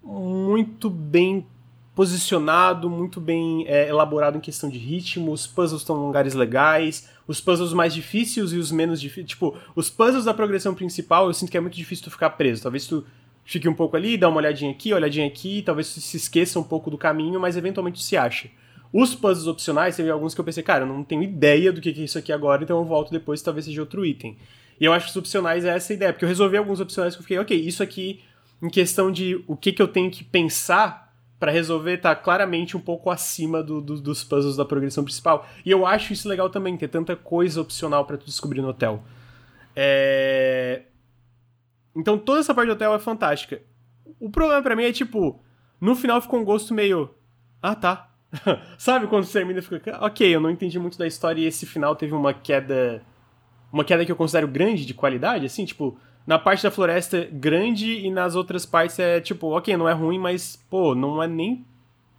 Muito 0.03 0.91
bem 0.91 1.47
posicionado, 1.95 2.91
muito 2.91 3.21
bem 3.21 3.65
é, 3.69 3.89
elaborado 3.89 4.37
em 4.37 4.41
questão 4.41 4.69
de 4.69 4.77
ritmo, 4.77 5.31
os 5.31 5.47
puzzles 5.47 5.83
estão 5.83 5.97
em 6.03 6.07
lugares 6.07 6.35
legais, 6.35 7.09
os 7.29 7.41
puzzles 7.41 7.73
mais 7.73 7.95
difíceis 7.95 8.53
e 8.53 8.59
os 8.59 8.73
menos 8.73 9.01
difíceis. 9.01 9.29
Tipo, 9.29 9.57
os 9.77 9.89
puzzles 9.89 10.25
da 10.25 10.35
progressão 10.35 10.75
principal 10.75 11.29
eu 11.29 11.33
sinto 11.33 11.49
que 11.49 11.57
é 11.57 11.61
muito 11.61 11.77
difícil 11.77 12.05
tu 12.05 12.11
ficar 12.11 12.31
preso. 12.31 12.65
Talvez 12.65 12.89
tu 12.89 13.07
fique 13.45 13.69
um 13.69 13.75
pouco 13.75 13.97
ali, 13.97 14.17
dá 14.17 14.29
uma 14.29 14.39
olhadinha 14.39 14.73
aqui, 14.73 14.93
olhadinha 14.93 15.27
aqui, 15.29 15.63
talvez 15.63 15.95
tu 15.95 16.01
se 16.01 16.17
esqueça 16.17 16.59
um 16.59 16.65
pouco 16.65 16.91
do 16.91 16.99
caminho, 16.99 17.39
mas 17.39 17.57
eventualmente 17.57 18.03
se 18.03 18.17
acha. 18.17 18.51
Os 18.97 19.13
puzzles 19.13 19.49
opcionais, 19.49 19.97
teve 19.97 20.09
alguns 20.09 20.37
que 20.37 20.41
eu 20.41 20.45
pensei, 20.45 20.63
cara, 20.63 20.85
eu 20.85 20.87
não 20.87 21.03
tenho 21.03 21.25
ideia 21.25 21.73
do 21.73 21.81
que 21.81 21.89
é 21.89 21.93
isso 21.93 22.17
aqui 22.17 22.33
agora, 22.33 22.63
então 22.63 22.79
eu 22.79 22.85
volto 22.85 23.11
depois 23.11 23.43
talvez 23.43 23.65
seja 23.65 23.81
outro 23.81 24.07
item. 24.07 24.39
E 24.81 24.85
eu 24.85 24.93
acho 24.93 25.07
que 25.07 25.11
os 25.11 25.17
opcionais 25.17 25.65
é 25.65 25.71
essa 25.71 25.93
ideia, 25.93 26.13
porque 26.13 26.25
eu 26.25 26.29
resolvi 26.29 26.57
alguns 26.57 26.79
opcionais 26.79 27.17
que 27.17 27.19
eu 27.19 27.25
fiquei, 27.25 27.37
ok, 27.41 27.61
isso 27.61 27.83
aqui, 27.83 28.23
em 28.63 28.71
questão 28.71 29.11
de 29.11 29.43
o 29.49 29.57
que, 29.57 29.73
que 29.73 29.83
eu 29.83 29.89
tenho 29.89 30.13
que 30.13 30.23
pensar 30.23 31.13
para 31.41 31.51
resolver, 31.51 31.99
tá 31.99 32.15
claramente 32.15 32.77
um 32.77 32.81
pouco 32.81 33.11
acima 33.11 33.65
do, 33.65 33.81
do, 33.81 34.01
dos 34.01 34.23
puzzles 34.23 34.55
da 34.55 34.65
progressão 34.65 35.03
principal. 35.03 35.45
E 35.67 35.73
eu 35.73 35.85
acho 35.85 36.13
isso 36.13 36.29
legal 36.29 36.49
também, 36.49 36.77
ter 36.77 36.87
tanta 36.87 37.17
coisa 37.17 37.61
opcional 37.61 38.05
para 38.05 38.17
tu 38.17 38.27
descobrir 38.27 38.63
no 38.63 38.69
hotel. 38.69 39.03
É... 39.75 40.83
Então 41.97 42.17
toda 42.17 42.39
essa 42.39 42.55
parte 42.55 42.69
do 42.69 42.75
hotel 42.75 42.95
é 42.95 42.99
fantástica. 43.01 43.61
O 44.21 44.31
problema 44.31 44.63
para 44.63 44.77
mim 44.77 44.85
é 44.85 44.93
tipo, 44.93 45.43
no 45.81 45.97
final 45.97 46.23
ficou 46.23 46.39
um 46.39 46.45
gosto 46.45 46.73
meio. 46.73 47.11
Ah 47.61 47.75
tá, 47.75 48.14
Sabe 48.79 49.07
quando 49.07 49.31
termina 49.31 49.61
e 49.61 49.63
fica, 49.63 49.99
ok, 50.05 50.35
eu 50.35 50.41
não 50.41 50.51
entendi 50.51 50.79
muito 50.79 50.99
da 50.99 51.07
história 51.07 51.41
e 51.41 51.47
esse 51.47 51.67
final 51.67 51.95
teve 51.95 52.15
uma 52.15 52.33
queda. 52.33 53.03
Uma 53.73 53.85
queda 53.85 54.05
que 54.05 54.13
eu 54.13 54.17
considero 54.17 54.47
grande 54.47 54.87
de 54.87 54.95
qualidade, 54.95 55.47
assim, 55.47 55.65
tipo, 55.65 55.99
na 56.27 56.39
parte 56.39 56.63
da 56.63 56.71
floresta 56.71 57.29
grande 57.33 57.93
e 57.93 58.11
nas 58.11 58.37
outras 58.37 58.65
partes 58.65 58.99
é 58.99 59.21
tipo, 59.21 59.49
ok, 59.49 59.77
não 59.77 59.89
é 59.89 59.93
ruim, 59.93 60.19
mas, 60.19 60.57
pô, 60.71 60.95
não 60.95 61.23
é 61.23 61.27
nem. 61.27 61.65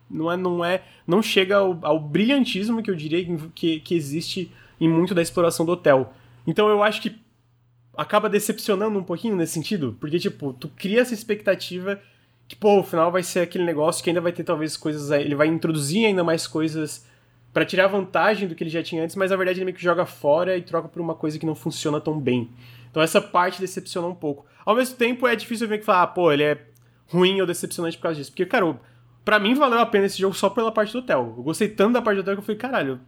Não 0.10 0.32
é. 0.32 0.38
Não, 0.38 0.66
é, 0.66 0.84
não 1.08 1.22
chega 1.22 1.58
ao, 1.58 1.80
ao 1.82 2.00
brilhantismo 2.00 2.84
que 2.84 2.92
eu 2.92 2.96
diria 2.96 3.26
que, 3.54 3.80
que 3.80 3.96
existe 3.96 4.52
em 4.80 4.90
muito 4.90 5.16
da 5.16 5.22
exploração 5.22 5.66
do 5.66 5.72
hotel. 5.72 6.14
Então 6.46 6.68
eu 6.70 6.84
acho 6.84 7.02
que 7.02 7.18
acaba 7.98 8.30
decepcionando 8.30 9.00
um 9.00 9.04
pouquinho 9.04 9.36
nesse 9.36 9.54
sentido, 9.54 9.96
porque, 10.00 10.20
tipo, 10.20 10.54
tu 10.54 10.68
cria 10.68 11.02
essa 11.02 11.14
expectativa 11.14 12.00
que, 12.48 12.56
pô, 12.56 12.80
o 12.80 12.84
final 12.84 13.12
vai 13.12 13.24
ser 13.24 13.40
aquele 13.40 13.64
negócio 13.64 14.04
que 14.04 14.10
ainda 14.10 14.22
vai 14.22 14.32
ter 14.32 14.44
talvez 14.44 14.78
coisas. 14.78 15.10
Ele 15.12 15.36
vai 15.36 15.48
introduzir 15.48 16.06
ainda 16.06 16.24
mais 16.24 16.48
coisas 16.48 17.06
para 17.52 17.66
tirar 17.66 17.88
vantagem 17.88 18.48
do 18.48 18.54
que 18.56 18.64
ele 18.64 18.70
já 18.70 18.84
tinha 18.84 19.04
antes, 19.04 19.16
mas 19.16 19.32
na 19.32 19.38
verdade 19.38 19.60
ele 19.60 19.66
meio 19.66 19.78
que 19.78 19.84
joga 19.84 20.06
fora 20.06 20.58
e 20.58 20.62
troca 20.62 20.90
por 20.90 21.02
uma 21.02 21.16
coisa 21.16 21.40
que 21.40 21.46
não 21.46 21.56
funciona 21.56 22.02
tão 22.02 22.20
bem. 22.20 22.50
Então 22.92 23.02
essa 23.02 23.22
parte 23.22 23.62
decepciona 23.62 24.08
um 24.08 24.14
pouco. 24.14 24.46
Ao 24.66 24.76
mesmo 24.76 24.98
tempo 24.98 25.26
é 25.26 25.36
difícil 25.36 25.68
ver 25.68 25.80
que 25.80 25.86
falar, 25.86 26.04
ah, 26.04 26.08
pô, 26.08 26.32
ele 26.32 26.44
é 26.44 26.66
ruim 27.08 27.40
ou 27.40 27.48
decepcionante 27.48 27.98
por 27.98 28.04
causa 28.04 28.18
disso. 28.18 28.32
Porque, 28.32 28.46
cara, 28.46 28.78
pra 29.24 29.40
mim 29.40 29.54
valeu 29.56 29.80
a 29.80 29.86
pena 29.86 30.06
esse 30.06 30.20
jogo 30.20 30.36
só 30.36 30.50
pela 30.50 30.72
parte 30.72 30.92
do 30.92 31.00
hotel. 31.00 31.34
Eu 31.38 31.44
gostei 31.44 31.70
tanto 31.70 31.94
da 31.94 32.02
parte 32.02 32.18
do 32.18 32.22
hotel 32.22 32.36
que 32.36 32.40
eu 32.40 32.46
falei, 32.46 32.60
caralho, 32.60 33.00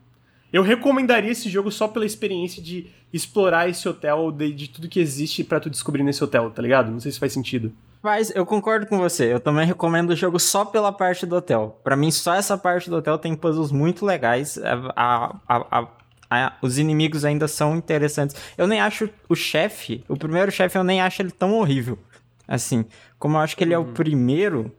eu 0.51 0.63
recomendaria 0.63 1.31
esse 1.31 1.49
jogo 1.49 1.69
só 1.69 1.87
pela 1.87 2.05
experiência 2.05 2.63
de 2.63 2.87
explorar 3.11 3.69
esse 3.69 3.87
hotel, 3.87 4.31
de, 4.31 4.51
de 4.51 4.69
tudo 4.69 4.87
que 4.87 4.99
existe 4.99 5.43
para 5.43 5.59
tu 5.59 5.69
descobrir 5.69 6.03
nesse 6.03 6.23
hotel, 6.23 6.49
tá 6.51 6.61
ligado? 6.61 6.89
Não 6.89 6.99
sei 6.99 7.11
se 7.11 7.19
faz 7.19 7.33
sentido. 7.33 7.73
Mas 8.07 8.33
eu 8.33 8.45
concordo 8.45 8.87
com 8.87 8.97
você. 8.97 9.33
Eu 9.33 9.39
também 9.41 9.65
recomendo 9.65 10.11
o 10.11 10.15
jogo 10.15 10.39
só 10.39 10.63
pela 10.63 10.93
parte 10.93 11.25
do 11.25 11.35
hotel. 11.35 11.77
Para 11.83 11.97
mim, 11.97 12.09
só 12.09 12.35
essa 12.35 12.57
parte 12.57 12.89
do 12.89 12.95
hotel 12.95 13.17
tem 13.17 13.35
puzzles 13.35 13.69
muito 13.69 14.05
legais. 14.05 14.57
A, 14.95 15.35
a, 15.45 15.59
a, 15.69 15.87
a, 16.29 16.53
os 16.61 16.79
inimigos 16.79 17.25
ainda 17.25 17.49
são 17.49 17.75
interessantes. 17.75 18.33
Eu 18.57 18.65
nem 18.65 18.79
acho 18.79 19.09
o 19.27 19.35
chefe, 19.35 20.05
o 20.07 20.15
primeiro 20.15 20.49
chefe, 20.49 20.77
eu 20.77 20.85
nem 20.85 21.01
acho 21.01 21.21
ele 21.21 21.31
tão 21.31 21.53
horrível. 21.55 21.99
Assim, 22.47 22.85
como 23.19 23.35
eu 23.35 23.41
acho 23.41 23.57
que 23.57 23.65
ele 23.65 23.73
é 23.73 23.77
o 23.77 23.81
uhum. 23.81 23.93
primeiro, 23.93 24.71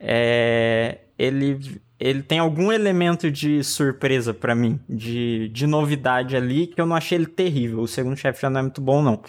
é, 0.00 1.00
ele 1.22 1.80
ele 2.00 2.20
tem 2.20 2.40
algum 2.40 2.72
elemento 2.72 3.30
de 3.30 3.62
surpresa 3.62 4.34
para 4.34 4.56
mim, 4.56 4.80
de, 4.88 5.48
de 5.50 5.68
novidade 5.68 6.34
ali, 6.34 6.66
que 6.66 6.80
eu 6.80 6.84
não 6.84 6.96
achei 6.96 7.16
ele 7.16 7.26
terrível. 7.26 7.78
O 7.78 7.86
segundo 7.86 8.16
chefe 8.16 8.42
já 8.42 8.50
não 8.50 8.58
é 8.58 8.62
muito 8.62 8.80
bom, 8.80 9.00
não. 9.00 9.22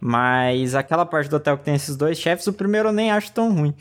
Mas 0.00 0.74
aquela 0.74 1.04
parte 1.04 1.28
do 1.28 1.36
hotel 1.36 1.58
que 1.58 1.64
tem 1.64 1.74
esses 1.74 1.96
dois 1.96 2.18
chefes, 2.18 2.46
o 2.46 2.52
primeiro 2.54 2.88
eu 2.88 2.92
nem 2.94 3.10
acho 3.10 3.30
tão 3.30 3.52
ruim. 3.52 3.74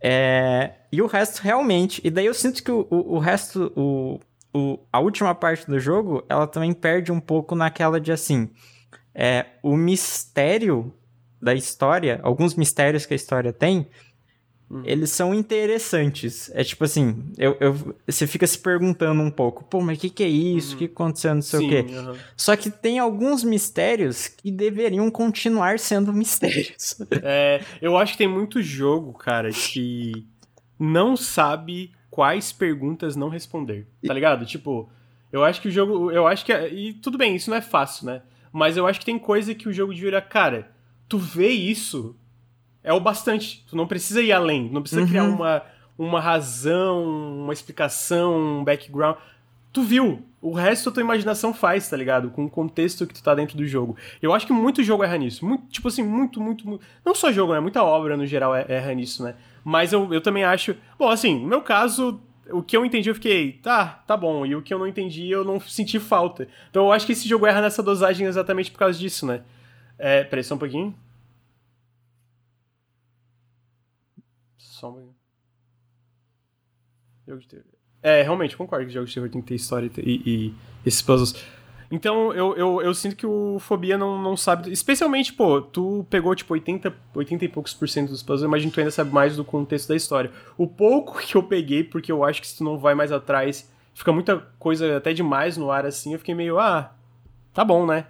É... 0.00 0.70
E 0.92 1.02
o 1.02 1.08
resto, 1.08 1.40
realmente. 1.40 2.00
E 2.04 2.10
daí 2.10 2.26
eu 2.26 2.34
sinto 2.34 2.62
que 2.62 2.70
o, 2.70 2.86
o, 2.88 3.16
o 3.16 3.18
resto, 3.18 3.72
o, 3.74 4.20
o, 4.54 4.78
a 4.92 5.00
última 5.00 5.34
parte 5.34 5.66
do 5.66 5.80
jogo, 5.80 6.24
ela 6.28 6.46
também 6.46 6.72
perde 6.72 7.10
um 7.10 7.18
pouco 7.18 7.56
naquela 7.56 8.00
de 8.00 8.12
assim. 8.12 8.50
É, 9.12 9.46
o 9.64 9.76
mistério 9.76 10.94
da 11.42 11.54
história, 11.54 12.20
alguns 12.22 12.54
mistérios 12.54 13.04
que 13.04 13.14
a 13.14 13.16
história 13.16 13.52
tem, 13.52 13.88
Uhum. 14.70 14.82
Eles 14.84 15.10
são 15.10 15.34
interessantes. 15.34 16.48
É 16.54 16.62
tipo 16.62 16.84
assim, 16.84 17.24
eu, 17.36 17.56
eu, 17.58 17.96
você 18.06 18.24
fica 18.24 18.46
se 18.46 18.56
perguntando 18.56 19.20
um 19.20 19.30
pouco, 19.30 19.64
pô, 19.64 19.80
mas 19.80 19.98
o 19.98 20.00
que, 20.00 20.10
que 20.10 20.22
é 20.22 20.28
isso? 20.28 20.70
O 20.70 20.72
uhum. 20.72 20.78
que 20.78 20.84
aconteceu? 20.84 21.34
Não 21.34 21.42
sei 21.42 21.58
Sim, 21.58 21.66
o 21.66 21.68
quê. 21.68 21.92
Uhum. 21.92 22.16
Só 22.36 22.54
que 22.54 22.70
tem 22.70 23.00
alguns 23.00 23.42
mistérios 23.42 24.28
que 24.28 24.50
deveriam 24.50 25.10
continuar 25.10 25.80
sendo 25.80 26.12
mistérios. 26.14 26.96
É, 27.22 27.62
eu 27.82 27.96
acho 27.96 28.12
que 28.12 28.18
tem 28.18 28.28
muito 28.28 28.62
jogo, 28.62 29.12
cara, 29.12 29.50
que 29.50 30.24
não 30.78 31.16
sabe 31.16 31.90
quais 32.08 32.52
perguntas 32.52 33.16
não 33.16 33.28
responder. 33.28 33.88
Tá 34.06 34.14
ligado? 34.14 34.46
Tipo, 34.46 34.88
eu 35.32 35.42
acho 35.42 35.60
que 35.60 35.68
o 35.68 35.72
jogo. 35.72 36.12
Eu 36.12 36.28
acho 36.28 36.44
que. 36.44 36.52
É, 36.52 36.72
e 36.72 36.92
tudo 36.92 37.18
bem, 37.18 37.34
isso 37.34 37.50
não 37.50 37.56
é 37.56 37.60
fácil, 37.60 38.06
né? 38.06 38.22
Mas 38.52 38.76
eu 38.76 38.86
acho 38.86 39.00
que 39.00 39.06
tem 39.06 39.18
coisa 39.18 39.52
que 39.52 39.68
o 39.68 39.72
jogo 39.72 39.92
devia. 39.92 40.20
Cara, 40.20 40.70
tu 41.08 41.18
vê 41.18 41.48
isso 41.48 42.16
é 42.82 42.92
o 42.92 43.00
bastante. 43.00 43.64
Tu 43.68 43.76
não 43.76 43.86
precisa 43.86 44.22
ir 44.22 44.32
além, 44.32 44.68
não 44.70 44.82
precisa 44.82 45.02
uhum. 45.02 45.08
criar 45.08 45.24
uma, 45.24 45.62
uma 45.98 46.20
razão, 46.20 47.04
uma 47.04 47.52
explicação, 47.52 48.60
um 48.60 48.64
background. 48.64 49.16
Tu 49.72 49.82
viu, 49.82 50.22
o 50.42 50.52
resto 50.52 50.88
a 50.88 50.92
tua 50.92 51.02
imaginação 51.02 51.54
faz, 51.54 51.88
tá 51.88 51.96
ligado? 51.96 52.30
Com 52.30 52.46
o 52.46 52.50
contexto 52.50 53.06
que 53.06 53.14
tu 53.14 53.22
tá 53.22 53.34
dentro 53.34 53.56
do 53.56 53.66
jogo. 53.66 53.96
Eu 54.20 54.32
acho 54.32 54.46
que 54.46 54.52
muito 54.52 54.82
jogo 54.82 55.04
erra 55.04 55.18
nisso. 55.18 55.44
Muito, 55.44 55.66
tipo 55.68 55.86
assim, 55.88 56.02
muito, 56.02 56.40
muito, 56.40 56.66
muito. 56.66 56.84
Não 57.04 57.14
só 57.14 57.30
jogo, 57.30 57.52
né? 57.52 57.60
Muita 57.60 57.82
obra 57.84 58.16
no 58.16 58.26
geral 58.26 58.54
é, 58.54 58.64
erra 58.68 58.92
nisso, 58.94 59.22
né? 59.22 59.34
Mas 59.62 59.92
eu, 59.92 60.12
eu 60.12 60.20
também 60.20 60.42
acho. 60.42 60.74
Bom, 60.98 61.08
assim, 61.08 61.38
no 61.38 61.46
meu 61.46 61.60
caso, 61.60 62.20
o 62.50 62.62
que 62.62 62.76
eu 62.76 62.84
entendi 62.84 63.10
eu 63.10 63.14
fiquei, 63.14 63.52
tá, 63.52 64.02
tá 64.06 64.16
bom. 64.16 64.44
E 64.44 64.56
o 64.56 64.62
que 64.62 64.72
eu 64.72 64.78
não 64.78 64.86
entendi 64.86 65.30
eu 65.30 65.44
não 65.44 65.60
senti 65.60 65.98
falta. 65.98 66.48
Então 66.70 66.86
eu 66.86 66.92
acho 66.92 67.06
que 67.06 67.12
esse 67.12 67.28
jogo 67.28 67.46
erra 67.46 67.60
nessa 67.60 67.82
dosagem 67.82 68.26
exatamente 68.26 68.70
por 68.70 68.78
causa 68.78 68.98
disso, 68.98 69.26
né? 69.26 69.42
É, 69.98 70.24
peraí, 70.24 70.42
só 70.42 70.54
um 70.54 70.58
pouquinho. 70.58 70.94
Só 74.80 74.96
Jogo 77.28 77.40
de 77.40 77.48
terror. 77.48 77.64
É, 78.02 78.22
realmente, 78.22 78.56
concordo 78.56 78.86
que 78.86 78.92
jogos 78.92 79.10
de 79.10 79.14
terror 79.14 79.28
tem 79.28 79.42
que 79.42 79.48
ter 79.48 79.54
história 79.54 79.90
e, 79.98 80.22
e 80.24 80.54
esses 80.86 81.02
puzzles. 81.02 81.34
Então, 81.90 82.32
eu, 82.32 82.56
eu, 82.56 82.80
eu 82.80 82.94
sinto 82.94 83.14
que 83.14 83.26
o 83.26 83.58
Fobia 83.58 83.98
não, 83.98 84.20
não 84.22 84.38
sabe. 84.38 84.72
Especialmente, 84.72 85.34
pô, 85.34 85.60
tu 85.60 86.06
pegou 86.08 86.34
tipo 86.34 86.54
80, 86.54 86.94
80 87.14 87.44
e 87.44 87.48
poucos 87.48 87.74
por 87.74 87.88
cento 87.90 88.08
dos 88.08 88.22
puzzles, 88.22 88.48
imagino 88.48 88.70
que 88.70 88.76
tu 88.76 88.80
ainda 88.80 88.90
sabe 88.90 89.12
mais 89.12 89.36
do 89.36 89.44
contexto 89.44 89.88
da 89.88 89.96
história. 89.96 90.30
O 90.56 90.66
pouco 90.66 91.18
que 91.18 91.36
eu 91.36 91.42
peguei, 91.42 91.84
porque 91.84 92.10
eu 92.10 92.24
acho 92.24 92.40
que 92.40 92.46
se 92.46 92.56
tu 92.56 92.64
não 92.64 92.78
vai 92.78 92.94
mais 92.94 93.12
atrás, 93.12 93.70
fica 93.92 94.12
muita 94.12 94.38
coisa 94.58 94.96
até 94.96 95.12
demais 95.12 95.58
no 95.58 95.70
ar 95.70 95.84
assim, 95.84 96.14
eu 96.14 96.18
fiquei 96.18 96.34
meio, 96.34 96.58
ah, 96.58 96.90
tá 97.52 97.62
bom, 97.64 97.84
né? 97.84 98.06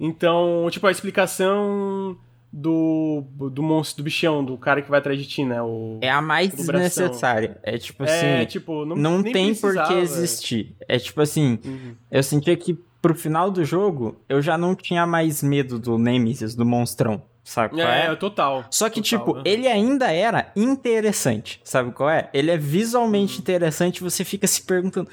Então, 0.00 0.66
tipo, 0.70 0.86
a 0.86 0.90
explicação 0.90 2.16
do, 2.58 3.22
do 3.52 3.62
monstro, 3.62 4.02
do 4.02 4.04
bichão, 4.04 4.42
do 4.42 4.56
cara 4.56 4.80
que 4.80 4.88
vai 4.88 4.98
atrás 4.98 5.18
de 5.18 5.26
ti, 5.26 5.44
né? 5.44 5.60
O, 5.60 5.98
é 6.00 6.10
a 6.10 6.22
mais 6.22 6.54
desnecessária. 6.54 7.58
É 7.62 7.76
tipo 7.76 8.02
é, 8.02 8.06
assim. 8.06 8.26
É, 8.26 8.46
tipo, 8.46 8.86
não, 8.86 8.96
não 8.96 9.22
tem 9.22 9.54
por 9.54 9.74
que 9.86 9.92
existir. 9.92 10.74
É 10.88 10.98
tipo 10.98 11.20
assim, 11.20 11.58
uhum. 11.62 11.94
eu 12.10 12.22
sentia 12.22 12.56
que 12.56 12.72
pro 13.02 13.14
final 13.14 13.50
do 13.50 13.62
jogo 13.62 14.18
eu 14.26 14.40
já 14.40 14.56
não 14.56 14.74
tinha 14.74 15.06
mais 15.06 15.42
medo 15.42 15.78
do 15.78 15.98
Nemesis, 15.98 16.54
do 16.54 16.64
monstrão. 16.64 17.22
Sabe 17.44 17.74
qual 17.74 17.86
é? 17.86 18.06
É, 18.06 18.16
total. 18.16 18.64
Só 18.70 18.88
que, 18.88 19.02
total, 19.02 19.34
tipo, 19.34 19.48
ele 19.48 19.68
ainda 19.68 20.10
era 20.10 20.50
interessante. 20.56 21.60
Sabe 21.62 21.92
qual 21.92 22.08
é? 22.08 22.30
Ele 22.32 22.50
é 22.50 22.56
visualmente 22.56 23.34
uhum. 23.34 23.40
interessante 23.40 24.02
você 24.02 24.24
fica 24.24 24.46
se 24.46 24.62
perguntando: 24.62 25.10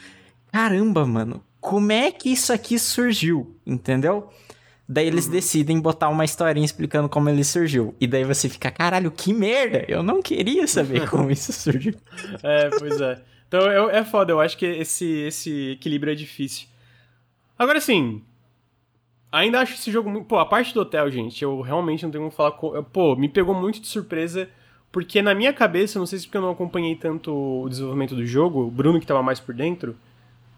caramba, 0.50 1.06
mano, 1.06 1.44
como 1.60 1.92
é 1.92 2.10
que 2.10 2.30
isso 2.32 2.54
aqui 2.54 2.80
surgiu? 2.80 3.54
Entendeu? 3.68 4.30
Daí 4.88 5.08
eles 5.08 5.26
uhum. 5.26 5.32
decidem 5.32 5.80
botar 5.80 6.10
uma 6.10 6.26
historinha 6.26 6.66
explicando 6.66 7.08
como 7.08 7.30
ele 7.30 7.44
surgiu. 7.44 7.96
E 8.00 8.06
daí 8.06 8.24
você 8.24 8.50
fica, 8.50 8.70
caralho, 8.70 9.12
que 9.12 9.34
merda! 9.34 9.86
Eu 9.88 10.04
não 10.04 10.22
queria 10.22 10.68
saber 10.68 11.08
como 11.10 11.32
isso 11.32 11.54
surgiu. 11.54 11.96
É, 12.44 12.70
pois 12.78 13.00
é. 13.00 13.22
Então 13.48 13.90
é, 13.90 14.00
é 14.00 14.04
foda, 14.04 14.32
eu 14.32 14.42
acho 14.42 14.58
que 14.58 14.66
esse, 14.66 15.06
esse 15.06 15.72
equilíbrio 15.72 16.12
é 16.12 16.16
difícil. 16.16 16.68
Agora 17.58 17.80
sim, 17.80 18.22
ainda 19.32 19.62
acho 19.62 19.74
esse 19.74 19.92
jogo 19.92 20.10
muito. 20.10 20.26
Pô, 20.26 20.38
a 20.38 20.46
parte 20.46 20.74
do 20.74 20.82
hotel, 20.82 21.10
gente, 21.10 21.42
eu 21.44 21.62
realmente 21.62 22.04
não 22.04 22.12
tenho 22.12 22.24
como 22.24 22.36
falar. 22.36 22.52
Pô, 22.52 23.16
me 23.16 23.30
pegou 23.30 23.56
muito 23.56 23.80
de 23.80 23.88
surpresa. 23.88 24.50
Porque 24.92 25.24
na 25.24 25.34
minha 25.34 25.52
cabeça, 25.52 25.98
não 25.98 26.06
sei 26.06 26.20
se 26.20 26.26
porque 26.26 26.38
eu 26.38 26.42
não 26.44 26.52
acompanhei 26.52 26.96
tanto 26.96 27.34
o 27.34 27.68
desenvolvimento 27.68 28.14
do 28.14 28.24
jogo, 28.28 28.62
o 28.62 28.70
Bruno 28.70 29.00
que 29.00 29.08
tava 29.08 29.24
mais 29.24 29.40
por 29.40 29.56
dentro, 29.56 29.96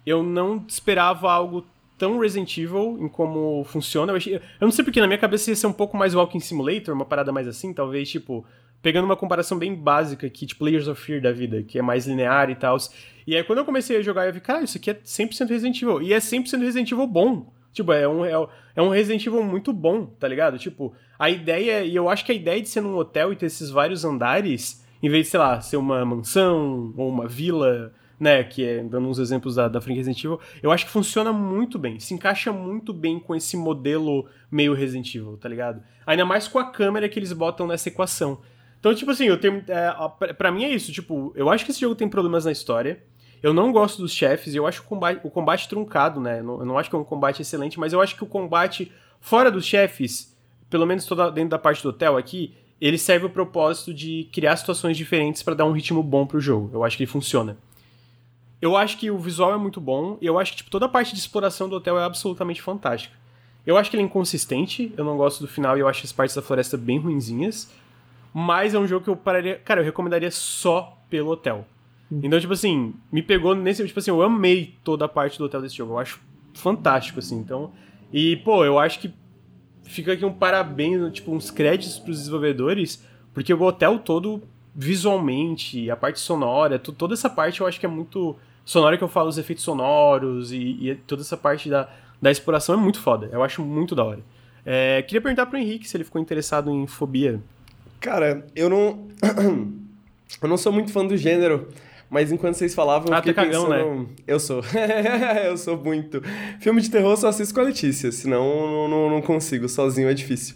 eu 0.06 0.22
não 0.22 0.62
esperava 0.68 1.32
algo 1.32 1.66
tão 1.98 2.20
Resident 2.20 2.58
Evil 2.58 2.98
em 3.00 3.08
como 3.08 3.64
funciona. 3.64 4.12
Eu, 4.12 4.18
achei, 4.18 4.36
eu 4.36 4.42
não 4.62 4.72
sei 4.72 4.84
porque 4.84 5.00
na 5.00 5.08
minha 5.08 5.18
cabeça 5.18 5.50
ia 5.50 5.56
ser 5.56 5.68
um 5.68 5.74
pouco 5.74 5.98
mais 5.98 6.14
Walking 6.14 6.40
Simulator, 6.40 6.94
uma 6.94 7.06
parada 7.06 7.32
mais 7.32 7.48
assim, 7.48 7.74
talvez, 7.74 8.10
tipo, 8.10 8.46
pegando 8.82 9.06
uma 9.06 9.16
comparação 9.16 9.58
bem 9.58 9.74
básica 9.74 10.28
aqui, 10.28 10.46
tipo 10.46 10.64
Layers 10.64 10.88
of 10.88 11.02
Fear 11.02 11.22
da 11.22 11.32
vida, 11.32 11.64
que 11.64 11.80
é 11.80 11.82
mais 11.82 12.06
linear 12.06 12.50
e 12.50 12.56
tal. 12.56 12.78
E 13.26 13.36
aí 13.36 13.44
quando 13.44 13.60
eu 13.60 13.66
comecei 13.66 13.98
a 13.98 14.02
jogar, 14.02 14.28
eu 14.28 14.34
vi, 14.34 14.40
cara, 14.40 14.64
isso 14.64 14.78
aqui 14.78 14.92
é 14.92 14.94
100% 14.94 15.50
Resident 15.50 15.82
Evil. 15.82 16.02
E 16.02 16.14
é 16.14 16.18
100% 16.18 16.60
Resident 16.60 16.92
Evil 16.92 17.08
bom. 17.08 17.52
Tipo, 17.72 17.92
é 17.92 18.08
um, 18.08 18.24
é, 18.24 18.32
é 18.76 18.82
um 18.82 18.90
Resident 18.90 19.26
Evil 19.26 19.44
muito 19.44 19.74
bom, 19.74 20.06
tá 20.06 20.28
ligado? 20.28 20.58
Tipo, 20.58 20.94
a 21.20 21.30
ideia, 21.30 21.84
e 21.84 21.96
eu 21.96 22.10
acho 22.10 22.24
que 22.24 22.32
a 22.32 22.36
ideia 22.36 22.62
de 22.62 22.70
ser 22.70 22.82
num 22.82 22.96
hotel 22.96 23.34
e 23.34 23.36
ter 23.36 23.48
esses 23.48 23.70
vários 23.70 24.06
andares, 24.06 24.86
em 25.04 25.10
vez 25.10 25.26
de, 25.26 25.32
sei 25.32 25.40
lá, 25.40 25.60
ser 25.60 25.78
uma 25.78 26.06
mansão 26.06 26.94
ou 26.96 27.10
uma 27.10 27.28
vila 27.28 27.92
né, 28.20 28.44
que 28.44 28.66
é 28.66 28.84
dando 28.84 29.08
uns 29.08 29.20
exemplos 29.20 29.56
da, 29.56 29.68
da 29.68 29.82
franquia 29.82 30.02
Resident 30.02 30.24
Evil, 30.24 30.40
eu 30.62 30.72
acho 30.72 30.86
que 30.86 30.92
funciona 30.92 31.34
muito 31.34 31.78
bem, 31.78 32.00
se 32.00 32.14
encaixa 32.14 32.52
muito 32.52 32.94
bem 32.94 33.20
com 33.20 33.36
esse 33.36 33.58
modelo 33.58 34.26
meio 34.50 34.74
Resident 34.74 35.14
Evil, 35.14 35.38
tá 35.38 35.50
ligado? 35.50 35.82
Ainda 36.06 36.26
mais 36.26 36.48
com 36.48 36.60
a 36.60 36.66
câmera 36.66 37.10
que 37.10 37.20
eles 37.20 37.34
botam 37.34 37.68
nessa 37.68 37.90
equação. 37.90 38.40
Então, 38.80 38.94
tipo 38.94 39.12
assim, 39.12 39.26
eu 39.26 39.40
tenho, 39.40 39.64
é, 39.68 40.34
pra 40.34 40.52
mim 40.52 40.64
é 40.64 40.70
isso, 40.70 40.92
tipo, 40.92 41.34
eu 41.36 41.50
acho 41.50 41.66
que 41.66 41.72
esse 41.72 41.82
jogo 41.82 41.96
tem 41.96 42.08
problemas 42.08 42.46
na 42.46 42.52
história, 42.52 43.04
eu 43.42 43.54
não 43.54 43.72
gosto 43.72 44.02
dos 44.02 44.12
chefes, 44.12 44.56
eu 44.56 44.66
acho 44.66 44.82
o 44.82 44.86
combate, 44.86 45.20
o 45.24 45.30
combate 45.30 45.68
truncado, 45.68 46.20
né, 46.20 46.40
eu 46.40 46.66
não 46.66 46.78
acho 46.78 46.90
que 46.90 46.96
é 46.96 47.00
um 47.00 47.04
combate 47.04 47.42
excelente, 47.42 47.80
mas 47.80 47.94
eu 47.94 48.02
acho 48.02 48.16
que 48.16 48.24
o 48.24 48.28
combate 48.28 48.92
fora 49.20 49.52
dos 49.52 49.66
chefes, 49.66 50.36
pelo 50.70 50.86
menos 50.86 51.06
toda, 51.06 51.30
dentro 51.32 51.50
da 51.50 51.60
parte 51.60 51.82
do 51.82 51.90
hotel 51.90 52.16
aqui, 52.16 52.54
ele 52.80 52.98
serve 52.98 53.26
o 53.26 53.30
propósito 53.30 53.94
de 53.94 54.30
criar 54.32 54.56
situações 54.58 54.98
diferentes 54.98 55.42
para 55.42 55.56
dar 55.56 55.66
um 55.66 55.72
ritmo 55.72 56.04
bom 56.04 56.26
pro 56.26 56.40
jogo. 56.40 56.70
Eu 56.74 56.84
acho 56.84 56.98
que 56.98 57.04
ele 57.04 57.12
funciona. 57.12 57.58
Eu 58.62 58.76
acho 58.76 58.98
que 58.98 59.12
o 59.12 59.18
visual 59.18 59.54
é 59.54 59.58
muito 59.58 59.82
bom 59.82 60.18
e 60.22 60.26
eu 60.26 60.40
acho 60.40 60.52
que 60.52 60.58
tipo, 60.58 60.70
toda 60.70 60.86
a 60.86 60.90
parte 60.90 61.14
de 61.14 61.20
exploração 61.20 61.68
do 61.68 61.76
hotel 61.76 62.00
é 62.00 62.04
absolutamente 62.04 62.62
fantástica. 62.62 63.16
Eu 63.66 63.78
acho 63.78 63.90
que 63.90 63.96
ele 63.96 64.04
é 64.04 64.06
inconsistente, 64.06 64.94
eu 64.96 65.04
não 65.04 65.18
gosto 65.18 65.42
do 65.42 65.48
final 65.48 65.76
e 65.76 65.80
eu 65.80 65.88
acho 65.88 66.06
as 66.06 66.12
partes 66.12 66.36
da 66.36 66.42
floresta 66.42 66.78
bem 66.78 67.00
ruinzinhas. 67.00 67.72
Mas 68.38 68.74
é 68.74 68.80
um 68.80 68.86
jogo 68.86 69.06
que 69.06 69.10
eu 69.10 69.16
pararia. 69.16 69.60
Cara, 69.64 69.80
eu 69.80 69.86
recomendaria 69.86 70.30
só 70.30 71.02
pelo 71.10 71.32
hotel. 71.32 71.66
Hum. 72.12 72.20
Então, 72.22 72.38
tipo 72.38 72.52
assim, 72.52 72.94
me 73.10 73.22
pegou 73.22 73.56
nesse. 73.56 73.86
Tipo 73.88 73.98
assim, 73.98 74.12
eu 74.12 74.22
amei 74.22 74.76
toda 74.84 75.06
a 75.06 75.08
parte 75.08 75.38
do 75.38 75.46
hotel 75.46 75.62
desse 75.62 75.78
jogo. 75.78 75.94
Eu 75.94 76.00
acho 76.00 76.20
fantástico, 76.54 77.20
assim. 77.20 77.38
Então. 77.38 77.72
E, 78.12 78.36
pô, 78.38 78.66
eu 78.66 78.78
acho 78.78 79.00
que 79.00 79.14
fica 79.84 80.12
aqui 80.12 80.26
um 80.26 80.34
parabéns, 80.34 81.14
tipo, 81.14 81.32
uns 81.32 81.50
créditos 81.50 81.98
pros 81.98 82.20
desenvolvedores, 82.20 83.04
porque 83.34 83.54
o 83.54 83.62
hotel 83.62 84.00
todo 84.00 84.44
visualmente, 84.76 85.90
a 85.90 85.96
parte 85.96 86.20
sonora, 86.20 86.78
toda 86.78 87.14
essa 87.14 87.30
parte 87.30 87.62
eu 87.62 87.68
acho 87.68 87.80
que 87.80 87.86
é 87.86 87.90
muito. 87.90 88.36
Sonora 88.66 88.98
que 88.98 89.04
eu 89.04 89.08
falo, 89.08 89.30
os 89.30 89.38
efeitos 89.38 89.64
sonoros 89.64 90.52
e, 90.52 90.58
e 90.58 90.96
toda 91.08 91.22
essa 91.22 91.38
parte 91.38 91.70
da, 91.70 91.88
da 92.20 92.32
exploração 92.32 92.76
é 92.76 92.78
muito 92.78 93.00
foda. 93.00 93.30
Eu 93.32 93.44
acho 93.44 93.62
muito 93.64 93.94
da 93.96 94.04
hora. 94.04 94.20
É, 94.66 95.04
queria 95.04 95.22
perguntar 95.22 95.46
pro 95.46 95.58
Henrique 95.58 95.88
se 95.88 95.96
ele 95.96 96.04
ficou 96.04 96.20
interessado 96.20 96.72
em 96.72 96.88
fobia. 96.88 97.40
Cara, 98.02 98.46
eu 98.56 98.70
não. 98.70 99.08
eu 100.42 100.50
não 100.50 100.58
sou 100.58 100.74
muito 100.74 100.92
fã 100.92 101.06
do 101.06 101.16
gênero. 101.16 101.70
Mas 102.10 102.32
enquanto 102.32 102.56
vocês 102.56 102.74
falavam, 102.74 103.12
ah, 103.12 103.18
eu 103.18 103.22
fiquei 103.22 103.34
tá 103.34 103.44
cagão, 103.44 103.66
pensando... 103.66 104.00
né? 104.02 104.06
Eu 104.28 104.40
sou. 104.40 104.64
eu 105.46 105.58
sou 105.58 105.78
muito. 105.78 106.22
Filme 106.60 106.82
de 106.82 106.90
terror 106.90 107.18
só 107.18 107.28
assisto 107.28 107.54
com 107.54 107.62
a 107.62 107.64
Letícia, 107.64 108.12
senão 108.12 108.88
não, 108.88 109.10
não 109.10 109.22
consigo. 109.22 109.68
Sozinho 109.68 110.08
é 110.08 110.14
difícil. 110.14 110.56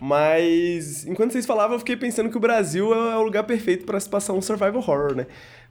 Mas 0.00 1.06
enquanto 1.06 1.32
vocês 1.32 1.44
falavam, 1.44 1.74
eu 1.74 1.78
fiquei 1.78 1.96
pensando 1.96 2.30
que 2.30 2.36
o 2.36 2.40
Brasil 2.40 2.94
é 2.94 3.16
o 3.18 3.22
lugar 3.22 3.44
perfeito 3.44 3.84
para 3.84 4.00
se 4.00 4.08
passar 4.08 4.32
um 4.32 4.40
survival 4.40 4.76
horror, 4.76 5.14
né? 5.14 5.26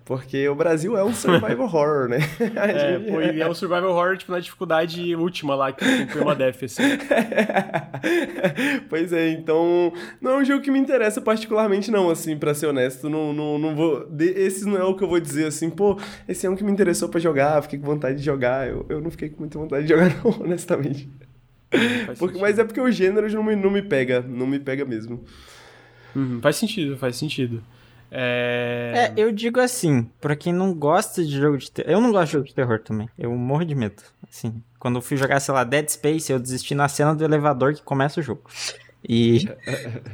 Porque 0.05 0.47
o 0.47 0.55
Brasil 0.55 0.97
é 0.97 1.03
um 1.03 1.13
survival 1.13 1.61
horror, 1.67 2.09
né? 2.09 2.17
é, 2.55 2.97
pô, 2.97 3.21
e 3.21 3.41
é 3.41 3.47
um 3.47 3.53
survival 3.53 3.91
horror, 3.91 4.17
tipo, 4.17 4.31
na 4.31 4.39
dificuldade 4.39 5.15
última 5.15 5.55
lá, 5.55 5.71
que 5.71 5.85
tem 5.85 6.07
permadeath, 6.07 6.61
assim. 6.65 6.83
pois 8.89 9.13
é, 9.13 9.29
então... 9.29 9.93
Não 10.19 10.31
é 10.31 10.37
um 10.37 10.45
jogo 10.45 10.63
que 10.63 10.71
me 10.71 10.79
interessa 10.79 11.21
particularmente, 11.21 11.91
não, 11.91 12.09
assim, 12.09 12.37
pra 12.37 12.53
ser 12.53 12.67
honesto. 12.67 13.09
Não, 13.09 13.33
não, 13.33 13.59
não 13.59 13.75
vou... 13.75 14.07
Esse 14.19 14.65
não 14.65 14.77
é 14.77 14.83
o 14.83 14.95
que 14.95 15.03
eu 15.03 15.07
vou 15.07 15.19
dizer, 15.19 15.45
assim, 15.45 15.69
pô, 15.69 15.95
esse 16.27 16.45
é 16.45 16.49
um 16.49 16.55
que 16.55 16.63
me 16.63 16.71
interessou 16.71 17.09
pra 17.09 17.19
jogar, 17.19 17.61
fiquei 17.61 17.77
com 17.77 17.85
vontade 17.85 18.17
de 18.17 18.23
jogar. 18.23 18.67
Eu, 18.67 18.85
eu 18.89 19.01
não 19.01 19.11
fiquei 19.11 19.29
com 19.29 19.39
muita 19.39 19.59
vontade 19.59 19.85
de 19.85 19.89
jogar, 19.89 20.09
não, 20.23 20.41
honestamente. 20.41 21.07
Porque, 22.17 22.39
mas 22.39 22.57
é 22.57 22.63
porque 22.63 22.81
o 22.81 22.91
gênero 22.91 23.31
não 23.31 23.43
me, 23.43 23.55
não 23.55 23.69
me 23.69 23.81
pega, 23.81 24.21
não 24.21 24.47
me 24.47 24.59
pega 24.59 24.85
mesmo. 24.85 25.23
Uhum, 26.15 26.41
faz 26.41 26.55
sentido, 26.55 26.97
faz 26.97 27.15
sentido. 27.15 27.63
É... 28.11 29.13
é... 29.15 29.21
eu 29.21 29.31
digo 29.31 29.59
assim, 29.59 30.09
pra 30.19 30.35
quem 30.35 30.51
não 30.51 30.73
gosta 30.73 31.23
de 31.23 31.37
jogo 31.37 31.57
de 31.57 31.69
terror. 31.69 31.91
Eu 31.91 32.01
não 32.01 32.11
gosto 32.11 32.25
de 32.25 32.31
jogo 32.33 32.47
de 32.47 32.55
terror 32.55 32.79
também. 32.79 33.09
Eu 33.17 33.31
morro 33.35 33.63
de 33.63 33.75
medo. 33.75 34.01
Assim, 34.27 34.63
quando 34.79 34.95
eu 34.95 35.01
fui 35.01 35.15
jogar, 35.15 35.39
sei 35.39 35.53
lá, 35.53 35.63
Dead 35.63 35.87
Space, 35.89 36.31
eu 36.31 36.39
desisti 36.39 36.73
na 36.73 36.87
cena 36.87 37.13
do 37.13 37.23
elevador 37.23 37.73
que 37.73 37.83
começa 37.83 38.19
o 38.19 38.23
jogo. 38.23 38.49
E. 39.07 39.47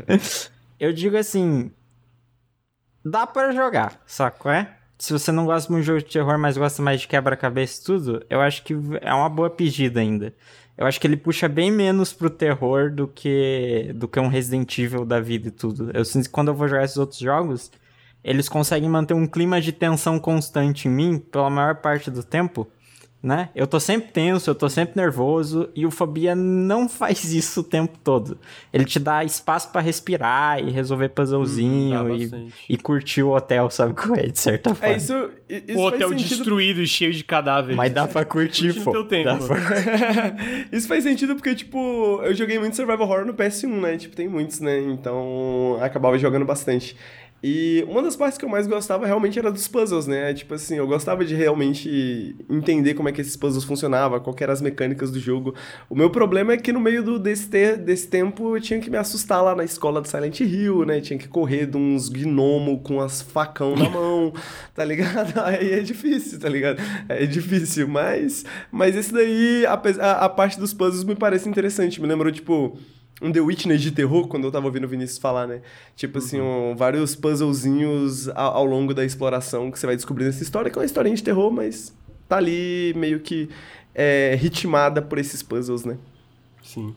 eu 0.80 0.91
digo 0.91 1.18
assim. 1.18 1.72
Dá 3.03 3.26
para 3.26 3.53
jogar, 3.53 4.01
saco? 4.06 4.49
É? 4.49 4.76
Se 4.97 5.14
você 5.14 5.32
não 5.32 5.45
gosta 5.45 5.72
muito 5.72 5.84
de 5.84 5.88
jogo 5.88 5.99
de 5.99 6.12
terror, 6.12 6.39
mas 6.39 6.58
gosta 6.58 6.82
mais 6.82 7.01
de 7.01 7.08
quebra-cabeça 7.08 7.82
e 7.82 7.86
tudo, 7.86 8.26
eu 8.30 8.41
acho 8.41 8.64
que 8.64 8.74
é 9.01 9.14
uma 9.14 9.30
boa 9.30 9.49
pedida 9.49 9.99
ainda. 9.99 10.34
Eu 10.78 10.86
acho 10.86 11.00
que 11.00 11.08
ele 11.08 11.16
puxa 11.16 11.48
bem 11.48 11.72
menos 11.72 12.12
pro 12.12 12.30
terror 12.30 12.92
do 12.92 13.08
que 13.08 13.92
do 13.96 14.08
que 14.08 14.20
um 14.20 14.28
Resident 14.28 14.78
Evil 14.78 15.06
da 15.06 15.20
vida 15.22 15.48
e 15.48 15.52
tudo. 15.52 15.90
Eu 15.94 16.04
sinto 16.04 16.26
que 16.26 16.32
quando 16.32 16.50
eu 16.50 16.54
vou 16.56 16.68
jogar 16.68 16.84
esses 16.84 16.98
outros 16.98 17.20
jogos, 17.20 17.72
eles 18.24 18.50
conseguem 18.50 18.90
manter 18.90 19.14
um 19.14 19.28
clima 19.28 19.62
de 19.62 19.72
tensão 19.72 20.20
constante 20.20 20.88
em 20.88 20.92
mim 20.92 21.20
pela 21.20 21.50
maior 21.50 21.76
parte 21.76 22.12
do 22.12 22.24
tempo, 22.24 22.68
né? 23.26 23.50
Eu 23.56 23.66
tô 23.66 23.80
sempre 23.80 24.12
tenso, 24.12 24.52
eu 24.52 24.54
tô 24.54 24.70
sempre 24.70 24.96
nervoso 24.96 25.68
e 25.76 25.84
o 25.84 25.90
Fobia 25.90 26.36
não 26.36 26.88
faz 26.88 27.34
isso 27.34 27.62
o 27.62 27.64
tempo 27.64 27.98
todo. 28.04 28.38
Ele 28.72 28.86
te 28.86 29.00
dá 29.00 29.24
espaço 29.24 29.72
para 29.72 29.82
respirar 29.82 30.60
e 30.60 30.70
resolver 30.70 31.10
puzzlezinho 31.10 32.04
hum, 32.04 32.16
e, 32.70 32.74
e, 32.76 32.78
curtir 32.78 33.24
o 33.24 33.36
hotel, 33.36 33.70
sabe 33.72 33.96
qual 33.96 34.16
é, 34.16 34.28
de 34.28 34.38
certa 34.38 34.70
é, 34.70 34.74
forma. 34.76 34.94
É 34.94 34.98
isso, 34.98 35.32
isso 35.50 35.80
o 35.80 35.86
hotel 35.86 36.10
sentido... 36.10 36.30
destruído 36.30 36.82
e 36.82 36.88
cheio 36.88 37.12
de 37.12 37.24
cadáveres. 37.24 37.76
Mas 37.76 37.92
dá 37.92 38.08
pra 38.08 38.24
curtir, 38.24 38.80
pô. 38.84 38.92
Teu 38.92 39.06
tempo. 39.06 39.48
Pra... 39.48 39.58
isso 40.72 40.88
faz 40.88 41.04
sentido 41.04 41.36
porque, 41.36 41.56
tipo, 41.56 42.22
eu 42.24 42.34
joguei 42.36 42.60
muito 42.60 42.76
Survival 42.76 43.08
Horror 43.08 43.26
no 43.26 43.34
PS1, 43.34 43.82
né? 43.82 43.98
Tipo, 43.98 44.16
tem 44.16 44.28
muitos, 44.28 44.60
né? 44.60 44.80
Então, 44.82 45.80
acabava 45.82 46.16
jogando 46.20 46.46
bastante. 46.46 46.96
E 47.48 47.86
uma 47.88 48.02
das 48.02 48.16
partes 48.16 48.39
que 48.39 48.43
eu 48.43 48.50
mais 48.50 48.66
gostava 48.66 49.06
realmente 49.06 49.38
era 49.38 49.52
dos 49.52 49.68
puzzles, 49.68 50.08
né? 50.08 50.34
Tipo 50.34 50.56
assim, 50.56 50.78
eu 50.78 50.88
gostava 50.88 51.24
de 51.24 51.36
realmente 51.36 52.36
entender 52.50 52.96
como 52.96 53.08
é 53.08 53.12
que 53.12 53.22
esses 53.22 53.38
puzzles 53.38 53.64
funcionavam, 53.64 54.20
qual 54.20 54.36
eram 54.39 54.52
as 54.52 54.64
mecânicas 54.64 55.12
do 55.12 55.20
jogo. 55.20 55.54
O 55.88 55.93
meu 55.93 56.10
problema 56.10 56.54
é 56.54 56.58
que 56.58 56.74
no 56.74 56.80
meio 56.80 57.04
do, 57.04 57.20
desse, 57.20 57.48
ter, 57.48 57.78
desse 57.78 58.08
tempo 58.08 58.58
eu 58.58 58.60
tinha 58.60 58.80
que 58.80 58.89
me 58.89 58.98
assustar 58.98 59.43
lá 59.43 59.54
na 59.54 59.64
escola 59.64 60.02
de 60.02 60.10
Silent 60.10 60.39
Hill, 60.39 60.86
né? 60.88 61.00
Tinha 61.00 61.20
que 61.20 61.28
correr 61.28 61.68
de 61.68 61.78
uns 61.78 62.10
gnomo 62.10 62.80
com 62.80 63.00
as 63.00 63.22
facão 63.22 63.76
na 63.76 63.88
mão, 63.91 64.34
tá 64.74 64.84
ligado? 64.84 65.38
Aí 65.46 65.72
é 65.72 65.82
difícil, 65.82 66.39
tá 66.39 66.50
ligado? 66.50 66.82
É 67.08 67.28
difícil, 67.28 67.88
mas, 67.88 68.43
mas 68.72 68.96
esse 68.96 69.14
daí, 69.14 69.68
a, 69.68 69.74
a, 69.74 70.26
a 70.26 70.30
parte 70.30 70.60
dos 70.60 70.74
puzzles 70.74 71.04
me 71.04 71.14
parece 71.14 71.48
interessante. 71.48 72.02
Me 72.02 72.08
lembrou, 72.08 72.32
tipo 72.32 72.76
um 73.22 73.32
The 73.32 73.39
Witness 73.39 73.82
de 73.82 73.91
terror, 73.91 74.28
quando 74.28 74.45
eu 74.45 74.51
tava 74.51 74.66
ouvindo 74.66 74.84
o 74.84 74.88
Vinícius 74.88 75.18
falar, 75.18 75.47
né? 75.47 75.61
Tipo 75.95 76.18
assim, 76.18 76.39
uhum. 76.39 76.72
um, 76.72 76.76
vários 76.76 77.16
puzzlezinhos 77.16 78.28
ao, 78.30 78.57
ao, 78.57 78.66
longo 78.66 78.93
da 78.93 79.05
exploração 79.05 79.72
que 79.72 79.80
você 79.80 79.86
vai 79.86 79.95
descobrindo 79.95 80.30
essa 80.30 80.43
história, 80.43 80.70
que 80.70 80.78
é 80.78 80.82
uma 80.82 80.86
historinha 80.86 81.16
de 81.16 81.24
terror, 81.24 81.51
mas 81.51 81.95
tá 82.28 82.38
ali 82.38 82.93
meio 82.95 83.20
que 83.22 83.49
é, 83.93 84.36
ritmada 84.39 85.01
por 85.01 85.18
esses 85.18 85.41
puzzles, 85.41 85.86
né? 85.86 85.97
Sim. 86.61 86.93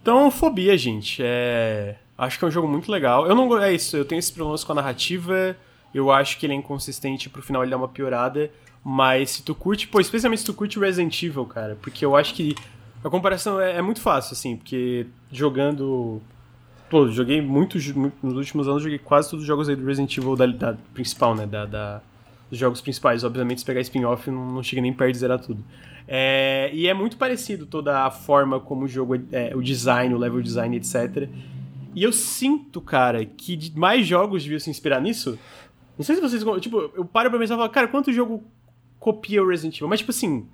Então, 0.00 0.30
Fobia, 0.30 0.76
gente, 0.78 1.20
é... 1.22 1.96
Acho 2.16 2.38
que 2.38 2.44
é 2.44 2.48
um 2.48 2.50
jogo 2.50 2.68
muito 2.68 2.92
legal. 2.92 3.26
Eu 3.26 3.34
não 3.34 3.58
é 3.58 3.72
isso, 3.72 3.96
eu 3.96 4.04
tenho 4.04 4.18
esses 4.18 4.30
problemas 4.30 4.62
com 4.62 4.72
a 4.72 4.74
narrativa, 4.74 5.56
eu 5.92 6.10
acho 6.10 6.38
que 6.38 6.44
ele 6.46 6.52
é 6.52 6.56
inconsistente, 6.56 7.30
pro 7.30 7.42
final 7.42 7.62
ele 7.62 7.70
dá 7.70 7.78
uma 7.78 7.88
piorada, 7.88 8.50
mas 8.84 9.30
se 9.30 9.42
tu 9.42 9.54
curte, 9.54 9.88
pô, 9.88 10.00
especialmente 10.00 10.40
se 10.40 10.44
tu 10.44 10.54
curte 10.54 10.78
Resident 10.78 11.22
Evil, 11.22 11.46
cara, 11.46 11.78
porque 11.80 12.04
eu 12.04 12.14
acho 12.14 12.34
que 12.34 12.54
a 13.02 13.08
comparação 13.08 13.60
é, 13.60 13.76
é, 13.76 13.82
muito 13.82 14.00
fácil, 14.00 14.34
assim, 14.34 14.56
porque 14.56 15.06
jogando. 15.32 16.20
Pô, 16.88 17.08
joguei 17.08 17.40
muitos. 17.40 17.90
Muito, 17.92 18.14
nos 18.22 18.36
últimos 18.36 18.68
anos, 18.68 18.82
joguei 18.82 18.98
quase 18.98 19.30
todos 19.30 19.42
os 19.42 19.46
jogos 19.46 19.68
aí 19.68 19.76
do 19.76 19.84
Resident 19.84 20.16
Evil 20.16 20.36
da, 20.36 20.46
da 20.46 20.76
principal, 20.92 21.34
né? 21.34 21.46
Da, 21.46 21.64
da, 21.64 22.02
dos 22.50 22.58
jogos 22.58 22.80
principais. 22.80 23.24
Obviamente, 23.24 23.60
se 23.60 23.64
pegar 23.64 23.80
spin-off, 23.80 24.30
não, 24.30 24.46
não 24.52 24.62
chega 24.62 24.82
nem 24.82 24.92
perto 24.92 25.12
de 25.12 25.18
zerar 25.18 25.40
tudo. 25.40 25.64
É, 26.06 26.70
e 26.74 26.88
é 26.88 26.94
muito 26.94 27.16
parecido 27.16 27.64
toda 27.64 28.04
a 28.04 28.10
forma 28.10 28.58
como 28.58 28.84
o 28.84 28.88
jogo 28.88 29.14
é, 29.32 29.54
o 29.54 29.62
design, 29.62 30.12
o 30.14 30.18
level 30.18 30.42
design, 30.42 30.76
etc. 30.76 31.28
E 31.94 32.02
eu 32.02 32.12
sinto, 32.12 32.80
cara, 32.80 33.24
que 33.24 33.72
mais 33.74 34.06
jogos 34.06 34.42
deviam 34.42 34.60
se 34.60 34.68
inspirar 34.68 35.00
nisso. 35.00 35.38
Não 35.96 36.04
sei 36.04 36.16
se 36.16 36.20
vocês. 36.20 36.44
Tipo, 36.60 36.90
eu 36.94 37.04
paro 37.04 37.30
pra 37.30 37.38
pensar 37.38 37.54
e 37.54 37.56
falo, 37.56 37.70
cara, 37.70 37.88
quanto 37.88 38.12
jogo 38.12 38.42
copia 38.98 39.42
o 39.42 39.48
Resident 39.48 39.76
Evil? 39.76 39.88
Mas, 39.88 40.00
tipo 40.00 40.10
assim, 40.10 40.46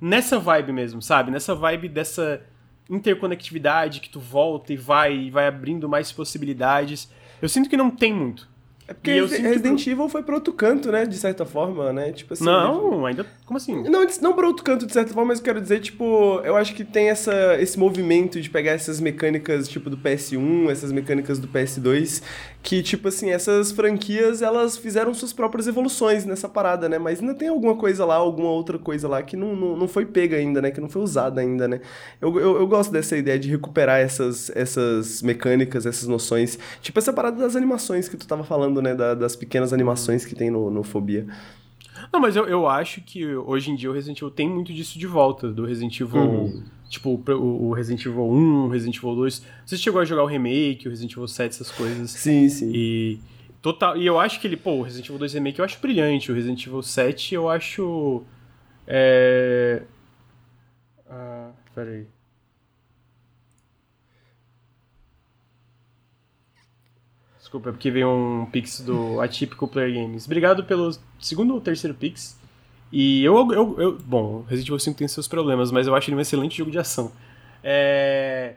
nessa 0.00 0.38
vibe 0.38 0.72
mesmo, 0.72 1.02
sabe? 1.02 1.30
Nessa 1.30 1.54
vibe 1.54 1.88
dessa 1.88 2.40
interconectividade 2.88 4.00
que 4.00 4.08
tu 4.08 4.20
volta 4.20 4.72
e 4.72 4.76
vai 4.76 5.14
e 5.14 5.30
vai 5.30 5.46
abrindo 5.46 5.88
mais 5.88 6.10
possibilidades. 6.10 7.10
Eu 7.40 7.48
sinto 7.48 7.68
que 7.68 7.76
não 7.76 7.90
tem 7.90 8.12
muito. 8.12 8.48
É 8.88 8.94
porque 8.94 9.20
Resident 9.20 9.84
que... 9.84 9.90
Evil 9.90 10.08
foi 10.08 10.22
pra 10.22 10.34
outro 10.34 10.50
canto, 10.50 10.90
né? 10.90 11.04
De 11.04 11.14
certa 11.14 11.44
forma, 11.44 11.92
né? 11.92 12.10
Tipo 12.10 12.32
assim. 12.32 12.44
Não, 12.46 13.04
ainda. 13.04 13.26
Como 13.44 13.58
assim? 13.58 13.82
Não, 13.82 14.06
não 14.22 14.32
pra 14.32 14.46
outro 14.46 14.64
canto, 14.64 14.86
de 14.86 14.92
certa 14.94 15.12
forma, 15.12 15.28
mas 15.28 15.40
eu 15.40 15.44
quero 15.44 15.60
dizer, 15.60 15.80
tipo, 15.80 16.40
eu 16.42 16.56
acho 16.56 16.74
que 16.74 16.82
tem 16.82 17.10
essa, 17.10 17.60
esse 17.60 17.78
movimento 17.78 18.40
de 18.40 18.48
pegar 18.48 18.72
essas 18.72 18.98
mecânicas, 18.98 19.68
tipo, 19.68 19.90
do 19.90 19.98
PS1, 19.98 20.70
essas 20.70 20.90
mecânicas 20.90 21.38
do 21.38 21.46
PS2, 21.46 22.22
que, 22.62 22.82
tipo 22.82 23.08
assim, 23.08 23.30
essas 23.30 23.72
franquias, 23.72 24.42
elas 24.42 24.76
fizeram 24.76 25.14
suas 25.14 25.32
próprias 25.32 25.66
evoluções 25.66 26.24
nessa 26.24 26.48
parada, 26.48 26.88
né? 26.88 26.98
Mas 26.98 27.20
ainda 27.20 27.34
tem 27.34 27.48
alguma 27.48 27.76
coisa 27.76 28.04
lá, 28.04 28.16
alguma 28.16 28.50
outra 28.50 28.78
coisa 28.78 29.08
lá 29.08 29.22
que 29.22 29.36
não, 29.36 29.54
não, 29.54 29.76
não 29.76 29.88
foi 29.88 30.04
pega 30.04 30.36
ainda, 30.36 30.60
né? 30.60 30.70
Que 30.70 30.80
não 30.80 30.88
foi 30.88 31.02
usada 31.02 31.40
ainda, 31.40 31.68
né? 31.68 31.80
Eu, 32.20 32.38
eu, 32.38 32.56
eu 32.56 32.66
gosto 32.66 32.92
dessa 32.92 33.16
ideia 33.16 33.38
de 33.38 33.48
recuperar 33.48 34.00
essas, 34.00 34.50
essas 34.54 35.22
mecânicas, 35.22 35.86
essas 35.86 36.08
noções. 36.08 36.58
Tipo 36.82 36.98
essa 36.98 37.12
parada 37.12 37.38
das 37.38 37.56
animações 37.56 38.08
que 38.08 38.16
tu 38.16 38.26
tava 38.26 38.44
falando, 38.44 38.82
né? 38.82 38.94
Da, 38.94 39.14
das 39.14 39.36
pequenas 39.36 39.72
animações 39.72 40.24
que 40.24 40.34
tem 40.34 40.50
no, 40.50 40.70
no 40.70 40.82
Fobia. 40.82 41.26
Não, 42.12 42.20
mas 42.20 42.36
eu, 42.36 42.46
eu 42.46 42.68
acho 42.68 43.00
que 43.00 43.34
hoje 43.34 43.70
em 43.70 43.76
dia 43.76 43.90
o 43.90 43.92
Resident 43.92 44.18
Evil 44.18 44.30
tem 44.30 44.48
muito 44.48 44.72
disso 44.72 44.98
de 44.98 45.06
volta, 45.06 45.48
do 45.48 45.64
Resident 45.64 46.00
Evil... 46.00 46.20
Uhum 46.20 46.77
Tipo, 46.88 47.22
o 47.34 47.72
Resident 47.72 48.06
Evil 48.06 48.24
1, 48.24 48.64
o 48.64 48.68
Resident 48.68 48.96
Evil 48.96 49.14
2. 49.14 49.42
Você 49.66 49.76
chegou 49.76 50.00
a 50.00 50.04
jogar 50.04 50.22
o 50.22 50.26
remake, 50.26 50.86
o 50.86 50.90
Resident 50.90 51.12
Evil 51.12 51.28
7, 51.28 51.50
essas 51.50 51.70
coisas. 51.70 52.10
Sim, 52.10 52.48
sim. 52.48 52.70
E. 52.74 53.20
Total, 53.60 53.96
e 53.96 54.06
eu 54.06 54.18
acho 54.20 54.40
que 54.40 54.46
ele, 54.46 54.56
pô, 54.56 54.76
o 54.76 54.82
Resident 54.82 55.06
Evil 55.06 55.18
2 55.18 55.34
Remake 55.34 55.58
eu 55.58 55.64
acho 55.64 55.80
brilhante, 55.80 56.30
o 56.30 56.34
Resident 56.34 56.64
Evil 56.64 56.82
7 56.82 57.34
eu 57.34 57.48
acho. 57.50 58.22
É. 58.86 59.82
Ah, 61.10 61.50
peraí. 61.74 62.06
Desculpa, 67.38 67.70
é 67.70 67.72
porque 67.72 67.90
veio 67.90 68.08
um 68.10 68.46
pix 68.46 68.80
do 68.80 69.20
Atypical 69.20 69.68
Player 69.68 69.94
Games. 69.94 70.26
Obrigado 70.26 70.64
pelo 70.64 70.90
segundo 71.18 71.54
ou 71.54 71.60
terceiro 71.60 71.96
pix. 71.96 72.37
E 72.90 73.24
eu, 73.24 73.52
eu, 73.52 73.80
eu, 73.80 73.98
Bom, 73.98 74.44
Resident 74.48 74.68
Evil 74.68 74.78
5 74.78 74.98
tem 74.98 75.08
seus 75.08 75.28
problemas, 75.28 75.70
mas 75.70 75.86
eu 75.86 75.94
acho 75.94 76.08
ele 76.08 76.16
um 76.16 76.20
excelente 76.20 76.56
jogo 76.56 76.70
de 76.70 76.78
ação. 76.78 77.12
É. 77.62 78.54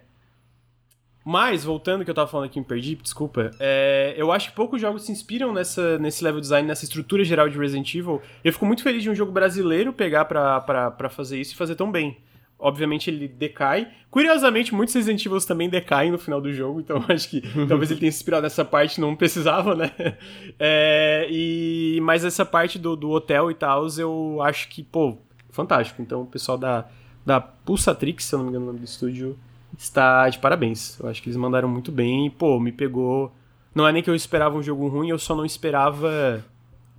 Mas, 1.24 1.64
voltando 1.64 2.04
que 2.04 2.10
eu 2.10 2.16
tava 2.16 2.28
falando 2.28 2.48
aqui, 2.48 2.60
me 2.60 2.66
perdi, 2.66 2.96
desculpa. 2.96 3.52
É, 3.60 4.16
eu 4.18 4.32
acho 4.32 4.50
que 4.50 4.56
poucos 4.56 4.82
jogos 4.82 5.04
se 5.04 5.12
inspiram 5.12 5.54
nessa, 5.54 6.00
nesse 6.00 6.24
level 6.24 6.42
design, 6.42 6.68
nessa 6.68 6.84
estrutura 6.84 7.24
geral 7.24 7.48
de 7.48 7.58
Resident 7.58 7.94
Evil. 7.94 8.22
Eu 8.44 8.52
fico 8.52 8.66
muito 8.66 8.82
feliz 8.82 9.04
de 9.04 9.10
um 9.10 9.16
jogo 9.16 9.32
brasileiro 9.32 9.94
pegar 9.94 10.26
pra, 10.26 10.60
pra, 10.62 10.90
pra 10.90 11.10
fazer 11.10 11.40
isso 11.40 11.54
e 11.54 11.58
fazer 11.58 11.76
tão 11.76 11.92
bem. 11.92 12.18
Obviamente 12.62 13.10
ele 13.10 13.28
decai. 13.28 13.90
Curiosamente, 14.10 14.74
muitos 14.74 14.94
Resident 14.94 15.26
Evil 15.26 15.40
também 15.40 15.68
decaem 15.68 16.12
no 16.12 16.20
final 16.20 16.40
do 16.40 16.54
jogo, 16.54 16.80
então 16.80 17.04
acho 17.10 17.28
que 17.28 17.42
talvez 17.68 17.90
ele 17.90 18.00
tenha 18.00 18.12
se 18.12 18.20
inspirado 18.20 18.44
nessa 18.44 18.64
parte, 18.64 19.02
não 19.02 19.16
precisava, 19.16 19.76
né? 19.76 19.92
É, 20.64 21.28
e, 21.32 22.00
mas 22.04 22.24
essa 22.24 22.46
parte 22.46 22.78
do, 22.78 22.96
do 22.96 23.10
hotel 23.10 23.50
e 23.50 23.56
tal, 23.56 23.88
eu 23.98 24.40
acho 24.44 24.70
que, 24.70 24.84
pô, 24.84 25.18
fantástico. 25.50 26.02
Então 26.02 26.22
o 26.22 26.26
pessoal 26.26 26.58
da, 26.58 26.88
da 27.26 27.42
Pulsatrix, 27.42 28.26
se 28.26 28.36
eu 28.36 28.40
não 28.40 28.46
me 28.46 28.50
engano 28.52 28.66
o 28.66 28.68
nome 28.68 28.80
do 28.80 28.86
estúdio, 28.86 29.40
está 29.76 30.30
de 30.30 30.38
parabéns. 30.38 31.00
Eu 31.00 31.10
acho 31.10 31.22
que 31.22 31.30
eles 31.30 31.38
mandaram 31.38 31.68
muito 31.68 31.92
bem 31.92 32.28
e, 32.28 32.30
pô, 32.30 32.60
me 32.60 32.72
pegou. 32.72 33.34
Não 33.74 33.88
é 33.88 33.92
nem 33.92 34.04
que 34.04 34.10
eu 34.10 34.16
esperava 34.16 34.56
um 34.56 34.62
jogo 34.62 34.88
ruim, 34.88 35.10
eu 35.10 35.18
só 35.18 35.36
não 35.36 35.46
esperava 35.46 36.44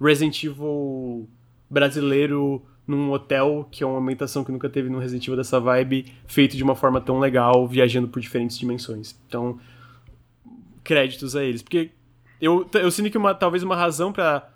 Resident 0.01 0.43
Evil 0.43 1.29
brasileiro 1.71 2.63
num 2.93 3.11
hotel, 3.11 3.67
que 3.71 3.83
é 3.83 3.87
uma 3.87 3.99
ambientação 3.99 4.45
que 4.45 4.53
nunca 4.53 4.69
teve 4.69 4.89
no 4.89 4.99
Resident 4.99 5.25
Evil 5.25 5.37
dessa 5.37 5.59
vibe, 5.59 6.13
feito 6.27 6.57
de 6.57 6.63
uma 6.63 6.75
forma 6.75 7.01
tão 7.01 7.19
legal, 7.19 7.67
viajando 7.67 8.09
por 8.09 8.21
diferentes 8.21 8.59
dimensões. 8.59 9.19
Então, 9.27 9.59
créditos 10.85 11.35
a 11.35 11.43
eles. 11.43 11.63
Porque 11.63 11.91
eu, 12.41 12.69
eu 12.75 12.91
sinto 12.91 13.11
que 13.11 13.19
uma, 13.19 13.35
talvez 13.35 13.63
uma 13.63 13.77
razão 13.77 14.13
para 14.13 14.49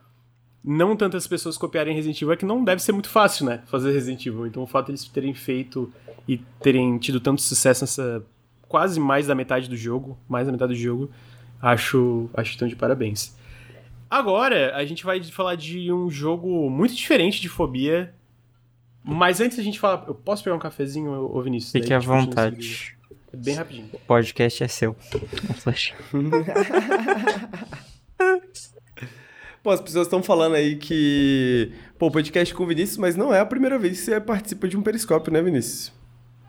não 0.62 0.96
tantas 0.96 1.26
pessoas 1.26 1.56
copiarem 1.56 1.94
Resident 1.94 2.20
Evil 2.20 2.32
é 2.32 2.36
que 2.36 2.44
não 2.44 2.64
deve 2.64 2.82
ser 2.82 2.92
muito 2.92 3.08
fácil, 3.08 3.46
né? 3.46 3.62
Fazer 3.66 3.92
Resident 3.92 4.26
Evil. 4.26 4.46
Então 4.46 4.62
o 4.62 4.66
fato 4.66 4.92
de 4.92 5.10
terem 5.10 5.32
feito 5.32 5.92
e 6.26 6.38
terem 6.60 6.98
tido 6.98 7.20
tanto 7.20 7.40
sucesso 7.40 7.84
nessa 7.84 8.24
quase 8.68 8.98
mais 8.98 9.28
da 9.28 9.34
metade 9.34 9.68
do 9.68 9.76
jogo, 9.76 10.18
mais 10.28 10.46
da 10.46 10.52
metade 10.52 10.74
do 10.74 10.78
jogo, 10.78 11.10
acho, 11.62 12.28
acho 12.34 12.50
estão 12.50 12.66
de 12.66 12.74
parabéns. 12.74 13.36
Agora, 14.10 14.74
a 14.76 14.84
gente 14.84 15.04
vai 15.04 15.22
falar 15.22 15.56
de 15.56 15.92
um 15.92 16.10
jogo 16.10 16.70
muito 16.70 16.94
diferente 16.94 17.40
de 17.40 17.48
fobia. 17.48 18.14
Mas 19.08 19.40
antes 19.40 19.56
a 19.56 19.62
gente 19.62 19.78
falar. 19.78 20.04
Eu 20.08 20.14
posso 20.16 20.42
pegar 20.42 20.56
um 20.56 20.58
cafezinho, 20.58 21.12
ô 21.12 21.40
Vinícius? 21.40 21.70
Fique 21.70 21.94
à 21.94 22.00
vontade. 22.00 22.96
É 23.32 23.36
bem 23.36 23.54
rapidinho. 23.54 23.88
O 23.92 23.98
podcast 24.00 24.64
é 24.64 24.68
seu. 24.68 24.96
Pô, 29.62 29.70
as 29.70 29.80
pessoas 29.80 30.08
estão 30.08 30.24
falando 30.24 30.56
aí 30.56 30.74
que. 30.74 31.72
Pô, 31.96 32.10
podcast 32.10 32.52
com 32.52 32.64
o 32.64 32.66
Vinícius, 32.66 32.98
mas 32.98 33.14
não 33.14 33.32
é 33.32 33.38
a 33.38 33.46
primeira 33.46 33.78
vez 33.78 34.00
que 34.00 34.06
você 34.06 34.20
participa 34.20 34.66
de 34.66 34.76
um 34.76 34.82
periscópio, 34.82 35.32
né, 35.32 35.40
Vinícius? 35.40 35.92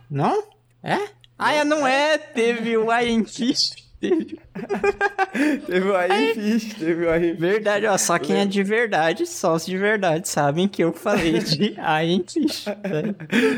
Não? 0.09 0.43
É? 0.81 0.97
Ah, 1.37 1.63
não 1.63 1.85
é! 1.85 2.17
Teve 2.17 2.75
o 2.75 2.91
Iron 2.99 3.23
Fist. 3.23 3.86
Teve, 3.99 4.37
teve 5.65 5.89
o 5.89 6.03
Iron 6.03 6.33
Fish, 6.35 6.73
teve 6.75 7.05
o 7.05 7.15
Iron 7.15 7.35
Verdade, 7.35 7.87
ó, 7.87 7.97
só 7.97 8.19
quem 8.19 8.41
é 8.41 8.45
de 8.45 8.61
verdade, 8.61 9.25
sócio 9.25 9.71
de 9.71 9.77
verdade, 9.77 10.29
sabem 10.29 10.67
que 10.67 10.83
eu 10.83 10.93
falei 10.93 11.39
de 11.41 11.75
Iron 12.03 12.23
Fish. 12.27 12.65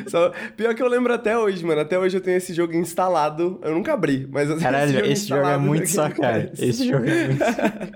Só, 0.07 0.31
pior 0.55 0.73
que 0.73 0.81
eu 0.81 0.87
lembro 0.87 1.13
até 1.13 1.37
hoje, 1.37 1.65
mano. 1.65 1.81
Até 1.81 1.99
hoje 1.99 2.15
eu 2.15 2.21
tenho 2.21 2.37
esse 2.37 2.53
jogo 2.53 2.73
instalado. 2.73 3.59
Eu 3.61 3.73
nunca 3.73 3.93
abri, 3.93 4.27
mas 4.31 4.49
eu 4.49 4.57
tenho 4.57 4.71
Caralho, 4.71 4.89
esse 4.89 4.93
jogo, 4.93 5.11
esse 5.11 5.27
jogo 5.27 5.47
é 5.47 5.57
muito 5.57 5.89
só, 5.89 6.09
cara. 6.09 6.51
Esse 6.57 6.87
jogo 6.87 7.05
é 7.05 7.27
muito 7.27 7.43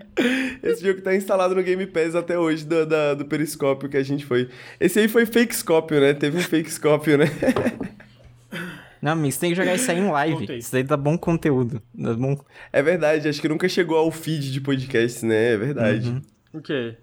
Esse 0.63 0.85
jogo 0.85 1.01
tá 1.01 1.15
instalado 1.15 1.55
no 1.55 1.63
Game 1.63 1.85
Pass 1.87 2.13
até 2.13 2.37
hoje 2.37 2.65
do, 2.65 2.85
da, 2.85 3.13
do 3.13 3.25
Periscópio 3.25 3.87
que 3.87 3.97
a 3.97 4.03
gente 4.03 4.25
foi. 4.25 4.49
Esse 4.79 4.99
aí 4.99 5.07
foi 5.07 5.25
Fakescópio, 5.25 6.01
né? 6.01 6.13
Teve 6.13 6.37
um 6.37 6.41
Fakescópio, 6.41 7.17
né? 7.17 7.25
Não, 9.03 9.11
amigo, 9.11 9.33
você 9.33 9.39
tem 9.41 9.49
que 9.49 9.55
jogar 9.57 9.75
isso 9.75 9.91
aí 9.91 9.99
em 9.99 10.09
live. 10.09 10.57
Isso 10.57 10.71
daí 10.71 10.81
dá 10.81 10.95
bom 10.95 11.17
conteúdo. 11.17 11.81
Dá 11.93 12.13
bom... 12.13 12.39
É 12.71 12.81
verdade, 12.81 13.27
acho 13.27 13.41
que 13.41 13.49
nunca 13.49 13.67
chegou 13.67 13.97
ao 13.97 14.09
feed 14.09 14.49
de 14.49 14.61
podcast, 14.61 15.25
né? 15.25 15.51
É 15.51 15.57
verdade. 15.57 16.09
Uhum. 16.09 16.21
O 16.53 16.61
quê? 16.61 16.95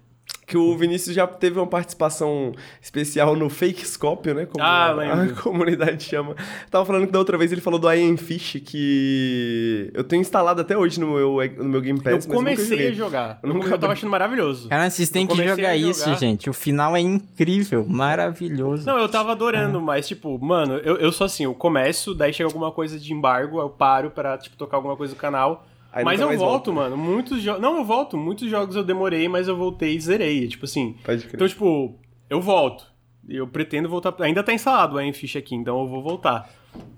Que 0.51 0.57
o 0.57 0.77
Vinícius 0.77 1.15
já 1.15 1.25
teve 1.25 1.57
uma 1.57 1.65
participação 1.65 2.51
especial 2.81 3.37
no 3.37 3.49
Fake 3.49 3.87
Scopio, 3.87 4.33
né? 4.33 4.45
Como 4.45 4.61
ah, 4.61 4.87
a, 4.87 5.23
a 5.23 5.29
comunidade 5.41 6.03
chama. 6.03 6.35
Tava 6.69 6.85
falando 6.85 7.05
que 7.05 7.11
da 7.13 7.19
outra 7.19 7.37
vez 7.37 7.53
ele 7.53 7.61
falou 7.61 7.79
do 7.79 7.91
Iron 7.93 8.17
Fish, 8.17 8.61
que 8.65 9.89
eu 9.93 10.03
tenho 10.03 10.19
instalado 10.19 10.59
até 10.59 10.77
hoje 10.77 10.99
no 10.99 11.13
meu, 11.13 11.37
no 11.57 11.63
meu 11.63 11.79
Game 11.79 12.01
Pass. 12.01 12.25
Eu 12.25 12.33
comecei 12.33 12.89
a 12.89 12.91
jogar. 12.91 13.39
Eu, 13.41 13.53
nunca... 13.53 13.69
eu 13.69 13.79
tava 13.79 13.93
achando 13.93 14.09
maravilhoso. 14.09 14.67
Cara, 14.67 14.89
vocês 14.89 15.09
têm 15.09 15.25
que 15.25 15.41
jogar 15.41 15.73
isso, 15.77 16.13
gente. 16.15 16.49
O 16.49 16.53
final 16.53 16.97
é 16.97 16.99
incrível, 16.99 17.85
maravilhoso. 17.87 18.85
Não, 18.85 18.99
eu 18.99 19.07
tava 19.07 19.31
adorando, 19.31 19.77
ah. 19.77 19.81
mas, 19.81 20.05
tipo, 20.05 20.37
mano, 20.37 20.73
eu, 20.79 20.97
eu 20.97 21.13
sou 21.13 21.23
assim, 21.23 21.45
eu 21.45 21.53
começo, 21.53 22.13
daí 22.13 22.33
chega 22.33 22.49
alguma 22.49 22.73
coisa 22.73 22.99
de 22.99 23.13
embargo, 23.13 23.61
eu 23.61 23.69
paro 23.69 24.11
pra, 24.11 24.37
tipo, 24.37 24.57
tocar 24.57 24.75
alguma 24.75 24.97
coisa 24.97 25.13
no 25.13 25.19
canal. 25.19 25.65
Aí 25.91 26.05
mas 26.05 26.19
eu 26.21 26.27
volto, 26.37 26.71
volta. 26.71 26.71
mano. 26.71 26.97
Muitos 26.97 27.41
jogos. 27.41 27.61
Não, 27.61 27.77
eu 27.77 27.83
volto. 27.83 28.17
Muitos 28.17 28.49
jogos 28.49 28.75
eu 28.75 28.83
demorei, 28.83 29.27
mas 29.27 29.47
eu 29.47 29.57
voltei 29.57 29.95
e 29.95 29.99
zerei. 29.99 30.47
Tipo 30.47 30.65
assim. 30.65 30.95
Pode 31.03 31.23
crer. 31.23 31.35
Então, 31.35 31.47
tipo, 31.47 31.99
eu 32.29 32.39
volto. 32.39 32.85
Eu 33.27 33.47
pretendo 33.47 33.89
voltar. 33.89 34.15
Ainda 34.21 34.43
tá 34.43 34.53
instalado 34.53 34.97
o 34.97 35.13
Fish 35.13 35.35
aqui, 35.35 35.53
então 35.53 35.81
eu 35.81 35.87
vou 35.87 36.01
voltar. 36.01 36.49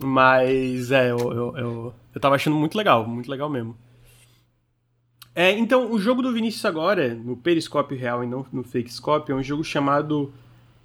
Mas, 0.01 0.91
é, 0.91 1.11
eu, 1.11 1.17
eu, 1.17 1.57
eu, 1.57 1.93
eu 2.13 2.21
tava 2.21 2.35
achando 2.35 2.55
muito 2.55 2.77
legal. 2.77 3.07
Muito 3.07 3.29
legal 3.29 3.49
mesmo. 3.49 3.75
É, 5.35 5.51
então, 5.51 5.91
o 5.91 5.97
jogo 5.97 6.21
do 6.21 6.31
Vinícius 6.31 6.63
agora, 6.63 7.15
no 7.15 7.35
Periscópio 7.35 7.97
Real 7.97 8.23
e 8.23 8.27
não 8.27 8.45
no 8.53 8.63
Fakescope, 8.63 9.31
é 9.31 9.35
um 9.35 9.41
jogo 9.41 9.63
chamado 9.63 10.31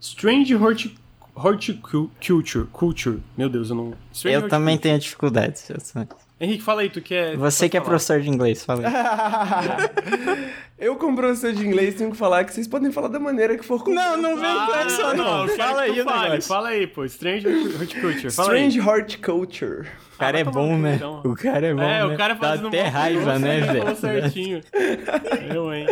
Strange 0.00 0.54
Horti 0.54 0.96
Horticulture. 1.34 2.66
Culture. 2.72 3.22
Meu 3.36 3.48
Deus, 3.48 3.70
eu 3.70 3.76
não. 3.76 3.94
Strange 4.12 4.42
eu 4.42 4.48
também 4.48 4.78
tenho 4.78 4.98
dificuldades. 4.98 5.68
Eu 5.70 5.78
sei. 5.78 6.06
Henrique, 6.40 6.62
fala 6.62 6.82
aí, 6.82 6.90
tu 6.90 7.00
que 7.00 7.14
é. 7.14 7.36
Você 7.36 7.68
que 7.68 7.76
é 7.76 7.80
professor 7.80 8.20
de 8.20 8.28
inglês, 8.28 8.64
fala 8.64 8.86
aí. 8.86 8.92
eu, 10.78 10.94
como 10.94 11.16
professor 11.16 11.52
de 11.52 11.66
inglês, 11.66 11.96
tenho 11.96 12.12
que 12.12 12.16
falar 12.16 12.44
que 12.44 12.54
vocês 12.54 12.68
podem 12.68 12.92
falar 12.92 13.08
da 13.08 13.18
maneira 13.18 13.58
que 13.58 13.64
for 13.64 13.82
Não, 13.88 14.16
não 14.16 14.36
vem 14.36 14.48
ah, 14.48 14.66
com 14.66 14.74
essa, 14.76 15.14
não. 15.14 15.46
não. 15.46 15.48
Fala 15.56 15.80
aí, 15.82 16.04
fale, 16.04 16.40
fala 16.40 16.68
aí, 16.68 16.86
pô. 16.86 17.04
Strange 17.06 17.48
Horticulture. 17.48 18.30
Fala 18.30 18.54
Strange 18.54 18.78
aí. 18.78 18.86
Horticulture. 18.86 19.88
O 20.14 20.18
cara 20.18 20.38
é 20.38 20.44
bom, 20.44 20.78
né? 20.78 20.94
Então. 20.94 21.22
O 21.24 21.34
cara 21.34 21.66
é 21.66 21.74
bom. 21.74 21.82
É, 21.82 21.98
né? 21.98 22.04
o 22.04 22.16
cara 22.16 22.36
faz 22.36 22.60
Dá 22.60 22.68
até 22.68 22.82
raiva, 22.82 23.38
né, 23.38 23.60
velho? 23.60 23.96
certinho. 23.96 24.60
eu, 25.54 25.74
hein? 25.74 25.86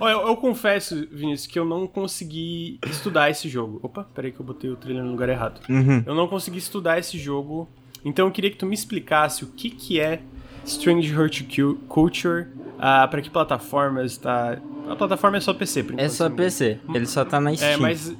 Olha, 0.00 0.12
eu, 0.12 0.28
eu, 0.28 0.36
confesso, 0.36 1.08
Vinícius, 1.10 1.46
que 1.46 1.58
eu 1.58 1.64
não 1.64 1.88
consegui 1.88 2.78
estudar 2.86 3.30
esse 3.30 3.48
jogo. 3.48 3.80
Opa, 3.82 4.04
peraí 4.14 4.30
que 4.30 4.38
eu 4.38 4.46
botei 4.46 4.70
o 4.70 4.76
trailer 4.76 5.02
no 5.02 5.10
lugar 5.10 5.28
errado. 5.28 5.60
Uhum. 5.68 6.04
Eu 6.06 6.14
não 6.14 6.28
consegui 6.28 6.58
estudar 6.58 6.98
esse 6.98 7.18
jogo 7.18 7.68
então 8.04 8.26
eu 8.26 8.32
queria 8.32 8.50
que 8.50 8.56
tu 8.56 8.66
me 8.66 8.74
explicasse 8.74 9.44
o 9.44 9.48
que, 9.48 9.70
que 9.70 10.00
é 10.00 10.22
Strange 10.64 11.14
Horticulture, 11.16 12.48
uh, 12.76 13.08
para 13.10 13.20
que 13.20 13.30
plataformas 13.30 14.16
tá. 14.16 14.58
A 14.88 14.96
plataforma 14.96 15.36
é 15.36 15.40
só 15.40 15.54
PC, 15.54 15.84
por 15.84 15.98
É 15.98 16.08
só 16.08 16.28
PC, 16.28 16.78
ele 16.94 17.06
só 17.06 17.24
tá 17.24 17.40
na 17.40 17.52
é, 17.52 17.56
Steam. 17.56 17.72
É, 17.72 17.76
mas, 17.76 18.16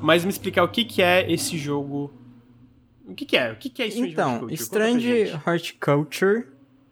mas 0.00 0.24
me 0.24 0.30
explicar 0.30 0.62
o 0.64 0.68
que, 0.68 0.84
que 0.84 1.02
é 1.02 1.30
esse 1.30 1.56
jogo. 1.58 2.12
O 3.06 3.14
que, 3.14 3.24
que 3.24 3.36
é? 3.36 3.52
O 3.52 3.56
que, 3.56 3.68
que 3.68 3.82
é 3.82 3.86
Strange 3.88 4.12
então, 4.12 4.32
Horticulture? 4.42 4.62
Strange 4.62 5.40
Horticulture 5.46 6.46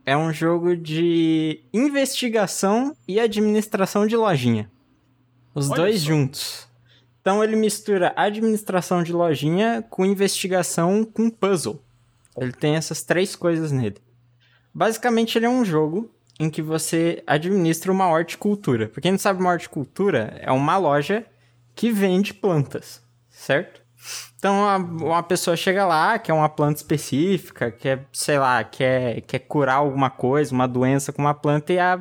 é 0.05 0.17
um 0.17 0.33
jogo 0.33 0.77
de 0.77 1.61
investigação 1.73 2.97
e 3.07 3.21
administração 3.21 4.07
de 4.07 4.17
lojinha. 4.17 4.71
Os 5.55 5.71
Olha 5.71 5.83
dois 5.83 6.01
só. 6.01 6.07
juntos. 6.07 6.69
Então 7.21 7.45
ele 7.45 7.57
mistura 7.57 8.13
administração 8.17 9.03
de 9.03 9.13
lojinha 9.13 9.85
com 9.91 10.07
investigação 10.07 11.05
com 11.05 11.29
puzzle. 11.29 11.83
Ele 12.37 12.53
tem 12.53 12.77
essas 12.77 13.03
três 13.03 13.35
coisas 13.35 13.73
nele. 13.73 13.97
Basicamente, 14.73 15.37
ele 15.37 15.47
é 15.47 15.51
um 15.51 15.65
jogo 15.65 16.11
em 16.39 16.49
que 16.49 16.63
você 16.63 17.23
administra 17.27 17.91
uma 17.91 18.09
horticultura. 18.09 18.89
Pra 18.89 19.03
quem 19.03 19.13
não 19.13 19.19
sabe, 19.19 19.41
uma 19.41 19.51
horticultura 19.51 20.39
é 20.41 20.53
uma 20.53 20.77
loja 20.77 21.27
que 21.75 21.91
vende 21.91 22.33
plantas, 22.33 23.03
certo? 23.29 23.83
Então, 24.37 24.55
uma, 24.61 24.77
uma 24.77 25.23
pessoa 25.23 25.57
chega 25.57 25.85
lá, 25.85 26.19
quer 26.19 26.33
uma 26.33 26.49
planta 26.49 26.77
específica, 26.77 27.73
quer, 27.73 28.07
sei 28.13 28.39
lá, 28.39 28.63
quer, 28.63 29.21
quer 29.23 29.41
curar 29.41 29.77
alguma 29.77 30.11
coisa, 30.11 30.55
uma 30.55 30.69
doença 30.69 31.13
com 31.13 31.21
uma 31.21 31.35
planta, 31.35 31.73
e, 31.73 31.79
a, 31.79 31.99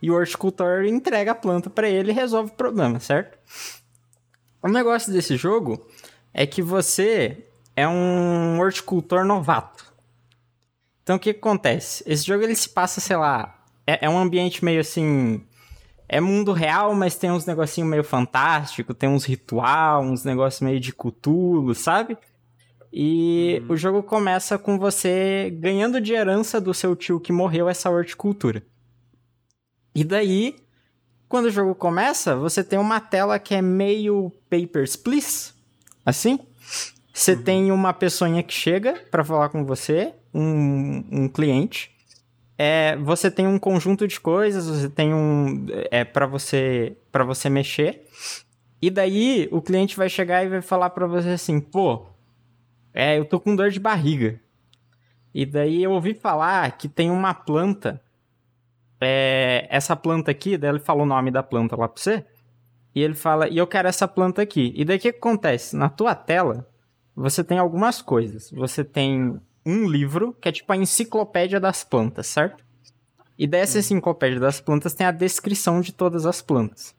e 0.00 0.10
o 0.10 0.14
horticultor 0.14 0.84
entrega 0.84 1.32
a 1.32 1.34
planta 1.34 1.68
para 1.68 1.88
ele 1.88 2.12
e 2.12 2.14
resolve 2.14 2.52
o 2.52 2.54
problema, 2.54 3.00
certo? 3.00 3.36
O 4.62 4.68
negócio 4.68 5.12
desse 5.12 5.36
jogo 5.36 5.84
é 6.32 6.46
que 6.46 6.62
você 6.62 7.49
é 7.80 7.88
um 7.88 8.60
horticultor 8.60 9.24
novato. 9.24 9.90
Então 11.02 11.16
o 11.16 11.18
que, 11.18 11.32
que 11.32 11.38
acontece? 11.38 12.04
Esse 12.06 12.26
jogo 12.26 12.44
ele 12.44 12.54
se 12.54 12.68
passa, 12.68 13.00
sei 13.00 13.16
lá, 13.16 13.64
é, 13.86 14.04
é, 14.04 14.10
um 14.10 14.18
ambiente 14.18 14.64
meio 14.64 14.80
assim. 14.80 15.42
É 16.06 16.20
mundo 16.20 16.52
real, 16.52 16.94
mas 16.94 17.16
tem 17.16 17.30
uns 17.30 17.46
negocinho 17.46 17.86
meio 17.86 18.02
fantástico, 18.02 18.92
tem 18.92 19.08
uns 19.08 19.24
ritual, 19.24 20.02
uns 20.02 20.24
negócios 20.24 20.60
meio 20.60 20.80
de 20.80 20.92
cutulo, 20.92 21.74
sabe? 21.74 22.18
E 22.92 23.62
uhum. 23.62 23.74
o 23.74 23.76
jogo 23.76 24.02
começa 24.02 24.58
com 24.58 24.76
você 24.76 25.56
ganhando 25.58 26.00
de 26.00 26.12
herança 26.12 26.60
do 26.60 26.74
seu 26.74 26.96
tio 26.96 27.20
que 27.20 27.32
morreu 27.32 27.68
essa 27.68 27.88
horticultura. 27.88 28.62
E 29.94 30.02
daí, 30.02 30.56
quando 31.28 31.46
o 31.46 31.50
jogo 31.50 31.76
começa, 31.76 32.34
você 32.34 32.62
tem 32.62 32.78
uma 32.78 33.00
tela 33.00 33.38
que 33.38 33.54
é 33.54 33.62
meio 33.62 34.32
Papers, 34.50 34.96
Please, 34.96 35.52
assim. 36.04 36.40
Você 37.20 37.32
uhum. 37.32 37.42
tem 37.42 37.70
uma 37.70 37.92
pessoinha 37.92 38.42
que 38.42 38.54
chega 38.54 38.94
para 39.10 39.22
falar 39.22 39.50
com 39.50 39.62
você, 39.62 40.14
um, 40.32 41.04
um 41.12 41.28
cliente. 41.28 41.94
É, 42.56 42.96
você 42.96 43.30
tem 43.30 43.46
um 43.46 43.58
conjunto 43.58 44.08
de 44.08 44.18
coisas, 44.18 44.66
você 44.66 44.88
tem 44.88 45.12
um 45.12 45.66
é 45.90 46.02
para 46.02 46.24
você 46.24 46.96
para 47.12 47.22
você 47.22 47.50
mexer. 47.50 48.08
E 48.80 48.88
daí 48.88 49.50
o 49.52 49.60
cliente 49.60 49.98
vai 49.98 50.08
chegar 50.08 50.46
e 50.46 50.48
vai 50.48 50.62
falar 50.62 50.88
para 50.88 51.06
você 51.06 51.28
assim, 51.28 51.60
pô, 51.60 52.06
é, 52.94 53.18
eu 53.18 53.26
tô 53.26 53.38
com 53.38 53.54
dor 53.54 53.68
de 53.68 53.78
barriga. 53.78 54.40
E 55.34 55.44
daí 55.44 55.82
eu 55.82 55.90
ouvi 55.90 56.14
falar 56.14 56.72
que 56.78 56.88
tem 56.88 57.10
uma 57.10 57.34
planta. 57.34 58.00
É, 58.98 59.66
essa 59.68 59.94
planta 59.94 60.30
aqui, 60.30 60.56
daí 60.56 60.70
ele 60.70 60.80
falou 60.80 61.02
o 61.02 61.06
nome 61.06 61.30
da 61.30 61.42
planta 61.42 61.76
lá 61.76 61.86
pra 61.86 62.02
você. 62.02 62.24
E 62.94 63.02
ele 63.02 63.14
fala, 63.14 63.46
e 63.46 63.58
eu 63.58 63.66
quero 63.66 63.88
essa 63.88 64.08
planta 64.08 64.40
aqui. 64.40 64.72
E 64.74 64.86
daí 64.86 64.96
o 64.96 65.00
que 65.00 65.08
acontece? 65.08 65.76
Na 65.76 65.90
tua 65.90 66.14
tela, 66.14 66.69
você 67.14 67.44
tem 67.44 67.58
algumas 67.58 68.00
coisas. 68.00 68.50
Você 68.50 68.84
tem 68.84 69.40
um 69.64 69.88
livro, 69.88 70.36
que 70.40 70.48
é 70.48 70.52
tipo 70.52 70.72
a 70.72 70.76
enciclopédia 70.76 71.60
das 71.60 71.84
plantas, 71.84 72.26
certo? 72.26 72.64
E 73.38 73.46
dessa 73.46 73.78
enciclopédia 73.78 74.38
das 74.38 74.60
plantas 74.60 74.94
tem 74.94 75.06
a 75.06 75.10
descrição 75.10 75.80
de 75.80 75.92
todas 75.92 76.26
as 76.26 76.42
plantas. 76.42 76.94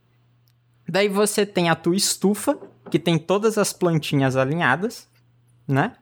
Daí 0.88 1.08
você 1.08 1.46
tem 1.46 1.70
a 1.70 1.76
tua 1.76 1.96
estufa, 1.96 2.58
que 2.90 3.00
tem 3.00 3.18
todas 3.18 3.58
as 3.58 3.72
plantinhas 3.72 4.36
alinhadas, 4.36 5.08
né? 5.68 5.96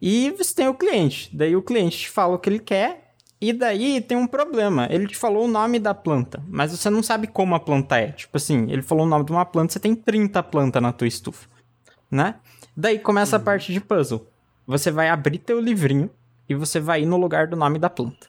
E 0.00 0.30
você 0.32 0.54
tem 0.54 0.68
o 0.68 0.74
cliente. 0.74 1.34
Daí 1.34 1.54
o 1.54 1.62
cliente 1.62 1.98
te 1.98 2.10
fala 2.10 2.34
o 2.34 2.38
que 2.38 2.48
ele 2.48 2.58
quer. 2.58 3.14
E 3.40 3.52
daí 3.52 4.00
tem 4.00 4.16
um 4.16 4.26
problema. 4.26 4.88
Ele 4.90 5.06
te 5.06 5.16
falou 5.16 5.44
o 5.44 5.48
nome 5.48 5.78
da 5.78 5.94
planta, 5.94 6.42
mas 6.48 6.72
você 6.72 6.88
não 6.88 7.02
sabe 7.02 7.26
como 7.26 7.54
a 7.54 7.60
planta 7.60 7.98
é. 7.98 8.10
Tipo 8.10 8.36
assim, 8.36 8.70
ele 8.70 8.82
falou 8.82 9.04
o 9.04 9.08
nome 9.08 9.24
de 9.24 9.32
uma 9.32 9.44
planta, 9.44 9.74
você 9.74 9.80
tem 9.80 9.94
30 9.94 10.42
plantas 10.44 10.82
na 10.82 10.92
tua 10.92 11.06
estufa, 11.06 11.46
né? 12.10 12.36
Daí 12.76 12.98
começa 12.98 13.36
uhum. 13.36 13.42
a 13.42 13.44
parte 13.44 13.72
de 13.72 13.80
puzzle. 13.80 14.26
Você 14.66 14.90
vai 14.90 15.08
abrir 15.08 15.38
teu 15.38 15.60
livrinho 15.60 16.10
e 16.48 16.54
você 16.54 16.80
vai 16.80 17.02
ir 17.02 17.06
no 17.06 17.16
lugar 17.16 17.46
do 17.46 17.56
nome 17.56 17.78
da 17.78 17.90
planta, 17.90 18.26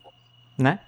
né? 0.58 0.80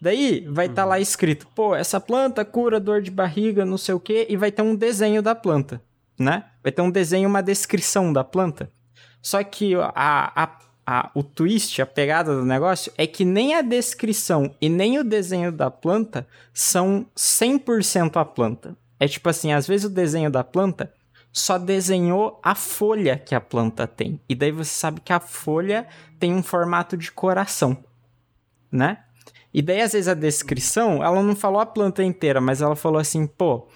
Daí 0.00 0.46
vai 0.48 0.66
estar 0.66 0.76
tá 0.76 0.84
uhum. 0.84 0.88
lá 0.90 1.00
escrito, 1.00 1.46
pô, 1.54 1.74
essa 1.74 2.00
planta 2.00 2.44
cura 2.44 2.78
dor 2.78 3.02
de 3.02 3.10
barriga, 3.10 3.64
não 3.64 3.78
sei 3.78 3.94
o 3.94 4.00
quê, 4.00 4.26
e 4.28 4.36
vai 4.36 4.52
ter 4.52 4.62
um 4.62 4.76
desenho 4.76 5.22
da 5.22 5.34
planta, 5.34 5.82
né? 6.18 6.44
Vai 6.62 6.70
ter 6.70 6.82
um 6.82 6.90
desenho, 6.90 7.28
uma 7.28 7.42
descrição 7.42 8.12
da 8.12 8.22
planta. 8.22 8.70
Só 9.20 9.42
que 9.42 9.74
a, 9.74 9.92
a, 9.94 10.58
a, 10.86 11.10
o 11.14 11.22
twist, 11.22 11.82
a 11.82 11.86
pegada 11.86 12.34
do 12.34 12.44
negócio, 12.44 12.92
é 12.96 13.06
que 13.06 13.24
nem 13.24 13.54
a 13.54 13.62
descrição 13.62 14.54
e 14.60 14.68
nem 14.68 14.98
o 14.98 15.04
desenho 15.04 15.50
da 15.50 15.70
planta 15.70 16.26
são 16.52 17.06
100% 17.16 18.20
a 18.20 18.24
planta. 18.24 18.76
É 19.00 19.08
tipo 19.08 19.28
assim, 19.28 19.52
às 19.52 19.66
vezes 19.66 19.86
o 19.86 19.94
desenho 19.94 20.30
da 20.30 20.44
planta 20.44 20.92
só 21.38 21.58
desenhou 21.58 22.40
a 22.42 22.54
folha 22.54 23.18
que 23.18 23.34
a 23.34 23.40
planta 23.40 23.86
tem. 23.86 24.20
E 24.28 24.34
daí 24.34 24.50
você 24.50 24.70
sabe 24.70 25.00
que 25.00 25.12
a 25.12 25.20
folha 25.20 25.86
tem 26.18 26.34
um 26.34 26.42
formato 26.42 26.96
de 26.96 27.10
coração, 27.12 27.76
né? 28.70 29.04
E 29.52 29.62
daí, 29.62 29.80
às 29.80 29.92
vezes, 29.92 30.08
a 30.08 30.14
descrição, 30.14 31.02
ela 31.02 31.22
não 31.22 31.34
falou 31.34 31.60
a 31.60 31.66
planta 31.66 32.04
inteira, 32.04 32.40
mas 32.40 32.60
ela 32.60 32.76
falou 32.76 33.00
assim, 33.00 33.26
pô, 33.26 33.66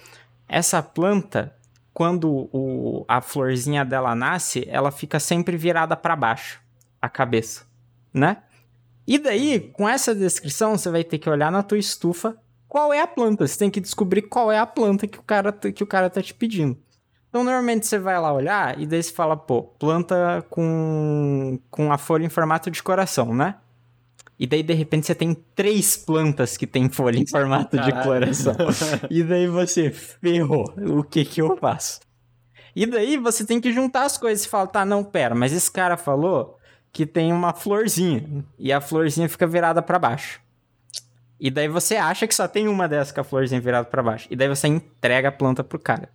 essa 0.47 0.81
planta 0.83 1.55
quando 1.93 2.49
o, 2.51 3.05
a 3.07 3.21
florzinha 3.21 3.85
dela 3.85 4.15
nasce, 4.15 4.65
ela 4.67 4.91
fica 4.91 5.19
sempre 5.19 5.55
virada 5.55 5.95
para 5.95 6.15
baixo, 6.15 6.59
a 7.01 7.07
cabeça, 7.07 7.65
né? 8.13 8.37
E 9.05 9.19
daí, 9.19 9.71
com 9.73 9.87
essa 9.87 10.15
descrição, 10.15 10.77
você 10.77 10.89
vai 10.89 11.03
ter 11.03 11.19
que 11.19 11.29
olhar 11.29 11.51
na 11.51 11.61
tua 11.61 11.77
estufa 11.77 12.35
qual 12.67 12.91
é 12.91 13.01
a 13.01 13.07
planta. 13.07 13.45
Você 13.45 13.59
tem 13.59 13.69
que 13.69 13.81
descobrir 13.81 14.23
qual 14.23 14.51
é 14.51 14.57
a 14.57 14.65
planta 14.65 15.05
que 15.05 15.19
o 15.19 15.21
cara, 15.21 15.51
que 15.51 15.83
o 15.83 15.87
cara 15.87 16.09
tá 16.09 16.21
te 16.21 16.33
pedindo. 16.33 16.77
Então, 17.33 17.43
normalmente 17.43 17.87
você 17.87 17.97
vai 17.97 18.21
lá 18.21 18.31
olhar 18.31 18.79
e 18.79 18.85
daí 18.85 19.01
você 19.01 19.11
fala, 19.11 19.35
pô, 19.35 19.63
planta 19.63 20.45
com, 20.51 21.57
com 21.71 21.91
a 21.91 21.97
folha 21.97 22.23
em 22.23 22.29
formato 22.29 22.69
de 22.69 22.83
coração, 22.83 23.33
né? 23.33 23.55
E 24.37 24.45
daí, 24.45 24.61
de 24.61 24.71
repente, 24.75 25.07
você 25.07 25.15
tem 25.15 25.33
três 25.55 25.97
plantas 25.97 26.55
que 26.55 26.67
tem 26.67 26.87
folha 26.89 27.17
em 27.17 27.25
formato 27.25 27.75
de 27.75 27.91
coração. 28.03 28.55
e 29.09 29.23
daí 29.23 29.47
você 29.47 29.89
ferrou. 29.89 30.71
O 30.77 31.03
que 31.03 31.25
que 31.25 31.41
eu 31.41 31.57
faço? 31.57 32.01
E 32.75 32.85
daí 32.85 33.17
você 33.17 33.43
tem 33.43 33.59
que 33.59 33.73
juntar 33.73 34.03
as 34.03 34.15
coisas 34.15 34.45
e 34.45 34.47
falar, 34.47 34.67
tá, 34.67 34.85
não, 34.85 35.03
pera, 35.03 35.33
mas 35.33 35.53
esse 35.53 35.71
cara 35.71 35.97
falou 35.97 36.59
que 36.91 37.03
tem 37.03 37.33
uma 37.33 37.51
florzinha. 37.51 38.45
E 38.59 38.71
a 38.71 38.79
florzinha 38.79 39.27
fica 39.27 39.47
virada 39.47 39.81
para 39.81 39.97
baixo. 39.97 40.39
E 41.39 41.49
daí 41.49 41.67
você 41.67 41.95
acha 41.95 42.27
que 42.27 42.35
só 42.35 42.47
tem 42.47 42.67
uma 42.67 42.87
dessas 42.87 43.11
com 43.11 43.21
a 43.21 43.23
florzinha 43.23 43.59
virada 43.59 43.85
para 43.85 44.03
baixo. 44.03 44.27
E 44.29 44.35
daí 44.35 44.47
você 44.47 44.67
entrega 44.67 45.29
a 45.29 45.31
planta 45.31 45.63
pro 45.63 45.79
cara. 45.79 46.09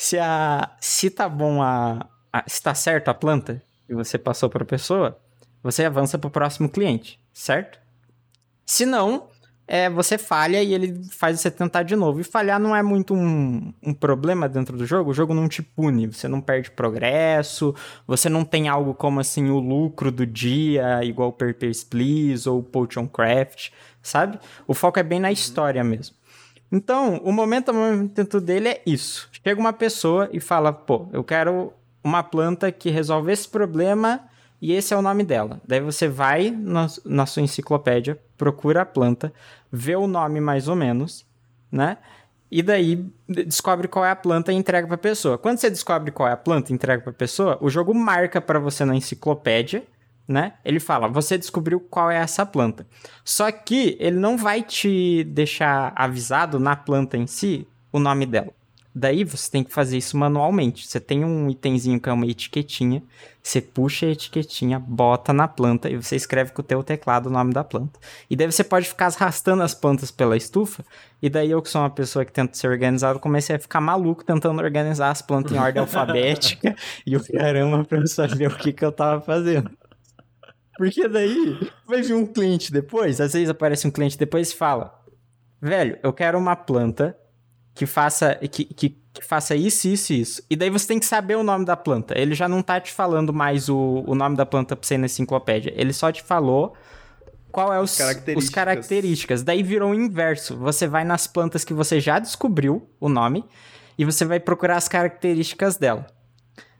Se 0.00 0.18
a. 0.18 0.76
Se 0.80 1.10
tá 1.10 1.28
bom 1.28 1.62
a. 1.62 2.06
a 2.32 2.44
se 2.48 2.62
tá 2.62 2.74
certo 2.74 3.08
a 3.08 3.14
planta 3.14 3.62
e 3.88 3.94
você 3.94 4.16
passou 4.16 4.48
pra 4.48 4.64
pessoa, 4.64 5.20
você 5.62 5.84
avança 5.84 6.18
pro 6.18 6.30
próximo 6.30 6.68
cliente 6.68 7.20
certo? 7.32 7.78
Se 8.64 8.84
não, 8.86 9.28
é, 9.66 9.88
você 9.88 10.18
falha 10.18 10.62
e 10.62 10.74
ele 10.74 11.02
faz 11.10 11.40
você 11.40 11.50
tentar 11.50 11.82
de 11.82 11.96
novo. 11.96 12.20
E 12.20 12.24
falhar 12.24 12.60
não 12.60 12.74
é 12.74 12.82
muito 12.82 13.14
um, 13.14 13.72
um, 13.82 13.94
problema 13.94 14.48
dentro 14.48 14.76
do 14.76 14.86
jogo, 14.86 15.10
o 15.10 15.14
jogo 15.14 15.34
não 15.34 15.48
te 15.48 15.62
pune, 15.62 16.06
você 16.06 16.28
não 16.28 16.40
perde 16.40 16.70
progresso, 16.70 17.74
você 18.06 18.28
não 18.28 18.44
tem 18.44 18.68
algo 18.68 18.94
como 18.94 19.20
assim 19.20 19.48
o 19.50 19.58
lucro 19.58 20.12
do 20.12 20.26
dia, 20.26 21.02
igual 21.04 21.32
Papers, 21.32 21.82
Please 21.82 22.48
ou 22.48 22.62
Potion 22.62 23.08
Craft, 23.08 23.70
sabe? 24.02 24.38
O 24.66 24.74
foco 24.74 24.98
é 24.98 25.02
bem 25.02 25.20
na 25.20 25.32
história 25.32 25.82
mesmo. 25.82 26.16
Então, 26.72 27.16
o 27.24 27.32
momento 27.32 27.70
a 27.70 27.72
momento 27.72 28.40
dele 28.40 28.68
é 28.68 28.82
isso. 28.86 29.28
Chega 29.44 29.60
uma 29.60 29.72
pessoa 29.72 30.28
e 30.32 30.40
fala, 30.40 30.72
pô, 30.72 31.08
eu 31.12 31.24
quero 31.24 31.72
uma 32.04 32.22
planta 32.22 32.70
que 32.70 32.90
resolve 32.90 33.32
esse 33.32 33.48
problema 33.48 34.20
e 34.60 34.72
esse 34.72 34.92
é 34.92 34.96
o 34.96 35.02
nome 35.02 35.24
dela. 35.24 35.60
Daí 35.66 35.80
você 35.80 36.06
vai 36.06 36.50
na, 36.50 36.86
na 37.04 37.26
sua 37.26 37.42
enciclopédia, 37.42 38.18
procura 38.36 38.82
a 38.82 38.86
planta, 38.86 39.32
vê 39.72 39.96
o 39.96 40.06
nome 40.06 40.40
mais 40.40 40.68
ou 40.68 40.76
menos, 40.76 41.24
né? 41.72 41.96
E 42.50 42.62
daí 42.62 43.06
descobre 43.28 43.86
qual 43.86 44.04
é 44.04 44.10
a 44.10 44.16
planta 44.16 44.52
e 44.52 44.56
entrega 44.56 44.86
para 44.86 44.96
a 44.96 44.98
pessoa. 44.98 45.38
Quando 45.38 45.58
você 45.58 45.70
descobre 45.70 46.10
qual 46.10 46.28
é 46.28 46.32
a 46.32 46.36
planta 46.36 46.72
e 46.72 46.74
entrega 46.74 47.00
para 47.00 47.12
a 47.12 47.14
pessoa, 47.14 47.56
o 47.60 47.70
jogo 47.70 47.94
marca 47.94 48.40
para 48.40 48.58
você 48.58 48.84
na 48.84 48.96
enciclopédia, 48.96 49.84
né? 50.26 50.54
Ele 50.64 50.80
fala: 50.80 51.06
"Você 51.08 51.38
descobriu 51.38 51.80
qual 51.80 52.10
é 52.10 52.16
essa 52.16 52.44
planta". 52.44 52.86
Só 53.24 53.50
que 53.52 53.96
ele 54.00 54.16
não 54.16 54.36
vai 54.36 54.62
te 54.62 55.24
deixar 55.24 55.92
avisado 55.94 56.58
na 56.58 56.74
planta 56.74 57.16
em 57.16 57.26
si 57.26 57.66
o 57.92 58.00
nome 58.00 58.26
dela. 58.26 58.59
Daí 58.92 59.22
você 59.22 59.48
tem 59.48 59.62
que 59.62 59.72
fazer 59.72 59.98
isso 59.98 60.16
manualmente. 60.16 60.86
Você 60.86 60.98
tem 60.98 61.24
um 61.24 61.48
itemzinho 61.48 62.00
que 62.00 62.08
é 62.08 62.12
uma 62.12 62.26
etiquetinha, 62.26 63.02
você 63.40 63.60
puxa 63.60 64.06
a 64.06 64.10
etiquetinha, 64.10 64.80
bota 64.80 65.32
na 65.32 65.46
planta 65.46 65.88
e 65.88 65.96
você 65.96 66.16
escreve 66.16 66.50
com 66.50 66.60
o 66.60 66.64
teu 66.64 66.82
teclado 66.82 67.26
o 67.26 67.30
nome 67.30 67.52
da 67.54 67.62
planta. 67.62 68.00
E 68.28 68.34
daí 68.34 68.50
você 68.50 68.64
pode 68.64 68.88
ficar 68.88 69.06
arrastando 69.06 69.62
as 69.62 69.74
plantas 69.74 70.10
pela 70.10 70.36
estufa, 70.36 70.84
e 71.22 71.30
daí 71.30 71.50
eu 71.52 71.62
que 71.62 71.70
sou 71.70 71.80
uma 71.80 71.90
pessoa 71.90 72.24
que 72.24 72.32
tenta 72.32 72.54
ser 72.54 72.66
organizado, 72.66 73.20
comecei 73.20 73.54
a 73.54 73.58
ficar 73.60 73.80
maluco 73.80 74.24
tentando 74.24 74.60
organizar 74.60 75.10
as 75.10 75.22
plantas 75.22 75.52
em 75.52 75.58
ordem 75.60 75.80
alfabética 75.80 76.74
e 77.06 77.16
o 77.16 77.24
caramba 77.24 77.84
pra 77.84 77.98
eu 77.98 78.06
saber 78.08 78.48
o 78.48 78.56
que 78.56 78.72
que 78.72 78.84
eu 78.84 78.90
tava 78.90 79.20
fazendo. 79.20 79.70
Porque 80.76 81.06
daí 81.06 81.58
vai 81.86 82.02
vir 82.02 82.14
um 82.14 82.26
cliente 82.26 82.72
depois, 82.72 83.20
às 83.20 83.34
vezes 83.34 83.50
aparece 83.50 83.86
um 83.86 83.90
cliente 83.90 84.18
depois 84.18 84.50
e 84.50 84.56
fala: 84.56 84.98
"Velho, 85.60 85.98
eu 86.02 86.12
quero 86.12 86.38
uma 86.38 86.56
planta 86.56 87.16
que 87.80 87.86
faça 87.86 88.34
que, 88.34 88.62
que, 88.66 88.90
que, 88.90 89.24
faça 89.24 89.56
isso, 89.56 89.88
isso 89.88 90.12
e 90.12 90.20
isso. 90.20 90.42
E 90.50 90.54
daí 90.54 90.68
você 90.68 90.86
tem 90.86 90.98
que 90.98 91.06
saber 91.06 91.34
o 91.34 91.42
nome 91.42 91.64
da 91.64 91.74
planta. 91.74 92.12
Ele 92.14 92.34
já 92.34 92.46
não 92.46 92.60
tá 92.60 92.78
te 92.78 92.92
falando 92.92 93.32
mais 93.32 93.70
o, 93.70 94.04
o 94.06 94.14
nome 94.14 94.36
da 94.36 94.44
planta 94.44 94.76
pra 94.76 94.86
você 94.86 94.98
na 94.98 95.06
enciclopédia. 95.06 95.72
Ele 95.74 95.90
só 95.90 96.12
te 96.12 96.22
falou 96.22 96.74
qual 97.50 97.72
é 97.72 97.80
os 97.80 97.96
características. 97.96 98.44
os 98.44 98.50
características. 98.50 99.42
Daí 99.42 99.62
virou 99.62 99.92
o 99.92 99.94
inverso. 99.94 100.58
Você 100.58 100.86
vai 100.86 101.04
nas 101.04 101.26
plantas 101.26 101.64
que 101.64 101.72
você 101.72 101.98
já 102.00 102.18
descobriu 102.18 102.86
o 103.00 103.08
nome 103.08 103.46
e 103.96 104.04
você 104.04 104.26
vai 104.26 104.38
procurar 104.38 104.76
as 104.76 104.86
características 104.86 105.78
dela. 105.78 106.06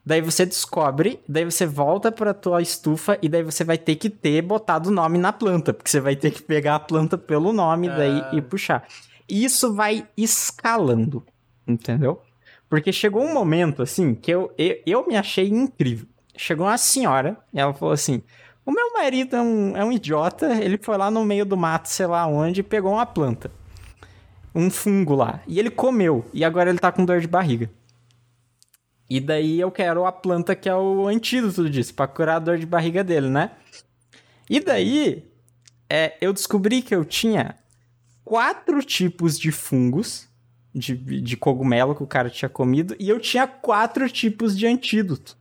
Daí 0.05 0.20
você 0.20 0.44
descobre, 0.44 1.18
daí 1.26 1.46
você 1.46 1.64
volta 1.64 2.12
para 2.12 2.34
tua 2.34 2.61
estufa 2.61 3.18
e 3.22 3.28
daí 3.28 3.42
você 3.42 3.64
vai 3.64 3.78
ter 3.78 3.96
que 3.96 4.11
ter 4.11 4.42
botado 4.42 4.90
o 4.90 4.92
nome 4.92 5.16
na 5.16 5.32
planta, 5.32 5.72
porque 5.72 5.90
você 5.90 6.01
vai 6.01 6.14
ter 6.14 6.30
que 6.30 6.42
pegar 6.42 6.74
a 6.74 6.80
planta 6.80 7.16
pelo 7.16 7.55
nome 7.55 7.88
ah. 7.88 7.96
daí 7.96 8.24
e 8.32 8.42
puxar. 8.42 8.86
E 9.31 9.45
isso 9.45 9.72
vai 9.72 10.09
escalando, 10.16 11.24
entendeu? 11.66 12.20
Porque 12.68 12.93
chegou 12.93 13.22
um 13.22 13.33
momento, 13.33 13.83
assim, 13.83 14.14
que 14.14 14.31
eu, 14.31 14.53
eu, 14.59 14.83
eu 14.85 15.07
me 15.07 15.16
achei 15.16 15.49
incrível. 15.49 16.09
Chegou 16.37 16.66
uma 16.66 16.76
senhora 16.76 17.37
e 17.53 17.61
ela 17.61 17.72
falou 17.72 17.95
assim: 17.95 18.22
O 18.66 18.72
meu 18.72 18.93
marido 18.93 19.37
é 19.37 19.41
um, 19.41 19.76
é 19.76 19.85
um 19.85 19.93
idiota, 19.93 20.53
ele 20.55 20.78
foi 20.78 20.97
lá 20.97 21.11
no 21.11 21.24
meio 21.24 21.45
do 21.45 21.57
mato, 21.57 21.89
sei 21.89 22.07
lá 22.07 22.26
onde, 22.26 22.61
e 22.61 22.64
pegou 22.64 22.93
uma 22.93 23.07
planta. 23.07 23.51
Um 24.55 24.68
fungo 24.68 25.14
lá. 25.14 25.41
E 25.47 25.59
ele 25.59 25.70
comeu. 25.70 26.24
E 26.33 26.45
agora 26.45 26.70
ele 26.70 26.78
tá 26.78 26.91
com 26.91 27.05
dor 27.05 27.20
de 27.20 27.28
barriga. 27.28 27.70
E 29.09 29.20
daí 29.20 29.61
eu 29.61 29.70
quero 29.70 30.07
a 30.07 30.12
planta 30.12 30.55
que 30.57 30.68
é 30.68 30.74
o 30.74 31.07
antídoto 31.07 31.68
disso, 31.68 31.95
pra 31.95 32.07
curar 32.07 32.37
a 32.37 32.41
dor 32.41 32.59
de 32.59 32.66
barriga 32.66 33.03
dele, 33.03 33.28
né? 33.28 33.53
E 34.49 34.61
daí, 34.61 35.28
é, 35.89 36.16
eu 36.20 36.33
descobri 36.33 36.83
que 36.83 36.95
eu 36.95 37.05
tinha 37.05 37.57
quatro 38.25 38.83
tipos 38.83 39.39
de 39.39 39.51
fungos 39.51 40.29
de, 40.75 40.95
de 40.95 41.37
cogumelo 41.37 41.95
que 41.95 42.03
o 42.03 42.07
cara 42.07 42.31
tinha 42.31 42.49
comido 42.49 42.95
e 42.99 43.09
eu 43.09 43.18
tinha 43.18 43.47
quatro 43.47 44.09
tipos 44.09 44.57
de 44.57 44.66
antídoto. 44.66 45.37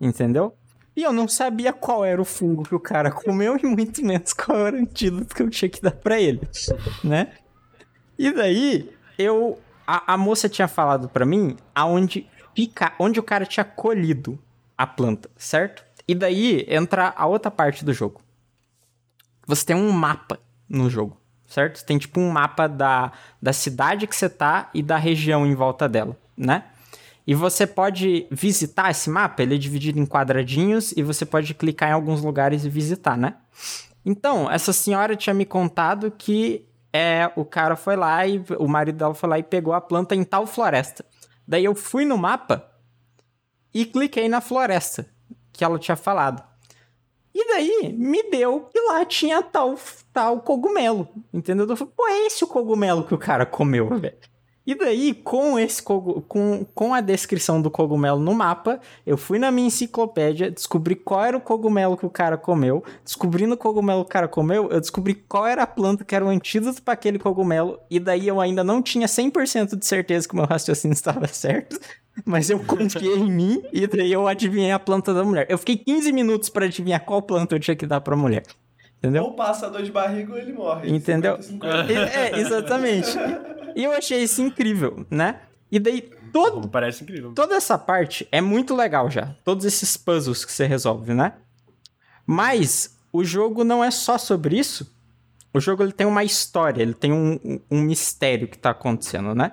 Entendeu? 0.00 0.54
E 0.94 1.02
eu 1.02 1.12
não 1.12 1.28
sabia 1.28 1.72
qual 1.72 2.04
era 2.04 2.20
o 2.20 2.24
fungo 2.24 2.62
que 2.62 2.74
o 2.74 2.80
cara 2.80 3.10
comeu 3.10 3.58
e 3.62 3.66
muito 3.66 4.04
menos 4.04 4.32
qual 4.32 4.66
era 4.66 4.76
o 4.76 4.80
antídoto 4.80 5.34
que 5.34 5.42
eu 5.42 5.50
tinha 5.50 5.68
que 5.68 5.82
dar 5.82 5.92
para 5.92 6.20
ele, 6.20 6.40
né? 7.04 7.32
E 8.18 8.32
daí, 8.32 8.90
eu 9.18 9.58
a, 9.86 10.14
a 10.14 10.16
moça 10.16 10.48
tinha 10.48 10.66
falado 10.66 11.08
para 11.08 11.26
mim 11.26 11.56
aonde 11.74 12.28
fica, 12.54 12.94
onde 12.98 13.20
o 13.20 13.22
cara 13.22 13.44
tinha 13.44 13.64
colhido 13.64 14.38
a 14.76 14.86
planta, 14.86 15.30
certo? 15.36 15.84
E 16.08 16.14
daí 16.14 16.64
entra 16.68 17.12
a 17.16 17.26
outra 17.26 17.50
parte 17.50 17.84
do 17.84 17.92
jogo. 17.92 18.20
Você 19.46 19.66
tem 19.66 19.76
um 19.76 19.90
mapa 19.92 20.40
no 20.68 20.88
jogo, 20.90 21.20
certo? 21.46 21.78
Você 21.78 21.84
tem 21.84 21.98
tipo 21.98 22.20
um 22.20 22.30
mapa 22.30 22.66
da, 22.66 23.12
da 23.40 23.52
cidade 23.52 24.06
que 24.06 24.16
você 24.16 24.28
tá 24.28 24.70
e 24.74 24.82
da 24.82 24.96
região 24.96 25.46
em 25.46 25.54
volta 25.54 25.88
dela, 25.88 26.16
né? 26.36 26.64
E 27.26 27.34
você 27.34 27.66
pode 27.66 28.26
visitar 28.30 28.90
esse 28.90 29.10
mapa, 29.10 29.42
ele 29.42 29.56
é 29.56 29.58
dividido 29.58 29.98
em 29.98 30.06
quadradinhos 30.06 30.92
e 30.92 31.02
você 31.02 31.26
pode 31.26 31.52
clicar 31.54 31.90
em 31.90 31.92
alguns 31.92 32.22
lugares 32.22 32.64
e 32.64 32.68
visitar, 32.68 33.16
né? 33.16 33.34
Então, 34.04 34.48
essa 34.48 34.72
senhora 34.72 35.16
tinha 35.16 35.34
me 35.34 35.44
contado 35.44 36.12
que 36.12 36.64
é, 36.92 37.30
o 37.34 37.44
cara 37.44 37.74
foi 37.74 37.96
lá 37.96 38.24
e 38.24 38.42
o 38.58 38.68
marido 38.68 38.96
dela 38.96 39.14
foi 39.14 39.28
lá 39.28 39.38
e 39.38 39.42
pegou 39.42 39.74
a 39.74 39.80
planta 39.80 40.14
em 40.14 40.22
tal 40.22 40.46
floresta. 40.46 41.04
Daí 41.46 41.64
eu 41.64 41.74
fui 41.74 42.04
no 42.04 42.16
mapa 42.16 42.64
e 43.74 43.84
cliquei 43.84 44.28
na 44.28 44.40
floresta 44.40 45.06
que 45.52 45.64
ela 45.64 45.78
tinha 45.78 45.96
falado. 45.96 46.42
E 47.38 47.48
daí 47.48 47.94
me 47.98 48.22
deu 48.30 48.60
que 48.72 48.80
lá 48.80 49.04
tinha 49.04 49.42
tal, 49.42 49.74
tal 50.10 50.40
cogumelo, 50.40 51.06
entendeu? 51.34 51.66
Eu 51.68 51.76
falei, 51.76 51.92
pô, 51.94 52.08
é 52.08 52.26
esse 52.26 52.42
o 52.42 52.46
cogumelo 52.46 53.04
que 53.04 53.12
o 53.12 53.18
cara 53.18 53.44
comeu, 53.44 53.90
velho. 53.90 54.16
E 54.66 54.74
daí, 54.74 55.14
com 55.14 55.56
esse 55.58 55.80
com, 55.80 56.66
com 56.74 56.92
a 56.92 57.00
descrição 57.00 57.62
do 57.62 57.70
cogumelo 57.70 58.18
no 58.18 58.34
mapa, 58.34 58.80
eu 59.06 59.16
fui 59.16 59.38
na 59.38 59.52
minha 59.52 59.68
enciclopédia, 59.68 60.50
descobri 60.50 60.96
qual 60.96 61.24
era 61.24 61.36
o 61.36 61.40
cogumelo 61.40 61.96
que 61.96 62.04
o 62.04 62.10
cara 62.10 62.36
comeu. 62.36 62.82
Descobrindo 63.04 63.54
o 63.54 63.56
cogumelo 63.56 64.02
que 64.02 64.10
o 64.10 64.12
cara 64.12 64.26
comeu, 64.26 64.68
eu 64.70 64.80
descobri 64.80 65.14
qual 65.14 65.46
era 65.46 65.62
a 65.62 65.66
planta 65.66 66.04
que 66.04 66.14
era 66.16 66.24
o 66.24 66.28
antídoto 66.28 66.82
para 66.82 66.94
aquele 66.94 67.18
cogumelo. 67.18 67.78
E 67.88 68.00
daí 68.00 68.26
eu 68.26 68.40
ainda 68.40 68.64
não 68.64 68.82
tinha 68.82 69.06
100% 69.06 69.76
de 69.76 69.86
certeza 69.86 70.26
que 70.26 70.34
o 70.34 70.36
meu 70.36 70.46
raciocínio 70.46 70.94
estava 70.94 71.28
certo. 71.28 71.78
Mas 72.24 72.50
eu 72.50 72.58
confiei 72.58 73.18
em 73.18 73.30
mim 73.30 73.62
e 73.72 73.86
daí 73.86 74.10
eu 74.10 74.26
adivinhei 74.26 74.72
a 74.72 74.78
planta 74.78 75.14
da 75.14 75.22
mulher. 75.22 75.46
Eu 75.48 75.58
fiquei 75.58 75.76
15 75.76 76.10
minutos 76.12 76.48
para 76.48 76.64
adivinhar 76.64 77.04
qual 77.04 77.22
planta 77.22 77.54
eu 77.54 77.60
tinha 77.60 77.76
que 77.76 77.86
dar 77.86 78.00
pra 78.00 78.16
mulher. 78.16 78.42
Entendeu? 78.98 79.24
Ou 79.24 79.34
passa 79.34 79.70
dor 79.70 79.82
de 79.82 79.92
barriga 79.92 80.32
ou 80.32 80.38
ele 80.38 80.52
morre. 80.52 80.90
Entendeu? 80.90 81.40
50, 81.40 81.86
50. 81.86 81.92
É, 81.92 82.38
exatamente. 82.38 83.10
E 83.74 83.84
eu 83.84 83.92
achei 83.92 84.22
isso 84.22 84.40
incrível, 84.42 85.06
né? 85.10 85.40
E 85.70 85.78
daí 85.78 86.00
todo 86.32 86.68
parece 86.68 87.04
incrível. 87.04 87.32
Toda 87.32 87.54
essa 87.54 87.76
parte 87.76 88.26
é 88.32 88.40
muito 88.40 88.74
legal 88.74 89.10
já. 89.10 89.34
Todos 89.44 89.64
esses 89.64 89.96
puzzles 89.96 90.44
que 90.44 90.52
você 90.52 90.66
resolve, 90.66 91.12
né? 91.12 91.34
Mas 92.26 92.98
o 93.12 93.22
jogo 93.22 93.64
não 93.64 93.84
é 93.84 93.90
só 93.90 94.18
sobre 94.18 94.58
isso. 94.58 94.94
O 95.52 95.60
jogo 95.60 95.82
ele 95.82 95.92
tem 95.92 96.06
uma 96.06 96.24
história, 96.24 96.82
ele 96.82 96.94
tem 96.94 97.12
um, 97.12 97.60
um 97.70 97.80
mistério 97.80 98.48
que 98.48 98.58
tá 98.58 98.70
acontecendo, 98.70 99.34
né? 99.34 99.52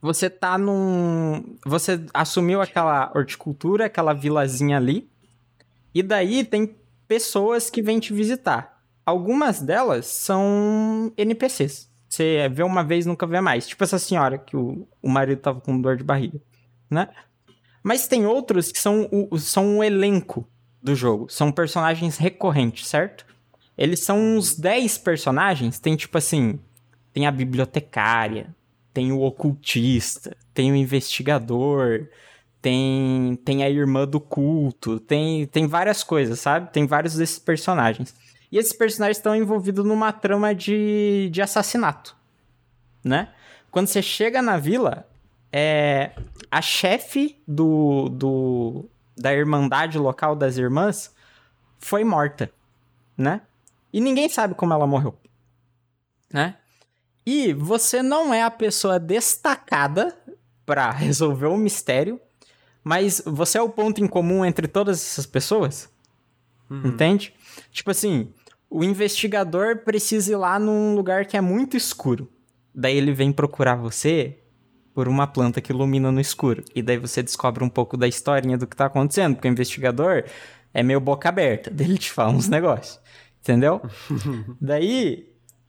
Você 0.00 0.30
tá 0.30 0.56
num. 0.56 1.56
Você 1.66 2.00
assumiu 2.14 2.60
aquela 2.60 3.10
horticultura, 3.14 3.86
aquela 3.86 4.12
vilazinha 4.12 4.76
ali. 4.76 5.10
E 5.94 6.02
daí 6.02 6.44
tem 6.44 6.76
pessoas 7.08 7.70
que 7.70 7.82
vêm 7.82 7.98
te 7.98 8.12
visitar. 8.12 8.78
Algumas 9.04 9.60
delas 9.60 10.06
são 10.06 11.10
NPCs. 11.16 11.90
Você 12.08 12.48
vê 12.50 12.62
uma 12.62 12.84
vez, 12.84 13.06
nunca 13.06 13.26
vê 13.26 13.40
mais. 13.40 13.66
Tipo 13.66 13.82
essa 13.82 13.98
senhora 13.98 14.38
que 14.38 14.56
o, 14.56 14.86
o 15.02 15.08
marido 15.08 15.40
tava 15.40 15.60
com 15.60 15.80
dor 15.80 15.96
de 15.96 16.04
barriga, 16.04 16.38
né? 16.90 17.08
Mas 17.82 18.06
tem 18.06 18.26
outros 18.26 18.70
que 18.70 18.78
são 18.78 19.08
o, 19.10 19.38
são 19.38 19.78
o 19.78 19.84
elenco 19.84 20.46
do 20.82 20.94
jogo. 20.94 21.28
São 21.30 21.50
personagens 21.50 22.18
recorrentes, 22.18 22.86
certo? 22.86 23.26
Eles 23.76 24.00
são 24.00 24.18
uns 24.18 24.54
10 24.54 24.98
personagens. 24.98 25.78
Tem 25.78 25.96
tipo 25.96 26.18
assim... 26.18 26.58
Tem 27.12 27.26
a 27.26 27.30
bibliotecária. 27.30 28.54
Tem 28.92 29.12
o 29.12 29.20
ocultista. 29.22 30.36
Tem 30.52 30.70
o 30.70 30.76
investigador 30.76 32.08
tem, 32.60 33.38
tem 33.44 33.62
a 33.62 33.70
irmã 33.70 34.06
do 34.06 34.20
culto, 34.20 34.98
tem, 34.98 35.46
tem 35.46 35.66
várias 35.66 36.02
coisas, 36.02 36.40
sabe? 36.40 36.72
Tem 36.72 36.86
vários 36.86 37.14
desses 37.14 37.38
personagens. 37.38 38.14
E 38.50 38.58
esses 38.58 38.72
personagens 38.72 39.18
estão 39.18 39.34
envolvidos 39.36 39.84
numa 39.84 40.12
trama 40.12 40.54
de, 40.54 41.28
de 41.30 41.42
assassinato, 41.42 42.16
né? 43.04 43.32
Quando 43.70 43.86
você 43.86 44.00
chega 44.00 44.40
na 44.40 44.56
vila, 44.56 45.06
é, 45.52 46.12
a 46.50 46.62
chefe 46.62 47.40
do, 47.46 48.08
do, 48.08 48.86
da 49.16 49.32
irmandade 49.32 49.98
local 49.98 50.34
das 50.34 50.56
irmãs 50.56 51.14
foi 51.78 52.04
morta, 52.04 52.50
né? 53.16 53.42
E 53.92 54.00
ninguém 54.00 54.28
sabe 54.28 54.54
como 54.54 54.72
ela 54.72 54.86
morreu, 54.86 55.14
né? 56.32 56.56
E 57.24 57.52
você 57.52 58.02
não 58.02 58.32
é 58.32 58.42
a 58.42 58.50
pessoa 58.50 58.98
destacada 58.98 60.16
para 60.64 60.90
resolver 60.90 61.46
o 61.46 61.56
mistério, 61.56 62.18
mas 62.88 63.20
você 63.26 63.58
é 63.58 63.60
o 63.60 63.68
ponto 63.68 64.02
em 64.02 64.06
comum 64.06 64.42
entre 64.46 64.66
todas 64.66 64.96
essas 64.96 65.26
pessoas? 65.26 65.90
Uhum. 66.70 66.86
Entende? 66.86 67.34
Tipo 67.70 67.90
assim, 67.90 68.32
o 68.70 68.82
investigador 68.82 69.80
precisa 69.84 70.32
ir 70.32 70.36
lá 70.36 70.58
num 70.58 70.94
lugar 70.94 71.26
que 71.26 71.36
é 71.36 71.40
muito 71.42 71.76
escuro. 71.76 72.32
Daí 72.74 72.96
ele 72.96 73.12
vem 73.12 73.30
procurar 73.30 73.76
você 73.76 74.38
por 74.94 75.06
uma 75.06 75.26
planta 75.26 75.60
que 75.60 75.70
ilumina 75.70 76.10
no 76.10 76.18
escuro. 76.18 76.64
E 76.74 76.80
daí 76.80 76.96
você 76.96 77.22
descobre 77.22 77.62
um 77.62 77.68
pouco 77.68 77.94
da 77.94 78.08
historinha 78.08 78.56
do 78.56 78.66
que 78.66 78.74
tá 78.74 78.86
acontecendo, 78.86 79.34
porque 79.34 79.48
o 79.48 79.52
investigador 79.52 80.24
é 80.72 80.82
meio 80.82 80.98
boca 80.98 81.28
aberta. 81.28 81.70
Daí 81.70 81.86
ele 81.86 81.98
te 81.98 82.10
fala 82.10 82.30
uns 82.30 82.48
negócios. 82.48 82.98
Entendeu? 83.42 83.82
daí 84.58 85.28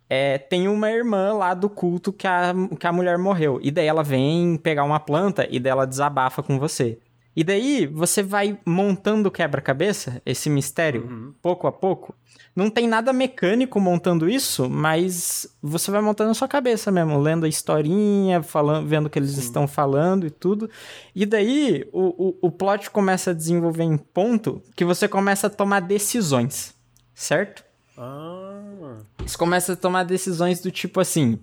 é, 0.09 0.37
tem 0.37 0.69
uma 0.69 0.89
irmã 0.89 1.33
lá 1.33 1.53
do 1.53 1.69
culto 1.69 2.13
que 2.13 2.25
a, 2.25 2.53
que 2.79 2.87
a 2.87 2.93
mulher 2.93 3.17
morreu. 3.17 3.59
E 3.61 3.71
daí 3.71 3.87
ela 3.87 4.03
vem 4.03 4.55
pegar 4.55 4.85
uma 4.85 5.01
planta 5.01 5.45
e 5.51 5.59
daí 5.59 5.71
ela 5.71 5.85
desabafa 5.85 6.41
com 6.41 6.57
você. 6.57 6.97
E 7.39 7.43
daí 7.45 7.87
você 7.87 8.21
vai 8.21 8.59
montando 8.65 9.31
quebra-cabeça, 9.31 10.21
esse 10.25 10.49
mistério, 10.49 11.07
uhum. 11.09 11.33
pouco 11.41 11.67
a 11.67 11.71
pouco. 11.71 12.13
Não 12.53 12.69
tem 12.69 12.85
nada 12.85 13.13
mecânico 13.13 13.79
montando 13.79 14.29
isso, 14.29 14.69
mas 14.69 15.47
você 15.61 15.89
vai 15.89 16.01
montando 16.01 16.27
na 16.27 16.33
sua 16.33 16.49
cabeça 16.49 16.91
mesmo, 16.91 17.17
lendo 17.17 17.45
a 17.45 17.47
historinha, 17.47 18.43
falando, 18.43 18.85
vendo 18.85 19.05
o 19.05 19.09
que 19.09 19.17
eles 19.17 19.31
Sim. 19.31 19.39
estão 19.39 19.69
falando 19.69 20.27
e 20.27 20.29
tudo. 20.29 20.69
E 21.15 21.25
daí 21.25 21.87
o, 21.93 22.27
o, 22.27 22.37
o 22.41 22.51
plot 22.51 22.91
começa 22.91 23.31
a 23.31 23.33
desenvolver 23.33 23.83
em 23.83 23.95
ponto 23.95 24.61
que 24.75 24.83
você 24.83 25.07
começa 25.07 25.47
a 25.47 25.49
tomar 25.49 25.79
decisões, 25.79 26.75
certo? 27.15 27.63
Ah. 27.97 28.97
Você 29.19 29.37
começa 29.37 29.71
a 29.71 29.77
tomar 29.77 30.03
decisões 30.03 30.59
do 30.59 30.69
tipo 30.71 30.99
assim: 30.99 31.39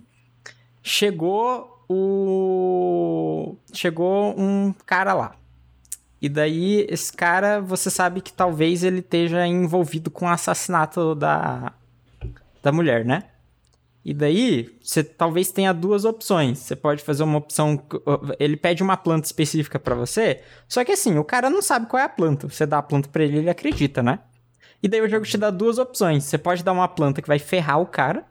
chegou 0.83 1.83
o. 1.89 3.55
Chegou 3.73 4.39
um 4.39 4.71
cara 4.85 5.15
lá 5.15 5.35
e 6.21 6.27
daí, 6.27 6.85
esse 6.89 7.13
cara, 7.13 7.61
você 7.61 7.89
sabe 7.89 8.21
que 8.21 8.33
talvez 8.33 8.83
ele 8.83 8.99
esteja 8.99 9.45
envolvido 9.45 10.09
com 10.09 10.25
o 10.25 10.29
assassinato 10.29 11.13
da, 11.13 11.73
da 12.63 12.71
mulher, 12.71 13.05
né? 13.05 13.23
E 14.03 14.13
daí, 14.13 14.75
você 14.81 15.03
talvez 15.03 15.51
tenha 15.51 15.73
duas 15.73 16.05
opções. 16.05 16.59
Você 16.59 16.75
pode 16.75 17.03
fazer 17.03 17.23
uma 17.23 17.37
opção. 17.37 17.83
Ele 18.39 18.55
pede 18.55 18.81
uma 18.81 18.95
planta 18.95 19.25
específica 19.25 19.77
para 19.77 19.95
você. 19.95 20.41
Só 20.67 20.83
que 20.85 20.93
assim, 20.93 21.17
o 21.17 21.25
cara 21.25 21.49
não 21.49 21.61
sabe 21.61 21.87
qual 21.87 22.01
é 22.01 22.05
a 22.05 22.09
planta. 22.09 22.47
Você 22.47 22.65
dá 22.65 22.77
a 22.77 22.81
planta 22.81 23.09
pra 23.09 23.23
ele, 23.23 23.39
ele 23.39 23.49
acredita, 23.49 24.01
né? 24.01 24.19
E 24.81 24.87
daí 24.87 25.01
o 25.01 25.09
jogo 25.09 25.25
te 25.25 25.37
dá 25.37 25.49
duas 25.51 25.77
opções. 25.77 26.23
Você 26.23 26.37
pode 26.37 26.63
dar 26.63 26.71
uma 26.71 26.87
planta 26.87 27.21
que 27.21 27.27
vai 27.27 27.37
ferrar 27.37 27.81
o 27.81 27.85
cara. 27.85 28.25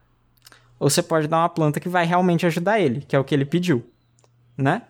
Ou 0.80 0.89
você 0.89 1.03
pode 1.03 1.28
dar 1.28 1.39
uma 1.39 1.49
planta 1.49 1.78
que 1.78 1.89
vai 1.89 2.07
realmente 2.07 2.47
ajudar 2.47 2.80
ele, 2.80 3.03
que 3.03 3.14
é 3.14 3.18
o 3.18 3.24
que 3.24 3.34
ele 3.34 3.45
pediu, 3.45 3.84
né? 4.57 4.82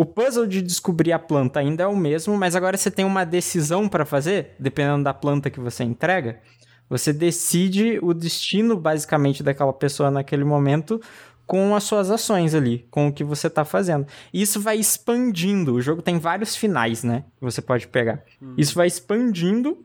O 0.00 0.06
puzzle 0.06 0.46
de 0.46 0.62
descobrir 0.62 1.12
a 1.12 1.18
planta 1.18 1.60
ainda 1.60 1.82
é 1.82 1.86
o 1.86 1.94
mesmo, 1.94 2.34
mas 2.34 2.56
agora 2.56 2.74
você 2.74 2.90
tem 2.90 3.04
uma 3.04 3.22
decisão 3.22 3.86
para 3.86 4.06
fazer, 4.06 4.52
dependendo 4.58 5.04
da 5.04 5.12
planta 5.12 5.50
que 5.50 5.60
você 5.60 5.84
entrega. 5.84 6.40
Você 6.88 7.12
decide 7.12 7.98
o 8.00 8.14
destino, 8.14 8.78
basicamente, 8.78 9.42
daquela 9.42 9.74
pessoa 9.74 10.10
naquele 10.10 10.42
momento 10.42 11.02
com 11.46 11.76
as 11.76 11.84
suas 11.84 12.10
ações 12.10 12.54
ali, 12.54 12.86
com 12.90 13.08
o 13.08 13.12
que 13.12 13.22
você 13.22 13.48
está 13.48 13.62
fazendo. 13.62 14.06
E 14.32 14.40
isso 14.40 14.58
vai 14.58 14.78
expandindo. 14.78 15.74
O 15.74 15.82
jogo 15.82 16.00
tem 16.00 16.18
vários 16.18 16.56
finais, 16.56 17.04
né? 17.04 17.24
Que 17.38 17.44
você 17.44 17.60
pode 17.60 17.86
pegar. 17.86 18.24
Hum. 18.40 18.54
Isso 18.56 18.74
vai 18.74 18.86
expandindo 18.86 19.84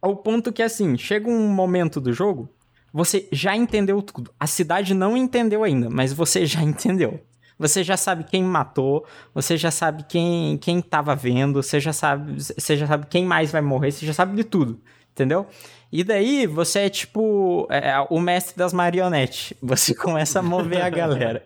ao 0.00 0.14
ponto 0.14 0.52
que, 0.52 0.62
assim, 0.62 0.96
chega 0.96 1.28
um 1.28 1.48
momento 1.48 2.00
do 2.00 2.12
jogo, 2.12 2.48
você 2.92 3.26
já 3.32 3.56
entendeu 3.56 4.00
tudo. 4.02 4.30
A 4.38 4.46
cidade 4.46 4.94
não 4.94 5.16
entendeu 5.16 5.64
ainda, 5.64 5.90
mas 5.90 6.12
você 6.12 6.46
já 6.46 6.62
entendeu. 6.62 7.20
Você 7.58 7.82
já 7.82 7.96
sabe 7.96 8.24
quem 8.24 8.42
matou, 8.42 9.06
você 9.34 9.56
já 9.56 9.70
sabe 9.70 10.04
quem 10.04 10.58
quem 10.58 10.80
tava 10.80 11.14
vendo, 11.14 11.62
você 11.62 11.80
já 11.80 11.92
sabe, 11.92 12.34
você 12.38 12.76
já 12.76 12.86
sabe 12.86 13.06
quem 13.06 13.24
mais 13.24 13.50
vai 13.50 13.62
morrer, 13.62 13.90
você 13.90 14.04
já 14.04 14.12
sabe 14.12 14.36
de 14.36 14.44
tudo, 14.44 14.80
entendeu? 15.10 15.46
E 15.90 16.04
daí 16.04 16.46
você 16.46 16.80
é 16.80 16.88
tipo 16.88 17.66
é, 17.70 17.90
é 17.90 18.06
o 18.10 18.20
mestre 18.20 18.56
das 18.56 18.72
marionetes. 18.72 19.54
Você 19.62 19.94
começa 19.96 20.40
a 20.40 20.42
mover 20.42 20.82
a 20.82 20.90
galera. 20.90 21.42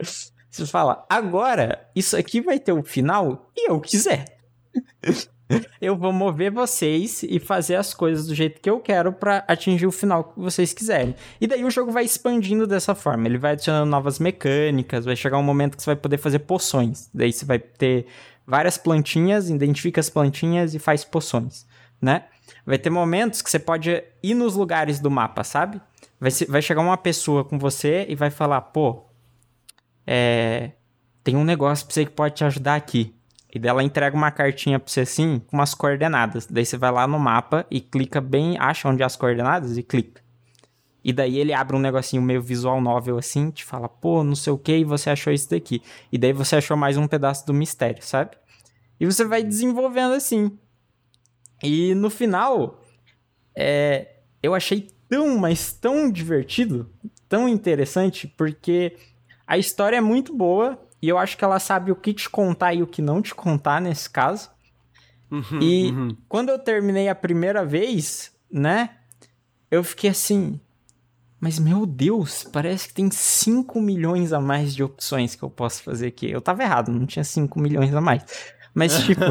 Você 0.50 0.66
fala, 0.66 1.06
agora 1.08 1.88
isso 1.94 2.16
aqui 2.16 2.40
vai 2.40 2.58
ter 2.58 2.72
o 2.72 2.82
final 2.82 3.50
que 3.54 3.70
eu 3.70 3.80
quiser. 3.80 4.24
eu 5.80 5.96
vou 5.96 6.12
mover 6.12 6.50
vocês 6.50 7.22
e 7.22 7.38
fazer 7.38 7.76
as 7.76 7.92
coisas 7.92 8.26
do 8.26 8.34
jeito 8.34 8.60
que 8.60 8.70
eu 8.70 8.80
quero 8.80 9.12
para 9.12 9.44
atingir 9.48 9.86
o 9.86 9.92
final 9.92 10.24
que 10.24 10.40
vocês 10.40 10.72
quiserem. 10.72 11.14
E 11.40 11.46
daí 11.46 11.64
o 11.64 11.70
jogo 11.70 11.90
vai 11.90 12.04
expandindo 12.04 12.66
dessa 12.66 12.94
forma. 12.94 13.26
Ele 13.26 13.38
vai 13.38 13.52
adicionando 13.52 13.90
novas 13.90 14.18
mecânicas, 14.18 15.04
vai 15.04 15.16
chegar 15.16 15.38
um 15.38 15.42
momento 15.42 15.76
que 15.76 15.82
você 15.82 15.90
vai 15.90 15.96
poder 15.96 16.18
fazer 16.18 16.40
poções. 16.40 17.10
Daí 17.12 17.32
você 17.32 17.44
vai 17.44 17.58
ter 17.58 18.06
várias 18.46 18.76
plantinhas, 18.78 19.50
identifica 19.50 20.00
as 20.00 20.10
plantinhas 20.10 20.74
e 20.74 20.78
faz 20.78 21.04
poções. 21.04 21.66
né? 22.00 22.24
Vai 22.64 22.78
ter 22.78 22.90
momentos 22.90 23.42
que 23.42 23.50
você 23.50 23.58
pode 23.58 24.02
ir 24.22 24.34
nos 24.34 24.54
lugares 24.54 25.00
do 25.00 25.10
mapa, 25.10 25.44
sabe? 25.44 25.80
Vai, 26.18 26.30
vai 26.48 26.62
chegar 26.62 26.80
uma 26.80 26.96
pessoa 26.96 27.44
com 27.44 27.58
você 27.58 28.06
e 28.08 28.14
vai 28.14 28.30
falar, 28.30 28.60
pô, 28.60 29.04
é, 30.06 30.72
tem 31.22 31.36
um 31.36 31.44
negócio 31.44 31.86
pra 31.86 31.94
você 31.94 32.04
que 32.04 32.10
pode 32.10 32.34
te 32.34 32.44
ajudar 32.44 32.74
aqui. 32.74 33.14
E 33.52 33.58
dela 33.58 33.82
entrega 33.82 34.16
uma 34.16 34.30
cartinha 34.30 34.78
pra 34.78 34.90
você 34.90 35.00
assim, 35.00 35.40
com 35.46 35.56
umas 35.56 35.74
coordenadas. 35.74 36.46
Daí 36.46 36.64
você 36.64 36.76
vai 36.76 36.92
lá 36.92 37.06
no 37.06 37.18
mapa 37.18 37.66
e 37.70 37.80
clica 37.80 38.20
bem, 38.20 38.56
acha 38.58 38.88
onde 38.88 39.02
é 39.02 39.04
as 39.04 39.16
coordenadas 39.16 39.76
e 39.76 39.82
clica. 39.82 40.22
E 41.02 41.12
daí 41.12 41.38
ele 41.38 41.52
abre 41.52 41.74
um 41.74 41.80
negocinho 41.80 42.22
meio 42.22 42.42
visual 42.42 42.80
novel 42.80 43.18
assim, 43.18 43.50
te 43.50 43.64
fala, 43.64 43.88
pô, 43.88 44.22
não 44.22 44.36
sei 44.36 44.52
o 44.52 44.58
que, 44.58 44.76
e 44.76 44.84
você 44.84 45.10
achou 45.10 45.32
isso 45.32 45.50
daqui. 45.50 45.82
E 46.12 46.18
daí 46.18 46.32
você 46.32 46.56
achou 46.56 46.76
mais 46.76 46.96
um 46.96 47.08
pedaço 47.08 47.46
do 47.46 47.54
mistério, 47.54 48.04
sabe? 48.04 48.36
E 48.98 49.06
você 49.06 49.24
vai 49.24 49.42
desenvolvendo 49.42 50.12
assim. 50.12 50.56
E 51.62 51.94
no 51.94 52.10
final, 52.10 52.82
é, 53.54 54.16
eu 54.42 54.54
achei 54.54 54.90
tão, 55.08 55.38
mas 55.38 55.72
tão 55.72 56.10
divertido, 56.10 56.90
tão 57.28 57.48
interessante, 57.48 58.28
porque 58.28 58.96
a 59.46 59.58
história 59.58 59.96
é 59.96 60.00
muito 60.00 60.36
boa 60.36 60.78
e 61.02 61.08
eu 61.08 61.18
acho 61.18 61.36
que 61.36 61.44
ela 61.44 61.58
sabe 61.58 61.90
o 61.90 61.96
que 61.96 62.12
te 62.12 62.28
contar 62.28 62.74
e 62.74 62.82
o 62.82 62.86
que 62.86 63.00
não 63.02 63.22
te 63.22 63.34
contar 63.34 63.80
nesse 63.80 64.08
caso. 64.08 64.50
Uhum, 65.30 65.60
e 65.60 65.90
uhum. 65.90 66.16
quando 66.28 66.48
eu 66.48 66.58
terminei 66.58 67.08
a 67.08 67.14
primeira 67.14 67.64
vez, 67.64 68.32
né, 68.50 68.90
eu 69.70 69.84
fiquei 69.84 70.10
assim, 70.10 70.60
mas 71.40 71.58
meu 71.58 71.86
Deus, 71.86 72.44
parece 72.52 72.88
que 72.88 72.94
tem 72.94 73.10
5 73.10 73.80
milhões 73.80 74.32
a 74.32 74.40
mais 74.40 74.74
de 74.74 74.82
opções 74.82 75.34
que 75.34 75.42
eu 75.42 75.50
posso 75.50 75.82
fazer 75.82 76.08
aqui. 76.08 76.30
Eu 76.30 76.40
tava 76.40 76.62
errado, 76.62 76.90
não 76.90 77.06
tinha 77.06 77.24
5 77.24 77.58
milhões 77.58 77.94
a 77.94 78.00
mais. 78.00 78.24
Mas, 78.74 79.04
tipo, 79.04 79.22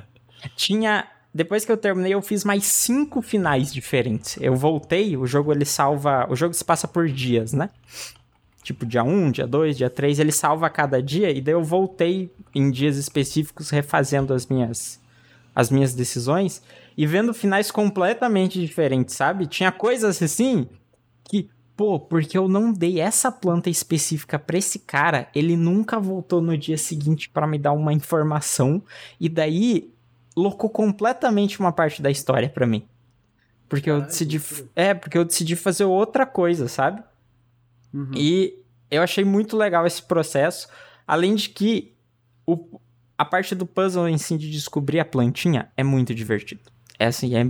tinha 0.54 1.08
depois 1.36 1.66
que 1.66 1.70
eu 1.70 1.76
terminei, 1.76 2.14
eu 2.14 2.22
fiz 2.22 2.44
mais 2.44 2.64
cinco 2.64 3.20
finais 3.20 3.70
diferentes. 3.70 4.38
Eu 4.40 4.56
voltei, 4.56 5.18
o 5.18 5.26
jogo 5.26 5.52
ele 5.52 5.66
salva. 5.66 6.26
O 6.30 6.34
jogo 6.34 6.54
se 6.54 6.64
passa 6.64 6.88
por 6.88 7.06
dias, 7.08 7.52
né? 7.52 7.68
Tipo, 8.66 8.84
dia 8.84 9.04
1, 9.04 9.30
dia 9.30 9.46
2, 9.46 9.76
dia 9.76 9.88
3, 9.88 10.18
ele 10.18 10.32
salva 10.32 10.68
cada 10.68 11.00
dia, 11.00 11.30
e 11.30 11.40
daí 11.40 11.54
eu 11.54 11.62
voltei 11.62 12.32
em 12.52 12.68
dias 12.68 12.96
específicos 12.96 13.70
refazendo 13.70 14.34
as 14.34 14.48
minhas, 14.48 15.00
as 15.54 15.70
minhas 15.70 15.94
decisões 15.94 16.60
e 16.96 17.06
vendo 17.06 17.32
finais 17.32 17.70
completamente 17.70 18.60
diferentes, 18.60 19.14
sabe? 19.14 19.46
Tinha 19.46 19.70
coisas 19.70 20.20
assim 20.20 20.66
que, 21.22 21.48
pô, 21.76 22.00
porque 22.00 22.36
eu 22.36 22.48
não 22.48 22.72
dei 22.72 22.98
essa 22.98 23.30
planta 23.30 23.70
específica 23.70 24.36
para 24.36 24.58
esse 24.58 24.80
cara, 24.80 25.28
ele 25.32 25.56
nunca 25.56 26.00
voltou 26.00 26.42
no 26.42 26.58
dia 26.58 26.76
seguinte 26.76 27.28
para 27.28 27.46
me 27.46 27.60
dar 27.60 27.70
uma 27.70 27.92
informação, 27.92 28.82
e 29.20 29.28
daí 29.28 29.92
locou 30.36 30.68
completamente 30.68 31.60
uma 31.60 31.70
parte 31.70 32.02
da 32.02 32.10
história 32.10 32.48
para 32.48 32.66
mim. 32.66 32.84
Porque 33.68 33.88
eu 33.88 34.00
decidi. 34.00 34.42
É, 34.74 34.92
porque 34.92 35.16
eu 35.16 35.24
decidi 35.24 35.54
fazer 35.54 35.84
outra 35.84 36.26
coisa, 36.26 36.66
sabe? 36.66 37.00
Uhum. 37.96 38.10
E 38.14 38.62
eu 38.90 39.02
achei 39.02 39.24
muito 39.24 39.56
legal 39.56 39.86
esse 39.86 40.02
processo. 40.02 40.68
Além 41.06 41.34
de 41.34 41.48
que 41.48 41.94
o, 42.46 42.78
a 43.16 43.24
parte 43.24 43.54
do 43.54 43.64
puzzle 43.64 44.08
em 44.08 44.18
si 44.18 44.36
de 44.36 44.50
descobrir 44.50 45.00
a 45.00 45.04
plantinha 45.04 45.70
é 45.76 45.82
muito 45.82 46.14
divertido. 46.14 46.60
É 46.98 47.06
assim, 47.06 47.34
é, 47.34 47.46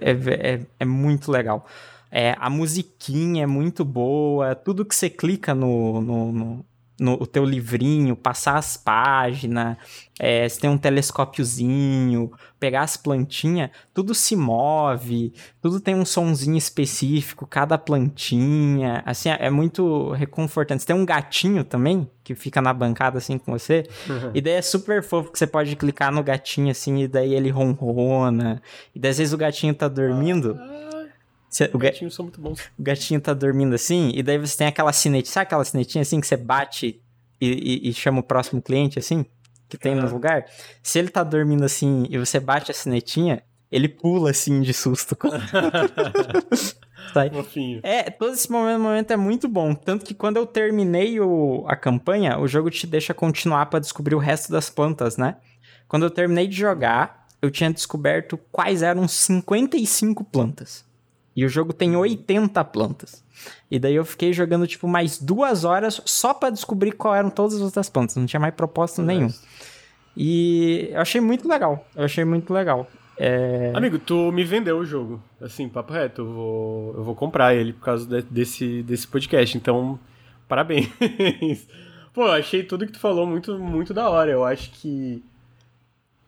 é, 0.00 0.10
é, 0.10 0.66
é 0.80 0.84
muito 0.84 1.30
legal. 1.30 1.66
É, 2.10 2.34
a 2.38 2.50
musiquinha 2.50 3.44
é 3.44 3.46
muito 3.46 3.84
boa, 3.84 4.54
tudo 4.54 4.84
que 4.84 4.94
você 4.94 5.08
clica 5.08 5.54
no, 5.54 6.00
no, 6.00 6.32
no 6.32 6.66
no 7.02 7.14
o 7.14 7.26
teu 7.26 7.44
livrinho, 7.44 8.16
passar 8.16 8.56
as 8.56 8.76
páginas, 8.76 9.76
é, 10.18 10.48
você 10.48 10.60
tem 10.60 10.70
um 10.70 10.78
telescópiozinho, 10.78 12.30
pegar 12.60 12.82
as 12.82 12.96
plantinhas, 12.96 13.70
tudo 13.92 14.14
se 14.14 14.36
move, 14.36 15.32
tudo 15.60 15.80
tem 15.80 15.94
um 15.94 16.04
sonzinho 16.04 16.56
específico, 16.56 17.46
cada 17.46 17.76
plantinha, 17.76 19.02
assim, 19.04 19.30
é, 19.30 19.38
é 19.40 19.50
muito 19.50 20.12
reconfortante. 20.12 20.82
Você 20.82 20.86
tem 20.86 20.96
um 20.96 21.04
gatinho 21.04 21.64
também, 21.64 22.08
que 22.22 22.34
fica 22.34 22.62
na 22.62 22.72
bancada 22.72 23.18
assim 23.18 23.36
com 23.36 23.52
você, 23.52 23.84
uhum. 24.08 24.30
e 24.32 24.40
daí 24.40 24.54
é 24.54 24.62
super 24.62 25.02
fofo 25.02 25.32
que 25.32 25.38
você 25.38 25.46
pode 25.46 25.74
clicar 25.74 26.12
no 26.12 26.22
gatinho 26.22 26.70
assim, 26.70 27.02
e 27.02 27.08
daí 27.08 27.34
ele 27.34 27.50
ronrona, 27.50 28.62
e 28.94 29.00
daí 29.00 29.10
às 29.10 29.18
vezes 29.18 29.34
o 29.34 29.36
gatinho 29.36 29.74
tá 29.74 29.88
dormindo... 29.88 30.56
Ah 30.58 30.91
Cê, 31.52 31.70
o 31.74 31.76
gatinhos 31.76 32.14
são 32.14 32.24
muito 32.24 32.40
bons. 32.40 32.60
O 32.78 32.82
gatinho 32.82 33.20
tá 33.20 33.34
dormindo 33.34 33.74
assim, 33.74 34.10
e 34.14 34.22
daí 34.22 34.38
você 34.38 34.56
tem 34.56 34.66
aquela 34.66 34.90
sinete, 34.90 35.28
sabe 35.28 35.42
aquela 35.42 35.64
sinetinha 35.66 36.00
assim 36.00 36.18
que 36.18 36.26
você 36.26 36.36
bate 36.36 37.02
e, 37.38 37.82
e, 37.84 37.90
e 37.90 37.92
chama 37.92 38.20
o 38.20 38.22
próximo 38.22 38.62
cliente 38.62 38.98
assim? 38.98 39.26
Que 39.68 39.76
tem 39.76 39.94
no 39.94 40.08
lugar? 40.10 40.46
Se 40.82 40.98
ele 40.98 41.08
tá 41.08 41.22
dormindo 41.22 41.62
assim 41.62 42.06
e 42.08 42.16
você 42.16 42.40
bate 42.40 42.70
a 42.70 42.74
sinetinha, 42.74 43.42
ele 43.70 43.86
pula 43.86 44.30
assim 44.30 44.62
de 44.62 44.72
susto. 44.72 45.14
Sai. 47.12 47.30
É, 47.82 48.10
todo 48.10 48.32
esse 48.32 48.50
momento, 48.50 48.80
momento, 48.80 49.10
é 49.10 49.16
muito 49.16 49.46
bom. 49.46 49.74
Tanto 49.74 50.06
que 50.06 50.14
quando 50.14 50.38
eu 50.38 50.46
terminei 50.46 51.20
o, 51.20 51.64
a 51.68 51.76
campanha, 51.76 52.38
o 52.38 52.48
jogo 52.48 52.70
te 52.70 52.86
deixa 52.86 53.12
continuar 53.12 53.66
para 53.66 53.78
descobrir 53.78 54.14
o 54.14 54.18
resto 54.18 54.50
das 54.50 54.70
plantas, 54.70 55.18
né? 55.18 55.36
Quando 55.86 56.04
eu 56.04 56.10
terminei 56.10 56.46
de 56.46 56.56
jogar, 56.56 57.26
eu 57.42 57.50
tinha 57.50 57.70
descoberto 57.70 58.38
quais 58.50 58.82
eram 58.82 59.06
55 59.06 60.24
plantas. 60.24 60.90
E 61.34 61.44
o 61.44 61.48
jogo 61.48 61.72
tem 61.72 61.96
80 61.96 62.62
plantas. 62.64 63.24
E 63.70 63.78
daí 63.78 63.94
eu 63.94 64.04
fiquei 64.04 64.32
jogando, 64.32 64.66
tipo, 64.66 64.86
mais 64.86 65.18
duas 65.18 65.64
horas 65.64 66.00
só 66.04 66.34
para 66.34 66.50
descobrir 66.50 66.92
qual 66.92 67.14
eram 67.14 67.30
todas 67.30 67.54
as 67.54 67.62
outras 67.62 67.88
plantas. 67.88 68.16
Não 68.16 68.26
tinha 68.26 68.40
mais 68.40 68.54
propósito 68.54 69.02
nenhum. 69.02 69.28
E 70.16 70.90
eu 70.92 71.00
achei 71.00 71.20
muito 71.20 71.48
legal. 71.48 71.86
Eu 71.96 72.04
achei 72.04 72.24
muito 72.24 72.52
legal. 72.52 72.86
É... 73.16 73.72
Amigo, 73.74 73.98
tu 73.98 74.30
me 74.30 74.44
vendeu 74.44 74.78
o 74.78 74.84
jogo. 74.84 75.22
Assim, 75.40 75.68
papo 75.68 75.92
reto. 75.92 76.22
Eu 76.22 76.32
vou, 76.32 76.94
eu 76.96 77.04
vou 77.04 77.14
comprar 77.14 77.54
ele 77.54 77.72
por 77.72 77.84
causa 77.84 78.06
de, 78.06 78.22
desse, 78.28 78.82
desse 78.82 79.06
podcast. 79.06 79.56
Então, 79.56 79.98
parabéns. 80.46 80.88
Pô, 82.12 82.26
achei 82.26 82.62
tudo 82.62 82.86
que 82.86 82.92
tu 82.92 83.00
falou 83.00 83.26
muito, 83.26 83.58
muito 83.58 83.94
da 83.94 84.10
hora. 84.10 84.30
Eu 84.30 84.44
acho 84.44 84.70
que 84.72 85.24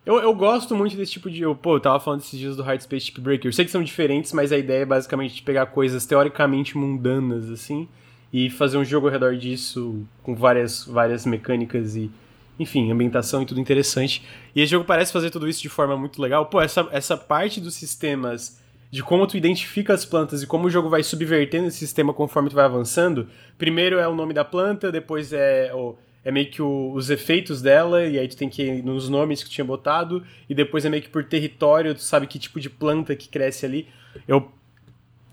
eu, 0.07 0.17
eu 0.19 0.35
gosto 0.35 0.75
muito 0.75 0.97
desse 0.97 1.13
tipo 1.13 1.31
de. 1.31 1.43
Eu, 1.43 1.55
pô, 1.55 1.77
eu 1.77 1.81
tava 1.81 1.99
falando 1.99 2.21
esses 2.21 2.39
dias 2.39 2.57
do 2.57 2.63
Hard 2.63 2.81
Space 2.81 3.07
Chip 3.07 3.21
Breaker. 3.21 3.49
Eu 3.49 3.53
sei 3.53 3.65
que 3.65 3.71
são 3.71 3.83
diferentes, 3.83 4.33
mas 4.33 4.53
a 4.53 4.59
ideia 4.59 4.83
é 4.83 4.87
basicamente 4.87 5.37
de 5.37 5.43
pegar 5.43 5.67
coisas 5.67 6.05
teoricamente 6.05 6.77
mundanas, 6.77 7.49
assim, 7.51 7.89
e 8.33 8.51
fazer 8.51 8.77
um 8.77 8.85
jogo 8.85 9.07
ao 9.07 9.13
redor 9.13 9.35
disso 9.37 10.07
com 10.23 10.35
várias, 10.35 10.85
várias 10.85 11.25
mecânicas 11.25 11.97
e, 11.97 12.11
enfim, 12.59 12.91
ambientação 12.91 13.43
e 13.43 13.47
tudo 13.47 13.61
interessante. 13.61 14.23
E 14.55 14.61
esse 14.61 14.73
jogo 14.73 14.85
parece 14.85 15.13
fazer 15.13 15.31
tudo 15.31 15.49
isso 15.49 15.63
de 15.63 15.71
forma 15.71 15.97
muito 15.97 16.21
legal. 16.21 16.47
Pô, 16.47 16.61
essa, 16.61 16.87
essa 16.91 17.17
parte 17.17 17.59
dos 17.59 17.75
sistemas 17.75 18.63
de 18.91 19.03
como 19.03 19.27
tu 19.27 19.37
identifica 19.37 19.95
as 19.95 20.05
plantas 20.05 20.43
e 20.43 20.47
como 20.47 20.67
o 20.67 20.71
jogo 20.71 20.89
vai 20.89 21.03
subvertendo 21.03 21.67
esse 21.67 21.79
sistema 21.79 22.13
conforme 22.13 22.51
tu 22.51 22.55
vai 22.55 22.65
avançando. 22.65 23.27
Primeiro 23.59 23.99
é 23.99 24.07
o 24.07 24.15
nome 24.15 24.35
da 24.35 24.45
planta, 24.45 24.93
depois 24.93 25.33
é 25.33 25.73
o 25.75 25.97
é 26.25 26.31
meio 26.31 26.51
que 26.51 26.63
o, 26.63 26.93
os 26.93 27.11
efeitos 27.11 27.61
dela, 27.61 28.05
e 28.07 28.19
aí 28.19 28.27
tu 28.27 28.37
tem 28.37 28.49
que 28.49 28.63
ir 28.63 28.83
nos 28.83 29.09
nomes 29.09 29.43
que 29.43 29.51
tu 29.51 29.53
tinha 29.53 29.65
botado, 29.65 30.25
e 30.49 30.55
depois 30.55 30.85
é 30.85 30.89
meio 30.89 31.03
que 31.03 31.09
por 31.09 31.25
território, 31.25 31.95
tu 31.95 32.03
sabe 32.03 32.27
que 32.27 32.39
tipo 32.39 32.59
de 32.59 32.71
planta 32.71 33.15
que 33.15 33.29
cresce 33.29 33.67
ali. 33.67 33.87
Eu 34.27 34.51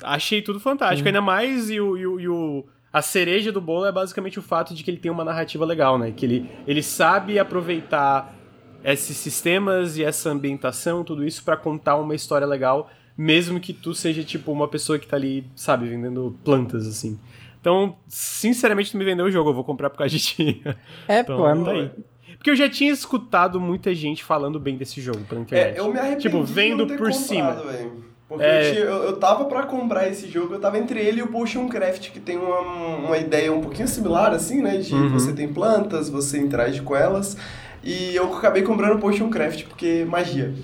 achei 0.03 0.41
tudo 0.41 0.59
fantástico, 0.59 1.07
ainda 1.07 1.21
mais 1.21 1.69
e 1.69 1.79
o, 1.79 1.97
e 1.97 2.05
o, 2.05 2.19
e 2.19 2.27
o, 2.27 2.65
a 2.91 3.01
cereja 3.01 3.51
do 3.51 3.61
bolo 3.61 3.85
é 3.85 3.91
basicamente 3.91 4.37
o 4.37 4.41
fato 4.41 4.73
de 4.73 4.83
que 4.83 4.91
ele 4.91 4.97
tem 4.97 5.11
uma 5.11 5.23
narrativa 5.23 5.63
legal, 5.63 5.97
né? 5.97 6.11
Que 6.11 6.25
ele, 6.25 6.49
ele 6.67 6.83
sabe 6.83 7.39
aproveitar 7.39 8.35
esses 8.83 9.15
sistemas 9.15 9.97
e 9.97 10.03
essa 10.03 10.29
ambientação, 10.29 11.03
tudo 11.03 11.25
isso 11.25 11.43
para 11.43 11.55
contar 11.55 11.95
uma 11.97 12.15
história 12.15 12.47
legal, 12.47 12.89
mesmo 13.15 13.59
que 13.59 13.73
tu 13.73 13.93
seja 13.93 14.23
tipo 14.23 14.51
uma 14.51 14.67
pessoa 14.67 14.97
que 14.97 15.07
tá 15.07 15.15
ali, 15.15 15.45
sabe, 15.55 15.87
vendendo 15.87 16.35
plantas 16.43 16.87
assim. 16.87 17.19
Então, 17.61 17.95
sinceramente, 18.07 18.91
tu 18.91 18.97
me 18.97 19.05
vendeu 19.05 19.25
o 19.25 19.31
jogo, 19.31 19.51
eu 19.51 19.53
vou 19.53 19.63
comprar 19.63 19.91
por 19.91 19.97
causa 19.99 20.11
de 20.11 20.19
ti. 20.19 20.63
É, 21.07 21.19
então, 21.19 21.37
pô, 21.37 21.47
é 21.47 21.71
aí. 21.71 21.91
Porque 22.35 22.49
eu 22.49 22.55
já 22.55 22.67
tinha 22.67 22.91
escutado 22.91 23.59
muita 23.59 23.93
gente 23.93 24.23
falando 24.23 24.59
bem 24.59 24.75
desse 24.75 24.99
jogo 24.99 25.19
pela 25.29 25.41
internet. 25.41 25.77
É, 25.77 25.79
eu 25.79 25.93
me 25.93 25.99
arrependi 25.99 26.23
Tipo, 26.23 26.43
vendo 26.43 26.87
por 26.87 26.97
comprado, 26.97 27.13
cima. 27.13 27.53
Véio. 27.53 28.03
Porque 28.27 28.43
é... 28.43 28.79
eu, 28.79 29.03
eu, 29.03 29.17
tava 29.17 29.45
pra 29.45 29.63
comprar 29.63 30.07
esse 30.07 30.27
jogo, 30.27 30.55
eu 30.55 30.59
tava 30.59 30.79
entre 30.79 30.99
ele 30.99 31.19
e 31.19 31.23
o 31.23 31.27
Potion 31.27 31.67
Craft, 31.67 32.09
que 32.09 32.19
tem 32.19 32.37
uma, 32.37 32.61
uma 32.61 33.17
ideia 33.17 33.53
um 33.53 33.61
pouquinho 33.61 33.87
similar, 33.87 34.33
assim, 34.33 34.59
né? 34.59 34.77
De 34.77 34.95
uhum. 34.95 35.09
você 35.09 35.33
tem 35.33 35.53
plantas, 35.53 36.09
você 36.09 36.39
interage 36.39 36.81
com 36.81 36.95
elas. 36.95 37.37
E 37.83 38.15
eu 38.15 38.33
acabei 38.35 38.63
comprando 38.63 38.95
o 38.95 38.99
Potion 38.99 39.29
Craft, 39.29 39.65
porque 39.65 40.03
magia. 40.09 40.55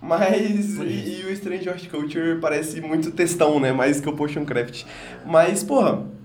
Mas. 0.00 0.78
E, 0.78 1.20
e, 1.20 1.24
o 1.26 1.32
Strange 1.32 1.68
Horticulture 1.68 2.38
parece 2.40 2.80
muito 2.80 3.10
textão, 3.10 3.60
né? 3.60 3.72
Mais 3.72 4.00
que 4.00 4.08
o 4.08 4.14
Potion 4.14 4.46
Craft. 4.46 4.84
Mas, 5.26 5.62
porra 5.62 6.16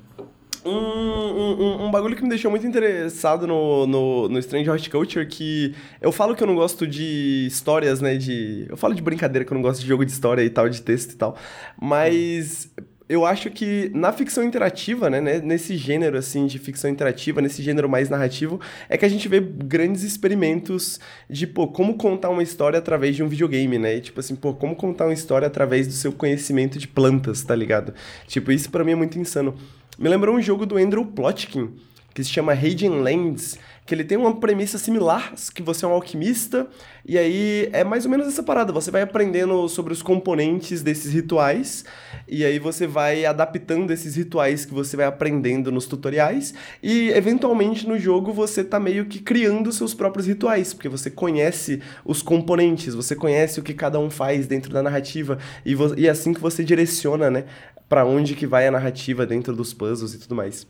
um, 0.66 0.72
um, 0.72 1.86
um, 1.86 1.92
bagulho 1.92 2.16
que 2.16 2.22
me 2.22 2.30
deixou 2.30 2.52
muito 2.52 2.66
interessado 2.66 3.48
no, 3.48 3.88
no, 3.88 4.30
no 4.30 4.40
Strange 4.40 4.70
Horticulture, 4.70 5.26
que 5.26 5.74
eu 6.00 6.12
falo 6.12 6.36
que 6.36 6.44
eu 6.44 6.48
não 6.48 6.56
gosto 6.56 6.86
de 6.88 7.46
histórias, 7.48 8.02
né, 8.02 8.16
de... 8.16 8.66
Eu 8.70 8.78
falo 8.78 8.94
de 8.94 9.02
brincadeira 9.02 9.46
que 9.46 9.52
eu 9.52 9.56
não 9.56 9.62
gosto 9.62 9.82
de 9.82 9.88
jogo 9.88 10.06
de 10.06 10.12
história 10.12 10.44
e 10.44 10.50
tal, 10.50 10.70
de 10.70 10.82
texto 10.82 11.14
e 11.14 11.16
tal, 11.16 11.36
mas 11.80 12.70
eu 13.12 13.26
acho 13.26 13.50
que 13.50 13.92
na 13.94 14.14
ficção 14.14 14.42
interativa, 14.42 15.10
né, 15.10 15.20
nesse 15.42 15.76
gênero 15.76 16.18
assim 16.18 16.48
de 16.48 16.58
ficção 16.58 16.90
interativa, 16.90 17.42
nesse 17.42 17.62
gênero 17.62 17.90
mais 17.90 18.10
narrativo, 18.10 18.58
é 18.88 18.98
que 18.98 19.04
a 19.04 19.10
gente 19.10 19.28
vê 19.28 19.42
grandes 19.42 20.04
experimentos 20.04 20.98
de, 21.30 21.46
pô, 21.46 21.68
como 21.68 21.96
contar 21.98 22.30
uma 22.30 22.42
história 22.42 22.80
através 22.80 23.18
de 23.18 23.22
um 23.22 23.28
videogame, 23.28 23.78
né? 23.78 23.98
E, 23.98 24.02
tipo 24.02 24.22
assim, 24.22 24.34
pô, 24.34 24.54
como 24.54 24.78
contar 24.78 25.08
uma 25.08 25.14
história 25.14 25.46
através 25.46 25.88
do 25.88 25.94
seu 25.94 26.14
conhecimento 26.14 26.80
de 26.80 26.88
plantas, 26.88 27.44
tá 27.44 27.54
ligado? 27.54 27.94
Tipo, 28.28 28.50
isso 28.50 28.72
para 28.72 28.82
mim 28.86 28.92
é 28.92 28.96
muito 28.96 29.20
insano. 29.20 29.56
Me 30.02 30.10
lembrou 30.10 30.36
um 30.36 30.42
jogo 30.42 30.66
do 30.66 30.80
Andrew 30.80 31.06
Plotkin, 31.06 31.76
que 32.12 32.24
se 32.24 32.32
chama 32.32 32.56
Raging 32.56 33.04
Lands, 33.04 33.60
que 33.92 33.96
ele 33.96 34.06
tem 34.06 34.18
uma 34.18 34.34
premissa 34.38 34.78
similar, 34.78 35.34
que 35.54 35.62
você 35.62 35.84
é 35.84 35.88
um 35.90 35.92
alquimista, 35.92 36.66
e 37.06 37.18
aí 37.18 37.68
é 37.74 37.84
mais 37.84 38.06
ou 38.06 38.12
menos 38.12 38.26
essa 38.26 38.42
parada, 38.42 38.72
você 38.72 38.90
vai 38.90 39.02
aprendendo 39.02 39.68
sobre 39.68 39.92
os 39.92 40.02
componentes 40.02 40.82
desses 40.82 41.12
rituais, 41.12 41.84
e 42.26 42.46
aí 42.46 42.58
você 42.58 42.88
vai 42.88 43.26
adaptando 43.26 43.92
esses 43.92 44.16
rituais 44.16 44.64
que 44.64 44.74
você 44.74 44.96
vai 44.96 45.06
aprendendo 45.06 45.74
nos 45.74 45.88
tutoriais, 45.88 46.54
e 46.82 47.10
eventualmente 47.10 47.86
no 47.86 48.00
jogo 48.00 48.32
você 48.32 48.64
tá 48.64 48.80
meio 48.80 49.08
que 49.08 49.20
criando 49.20 49.74
seus 49.74 49.94
próprios 49.94 50.26
rituais, 50.26 50.74
porque 50.74 50.88
você 50.88 51.12
conhece 51.12 51.82
os 52.06 52.22
componentes, 52.22 52.96
você 52.96 53.14
conhece 53.14 53.60
o 53.60 53.64
que 53.64 53.74
cada 53.74 54.00
um 54.00 54.10
faz 54.10 54.48
dentro 54.48 54.72
da 54.72 54.82
narrativa, 54.82 55.38
e, 55.66 55.76
e 55.98 56.08
é 56.08 56.10
assim 56.10 56.34
que 56.34 56.40
você 56.40 56.64
direciona, 56.64 57.30
né, 57.30 57.44
para 57.90 58.06
onde 58.06 58.36
que 58.36 58.48
vai 58.48 58.66
a 58.66 58.72
narrativa 58.72 59.26
dentro 59.26 59.54
dos 59.54 59.74
puzzles 59.74 60.14
e 60.14 60.18
tudo 60.18 60.34
mais. 60.34 60.66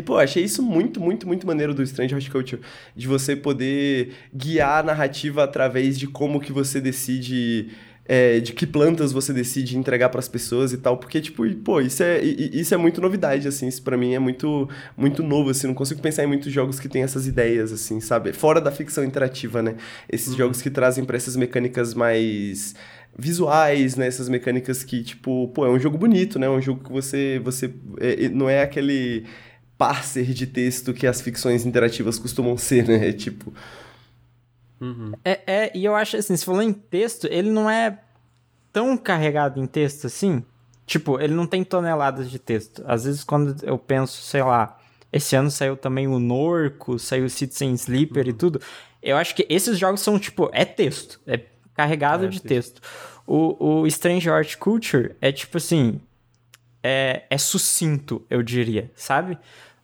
E, 0.00 0.02
pô, 0.02 0.16
achei 0.16 0.42
isso 0.42 0.62
muito, 0.62 0.98
muito, 0.98 1.26
muito 1.26 1.46
maneiro 1.46 1.74
do 1.74 1.82
Strange 1.82 2.14
Horticulture, 2.14 2.60
de 2.96 3.06
você 3.06 3.36
poder 3.36 4.12
guiar 4.34 4.80
a 4.80 4.82
narrativa 4.82 5.44
através 5.44 5.98
de 5.98 6.06
como 6.06 6.40
que 6.40 6.52
você 6.52 6.80
decide... 6.80 7.68
É, 8.12 8.40
de 8.40 8.52
que 8.52 8.66
plantas 8.66 9.12
você 9.12 9.32
decide 9.32 9.78
entregar 9.78 10.08
para 10.08 10.18
as 10.18 10.26
pessoas 10.26 10.72
e 10.72 10.78
tal, 10.78 10.96
porque, 10.96 11.20
tipo, 11.20 11.48
pô, 11.58 11.80
isso 11.80 12.02
é, 12.02 12.20
isso 12.20 12.74
é 12.74 12.76
muito 12.76 13.00
novidade, 13.00 13.46
assim, 13.46 13.68
isso 13.68 13.80
para 13.84 13.96
mim 13.96 14.14
é 14.14 14.18
muito, 14.18 14.68
muito 14.96 15.22
novo, 15.22 15.50
assim, 15.50 15.68
não 15.68 15.74
consigo 15.74 16.00
pensar 16.00 16.24
em 16.24 16.26
muitos 16.26 16.52
jogos 16.52 16.80
que 16.80 16.88
tem 16.88 17.04
essas 17.04 17.28
ideias, 17.28 17.70
assim, 17.70 18.00
sabe? 18.00 18.32
Fora 18.32 18.60
da 18.60 18.72
ficção 18.72 19.04
interativa, 19.04 19.62
né? 19.62 19.76
Esses 20.10 20.30
uhum. 20.30 20.38
jogos 20.38 20.60
que 20.60 20.70
trazem 20.70 21.04
para 21.04 21.16
essas 21.16 21.36
mecânicas 21.36 21.94
mais 21.94 22.74
visuais, 23.16 23.94
né? 23.94 24.08
Essas 24.08 24.28
mecânicas 24.28 24.82
que, 24.82 25.04
tipo, 25.04 25.46
pô, 25.54 25.64
é 25.64 25.70
um 25.70 25.78
jogo 25.78 25.96
bonito, 25.96 26.36
né? 26.36 26.46
É 26.46 26.50
um 26.50 26.60
jogo 26.60 26.82
que 26.82 26.90
você, 26.90 27.40
você 27.44 27.72
é, 28.00 28.28
não 28.28 28.50
é 28.50 28.62
aquele 28.62 29.24
parser 29.80 30.26
de 30.34 30.46
texto 30.46 30.92
que 30.92 31.06
as 31.06 31.22
ficções 31.22 31.64
interativas 31.64 32.18
costumam 32.18 32.54
ser, 32.58 32.86
né? 32.86 33.08
É 33.08 33.12
tipo. 33.14 33.50
Uhum. 34.78 35.12
É, 35.24 35.40
é, 35.46 35.72
e 35.74 35.86
eu 35.86 35.94
acho 35.94 36.18
assim, 36.18 36.36
se 36.36 36.44
falou 36.44 36.60
em 36.60 36.72
texto, 36.74 37.26
ele 37.30 37.50
não 37.50 37.68
é 37.68 37.98
tão 38.70 38.94
carregado 38.98 39.58
em 39.58 39.66
texto 39.66 40.06
assim. 40.06 40.44
Tipo, 40.84 41.18
ele 41.18 41.32
não 41.32 41.46
tem 41.46 41.64
toneladas 41.64 42.30
de 42.30 42.38
texto. 42.38 42.84
Às 42.86 43.04
vezes, 43.04 43.24
quando 43.24 43.56
eu 43.64 43.78
penso, 43.78 44.20
sei 44.22 44.42
lá, 44.42 44.78
esse 45.10 45.34
ano 45.34 45.50
saiu 45.50 45.78
também 45.78 46.06
o 46.06 46.18
Norco, 46.18 46.98
saiu 46.98 47.24
o 47.24 47.30
Citizen 47.30 47.72
Sleeper 47.72 48.24
uhum. 48.24 48.30
e 48.30 48.34
tudo. 48.34 48.60
Eu 49.02 49.16
acho 49.16 49.34
que 49.34 49.46
esses 49.48 49.78
jogos 49.78 50.02
são, 50.02 50.18
tipo, 50.18 50.50
é 50.52 50.66
texto. 50.66 51.18
É 51.26 51.40
carregado 51.74 52.26
é, 52.26 52.28
de 52.28 52.42
texto. 52.42 52.82
O, 53.26 53.80
o 53.80 53.86
Strange 53.86 54.28
Art 54.28 54.56
Culture 54.56 55.16
é 55.22 55.32
tipo 55.32 55.56
assim. 55.56 56.02
É, 56.82 57.24
é 57.30 57.38
sucinto, 57.38 58.24
eu 58.28 58.42
diria, 58.42 58.90
sabe? 58.94 59.38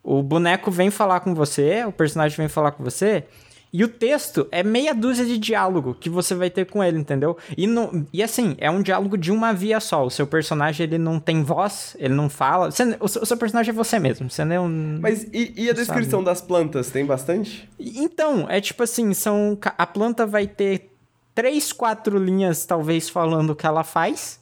O 0.06 0.22
boneco 0.22 0.70
vem 0.70 0.88
falar 0.88 1.18
com 1.18 1.34
você, 1.34 1.84
o 1.84 1.90
personagem 1.90 2.36
vem 2.36 2.48
falar 2.48 2.70
com 2.70 2.84
você, 2.84 3.24
e 3.72 3.82
o 3.82 3.88
texto 3.88 4.46
é 4.52 4.62
meia 4.62 4.94
dúzia 4.94 5.26
de 5.26 5.36
diálogo 5.36 5.96
que 5.98 6.08
você 6.08 6.32
vai 6.32 6.48
ter 6.48 6.64
com 6.66 6.82
ele, 6.82 6.96
entendeu? 6.96 7.36
E, 7.58 7.66
não, 7.66 8.06
e 8.12 8.22
assim, 8.22 8.54
é 8.58 8.70
um 8.70 8.80
diálogo 8.82 9.18
de 9.18 9.32
uma 9.32 9.52
via 9.52 9.80
só. 9.80 10.06
O 10.06 10.10
seu 10.10 10.24
personagem, 10.24 10.86
ele 10.86 10.96
não 10.96 11.18
tem 11.18 11.42
voz, 11.42 11.96
ele 11.98 12.14
não 12.14 12.30
fala. 12.30 12.70
Você, 12.70 12.96
o, 13.00 13.08
seu 13.08 13.36
personagem 13.36 13.70
é 13.70 13.74
você 13.74 13.98
mesmo, 13.98 14.30
você 14.30 14.44
não... 14.44 14.68
Mas 14.68 15.24
e, 15.32 15.52
e 15.56 15.68
a 15.68 15.72
descrição 15.72 16.20
sabe? 16.20 16.24
das 16.26 16.40
plantas, 16.40 16.88
tem 16.88 17.04
bastante? 17.04 17.68
Então, 17.76 18.46
é 18.48 18.60
tipo 18.60 18.84
assim, 18.84 19.12
são... 19.12 19.58
A 19.76 19.86
planta 19.88 20.24
vai 20.24 20.46
ter 20.46 20.92
três, 21.34 21.72
quatro 21.72 22.16
linhas, 22.16 22.64
talvez, 22.64 23.08
falando 23.08 23.50
o 23.50 23.56
que 23.56 23.66
ela 23.66 23.82
faz 23.82 24.38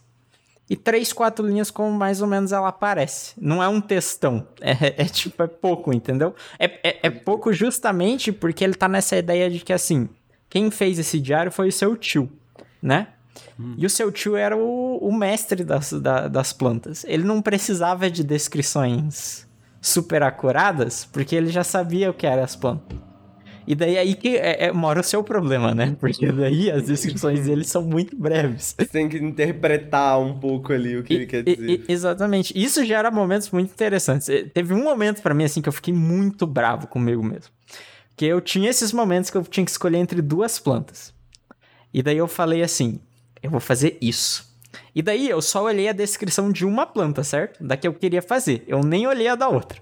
e 0.68 0.76
três, 0.76 1.12
quatro 1.12 1.46
linhas 1.46 1.70
como 1.70 1.92
mais 1.92 2.22
ou 2.22 2.26
menos 2.26 2.52
ela 2.52 2.68
aparece. 2.68 3.34
Não 3.38 3.62
é 3.62 3.68
um 3.68 3.80
textão. 3.80 4.46
É, 4.60 5.02
é 5.02 5.04
tipo, 5.04 5.42
é 5.42 5.46
pouco, 5.46 5.92
entendeu? 5.92 6.34
É, 6.58 6.64
é, 6.82 6.98
é, 7.02 7.10
pouco 7.10 7.52
justamente 7.52 8.32
porque 8.32 8.64
ele 8.64 8.74
tá 8.74 8.88
nessa 8.88 9.16
ideia 9.16 9.50
de 9.50 9.60
que, 9.60 9.72
assim, 9.72 10.08
quem 10.48 10.70
fez 10.70 10.98
esse 10.98 11.20
diário 11.20 11.52
foi 11.52 11.68
o 11.68 11.72
seu 11.72 11.96
tio, 11.96 12.30
né? 12.82 13.08
Hum. 13.60 13.74
E 13.76 13.84
o 13.84 13.90
seu 13.90 14.10
tio 14.10 14.36
era 14.36 14.56
o, 14.56 14.98
o 14.98 15.14
mestre 15.14 15.64
das, 15.64 15.92
da, 15.92 16.28
das 16.28 16.52
plantas. 16.52 17.04
Ele 17.04 17.24
não 17.24 17.42
precisava 17.42 18.10
de 18.10 18.24
descrições 18.24 19.46
super 19.82 20.22
acuradas, 20.22 21.06
porque 21.12 21.36
ele 21.36 21.48
já 21.48 21.62
sabia 21.62 22.10
o 22.10 22.14
que 22.14 22.26
eram 22.26 22.42
as 22.42 22.56
plantas. 22.56 22.96
E 23.66 23.74
daí 23.74 23.96
aí 23.96 24.14
que 24.14 24.36
é, 24.36 24.66
é, 24.66 24.72
mora 24.72 25.00
o 25.00 25.02
seu 25.02 25.24
problema, 25.24 25.74
né? 25.74 25.96
Porque 25.98 26.30
daí 26.30 26.70
as 26.70 26.84
descrições 26.84 27.46
dele 27.46 27.64
são 27.64 27.82
muito 27.82 28.16
breves. 28.16 28.74
Você 28.78 28.86
tem 28.86 29.08
que 29.08 29.16
interpretar 29.16 30.20
um 30.20 30.38
pouco 30.38 30.72
ali 30.72 30.98
o 30.98 31.02
que 31.02 31.14
e, 31.14 31.16
ele 31.16 31.26
quer 31.26 31.42
dizer. 31.42 31.70
E, 31.70 31.84
exatamente. 31.88 32.52
Isso 32.56 32.84
gera 32.84 33.10
momentos 33.10 33.50
muito 33.50 33.70
interessantes. 33.70 34.28
Teve 34.52 34.74
um 34.74 34.84
momento 34.84 35.22
para 35.22 35.34
mim, 35.34 35.44
assim, 35.44 35.62
que 35.62 35.68
eu 35.68 35.72
fiquei 35.72 35.94
muito 35.94 36.46
bravo 36.46 36.86
comigo 36.86 37.22
mesmo. 37.22 37.52
Que 38.16 38.26
eu 38.26 38.40
tinha 38.40 38.68
esses 38.68 38.92
momentos 38.92 39.30
que 39.30 39.36
eu 39.36 39.42
tinha 39.42 39.64
que 39.64 39.70
escolher 39.70 39.98
entre 39.98 40.20
duas 40.20 40.58
plantas. 40.58 41.12
E 41.92 42.02
daí 42.02 42.18
eu 42.18 42.28
falei 42.28 42.62
assim: 42.62 43.00
eu 43.42 43.50
vou 43.50 43.60
fazer 43.60 43.96
isso. 44.00 44.52
E 44.94 45.02
daí 45.02 45.28
eu 45.28 45.40
só 45.42 45.64
olhei 45.64 45.88
a 45.88 45.92
descrição 45.92 46.52
de 46.52 46.64
uma 46.64 46.86
planta, 46.86 47.24
certo? 47.24 47.62
Da 47.64 47.76
que 47.76 47.86
eu 47.86 47.94
queria 47.94 48.22
fazer. 48.22 48.64
Eu 48.66 48.82
nem 48.82 49.06
olhei 49.06 49.28
a 49.28 49.34
da 49.34 49.48
outra. 49.48 49.80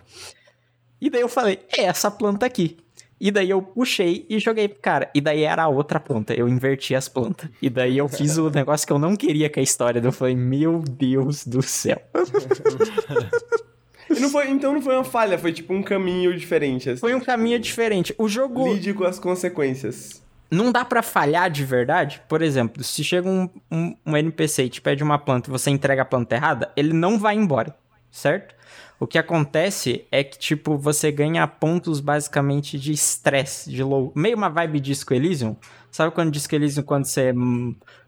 E 1.00 1.10
daí 1.10 1.20
eu 1.20 1.28
falei: 1.28 1.60
é 1.76 1.82
essa 1.82 2.10
planta 2.10 2.46
aqui. 2.46 2.81
E 3.22 3.30
daí 3.30 3.50
eu 3.50 3.62
puxei 3.62 4.26
e 4.28 4.40
joguei 4.40 4.66
pro 4.66 4.80
cara. 4.80 5.08
E 5.14 5.20
daí 5.20 5.44
era 5.44 5.62
a 5.62 5.68
outra 5.68 6.00
planta. 6.00 6.34
Eu 6.34 6.48
inverti 6.48 6.92
as 6.92 7.08
plantas. 7.08 7.48
E 7.62 7.70
daí 7.70 7.96
eu 7.96 8.08
fiz 8.08 8.36
o 8.36 8.50
negócio 8.50 8.84
que 8.84 8.92
eu 8.92 8.98
não 8.98 9.14
queria 9.14 9.48
com 9.48 9.60
a 9.60 9.62
história. 9.62 10.00
Eu 10.00 10.10
falei, 10.10 10.34
meu 10.34 10.80
Deus 10.80 11.46
do 11.46 11.62
céu. 11.62 12.02
Não 14.20 14.28
foi, 14.28 14.50
então 14.50 14.74
não 14.74 14.82
foi 14.82 14.94
uma 14.94 15.04
falha, 15.04 15.38
foi 15.38 15.54
tipo 15.54 15.72
um 15.72 15.82
caminho 15.82 16.36
diferente. 16.36 16.90
Assim, 16.90 17.00
foi 17.00 17.14
um 17.14 17.20
caminho 17.20 17.58
diferente. 17.58 18.14
O 18.18 18.28
jogo. 18.28 18.70
Lide 18.70 18.92
com 18.92 19.04
as 19.04 19.18
consequências. 19.18 20.22
Não 20.50 20.70
dá 20.70 20.84
para 20.84 21.02
falhar 21.02 21.50
de 21.50 21.64
verdade? 21.64 22.20
Por 22.28 22.42
exemplo, 22.42 22.84
se 22.84 23.02
chega 23.02 23.26
um, 23.26 23.48
um, 23.70 23.96
um 24.04 24.14
NPC 24.14 24.64
e 24.64 24.68
te 24.68 24.82
pede 24.82 25.02
uma 25.02 25.18
planta 25.18 25.48
e 25.48 25.50
você 25.50 25.70
entrega 25.70 26.02
a 26.02 26.04
planta 26.04 26.34
errada, 26.34 26.70
ele 26.76 26.92
não 26.92 27.18
vai 27.18 27.34
embora, 27.34 27.74
certo? 28.10 28.54
O 29.02 29.06
que 29.08 29.18
acontece 29.18 30.04
é 30.12 30.22
que, 30.22 30.38
tipo, 30.38 30.78
você 30.78 31.10
ganha 31.10 31.44
pontos 31.44 31.98
basicamente 31.98 32.78
de 32.78 32.92
estresse, 32.92 33.68
de 33.68 33.82
low. 33.82 34.12
Meio 34.14 34.36
uma 34.36 34.48
vibe 34.48 34.78
Disco 34.78 35.12
Elysium. 35.12 35.56
Sabe 35.90 36.14
quando 36.14 36.30
Disco 36.30 36.54
Elysium, 36.54 36.84
quando 36.84 37.06
você, 37.06 37.34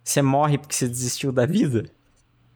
você 0.04 0.22
morre 0.22 0.56
porque 0.56 0.72
você 0.72 0.86
desistiu 0.86 1.32
da 1.32 1.46
vida? 1.46 1.86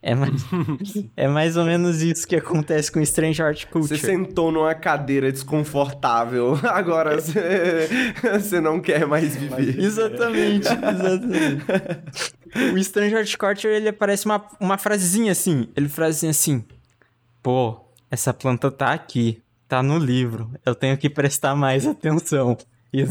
É 0.01 0.15
mais, 0.15 0.41
é 1.17 1.27
mais 1.27 1.57
ou 1.57 1.65
menos 1.65 2.01
isso 2.01 2.25
que 2.25 2.37
acontece 2.37 2.89
com 2.89 3.01
Strange 3.01 3.43
Art 3.43 3.65
Culture. 3.65 3.99
Você 3.99 4.05
sentou 4.05 4.53
numa 4.53 4.73
cadeira 4.73 5.29
desconfortável, 5.29 6.57
agora 6.63 7.19
você, 7.19 7.89
você 8.39 8.61
não 8.61 8.79
quer 8.79 9.05
mais 9.05 9.35
viver. 9.35 9.77
Exatamente, 9.77 10.65
exatamente. 10.65 11.65
o 12.73 12.77
Strange 12.77 13.15
Art 13.17 13.35
Culture, 13.35 13.73
ele 13.73 13.91
parece 13.91 14.25
uma, 14.25 14.47
uma 14.61 14.77
frasezinha 14.77 15.33
assim. 15.33 15.67
Ele 15.75 15.89
frasezinha 15.89 16.31
assim, 16.31 16.63
pô, 17.43 17.88
essa 18.09 18.33
planta 18.33 18.71
tá 18.71 18.93
aqui, 18.93 19.41
tá 19.67 19.83
no 19.83 19.97
livro, 19.97 20.51
eu 20.65 20.73
tenho 20.73 20.97
que 20.97 21.09
prestar 21.09 21.55
mais 21.55 21.85
atenção. 21.85 22.57
E, 22.91 23.03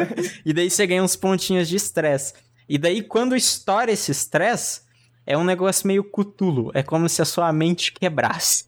e 0.44 0.52
daí 0.52 0.70
você 0.70 0.86
ganha 0.86 1.02
uns 1.02 1.16
pontinhos 1.16 1.68
de 1.68 1.76
estresse. 1.76 2.34
E 2.68 2.78
daí, 2.78 3.02
quando 3.02 3.36
estoura 3.36 3.92
esse 3.92 4.10
estresse, 4.10 4.80
é 5.26 5.36
um 5.36 5.44
negócio 5.44 5.86
meio 5.86 6.02
cutulo. 6.02 6.70
É 6.74 6.82
como 6.82 7.08
se 7.08 7.22
a 7.22 7.24
sua 7.24 7.52
mente 7.52 7.92
quebrasse. 7.92 8.64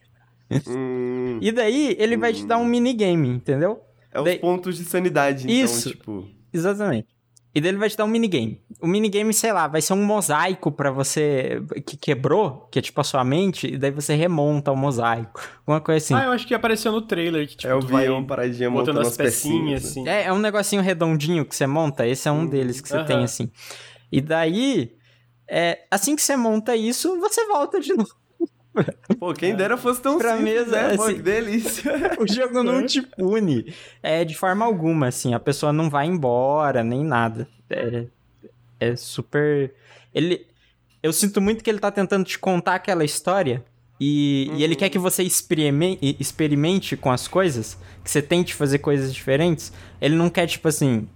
Hum, 0.66 1.38
e 1.40 1.52
daí, 1.52 1.96
ele 1.98 2.16
hum. 2.16 2.20
vai 2.20 2.32
te 2.32 2.46
dar 2.46 2.58
um 2.58 2.62
hum. 2.62 2.66
minigame, 2.66 3.28
entendeu? 3.28 3.80
É 4.12 4.22
daí... 4.22 4.34
os 4.36 4.40
pontos 4.40 4.76
de 4.76 4.84
sanidade, 4.84 5.44
então, 5.44 5.64
Isso, 5.64 5.90
tipo... 5.90 6.28
exatamente. 6.52 7.08
E 7.54 7.60
daí 7.60 7.70
ele 7.70 7.78
vai 7.78 7.88
te 7.88 7.96
dar 7.96 8.04
um 8.04 8.08
minigame. 8.08 8.62
O 8.80 8.86
minigame, 8.86 9.32
sei 9.32 9.52
lá, 9.52 9.66
vai 9.66 9.80
ser 9.80 9.94
um 9.94 10.04
mosaico 10.04 10.70
para 10.70 10.90
você 10.90 11.62
que 11.86 11.96
quebrou, 11.96 12.68
que 12.70 12.78
é 12.78 12.82
tipo 12.82 13.00
a 13.00 13.04
sua 13.04 13.24
mente, 13.24 13.66
e 13.66 13.78
daí 13.78 13.90
você 13.90 14.14
remonta 14.14 14.70
o 14.70 14.76
mosaico. 14.76 15.40
Uma 15.66 15.80
coisa 15.80 16.04
assim. 16.04 16.14
Ah, 16.14 16.26
eu 16.26 16.32
acho 16.32 16.46
que 16.46 16.54
apareceu 16.54 16.92
no 16.92 17.02
trailer 17.02 17.48
que 17.48 17.56
tipo, 17.56 17.68
é, 17.68 17.72
eu 17.72 17.80
vi 17.80 17.92
vai 17.92 18.08
uma 18.08 18.24
paradinha 18.26 18.70
montando 18.70 19.00
as 19.00 19.16
pecinhas, 19.16 19.84
assim. 19.84 20.06
É, 20.08 20.24
é 20.24 20.32
um 20.32 20.38
negocinho 20.38 20.82
redondinho 20.82 21.44
que 21.44 21.56
você 21.56 21.66
monta, 21.66 22.06
esse 22.06 22.28
é 22.28 22.32
um 22.32 22.40
hum, 22.40 22.46
deles 22.46 22.80
que 22.80 22.88
você 22.88 22.98
uh 22.98 23.00
-huh. 23.00 23.06
tem 23.06 23.24
assim. 23.24 23.50
E 24.10 24.20
daí, 24.20 24.92
é, 25.48 25.80
assim 25.90 26.14
que 26.14 26.22
você 26.22 26.36
monta 26.36 26.76
isso, 26.76 27.18
você 27.18 27.46
volta 27.46 27.80
de 27.80 27.92
novo. 27.96 28.17
Pô, 29.18 29.32
quem 29.34 29.54
dera 29.54 29.76
fosse 29.76 30.00
tão 30.00 30.18
pra 30.18 30.36
simples, 30.36 30.54
mesa, 30.54 30.70
né? 30.70 30.86
Assim, 30.86 30.96
Pô, 30.96 31.06
que 31.06 31.22
delícia. 31.22 31.92
o 32.18 32.32
jogo 32.32 32.62
não 32.62 32.84
te 32.86 33.02
pune. 33.02 33.74
É, 34.02 34.24
de 34.24 34.34
forma 34.34 34.64
alguma, 34.64 35.08
assim. 35.08 35.34
A 35.34 35.40
pessoa 35.40 35.72
não 35.72 35.88
vai 35.88 36.06
embora, 36.06 36.82
nem 36.82 37.04
nada. 37.04 37.48
É, 37.70 38.06
é 38.80 38.96
super... 38.96 39.72
Ele... 40.14 40.46
Eu 41.02 41.12
sinto 41.12 41.40
muito 41.40 41.62
que 41.62 41.70
ele 41.70 41.78
tá 41.78 41.90
tentando 41.90 42.24
te 42.24 42.38
contar 42.38 42.74
aquela 42.74 43.04
história 43.04 43.64
E, 44.00 44.48
uhum. 44.50 44.56
e 44.56 44.64
ele 44.64 44.74
quer 44.74 44.88
que 44.88 44.98
você 44.98 45.22
experimente, 45.22 46.16
experimente 46.18 46.96
com 46.96 47.10
as 47.10 47.28
coisas, 47.28 47.78
que 48.02 48.10
você 48.10 48.20
tente 48.20 48.52
fazer 48.54 48.78
coisas 48.78 49.14
diferentes. 49.14 49.72
Ele 50.00 50.16
não 50.16 50.28
quer, 50.28 50.46
tipo 50.46 50.66
assim. 50.66 51.08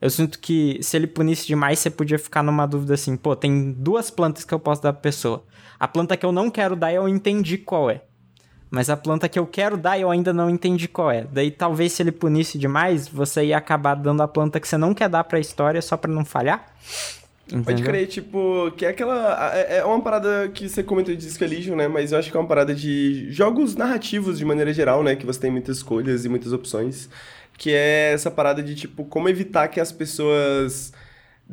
Eu 0.00 0.10
sinto 0.10 0.40
que 0.40 0.80
se 0.82 0.96
ele 0.96 1.06
punisse 1.06 1.46
demais, 1.46 1.78
você 1.78 1.88
podia 1.88 2.18
ficar 2.18 2.42
numa 2.42 2.66
dúvida 2.66 2.94
assim: 2.94 3.16
pô, 3.16 3.36
tem 3.36 3.70
duas 3.70 4.10
plantas 4.10 4.44
que 4.44 4.52
eu 4.52 4.58
posso 4.58 4.82
dar 4.82 4.92
pra 4.92 5.00
pessoa. 5.00 5.44
A 5.82 5.88
planta 5.88 6.16
que 6.16 6.24
eu 6.24 6.30
não 6.30 6.48
quero 6.48 6.76
dar, 6.76 6.94
eu 6.94 7.08
entendi 7.08 7.58
qual 7.58 7.90
é. 7.90 8.02
Mas 8.70 8.88
a 8.88 8.96
planta 8.96 9.28
que 9.28 9.36
eu 9.36 9.44
quero 9.44 9.76
dar, 9.76 9.98
eu 9.98 10.12
ainda 10.12 10.32
não 10.32 10.48
entendi 10.48 10.86
qual 10.86 11.10
é. 11.10 11.24
Daí 11.24 11.50
talvez 11.50 11.92
se 11.92 12.04
ele 12.04 12.12
punisse 12.12 12.56
demais, 12.56 13.08
você 13.08 13.46
ia 13.46 13.58
acabar 13.58 13.96
dando 13.96 14.22
a 14.22 14.28
planta 14.28 14.60
que 14.60 14.68
você 14.68 14.78
não 14.78 14.94
quer 14.94 15.08
dar 15.08 15.24
pra 15.24 15.40
história 15.40 15.82
só 15.82 15.96
pra 15.96 16.08
não 16.08 16.24
falhar. 16.24 16.72
Entendeu? 17.48 17.64
Pode 17.64 17.82
crer, 17.82 18.06
tipo, 18.06 18.70
que 18.76 18.86
é 18.86 18.90
aquela. 18.90 19.56
É, 19.56 19.78
é 19.78 19.84
uma 19.84 20.00
parada 20.00 20.48
que 20.54 20.68
você 20.68 20.84
comentou 20.84 21.12
de 21.16 21.20
Disco 21.20 21.42
Elysium, 21.42 21.74
né? 21.74 21.88
Mas 21.88 22.12
eu 22.12 22.18
acho 22.20 22.30
que 22.30 22.36
é 22.36 22.38
uma 22.38 22.46
parada 22.46 22.72
de 22.72 23.32
jogos 23.32 23.74
narrativos 23.74 24.38
de 24.38 24.44
maneira 24.44 24.72
geral, 24.72 25.02
né? 25.02 25.16
Que 25.16 25.26
você 25.26 25.40
tem 25.40 25.50
muitas 25.50 25.78
escolhas 25.78 26.24
e 26.24 26.28
muitas 26.28 26.52
opções. 26.52 27.10
Que 27.58 27.72
é 27.72 28.12
essa 28.12 28.30
parada 28.30 28.62
de, 28.62 28.76
tipo, 28.76 29.04
como 29.04 29.28
evitar 29.28 29.66
que 29.66 29.80
as 29.80 29.90
pessoas 29.90 30.92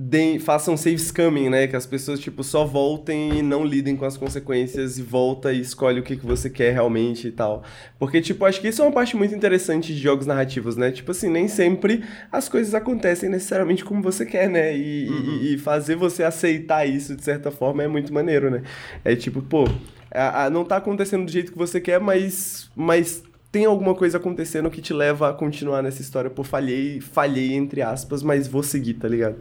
deem, 0.01 0.39
façam 0.39 0.77
save 0.77 0.97
scamming, 0.97 1.49
né? 1.49 1.67
Que 1.67 1.75
as 1.75 1.85
pessoas, 1.85 2.21
tipo, 2.21 2.41
só 2.41 2.63
voltem 2.63 3.39
e 3.39 3.41
não 3.41 3.65
lidem 3.65 3.97
com 3.97 4.05
as 4.05 4.15
consequências 4.15 4.97
e 4.97 5.01
volta 5.01 5.51
e 5.51 5.59
escolhe 5.59 5.99
o 5.99 6.03
que, 6.03 6.15
que 6.15 6.25
você 6.25 6.49
quer 6.49 6.71
realmente 6.71 7.27
e 7.27 7.31
tal. 7.31 7.63
Porque, 7.99 8.21
tipo, 8.21 8.45
acho 8.45 8.61
que 8.61 8.69
isso 8.69 8.81
é 8.81 8.85
uma 8.85 8.93
parte 8.93 9.17
muito 9.17 9.35
interessante 9.35 9.93
de 9.93 9.99
jogos 9.99 10.25
narrativos, 10.25 10.77
né? 10.77 10.89
Tipo 10.89 11.11
assim, 11.11 11.29
nem 11.29 11.49
sempre 11.49 12.01
as 12.31 12.47
coisas 12.47 12.73
acontecem 12.73 13.29
necessariamente 13.29 13.83
como 13.83 14.01
você 14.01 14.25
quer, 14.25 14.49
né? 14.49 14.73
E, 14.73 15.09
uhum. 15.09 15.39
e, 15.41 15.55
e 15.55 15.57
fazer 15.57 15.95
você 15.95 16.23
aceitar 16.23 16.85
isso, 16.85 17.13
de 17.13 17.23
certa 17.23 17.51
forma, 17.51 17.83
é 17.83 17.87
muito 17.87 18.13
maneiro, 18.13 18.49
né? 18.49 18.61
É 19.03 19.17
tipo, 19.17 19.41
pô, 19.41 19.65
a, 20.09 20.45
a, 20.45 20.49
não 20.49 20.63
tá 20.63 20.77
acontecendo 20.77 21.25
do 21.25 21.31
jeito 21.31 21.51
que 21.51 21.57
você 21.57 21.81
quer, 21.81 21.99
mas, 21.99 22.71
mas 22.73 23.21
tem 23.51 23.65
alguma 23.65 23.93
coisa 23.93 24.15
acontecendo 24.17 24.71
que 24.71 24.81
te 24.81 24.93
leva 24.93 25.29
a 25.29 25.33
continuar 25.33 25.83
nessa 25.83 26.01
história. 26.01 26.29
Pô, 26.29 26.41
falhei, 26.41 27.01
falhei, 27.01 27.53
entre 27.53 27.81
aspas, 27.81 28.23
mas 28.23 28.47
vou 28.47 28.63
seguir, 28.63 28.93
tá 28.93 29.09
ligado? 29.09 29.35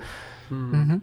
Uhum. 0.55 1.01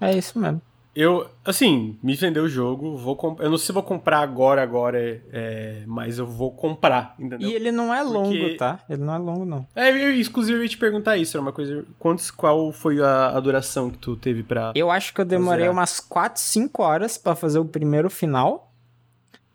É 0.00 0.16
isso 0.16 0.38
mesmo. 0.38 0.60
Eu, 0.94 1.26
assim, 1.42 1.98
me 2.02 2.14
vendeu 2.14 2.44
o 2.44 2.48
jogo, 2.48 2.98
vou 2.98 3.18
Eu 3.40 3.50
não 3.50 3.56
sei 3.56 3.68
se 3.68 3.72
vou 3.72 3.82
comprar 3.82 4.18
agora, 4.18 4.62
agora, 4.62 4.98
é, 5.32 5.84
mas 5.86 6.18
eu 6.18 6.26
vou 6.26 6.50
comprar, 6.50 7.14
entendeu? 7.18 7.48
E 7.48 7.54
ele 7.54 7.72
não 7.72 7.94
é 7.94 8.02
longo, 8.02 8.28
Porque... 8.28 8.56
tá? 8.56 8.78
Ele 8.90 9.02
não 9.02 9.14
é 9.14 9.18
longo, 9.18 9.46
não. 9.46 9.66
É, 9.74 9.90
eu 9.90 10.14
inclusive 10.20 10.60
ia 10.60 10.68
te 10.68 10.76
perguntar 10.76 11.16
isso, 11.16 11.34
era 11.34 11.40
uma 11.40 11.52
coisa. 11.52 11.86
Quantos, 11.98 12.30
qual 12.30 12.70
foi 12.72 13.02
a, 13.02 13.28
a 13.28 13.40
duração 13.40 13.88
que 13.90 13.96
tu 13.96 14.16
teve 14.16 14.42
pra. 14.42 14.72
Eu 14.74 14.90
acho 14.90 15.14
que 15.14 15.20
eu 15.22 15.24
demorei 15.24 15.66
umas 15.66 15.98
4, 15.98 16.38
5 16.42 16.82
horas 16.82 17.16
para 17.16 17.34
fazer 17.34 17.58
o 17.58 17.64
primeiro 17.64 18.10
final. 18.10 18.70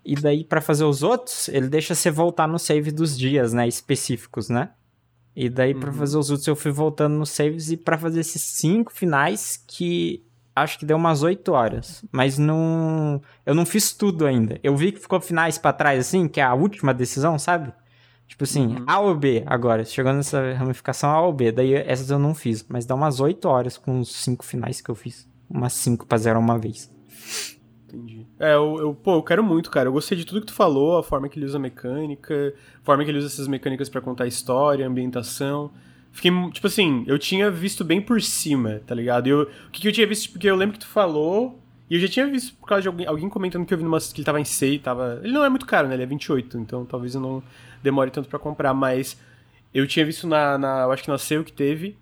E 0.03 0.15
daí, 0.15 0.43
para 0.43 0.61
fazer 0.61 0.85
os 0.85 1.03
outros, 1.03 1.49
ele 1.49 1.67
deixa 1.67 1.93
você 1.93 2.09
voltar 2.09 2.47
no 2.47 2.57
save 2.57 2.91
dos 2.91 3.15
dias, 3.15 3.51
né? 3.53 3.67
Específicos, 3.67 4.49
né? 4.49 4.69
E 5.39 5.49
daí, 5.49 5.71
uhum. 5.71 5.79
pra 5.79 5.93
fazer 5.93 6.17
os 6.17 6.31
outros, 6.31 6.47
eu 6.47 6.55
fui 6.55 6.71
voltando 6.71 7.13
nos 7.13 7.29
saves 7.29 7.69
e 7.69 7.77
para 7.77 7.95
fazer 7.95 8.21
esses 8.21 8.41
cinco 8.41 8.91
finais 8.91 9.63
que 9.67 10.25
acho 10.55 10.79
que 10.79 10.85
deu 10.85 10.97
umas 10.97 11.21
oito 11.21 11.51
horas. 11.51 12.03
Mas 12.11 12.39
não. 12.39 13.21
Eu 13.45 13.53
não 13.53 13.63
fiz 13.63 13.91
tudo 13.91 14.25
ainda. 14.25 14.59
Eu 14.63 14.75
vi 14.75 14.91
que 14.91 14.99
ficou 14.99 15.21
finais 15.21 15.59
para 15.59 15.73
trás, 15.73 15.99
assim, 15.99 16.27
que 16.27 16.39
é 16.39 16.43
a 16.43 16.55
última 16.55 16.91
decisão, 16.91 17.37
sabe? 17.37 17.71
Tipo 18.27 18.45
assim, 18.45 18.65
uhum. 18.65 18.85
A 18.87 18.99
ou 18.99 19.15
B 19.15 19.43
agora. 19.45 19.85
Chegou 19.85 20.11
nessa 20.11 20.53
ramificação 20.53 21.11
A 21.11 21.21
ou 21.21 21.31
B. 21.31 21.51
Daí 21.51 21.75
essas 21.75 22.09
eu 22.09 22.17
não 22.17 22.33
fiz. 22.33 22.65
Mas 22.67 22.87
dá 22.87 22.95
umas 22.95 23.19
oito 23.19 23.47
horas 23.47 23.77
com 23.77 23.99
os 23.99 24.15
cinco 24.15 24.43
finais 24.43 24.81
que 24.81 24.89
eu 24.89 24.95
fiz. 24.95 25.29
Umas 25.47 25.73
cinco 25.73 26.07
pra 26.07 26.17
zerar 26.17 26.41
uma 26.41 26.57
vez. 26.57 26.91
Entendi. 27.87 28.27
É, 28.37 28.53
eu, 28.53 28.77
eu, 28.79 28.93
pô, 28.93 29.15
eu 29.15 29.23
quero 29.23 29.41
muito, 29.43 29.71
cara. 29.71 29.87
Eu 29.87 29.93
gostei 29.93 30.17
de 30.17 30.25
tudo 30.25 30.41
que 30.41 30.47
tu 30.47 30.53
falou, 30.53 30.97
a 30.97 31.03
forma 31.03 31.29
que 31.29 31.39
ele 31.39 31.45
usa 31.45 31.57
mecânica, 31.57 32.53
a 32.81 32.85
forma 32.85 33.03
que 33.03 33.09
ele 33.09 33.17
usa 33.17 33.27
essas 33.27 33.47
mecânicas 33.47 33.87
para 33.87 34.01
contar 34.01 34.25
a 34.25 34.27
história, 34.27 34.85
a 34.85 34.89
ambientação. 34.89 35.71
Fiquei, 36.11 36.31
tipo 36.51 36.67
assim, 36.67 37.03
eu 37.07 37.17
tinha 37.17 37.49
visto 37.49 37.85
bem 37.85 38.01
por 38.01 38.21
cima, 38.21 38.81
tá 38.85 38.93
ligado? 38.93 39.27
Eu, 39.27 39.43
o 39.43 39.71
que, 39.71 39.81
que 39.81 39.87
eu 39.87 39.91
tinha 39.91 40.07
visto, 40.07 40.31
porque 40.31 40.49
eu 40.49 40.55
lembro 40.55 40.73
que 40.73 40.79
tu 40.79 40.87
falou, 40.87 41.59
e 41.89 41.95
eu 41.95 41.99
já 41.99 42.07
tinha 42.07 42.27
visto 42.27 42.55
por 42.55 42.67
causa 42.67 42.81
de 42.81 42.87
alguém, 42.87 43.07
alguém 43.07 43.29
comentando 43.29 43.65
que 43.65 43.73
eu 43.73 43.77
vi 43.77 43.83
numa, 43.83 43.99
que 43.99 44.17
ele 44.17 44.25
tava 44.25 44.39
em 44.41 44.45
6, 44.45 44.81
tava... 44.81 45.21
Ele 45.23 45.31
não 45.31 45.45
é 45.45 45.49
muito 45.49 45.65
caro, 45.65 45.87
né? 45.87 45.93
Ele 45.93 46.03
é 46.03 46.07
28, 46.07 46.57
então 46.57 46.85
talvez 46.85 47.15
eu 47.15 47.21
não 47.21 47.41
demore 47.81 48.11
tanto 48.11 48.27
para 48.27 48.39
comprar, 48.39 48.73
mas 48.73 49.17
eu 49.73 49.87
tinha 49.87 50.05
visto 50.05 50.27
na, 50.27 50.57
na, 50.57 50.81
eu 50.81 50.91
acho 50.91 51.03
que 51.03 51.09
na 51.09 51.17
sale 51.17 51.43
que 51.43 51.53
teve, 51.53 51.95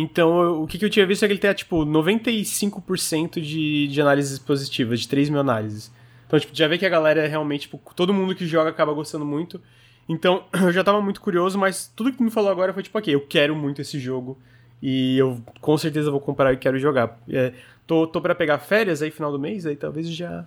então, 0.00 0.62
o 0.62 0.66
que, 0.68 0.78
que, 0.78 0.84
eu 0.84 0.90
tinha 0.90 1.04
visto 1.04 1.24
é 1.24 1.26
que 1.26 1.32
ele 1.32 1.40
tem, 1.40 1.52
tipo, 1.52 1.84
95% 1.84 3.40
de, 3.40 3.88
de 3.88 4.00
análises 4.00 4.38
positivas, 4.38 5.00
de 5.00 5.08
3 5.08 5.28
mil 5.28 5.40
análises. 5.40 5.92
Então, 6.24 6.38
tipo, 6.38 6.54
já 6.54 6.68
vê 6.68 6.78
que 6.78 6.86
a 6.86 6.88
galera 6.88 7.24
é 7.24 7.26
realmente, 7.26 7.62
tipo, 7.62 7.82
todo 7.96 8.14
mundo 8.14 8.32
que 8.32 8.46
joga 8.46 8.70
acaba 8.70 8.92
gostando 8.92 9.24
muito. 9.24 9.60
Então, 10.08 10.44
eu 10.62 10.70
já 10.70 10.84
tava 10.84 11.00
muito 11.02 11.20
curioso, 11.20 11.58
mas 11.58 11.92
tudo 11.96 12.12
que 12.12 12.18
tu 12.18 12.22
me 12.22 12.30
falou 12.30 12.48
agora 12.48 12.72
foi, 12.72 12.84
tipo, 12.84 12.96
ok, 12.96 13.12
eu 13.12 13.20
quero 13.22 13.56
muito 13.56 13.80
esse 13.82 13.98
jogo. 13.98 14.38
E 14.80 15.18
eu 15.18 15.42
com 15.60 15.76
certeza 15.76 16.12
vou 16.12 16.20
comprar 16.20 16.52
e 16.52 16.56
quero 16.56 16.78
jogar. 16.78 17.18
É, 17.28 17.52
tô, 17.84 18.06
tô 18.06 18.20
pra 18.20 18.36
pegar 18.36 18.60
férias 18.60 19.02
aí, 19.02 19.10
final 19.10 19.32
do 19.32 19.38
mês, 19.38 19.66
aí 19.66 19.74
talvez 19.74 20.08
já, 20.08 20.46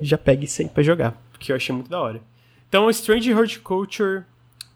já 0.00 0.16
pegue 0.16 0.46
isso 0.46 0.62
aí 0.62 0.68
pra 0.70 0.82
jogar. 0.82 1.20
Porque 1.32 1.52
eu 1.52 1.56
achei 1.56 1.74
muito 1.74 1.90
da 1.90 2.00
hora. 2.00 2.22
Então, 2.66 2.88
Strange 2.88 3.34
Horticulture 3.34 4.22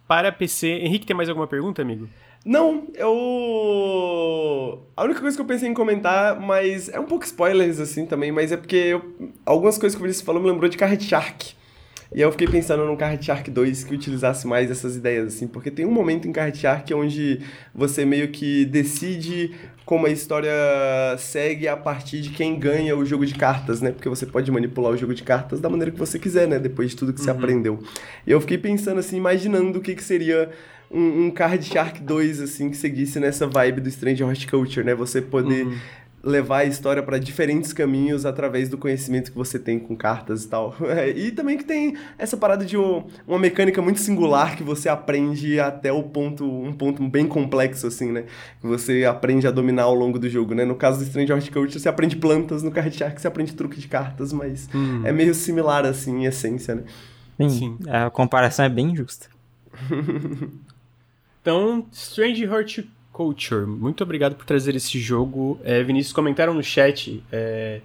para 0.07 0.31
PC. 0.31 0.69
Henrique, 0.69 1.07
tem 1.07 1.17
mais 1.17 1.31
alguma 1.31 1.47
pergunta, 1.47 1.81
amigo? 1.81 2.07
Não, 2.45 2.89
eu. 2.95 4.87
A 4.95 5.05
única 5.05 5.21
coisa 5.21 5.35
que 5.35 5.41
eu 5.41 5.47
pensei 5.47 5.69
em 5.69 5.75
comentar, 5.75 6.39
mas 6.39 6.91
é 6.91 7.01
um 7.01 7.07
pouco 7.07 7.25
spoilers 7.25 7.81
assim 7.81 8.05
também, 8.05 8.31
mas 8.31 8.53
é 8.53 8.57
porque 8.57 8.77
eu... 8.77 9.15
algumas 9.47 9.79
coisas 9.79 9.97
que 9.97 10.03
o 10.03 10.05
Vinícius 10.05 10.25
falou 10.25 10.43
me 10.43 10.51
lembrou 10.51 10.69
de 10.69 10.77
Carrot 10.77 11.03
Shark. 11.03 11.55
E 12.13 12.19
aí 12.19 12.23
eu 12.23 12.31
fiquei 12.31 12.47
pensando 12.47 12.85
num 12.85 12.97
Carrot 12.97 13.25
Shark 13.25 13.51
2 13.51 13.85
que 13.85 13.95
utilizasse 13.95 14.47
mais 14.47 14.71
essas 14.71 14.95
ideias, 14.95 15.35
assim, 15.35 15.49
porque 15.49 15.71
tem 15.71 15.87
um 15.87 15.91
momento 15.91 16.29
em 16.29 16.33
Carrot 16.33 16.57
Shark 16.57 16.93
onde 16.95 17.41
você 17.75 18.05
meio 18.05 18.29
que 18.29 18.65
decide 18.67 19.53
como 19.85 20.07
a 20.07 20.11
história 20.11 20.53
segue 21.19 21.67
a 21.67 21.77
partir 21.77 22.21
de 22.21 22.31
quem 22.31 22.59
ganha 22.59 22.97
o 22.97 23.05
jogo 23.05 23.27
de 23.27 23.35
cartas, 23.35 23.81
né? 23.81 23.91
Porque 23.91 24.09
você 24.09 24.27
pode 24.27 24.51
manipular 24.53 24.93
o 24.93 24.97
jogo 24.97 25.15
de 25.15 25.23
cartas 25.23 25.61
da 25.61 25.69
maneira 25.69 25.91
que 25.91 25.99
você 25.99 26.19
quiser, 26.19 26.47
né? 26.47 26.59
Depois 26.59 26.91
de 26.91 26.97
tudo 26.97 27.13
que 27.13 27.19
uhum. 27.21 27.25
você 27.25 27.31
aprendeu. 27.31 27.83
E 28.27 28.31
eu 28.31 28.41
fiquei 28.41 28.59
pensando 28.59 29.01
assim, 29.01 29.17
imaginando 29.17 29.79
o 29.79 29.83
que, 29.83 29.95
que 29.95 30.03
seria 30.03 30.51
um, 30.95 31.27
um 31.27 31.31
Card 31.31 31.65
Shark 31.65 32.01
2, 32.01 32.41
assim, 32.41 32.71
que 32.71 32.77
seguisse 32.77 33.19
nessa 33.19 33.47
vibe 33.47 33.81
do 33.81 33.89
Strange 33.89 34.23
Horticulture, 34.23 34.87
né? 34.87 34.95
Você 34.95 35.21
poder 35.21 35.67
uhum. 35.67 35.77
levar 36.23 36.59
a 36.59 36.65
história 36.65 37.03
para 37.03 37.19
diferentes 37.19 37.73
caminhos 37.73 38.25
através 38.25 38.69
do 38.69 38.79
conhecimento 38.79 39.33
que 39.33 39.37
você 39.37 39.59
tem 39.59 39.79
com 39.79 39.97
cartas 39.97 40.45
e 40.45 40.49
tal. 40.49 40.77
e 41.17 41.33
também 41.33 41.59
que 41.59 41.65
tem 41.65 41.97
essa 42.17 42.37
parada 42.37 42.65
de 42.65 42.77
uma 42.77 43.39
mecânica 43.41 43.83
muito 43.83 43.99
singular 43.99 44.57
que 44.57 44.63
você 44.63 44.89
aprende 44.89 45.59
até 45.59 45.93
o 45.93 46.03
ponto, 46.05 46.45
um 46.45 46.73
ponto 46.73 47.03
bem 47.09 47.27
complexo, 47.27 47.89
assim, 47.89 48.13
né? 48.13 48.25
Que 48.61 48.67
você 48.67 49.05
aprende 49.05 49.49
a 49.49 49.51
dominar 49.51 49.83
ao 49.85 49.95
longo 49.95 50.19
do 50.19 50.29
jogo, 50.29 50.55
né? 50.55 50.65
No 50.65 50.77
caso 50.77 50.99
do 50.99 51.05
Strange 51.05 51.33
Horticulture, 51.33 51.81
você 51.81 51.89
aprende 51.89 52.15
plantas, 52.17 52.63
no 52.63 52.71
Card 52.71 52.97
Shark 52.97 53.21
você 53.21 53.27
aprende 53.27 53.53
truque 53.55 53.81
de 53.81 53.89
cartas, 53.89 54.33
mas 54.33 54.69
uhum. 54.73 55.05
é 55.05 55.11
meio 55.11 55.35
similar, 55.35 55.85
assim, 55.85 56.23
em 56.23 56.25
essência, 56.27 56.77
né? 56.77 56.85
Sim, 57.37 57.49
Sim. 57.51 57.79
a 57.89 58.11
comparação 58.11 58.65
é 58.65 58.69
bem 58.69 58.95
justa. 58.95 59.27
Então, 61.45 61.87
Strange 61.93 62.49
Horticulture, 62.49 63.67
muito 63.67 64.03
obrigado 64.03 64.35
por 64.35 64.47
trazer 64.47 64.75
esse 64.75 64.99
jogo. 64.99 65.61
É, 65.63 65.83
Vinícius, 65.83 66.11
comentaram 66.11 66.55
no 66.55 66.63
chat. 66.63 67.23
É, 67.31 67.83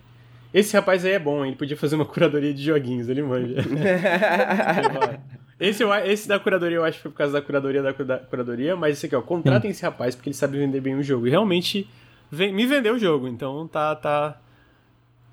esse 0.54 0.74
rapaz 0.74 1.04
aí 1.04 1.12
é 1.12 1.20
bom, 1.20 1.46
ele 1.46 1.58
podia 1.58 1.76
fazer 1.76 1.98
uma 1.98 2.06
curadoria 2.06 2.54
de 2.54 2.64
joguinhos, 2.64 3.10
ele 3.10 3.22
manja. 3.22 3.56
esse, 5.60 5.84
esse 6.06 6.26
da 6.26 6.40
curadoria 6.40 6.78
eu 6.78 6.86
acho 6.86 7.00
que 7.00 7.04
foi 7.04 7.12
por 7.12 7.18
causa 7.18 7.34
da 7.34 7.42
curadoria 7.42 7.84
da, 7.84 7.92
da 7.92 8.18
curadoria, 8.20 8.78
mas 8.78 8.96
esse 8.96 9.08
aqui, 9.08 9.16
ó, 9.18 9.22
contratem 9.22 9.72
esse 9.72 9.84
rapaz 9.84 10.16
porque 10.16 10.30
ele 10.30 10.38
sabe 10.38 10.58
vender 10.58 10.80
bem 10.80 10.96
o 10.96 11.04
jogo. 11.04 11.28
E 11.28 11.30
realmente 11.30 11.86
vem, 12.32 12.54
me 12.54 12.66
vendeu 12.66 12.96
o 12.96 12.98
jogo, 12.98 13.28
então 13.28 13.68
tá, 13.68 13.94
tá, 13.94 14.40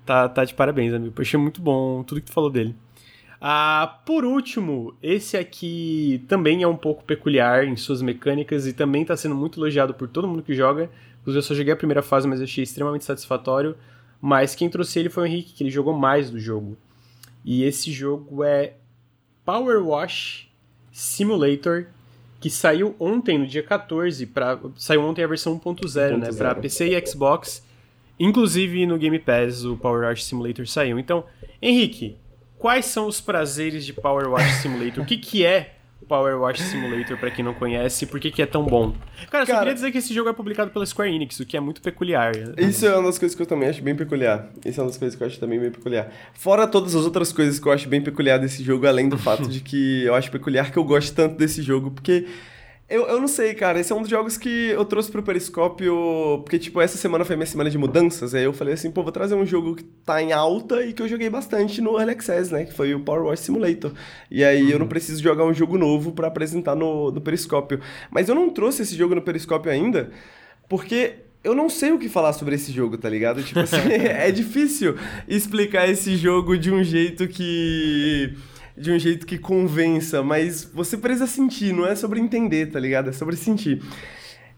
tá, 0.05 0.27
tá 0.27 0.43
de 0.43 0.53
parabéns, 0.53 0.93
amigo. 0.93 1.13
Eu 1.17 1.21
achei 1.21 1.39
muito 1.39 1.61
bom 1.61 2.03
tudo 2.03 2.19
que 2.19 2.27
tu 2.27 2.33
falou 2.33 2.49
dele. 2.49 2.75
Ah, 3.39 3.99
por 4.05 4.25
último, 4.25 4.95
esse 5.01 5.37
aqui 5.37 6.23
também 6.27 6.63
é 6.63 6.67
um 6.67 6.75
pouco 6.75 7.03
peculiar 7.03 7.65
em 7.65 7.75
suas 7.75 8.01
mecânicas 8.01 8.65
e 8.65 8.73
também 8.73 9.03
está 9.03 9.15
sendo 9.15 9.35
muito 9.35 9.59
elogiado 9.59 9.93
por 9.93 10.07
todo 10.07 10.27
mundo 10.27 10.41
que 10.41 10.55
joga. 10.55 10.89
Inclusive, 11.21 11.39
eu 11.39 11.43
só 11.43 11.53
joguei 11.53 11.73
a 11.73 11.77
primeira 11.77 12.01
fase, 12.01 12.27
mas 12.27 12.41
achei 12.41 12.63
extremamente 12.63 13.05
satisfatório. 13.05 13.75
Mas 14.19 14.55
quem 14.55 14.69
trouxe 14.69 14.99
ele 14.99 15.09
foi 15.09 15.23
o 15.23 15.25
Henrique, 15.27 15.53
que 15.53 15.63
ele 15.63 15.69
jogou 15.69 15.93
mais 15.93 16.29
do 16.29 16.39
jogo. 16.39 16.77
E 17.45 17.63
esse 17.63 17.91
jogo 17.91 18.43
é 18.43 18.73
Power 19.45 19.85
Wash 19.85 20.49
Simulator, 20.91 21.85
que 22.39 22.49
saiu 22.49 22.95
ontem, 22.99 23.37
no 23.37 23.45
dia 23.45 23.63
14, 23.63 24.25
pra, 24.25 24.59
saiu 24.75 25.03
ontem 25.03 25.23
a 25.23 25.27
versão 25.27 25.59
1.0, 25.59 26.17
né, 26.17 26.29
para 26.31 26.55
PC 26.55 26.89
e 26.89 27.07
Xbox. 27.07 27.65
Inclusive 28.19 28.85
no 28.87 28.97
Game 28.97 29.19
Pass 29.19 29.63
o 29.63 29.77
Power 29.77 30.09
Wash 30.09 30.23
Simulator 30.23 30.67
saiu. 30.67 30.97
Então, 30.97 31.23
Henrique, 31.61 32.17
quais 32.57 32.85
são 32.85 33.07
os 33.07 33.21
prazeres 33.21 33.85
de 33.85 33.93
Power 33.93 34.29
Wash 34.29 34.61
Simulator? 34.61 35.03
o 35.03 35.05
que, 35.05 35.17
que 35.17 35.45
é 35.45 35.77
Power 36.07 36.39
Wash 36.39 36.61
Simulator 36.61 37.17
para 37.17 37.29
quem 37.29 37.43
não 37.43 37.53
conhece 37.53 38.05
e 38.05 38.07
por 38.07 38.19
que, 38.19 38.31
que 38.31 38.41
é 38.41 38.45
tão 38.45 38.63
bom. 38.63 38.93
Cara, 39.29 39.43
eu 39.43 39.47
só 39.47 39.59
queria 39.59 39.73
dizer 39.73 39.91
que 39.91 39.97
esse 39.97 40.13
jogo 40.13 40.29
é 40.29 40.33
publicado 40.33 40.71
pela 40.71 40.85
Square 40.85 41.13
Enix, 41.13 41.39
o 41.39 41.45
que 41.45 41.57
é 41.57 41.59
muito 41.59 41.81
peculiar. 41.81 42.31
Isso 42.57 42.85
é 42.85 42.93
uma 42.95 43.07
das 43.07 43.19
coisas 43.19 43.35
que 43.35 43.41
eu 43.41 43.45
também 43.45 43.67
acho 43.67 43.81
bem 43.81 43.95
peculiar. 43.95 44.47
Isso 44.65 44.79
é 44.79 44.83
uma 44.83 44.89
das 44.89 44.97
coisas 44.97 45.17
que 45.17 45.23
eu 45.23 45.27
acho 45.27 45.39
também 45.39 45.59
bem 45.59 45.71
peculiar. 45.71 46.09
Fora 46.33 46.65
todas 46.65 46.95
as 46.95 47.03
outras 47.03 47.33
coisas 47.33 47.59
que 47.59 47.67
eu 47.67 47.71
acho 47.71 47.89
bem 47.89 48.01
peculiar 48.01 48.39
desse 48.39 48.63
jogo, 48.63 48.87
além 48.87 49.09
do 49.09 49.17
fato 49.17 49.47
de 49.49 49.59
que 49.59 50.03
eu 50.03 50.15
acho 50.15 50.31
peculiar 50.31 50.71
que 50.71 50.77
eu 50.77 50.83
gosto 50.83 51.13
tanto 51.13 51.35
desse 51.35 51.61
jogo, 51.61 51.91
porque 51.91 52.25
eu, 52.89 53.05
eu 53.05 53.19
não 53.19 53.27
sei, 53.27 53.53
cara. 53.53 53.79
Esse 53.79 53.91
é 53.91 53.95
um 53.95 54.01
dos 54.01 54.09
jogos 54.09 54.37
que 54.37 54.69
eu 54.69 54.85
trouxe 54.85 55.11
pro 55.11 55.21
Periscópio. 55.21 56.41
Porque, 56.43 56.57
tipo, 56.57 56.79
essa 56.79 56.97
semana 56.97 57.25
foi 57.25 57.35
minha 57.35 57.45
semana 57.45 57.69
de 57.69 57.77
mudanças. 57.77 58.33
Aí 58.33 58.45
eu 58.45 58.53
falei 58.53 58.75
assim, 58.75 58.89
pô, 58.89 59.03
vou 59.03 59.11
trazer 59.11 59.35
um 59.35 59.45
jogo 59.45 59.75
que 59.75 59.83
tá 59.83 60.21
em 60.21 60.31
alta 60.31 60.85
e 60.85 60.93
que 60.93 61.01
eu 61.01 61.07
joguei 61.07 61.29
bastante 61.29 61.81
no 61.81 61.97
Early 61.97 62.11
Access, 62.11 62.51
né? 62.51 62.63
Que 62.63 62.73
foi 62.73 62.95
o 62.95 63.01
Power 63.01 63.23
Wash 63.25 63.41
Simulator. 63.41 63.91
E 64.31 64.43
aí 64.43 64.63
uhum. 64.63 64.69
eu 64.69 64.79
não 64.79 64.85
uhum. 64.85 64.89
preciso 64.89 65.21
jogar 65.21 65.43
um 65.43 65.53
jogo 65.53 65.77
novo 65.77 66.13
para 66.13 66.27
apresentar 66.27 66.75
no, 66.75 67.11
no 67.11 67.19
Periscópio. 67.19 67.81
Mas 68.09 68.29
eu 68.29 68.35
não 68.35 68.49
trouxe 68.49 68.83
esse 68.83 68.95
jogo 68.95 69.13
no 69.13 69.21
Periscópio 69.21 69.69
ainda, 69.69 70.09
porque 70.69 71.15
eu 71.43 71.53
não 71.53 71.69
sei 71.69 71.91
o 71.91 71.99
que 71.99 72.07
falar 72.07 72.33
sobre 72.33 72.55
esse 72.55 72.71
jogo, 72.71 72.97
tá 72.97 73.09
ligado? 73.09 73.43
Tipo 73.43 73.59
assim, 73.59 73.77
é 73.91 74.31
difícil 74.31 74.95
explicar 75.27 75.89
esse 75.89 76.15
jogo 76.15 76.57
de 76.57 76.71
um 76.71 76.83
jeito 76.83 77.27
que 77.27 78.33
de 78.77 78.91
um 78.91 78.99
jeito 78.99 79.25
que 79.25 79.37
convença, 79.37 80.21
mas 80.21 80.63
você 80.63 80.95
precisa 80.95 81.25
sentir, 81.25 81.73
não 81.73 81.85
é 81.85 81.95
sobre 81.95 82.19
entender, 82.19 82.67
tá 82.67 82.79
ligado? 82.79 83.09
É 83.09 83.11
sobre 83.11 83.35
sentir. 83.35 83.81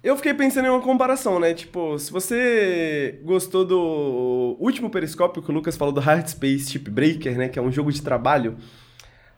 Eu 0.04 0.16
fiquei 0.16 0.34
pensando 0.34 0.66
em 0.66 0.70
uma 0.70 0.82
comparação, 0.82 1.40
né? 1.40 1.54
Tipo, 1.54 1.98
se 1.98 2.12
você 2.12 3.20
gostou 3.24 3.66
do 3.66 4.58
último 4.60 4.90
periscópio 4.90 5.42
que 5.42 5.50
o 5.50 5.54
Lucas 5.54 5.78
falou 5.78 5.94
do 5.94 6.00
Hard 6.00 6.28
Space 6.28 6.70
Chip 6.70 6.90
Breaker, 6.90 7.38
né? 7.38 7.50
Que 7.50 7.60
é 7.60 7.62
um 7.62 7.72
jogo 7.72 7.92
de 7.92 8.02
trabalho, 8.02 8.58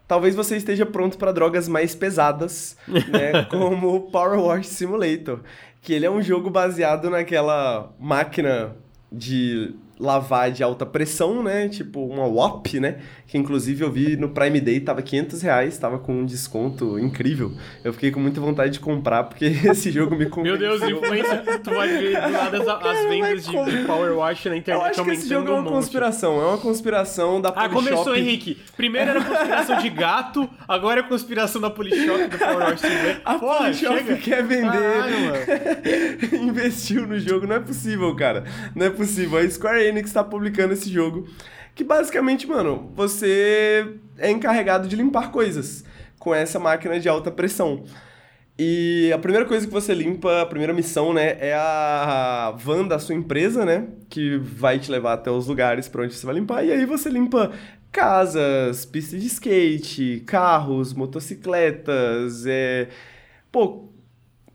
talvez 0.06 0.34
você 0.34 0.56
esteja 0.56 0.84
pronto 0.84 1.16
para 1.16 1.32
drogas 1.32 1.68
mais 1.68 1.94
pesadas, 1.94 2.76
né? 2.86 3.44
como 3.50 3.94
o 3.94 4.00
Power 4.02 4.38
Wash 4.38 4.66
Simulator, 4.66 5.40
que 5.80 5.92
ele 5.92 6.06
é 6.06 6.10
um 6.10 6.22
jogo 6.22 6.50
baseado 6.50 7.08
naquela 7.08 7.92
máquina 7.98 8.76
de 9.10 9.74
lavar 10.02 10.50
de 10.50 10.62
alta 10.62 10.84
pressão, 10.84 11.42
né? 11.42 11.68
Tipo 11.68 12.04
uma 12.04 12.26
WAP, 12.26 12.80
né? 12.80 12.96
Que 13.26 13.38
inclusive 13.38 13.84
eu 13.84 13.90
vi 13.90 14.16
no 14.16 14.30
Prime 14.30 14.60
Day, 14.60 14.80
tava 14.80 15.00
500 15.00 15.40
reais, 15.42 15.78
tava 15.78 15.98
com 15.98 16.12
um 16.12 16.26
desconto 16.26 16.98
incrível. 16.98 17.52
Eu 17.84 17.92
fiquei 17.92 18.10
com 18.10 18.18
muita 18.18 18.40
vontade 18.40 18.72
de 18.72 18.80
comprar, 18.80 19.24
porque 19.24 19.44
esse 19.70 19.90
jogo 19.92 20.16
me 20.16 20.26
convenceu. 20.26 20.58
Meu 20.58 20.78
Deus, 20.78 20.90
influência, 20.90 21.60
tu 21.62 21.70
vai 21.70 21.88
ver 21.88 22.20
do 22.20 22.32
lado 22.32 22.56
as, 22.56 22.68
as 22.68 23.08
vendas 23.08 23.44
de, 23.44 23.50
de, 23.50 23.84
Power 23.86 24.12
Wash 24.16 24.44
na 24.46 24.56
internet 24.56 24.82
Eu 24.82 24.90
acho 24.90 25.04
que 25.04 25.10
esse 25.12 25.28
jogo 25.28 25.48
é 25.48 25.52
uma 25.52 25.60
um 25.60 25.72
conspiração, 25.72 26.40
é 26.42 26.46
uma 26.46 26.58
conspiração 26.58 27.40
da 27.40 27.52
Polishop. 27.52 27.76
Ah, 27.76 27.90
começou, 27.90 28.16
Henrique. 28.16 28.60
Primeiro 28.76 29.10
era 29.10 29.24
conspiração 29.24 29.78
de 29.78 29.90
gato, 29.90 30.50
agora 30.66 31.00
é 31.00 31.02
conspiração 31.04 31.60
da 31.60 31.70
Polishop 31.70 32.26
do 32.28 32.38
Power 32.38 32.70
Wash. 32.70 32.82
A 33.24 33.34
Porra, 33.38 33.58
Polishop 33.58 33.98
chega. 33.98 34.16
quer 34.16 34.42
vender. 34.42 34.72
Caralho, 34.72 36.42
Investiu 36.42 37.06
no 37.06 37.18
jogo, 37.20 37.46
não 37.46 37.56
é 37.56 37.60
possível, 37.60 38.14
cara. 38.16 38.44
Não 38.74 38.86
é 38.86 38.90
possível. 38.90 39.38
A 39.38 39.48
Square 39.48 39.91
Enix 39.92 40.12
tá 40.12 40.24
publicando 40.24 40.72
esse 40.72 40.90
jogo. 40.90 41.26
Que 41.74 41.84
basicamente, 41.84 42.46
mano, 42.46 42.92
você 42.94 43.96
é 44.18 44.30
encarregado 44.30 44.88
de 44.88 44.96
limpar 44.96 45.30
coisas 45.30 45.84
com 46.18 46.34
essa 46.34 46.58
máquina 46.58 47.00
de 47.00 47.08
alta 47.08 47.30
pressão. 47.30 47.84
E 48.58 49.10
a 49.12 49.18
primeira 49.18 49.46
coisa 49.46 49.66
que 49.66 49.72
você 49.72 49.94
limpa, 49.94 50.42
a 50.42 50.46
primeira 50.46 50.74
missão, 50.74 51.12
né, 51.12 51.36
é 51.40 51.54
a 51.54 52.54
van 52.56 52.86
da 52.86 52.98
sua 52.98 53.14
empresa, 53.14 53.64
né, 53.64 53.88
que 54.10 54.36
vai 54.36 54.78
te 54.78 54.90
levar 54.90 55.14
até 55.14 55.30
os 55.30 55.46
lugares 55.46 55.88
para 55.88 56.02
onde 56.02 56.14
você 56.14 56.26
vai 56.26 56.34
limpar. 56.34 56.64
E 56.64 56.70
aí 56.70 56.84
você 56.84 57.08
limpa 57.08 57.50
casas, 57.90 58.84
pistas 58.84 59.20
de 59.20 59.26
skate, 59.26 60.22
carros, 60.26 60.92
motocicletas, 60.92 62.44
é... 62.46 62.88
Pô, 63.50 63.88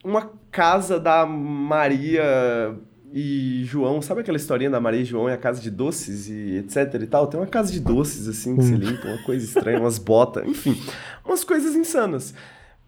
uma 0.03 0.31
casa 0.51 0.99
da 0.99 1.25
Maria 1.25 2.75
e 3.13 3.63
João, 3.65 4.01
sabe 4.01 4.21
aquela 4.21 4.37
historinha 4.37 4.69
da 4.69 4.79
Maria 4.79 5.01
e 5.01 5.05
João 5.05 5.29
e 5.29 5.33
a 5.33 5.37
casa 5.37 5.61
de 5.61 5.71
doces 5.71 6.27
e 6.27 6.57
etc 6.57 6.93
e 7.01 7.07
tal? 7.07 7.27
Tem 7.27 7.39
uma 7.39 7.47
casa 7.47 7.71
de 7.71 7.79
doces 7.79 8.27
assim 8.27 8.55
que 8.55 8.61
hum. 8.61 8.63
se 8.63 8.75
limpa, 8.75 9.07
uma 9.07 9.23
coisa 9.23 9.45
estranha, 9.45 9.79
umas 9.79 9.97
botas, 9.97 10.47
enfim, 10.47 10.77
umas 11.25 11.43
coisas 11.43 11.75
insanas. 11.75 12.33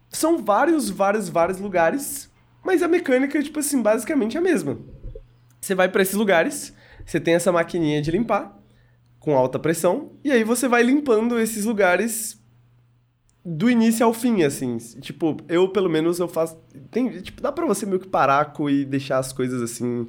São 0.08 0.38
vários, 0.38 0.90
vários, 0.90 1.28
vários 1.28 1.58
lugares, 1.58 2.30
mas 2.62 2.82
a 2.82 2.88
mecânica 2.88 3.38
é, 3.38 3.42
tipo 3.42 3.60
assim, 3.60 3.80
basicamente 3.80 4.36
a 4.36 4.40
mesma. 4.40 4.78
Você 5.60 5.74
vai 5.74 5.88
para 5.88 6.02
esses 6.02 6.14
lugares, 6.14 6.74
você 7.04 7.20
tem 7.20 7.34
essa 7.34 7.52
maquininha 7.52 8.02
de 8.02 8.10
limpar 8.10 8.58
com 9.18 9.36
alta 9.36 9.58
pressão, 9.58 10.12
e 10.24 10.32
aí 10.32 10.42
você 10.42 10.66
vai 10.66 10.82
limpando 10.82 11.38
esses 11.38 11.64
lugares 11.64 12.40
do 13.44 13.70
início 13.70 14.04
ao 14.04 14.12
fim, 14.12 14.42
assim. 14.42 14.76
Tipo, 15.00 15.36
eu 15.48 15.68
pelo 15.68 15.88
menos 15.88 16.18
eu 16.18 16.28
faço. 16.28 16.58
Tem, 16.90 17.20
tipo, 17.20 17.40
dá 17.40 17.50
pra 17.50 17.66
você 17.66 17.86
meio 17.86 18.00
que 18.00 18.08
parar 18.08 18.52
e 18.68 18.84
deixar 18.84 19.18
as 19.18 19.32
coisas 19.32 19.62
assim 19.62 20.06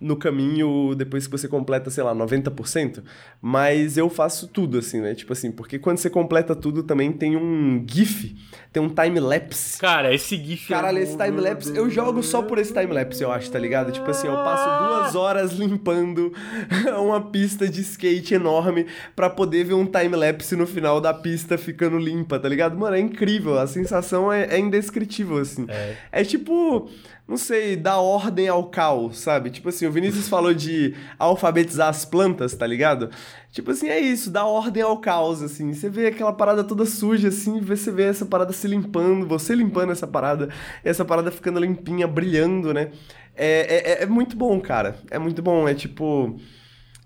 no 0.00 0.16
caminho 0.16 0.94
depois 0.94 1.26
que 1.26 1.32
você 1.32 1.48
completa, 1.48 1.90
sei 1.90 2.04
lá, 2.04 2.14
90%. 2.14 3.02
Mas 3.40 3.96
eu 3.96 4.10
faço 4.10 4.48
tudo, 4.48 4.78
assim, 4.78 5.00
né? 5.00 5.14
Tipo 5.14 5.32
assim, 5.32 5.50
porque 5.50 5.78
quando 5.78 5.98
você 5.98 6.10
completa 6.10 6.54
tudo 6.54 6.82
também 6.82 7.12
tem 7.12 7.36
um 7.36 7.84
GIF, 7.88 8.36
tem 8.72 8.82
um 8.82 8.88
time-lapse. 8.88 9.78
Cara, 9.78 10.12
esse 10.14 10.36
GIF. 10.36 10.68
Caralho, 10.68 10.98
é 10.98 11.02
esse 11.02 11.16
time-lapse, 11.16 11.74
eu 11.74 11.88
jogo 11.88 12.22
só 12.22 12.42
por 12.42 12.58
esse 12.58 12.72
time-lapse, 12.72 13.22
eu 13.22 13.32
acho, 13.32 13.50
tá 13.50 13.58
ligado? 13.58 13.92
Tipo 13.92 14.10
assim, 14.10 14.26
eu 14.26 14.34
passo 14.34 14.84
duas 14.84 15.14
horas 15.14 15.52
limpando 15.52 16.32
uma 17.00 17.20
pista 17.30 17.68
de 17.68 17.80
skate 17.80 18.34
enorme 18.34 18.86
para 19.14 19.30
poder 19.30 19.64
ver 19.64 19.74
um 19.74 19.86
time-lapse 19.86 20.54
no 20.56 20.66
final 20.66 21.00
da 21.00 21.14
pista 21.14 21.56
ficando 21.56 21.98
limpa, 21.98 22.38
tá 22.38 22.48
ligado? 22.48 22.76
Mano, 22.76 22.96
é 22.96 23.00
incrível, 23.00 23.58
a 23.58 23.66
sensação 23.66 24.30
é, 24.30 24.46
é 24.50 24.58
indescritível, 24.58 25.38
assim. 25.38 25.66
É. 25.68 25.94
é 26.20 26.24
tipo 26.24 26.88
não 27.26 27.38
sei, 27.38 27.74
dar 27.74 27.98
ordem 27.98 28.48
ao 28.48 28.64
caos, 28.64 29.18
sabe? 29.18 29.48
Tipo 29.50 29.70
assim, 29.70 29.86
o 29.86 29.92
Vinícius 29.92 30.28
falou 30.28 30.52
de 30.52 30.94
alfabetizar 31.18 31.88
as 31.88 32.04
plantas, 32.04 32.54
tá 32.54 32.66
ligado? 32.66 33.10
Tipo 33.50 33.70
assim, 33.70 33.88
é 33.88 33.98
isso, 33.98 34.30
dar 34.30 34.44
ordem 34.44 34.82
ao 34.82 34.98
caos, 34.98 35.42
assim. 35.42 35.72
Você 35.72 35.88
vê 35.88 36.08
aquela 36.08 36.34
parada 36.34 36.62
toda 36.62 36.84
suja, 36.84 37.28
assim, 37.28 37.60
você 37.60 37.90
vê 37.90 38.04
essa 38.04 38.26
parada 38.26 38.52
se 38.52 38.68
limpando, 38.68 39.26
você 39.26 39.54
limpando 39.54 39.90
essa 39.90 40.06
parada, 40.06 40.50
essa 40.84 41.02
parada 41.02 41.30
ficando 41.30 41.60
limpinha, 41.60 42.06
brilhando, 42.06 42.74
né? 42.74 42.90
É, 43.34 44.00
é, 44.00 44.02
é 44.02 44.06
muito 44.06 44.36
bom, 44.36 44.60
cara. 44.60 44.96
É 45.10 45.18
muito 45.18 45.40
bom, 45.40 45.66
é 45.66 45.74
tipo... 45.74 46.38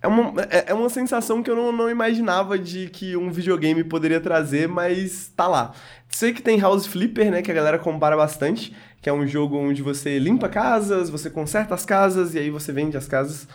É 0.00 0.06
uma, 0.06 0.42
é, 0.42 0.66
é 0.68 0.74
uma 0.74 0.88
sensação 0.88 1.42
que 1.42 1.50
eu 1.50 1.56
não, 1.56 1.72
não 1.72 1.90
imaginava 1.90 2.56
de 2.56 2.88
que 2.88 3.16
um 3.16 3.32
videogame 3.32 3.82
poderia 3.82 4.20
trazer, 4.20 4.68
mas 4.68 5.32
tá 5.34 5.48
lá. 5.48 5.72
Sei 6.08 6.32
que 6.32 6.40
tem 6.40 6.60
House 6.60 6.86
Flipper, 6.86 7.30
né, 7.32 7.42
que 7.42 7.50
a 7.50 7.54
galera 7.54 7.78
compara 7.78 8.16
bastante, 8.16 8.74
que 9.00 9.08
é 9.08 9.12
um 9.12 9.26
jogo 9.26 9.56
onde 9.56 9.82
você 9.82 10.18
limpa 10.18 10.48
casas, 10.48 11.10
você 11.10 11.30
conserta 11.30 11.74
as 11.74 11.84
casas 11.84 12.34
e 12.34 12.38
aí 12.38 12.50
você 12.50 12.72
vende 12.72 12.96
as 12.96 13.06
casas. 13.06 13.48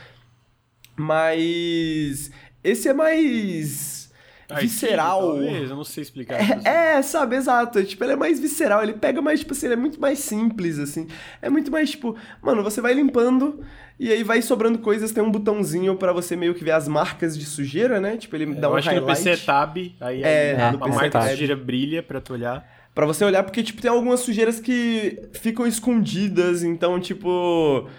Mas 0.96 2.32
esse 2.64 2.88
é 2.88 2.94
mais 2.94 4.12
visceral. 4.60 5.22
talvez, 5.22 5.70
eu 5.70 5.76
não 5.76 5.84
sei 5.84 6.04
explicar. 6.04 6.40
É, 6.66 6.96
é, 6.98 7.02
sabe, 7.02 7.36
exato. 7.36 7.84
Tipo, 7.84 8.04
ele 8.04 8.14
é 8.14 8.16
mais 8.16 8.40
visceral, 8.40 8.84
ele 8.84 8.94
pega 8.94 9.22
mais, 9.22 9.40
tipo 9.40 9.54
assim, 9.54 9.68
ele 9.68 9.74
é 9.74 9.78
muito 9.78 10.00
mais 10.00 10.20
simples, 10.20 10.80
assim. 10.80 11.08
É 11.42 11.50
muito 11.50 11.72
mais, 11.72 11.92
tipo, 11.92 12.16
mano, 12.42 12.64
você 12.64 12.80
vai 12.80 12.94
limpando 12.94 13.64
e 14.00 14.12
aí 14.12 14.24
vai 14.24 14.42
sobrando 14.42 14.80
coisas, 14.80 15.12
tem 15.12 15.24
um 15.24 15.32
botãozinho 15.32 15.96
para 15.96 16.14
você 16.14 16.36
meio 16.36 16.54
que 16.54 16.64
ver 16.64 16.72
as 16.72 16.88
marcas 16.88 17.38
de 17.38 17.46
sujeira, 17.46 18.00
né? 18.00 18.18
Tipo, 18.18 18.36
ele 18.36 18.52
é, 18.52 18.56
dá 18.56 18.70
um 18.70 18.76
acho 18.76 18.90
highlight. 18.90 19.24
que 19.24 19.30
no 19.30 19.36
PC 19.36 19.46
Tab, 19.46 19.78
aí 20.00 20.24
é, 20.24 20.56
a, 20.56 20.70
a 20.70 20.88
marca 20.88 21.20
de 21.20 21.30
sujeira 21.32 21.56
brilha 21.56 22.02
pra 22.02 22.22
tu 22.22 22.34
olhar. 22.34 22.73
Pra 22.94 23.06
você 23.06 23.26
olhar, 23.26 23.44
porque, 23.44 23.64
tipo, 23.64 23.82
tem 23.82 23.90
algumas 23.90 24.20
sujeiras 24.20 24.60
que 24.60 25.20
ficam 25.34 25.66
escondidas, 25.66 26.64
então, 26.64 27.00
tipo 27.00 27.90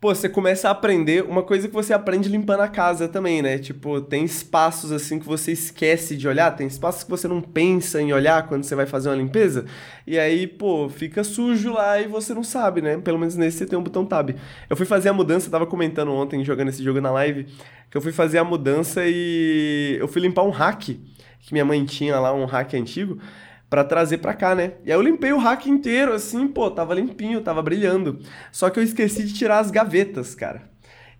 pô, 0.00 0.14
você 0.14 0.28
começa 0.28 0.68
a 0.68 0.70
aprender 0.70 1.24
uma 1.24 1.42
coisa 1.42 1.66
que 1.66 1.74
você 1.74 1.92
aprende 1.92 2.28
limpando 2.28 2.60
a 2.60 2.68
casa 2.68 3.08
também, 3.08 3.42
né? 3.42 3.58
Tipo, 3.58 4.00
tem 4.00 4.24
espaços 4.24 4.92
assim 4.92 5.18
que 5.18 5.26
você 5.26 5.52
esquece 5.52 6.16
de 6.16 6.28
olhar, 6.28 6.52
tem 6.52 6.66
espaços 6.66 7.02
que 7.02 7.10
você 7.10 7.26
não 7.26 7.40
pensa 7.40 8.00
em 8.00 8.12
olhar 8.12 8.46
quando 8.46 8.62
você 8.64 8.74
vai 8.74 8.86
fazer 8.86 9.08
uma 9.08 9.16
limpeza, 9.16 9.64
e 10.06 10.18
aí, 10.18 10.46
pô, 10.46 10.88
fica 10.88 11.24
sujo 11.24 11.72
lá 11.72 12.00
e 12.00 12.06
você 12.06 12.32
não 12.32 12.44
sabe, 12.44 12.80
né? 12.80 12.98
Pelo 12.98 13.18
menos 13.18 13.34
nesse 13.36 13.58
você 13.58 13.66
tem 13.66 13.78
um 13.78 13.82
botão 13.82 14.06
tab. 14.06 14.30
Eu 14.70 14.76
fui 14.76 14.86
fazer 14.86 15.08
a 15.08 15.12
mudança, 15.12 15.50
tava 15.50 15.66
comentando 15.66 16.12
ontem, 16.12 16.44
jogando 16.44 16.68
esse 16.68 16.82
jogo 16.82 17.00
na 17.00 17.10
live, 17.10 17.46
que 17.90 17.96
eu 17.96 18.00
fui 18.00 18.12
fazer 18.12 18.38
a 18.38 18.44
mudança 18.44 19.02
e 19.04 19.96
eu 20.00 20.06
fui 20.06 20.22
limpar 20.22 20.44
um 20.44 20.50
hack 20.50 20.96
que 21.40 21.52
minha 21.52 21.64
mãe 21.64 21.84
tinha 21.84 22.18
lá, 22.20 22.32
um 22.32 22.44
hack 22.44 22.74
antigo 22.74 23.18
para 23.68 23.84
trazer 23.84 24.18
para 24.18 24.34
cá, 24.34 24.54
né? 24.54 24.74
E 24.84 24.90
aí 24.90 24.96
eu 24.96 25.02
limpei 25.02 25.32
o 25.32 25.38
rack 25.38 25.68
inteiro, 25.68 26.12
assim, 26.12 26.48
pô, 26.48 26.70
tava 26.70 26.94
limpinho, 26.94 27.40
tava 27.40 27.62
brilhando. 27.62 28.18
Só 28.50 28.70
que 28.70 28.78
eu 28.78 28.82
esqueci 28.82 29.24
de 29.24 29.34
tirar 29.34 29.58
as 29.58 29.70
gavetas, 29.70 30.34
cara. 30.34 30.70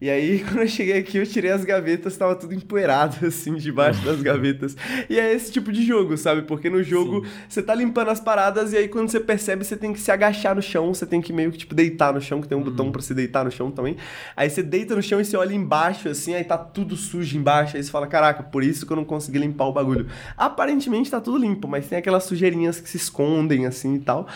E 0.00 0.08
aí, 0.08 0.40
quando 0.46 0.60
eu 0.60 0.68
cheguei 0.68 0.98
aqui, 0.98 1.18
eu 1.18 1.26
tirei 1.26 1.50
as 1.50 1.64
gavetas, 1.64 2.16
tava 2.16 2.36
tudo 2.36 2.54
empoeirado, 2.54 3.16
assim, 3.26 3.54
debaixo 3.54 4.04
das 4.04 4.22
gavetas. 4.22 4.76
E 5.10 5.18
é 5.18 5.32
esse 5.32 5.52
tipo 5.52 5.72
de 5.72 5.84
jogo, 5.84 6.16
sabe? 6.16 6.42
Porque 6.42 6.70
no 6.70 6.82
jogo, 6.82 7.24
Sim. 7.24 7.32
você 7.48 7.62
tá 7.62 7.74
limpando 7.74 8.10
as 8.10 8.20
paradas 8.20 8.72
e 8.72 8.76
aí 8.76 8.88
quando 8.88 9.08
você 9.08 9.18
percebe, 9.18 9.64
você 9.64 9.76
tem 9.76 9.92
que 9.92 10.00
se 10.00 10.10
agachar 10.10 10.54
no 10.54 10.62
chão, 10.62 10.94
você 10.94 11.04
tem 11.04 11.20
que 11.20 11.32
meio 11.32 11.50
que, 11.50 11.58
tipo, 11.58 11.74
deitar 11.74 12.12
no 12.12 12.20
chão, 12.20 12.40
que 12.40 12.48
tem 12.48 12.56
um 12.56 12.60
uhum. 12.60 12.70
botão 12.70 12.92
para 12.92 13.02
se 13.02 13.12
deitar 13.12 13.44
no 13.44 13.50
chão 13.50 13.70
também. 13.70 13.96
Aí 14.36 14.48
você 14.48 14.62
deita 14.62 14.94
no 14.94 15.02
chão 15.02 15.20
e 15.20 15.24
você 15.24 15.36
olha 15.36 15.54
embaixo, 15.54 16.08
assim, 16.08 16.34
aí 16.34 16.44
tá 16.44 16.56
tudo 16.56 16.96
sujo 16.96 17.36
embaixo. 17.36 17.76
Aí 17.76 17.82
você 17.82 17.90
fala, 17.90 18.06
caraca, 18.06 18.42
por 18.42 18.62
isso 18.62 18.86
que 18.86 18.92
eu 18.92 18.96
não 18.96 19.04
consegui 19.04 19.38
limpar 19.38 19.66
o 19.66 19.72
bagulho. 19.72 20.06
Aparentemente 20.36 21.10
tá 21.10 21.20
tudo 21.20 21.38
limpo, 21.38 21.66
mas 21.66 21.88
tem 21.88 21.98
aquelas 21.98 22.24
sujeirinhas 22.24 22.80
que 22.80 22.88
se 22.88 22.96
escondem, 22.96 23.66
assim, 23.66 23.96
e 23.96 23.98
tal. 23.98 24.28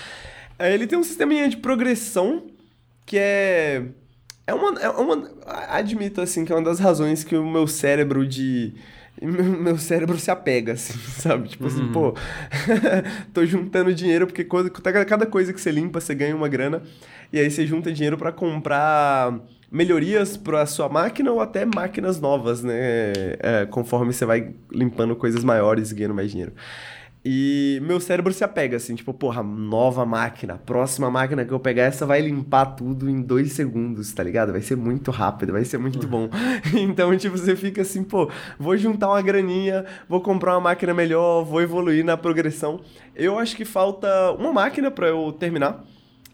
Aí 0.58 0.72
ele 0.74 0.86
tem 0.86 0.98
um 0.98 1.02
sisteminha 1.02 1.48
de 1.48 1.56
progressão 1.56 2.46
que 3.04 3.18
é 3.18 3.84
é 4.46 4.54
uma, 4.54 4.80
é 4.80 4.88
uma. 4.88 5.30
Admito, 5.68 6.20
assim, 6.20 6.44
que 6.44 6.52
é 6.52 6.56
uma 6.56 6.64
das 6.64 6.78
razões 6.78 7.24
que 7.24 7.36
o 7.36 7.48
meu 7.48 7.66
cérebro 7.66 8.26
de. 8.26 8.72
Meu 9.20 9.78
cérebro 9.78 10.18
se 10.18 10.30
apega, 10.30 10.72
assim, 10.72 10.98
sabe? 11.20 11.50
Tipo 11.50 11.66
assim, 11.66 11.82
uhum. 11.82 11.92
pô, 11.92 12.14
tô 13.32 13.44
juntando 13.44 13.94
dinheiro 13.94 14.26
porque 14.26 14.44
cada 14.44 15.26
coisa 15.26 15.52
que 15.52 15.60
você 15.60 15.70
limpa, 15.70 16.00
você 16.00 16.14
ganha 16.14 16.34
uma 16.34 16.48
grana. 16.48 16.82
E 17.32 17.38
aí 17.38 17.50
você 17.50 17.66
junta 17.66 17.92
dinheiro 17.92 18.18
para 18.18 18.32
comprar 18.32 19.38
melhorias 19.70 20.36
para 20.36 20.66
sua 20.66 20.88
máquina 20.88 21.30
ou 21.30 21.40
até 21.40 21.64
máquinas 21.64 22.20
novas, 22.20 22.62
né? 22.62 22.74
É, 23.38 23.66
conforme 23.70 24.12
você 24.12 24.26
vai 24.26 24.54
limpando 24.70 25.14
coisas 25.14 25.44
maiores 25.44 25.90
e 25.90 25.94
ganhando 25.94 26.14
mais 26.14 26.30
dinheiro. 26.30 26.52
E 27.24 27.80
meu 27.82 28.00
cérebro 28.00 28.32
se 28.32 28.42
apega, 28.42 28.76
assim, 28.76 28.96
tipo, 28.96 29.14
porra, 29.14 29.44
nova 29.44 30.04
máquina, 30.04 30.58
próxima 30.58 31.08
máquina 31.08 31.44
que 31.44 31.52
eu 31.52 31.60
pegar, 31.60 31.84
essa 31.84 32.04
vai 32.04 32.20
limpar 32.20 32.66
tudo 32.74 33.08
em 33.08 33.22
dois 33.22 33.52
segundos, 33.52 34.12
tá 34.12 34.24
ligado? 34.24 34.50
Vai 34.50 34.60
ser 34.60 34.76
muito 34.76 35.12
rápido, 35.12 35.52
vai 35.52 35.64
ser 35.64 35.78
muito 35.78 36.06
bom. 36.08 36.28
então, 36.74 37.16
tipo, 37.16 37.38
você 37.38 37.54
fica 37.54 37.82
assim, 37.82 38.02
pô, 38.02 38.28
vou 38.58 38.76
juntar 38.76 39.08
uma 39.08 39.22
graninha, 39.22 39.84
vou 40.08 40.20
comprar 40.20 40.54
uma 40.54 40.62
máquina 40.62 40.92
melhor, 40.92 41.44
vou 41.44 41.62
evoluir 41.62 42.04
na 42.04 42.16
progressão. 42.16 42.80
Eu 43.14 43.38
acho 43.38 43.54
que 43.54 43.64
falta 43.64 44.32
uma 44.32 44.52
máquina 44.52 44.90
para 44.90 45.06
eu 45.06 45.30
terminar. 45.32 45.84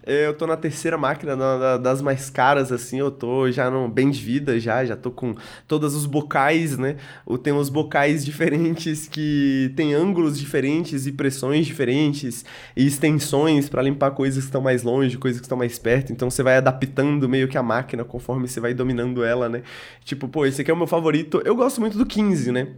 Eu 0.09 0.33
tô 0.33 0.47
na 0.47 0.57
terceira 0.57 0.97
máquina, 0.97 1.37
na, 1.37 1.77
das 1.77 2.01
mais 2.01 2.31
caras, 2.31 2.73
assim, 2.73 2.99
eu 2.99 3.11
tô 3.11 3.51
já 3.51 3.71
no 3.71 3.87
bem 3.89 4.09
de 4.09 4.23
vida, 4.23 4.59
já, 4.59 4.83
já 4.83 4.97
tô 4.97 5.11
com 5.11 5.35
todos 5.67 5.95
os 5.95 6.07
bocais, 6.07 6.79
né? 6.79 6.97
Tem 7.43 7.53
uns 7.53 7.69
bocais 7.69 8.25
diferentes 8.25 9.07
que 9.07 9.71
tem 9.77 9.93
ângulos 9.93 10.39
diferentes 10.39 11.07
e 11.07 11.13
pressões 11.13 11.67
diferentes 11.67 12.43
e 12.75 12.87
extensões 12.87 13.69
para 13.69 13.83
limpar 13.83 14.13
coisas 14.13 14.45
que 14.45 14.49
estão 14.49 14.63
mais 14.63 14.83
longe, 14.83 15.19
coisas 15.19 15.41
que 15.41 15.45
estão 15.45 15.59
mais 15.59 15.79
perto, 15.79 16.11
então 16.11 16.31
você 16.31 16.43
vai 16.43 16.57
adaptando 16.57 17.29
meio 17.29 17.47
que 17.47 17.59
a 17.59 17.63
máquina 17.63 18.03
conforme 18.03 18.49
você 18.49 18.61
vai 18.61 18.73
dominando 18.73 19.23
ela, 19.23 19.49
né? 19.49 19.63
Tipo, 20.05 20.27
pô, 20.27 20.47
esse 20.47 20.63
aqui 20.63 20.71
é 20.71 20.75
o 20.75 20.77
meu 20.77 20.87
favorito. 20.87 21.43
Eu 21.45 21.55
gosto 21.55 21.83
muito 21.83 21.99
do 21.99 22.07
15, 22.07 22.51
né? 22.51 22.69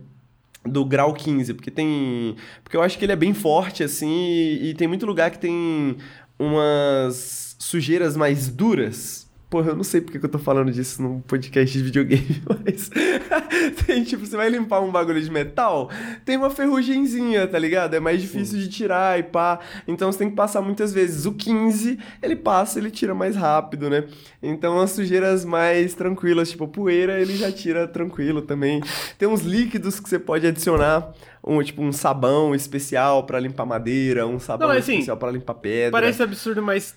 do 0.65 0.85
grau 0.85 1.15
15, 1.15 1.55
porque 1.55 1.71
tem. 1.71 2.37
Porque 2.63 2.77
eu 2.77 2.83
acho 2.83 2.99
que 2.99 3.05
ele 3.05 3.13
é 3.13 3.17
bem 3.17 3.33
forte, 3.33 3.83
assim, 3.83 4.11
e, 4.11 4.71
e 4.71 4.75
tem 4.75 4.87
muito 4.87 5.07
lugar 5.07 5.31
que 5.31 5.39
tem 5.39 5.97
umas 6.41 7.55
sujeiras 7.59 8.17
mais 8.17 8.49
duras. 8.49 9.30
Porra, 9.51 9.71
eu 9.71 9.77
não 9.77 9.83
sei 9.83 10.01
porque 10.01 10.17
que 10.21 10.25
eu 10.25 10.31
tô 10.31 10.39
falando 10.39 10.71
disso 10.71 11.03
num 11.03 11.21
podcast 11.23 11.77
de 11.77 11.83
videogame, 11.83 12.41
mas. 12.65 12.89
tem, 13.85 14.05
tipo, 14.05 14.25
você 14.25 14.37
vai 14.37 14.49
limpar 14.49 14.81
um 14.81 14.93
bagulho 14.93 15.21
de 15.21 15.29
metal, 15.29 15.91
tem 16.25 16.37
uma 16.37 16.51
ferrugemzinha, 16.51 17.49
tá 17.49 17.59
ligado? 17.59 17.95
É 17.95 18.01
mais 18.01 18.23
difícil 18.23 18.61
Sim. 18.61 18.65
de 18.65 18.69
tirar 18.69 19.19
e 19.19 19.25
pá. 19.25 19.59
Então 19.89 20.11
você 20.11 20.21
tem 20.21 20.31
que 20.31 20.37
passar 20.37 20.63
muitas 20.63 20.93
vezes. 20.93 21.27
O 21.27 21.33
15, 21.33 21.99
ele 22.23 22.37
passa, 22.37 22.79
ele 22.79 22.93
tira 22.93 23.13
mais 23.13 23.35
rápido, 23.35 23.91
né? 23.91 24.05
Então 24.41 24.79
as 24.79 24.93
sujeiras 24.93 25.45
mais 25.45 25.95
tranquilas, 25.95 26.51
tipo 26.51 26.69
poeira, 26.69 27.21
ele 27.21 27.37
já 27.37 27.51
tira 27.51 27.89
tranquilo 27.89 28.43
também. 28.43 28.81
Tem 29.19 29.29
uns 29.29 29.41
líquidos 29.41 29.99
que 29.99 30.09
você 30.09 30.19
pode 30.21 30.47
adicionar 30.47 31.13
um 31.45 31.61
tipo 31.63 31.83
um 31.83 31.91
sabão 31.91 32.55
especial 32.55 33.25
para 33.25 33.41
limpar 33.41 33.67
madeira, 33.67 34.27
um 34.27 34.39
sabão 34.39 34.69
não, 34.69 34.77
assim, 34.77 34.93
especial 34.93 35.17
para 35.17 35.33
limpar 35.33 35.55
pedra. 35.55 35.91
Parece 35.91 36.23
absurdo, 36.23 36.63
mas 36.63 36.95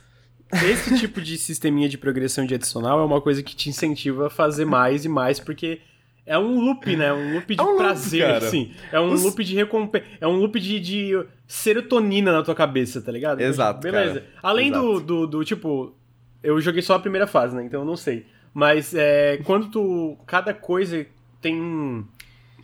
esse 0.70 0.98
tipo 1.00 1.22
de 1.22 1.38
sisteminha 1.38 1.90
de 1.90 1.98
progressão 1.98 2.46
de 2.46 2.56
adicional 2.56 3.00
é 3.00 3.06
uma 3.06 3.22
coisa 3.22 3.42
que 3.42 3.56
te 3.56 3.70
incentiva 3.70 4.28
a 4.28 4.30
fazer 4.30 4.66
mais 4.66 5.06
e 5.06 5.10
mais, 5.10 5.40
porque 5.40 5.82
é 6.26 6.38
um 6.38 6.60
loop, 6.62 6.96
né? 6.96 7.12
Um 7.14 7.34
loop 7.34 7.54
de 7.54 7.62
é 7.62 7.64
um 7.64 7.78
prazer, 7.78 8.26
loop, 8.26 8.46
assim. 8.46 8.72
É 8.92 9.00
um 9.00 9.12
Os... 9.12 9.24
loop 9.24 9.44
de 9.44 9.56
recompensa. 9.56 10.06
É 10.22 10.28
um 10.28 10.38
loop 10.38 10.60
de, 10.60 10.80
de, 10.80 11.26
serotonina 11.46 12.32
na 12.32 12.42
tua 12.42 12.56
cabeça, 12.56 13.02
tá 13.02 13.12
ligado? 13.12 13.42
Exato. 13.42 13.82
Beleza. 13.82 14.22
Cara. 14.22 14.34
Além 14.42 14.70
Exato. 14.70 14.86
Do, 14.86 15.00
do, 15.02 15.28
do, 15.28 15.46
tipo. 15.46 15.94
Eu 16.42 16.60
joguei 16.62 16.82
só 16.82 16.96
a 16.96 17.00
primeira 17.00 17.28
fase, 17.28 17.56
né? 17.56 17.64
Então 17.66 17.82
eu 17.82 17.86
não 17.86 17.98
sei. 17.98 18.26
Mas 18.54 18.94
é, 18.94 19.38
quando 19.44 19.70
tu. 19.70 20.18
Cada 20.26 20.54
coisa 20.54 21.06
tem. 21.42 22.06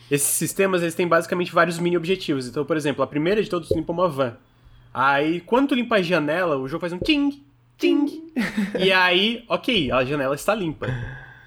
Esses 0.10 0.30
sistemas, 0.30 0.82
eles 0.82 0.96
têm 0.96 1.08
basicamente 1.08 1.52
vários 1.52 1.78
mini 1.78 1.98
objetivos. 1.98 2.48
Então, 2.48 2.64
por 2.66 2.78
exemplo, 2.78 3.04
a 3.04 3.08
primeira 3.08 3.44
de 3.44 3.50
todos, 3.50 3.70
limpa 3.72 3.92
uma 3.92 4.08
van. 4.08 4.38
Aí, 4.94 5.42
quando 5.42 5.70
tu 5.70 5.76
limpa 5.76 5.96
a 5.96 6.02
janela, 6.02 6.58
o 6.58 6.68
jogo 6.68 6.82
faz 6.82 6.94
um 6.94 6.98
ting, 6.98 7.44
ting. 7.80 8.32
e 8.78 8.92
aí, 8.92 9.44
ok, 9.48 9.92
a 9.92 10.04
janela 10.04 10.36
está 10.36 10.54
limpa. 10.54 10.88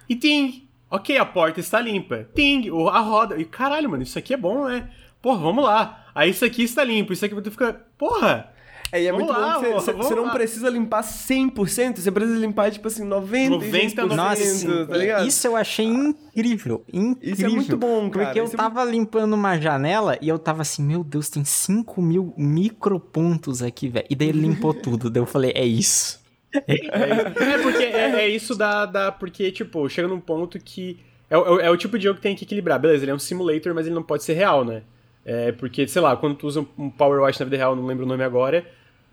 E 0.09 0.17
ting, 0.17 0.67
ok, 0.91 1.17
a 1.19 1.25
porta 1.25 1.61
está 1.61 1.81
limpa. 1.81 2.27
Ting, 2.35 2.69
a 2.91 2.99
roda. 3.01 3.39
E 3.39 3.45
caralho, 3.45 3.91
mano, 3.91 4.03
isso 4.03 4.19
aqui 4.19 4.35
é 4.35 4.37
bom, 4.37 4.67
né? 4.67 4.91
Porra, 5.21 5.39
vamos 5.39 5.65
lá. 5.65 6.07
Aí 6.15 6.31
isso 6.31 6.45
aqui 6.45 6.65
está 6.65 6.83
limpo, 6.83 7.13
isso 7.13 7.25
aqui 7.25 7.41
tu 7.41 7.51
fica. 7.51 7.81
Porra! 7.97 8.53
É, 8.93 9.03
e 9.03 9.07
é 9.07 9.11
vamos 9.11 9.27
muito 9.27 9.41
lá, 9.41 9.55
bom 9.55 9.63
que 9.63 9.73
você, 9.73 9.93
você 9.95 10.15
não 10.15 10.29
precisa 10.29 10.69
limpar 10.69 11.03
100%, 11.03 11.97
você 11.97 12.11
precisa 12.11 12.39
limpar, 12.39 12.71
tipo 12.71 12.87
assim, 12.89 13.09
90%. 13.09 13.49
90 13.49 14.07
Nossa, 14.07 14.87
tá 14.87 14.97
ligado? 14.99 15.27
Isso 15.27 15.47
eu 15.47 15.57
achei 15.57 15.87
incrível, 15.87 16.85
incrível. 16.93 17.33
Isso 17.33 17.47
é 17.47 17.49
muito 17.49 17.77
bom, 17.79 18.11
cara. 18.11 18.27
Porque 18.27 18.41
eu 18.41 18.45
isso 18.45 18.55
tava 18.55 18.83
é 18.83 18.85
muito... 18.85 18.95
limpando 18.95 19.33
uma 19.33 19.59
janela 19.59 20.19
e 20.21 20.29
eu 20.29 20.39
tava 20.39 20.61
assim, 20.61 20.83
meu 20.83 21.03
Deus, 21.03 21.31
tem 21.31 21.43
5 21.43 22.03
mil 22.03 22.35
micropontos 22.37 23.63
aqui, 23.63 23.89
velho. 23.89 24.07
E 24.11 24.15
daí 24.15 24.29
ele 24.29 24.41
limpou 24.41 24.75
tudo. 24.75 25.09
daí 25.09 25.23
eu 25.23 25.27
falei, 25.27 25.53
é 25.55 25.65
isso. 25.65 26.22
É, 26.67 27.55
é 27.55 27.59
porque 27.63 27.85
é, 27.85 28.25
é, 28.25 28.29
isso 28.29 28.55
da, 28.55 28.87
da. 28.87 29.13
Porque, 29.13 29.51
tipo, 29.51 29.89
chega 29.89 30.09
num 30.09 30.21
ponto 30.21 30.59
que. 30.59 30.99
É, 31.31 31.37
é, 31.37 31.67
é, 31.67 31.71
o 31.71 31.77
tipo 31.77 31.99
de 31.99 32.05
jogo 32.05 32.17
que 32.17 32.23
tem 32.23 32.37
que 32.37 32.45
equilibrar. 32.45 32.79
Beleza, 32.79 33.05
ele 33.05 33.11
é 33.11 33.15
um 33.15 33.19
simulator, 33.19 33.75
mas 33.75 33.87
ele 33.87 33.95
não 33.95 34.03
pode 34.03 34.23
ser 34.25 34.35
real, 34.35 34.65
né? 34.65 34.83
É, 35.25 35.53
porque, 35.53 35.87
sei 35.87 36.03
lá, 36.03 36.17
quando 36.17 36.37
tu 36.37 36.47
usa 36.47 36.67
um 36.77 36.91
Power 36.91 37.21
Wash 37.21 37.39
na 37.39 37.45
vida 37.45 37.57
real, 37.57 37.77
não 37.77 37.87
lembro 37.87 38.05
o 38.05 38.09
nome 38.09 38.25
agora, 38.25 38.67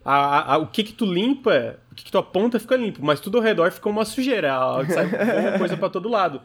a, 0.03 0.55
a, 0.55 0.57
o 0.57 0.67
que 0.67 0.83
que 0.83 0.93
tu 0.93 1.05
limpa, 1.05 1.77
o 1.91 1.95
que 1.95 2.05
que 2.05 2.11
tu 2.11 2.17
aponta 2.17 2.59
fica 2.59 2.75
limpo, 2.75 2.99
mas 3.03 3.19
tudo 3.19 3.37
ao 3.37 3.43
redor 3.43 3.71
fica 3.71 3.87
uma 3.89 4.05
sujeira, 4.05 4.53
sai 4.89 5.05
uma 5.05 5.59
coisa 5.59 5.77
para 5.77 5.89
todo 5.89 6.09
lado. 6.09 6.41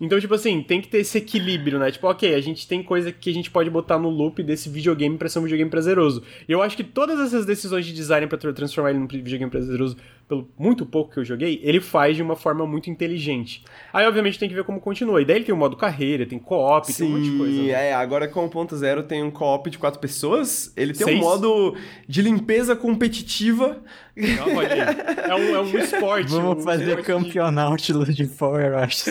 Então, 0.00 0.18
tipo 0.18 0.34
assim, 0.34 0.62
tem 0.62 0.80
que 0.80 0.88
ter 0.88 0.98
esse 0.98 1.18
equilíbrio, 1.18 1.78
né? 1.78 1.90
Tipo, 1.90 2.08
ok, 2.08 2.34
a 2.34 2.40
gente 2.40 2.66
tem 2.66 2.82
coisa 2.82 3.12
que 3.12 3.30
a 3.30 3.32
gente 3.32 3.50
pode 3.50 3.70
botar 3.70 3.98
no 3.98 4.08
loop 4.08 4.42
desse 4.42 4.68
videogame 4.68 5.16
pra 5.16 5.28
ser 5.28 5.38
um 5.38 5.42
videogame 5.42 5.70
prazeroso. 5.70 6.22
E 6.48 6.52
eu 6.52 6.62
acho 6.62 6.76
que 6.76 6.82
todas 6.82 7.20
essas 7.20 7.46
decisões 7.46 7.86
de 7.86 7.92
design 7.92 8.26
pra 8.26 8.36
transformar 8.36 8.90
ele 8.90 8.98
num 8.98 9.06
videogame 9.06 9.50
prazeroso, 9.50 9.96
pelo 10.28 10.48
muito 10.58 10.86
pouco 10.86 11.12
que 11.12 11.18
eu 11.18 11.24
joguei, 11.24 11.60
ele 11.62 11.80
faz 11.80 12.16
de 12.16 12.22
uma 12.22 12.36
forma 12.36 12.66
muito 12.66 12.88
inteligente. 12.88 13.64
Aí, 13.92 14.06
obviamente, 14.06 14.38
tem 14.38 14.48
que 14.48 14.54
ver 14.54 14.64
como 14.64 14.80
continua. 14.80 15.20
E 15.20 15.24
daí 15.24 15.36
ele 15.36 15.44
tem 15.44 15.54
o 15.54 15.58
modo 15.58 15.76
carreira, 15.76 16.24
tem 16.26 16.38
co-op, 16.38 16.92
tem 16.92 17.06
um 17.06 17.10
monte 17.10 17.30
de 17.30 17.38
coisa. 17.38 17.62
Né? 17.62 17.68
é. 17.68 17.94
Agora 17.94 18.26
com 18.28 18.44
o 18.44 18.48
ponto 18.48 18.76
zero 18.76 19.02
tem 19.02 19.22
um 19.22 19.30
co-op 19.30 19.68
de 19.70 19.78
quatro 19.78 20.00
pessoas. 20.00 20.72
Ele 20.76 20.92
tem 20.92 21.06
Seis? 21.06 21.18
um 21.18 21.22
modo 21.22 21.76
de 22.08 22.22
limpeza 22.22 22.74
competitiva 22.74 23.82
olha 24.16 24.72
aí. 24.72 25.30
É 25.30 25.34
um, 25.34 25.56
é 25.56 25.60
um 25.60 25.78
esporte. 25.78 26.30
Vamos 26.30 26.58
um 26.58 26.60
fazer 26.60 26.98
esporte 26.98 27.06
campeonato 27.06 28.04
de 28.12 28.26
Power, 28.26 28.74
acho. 28.74 29.10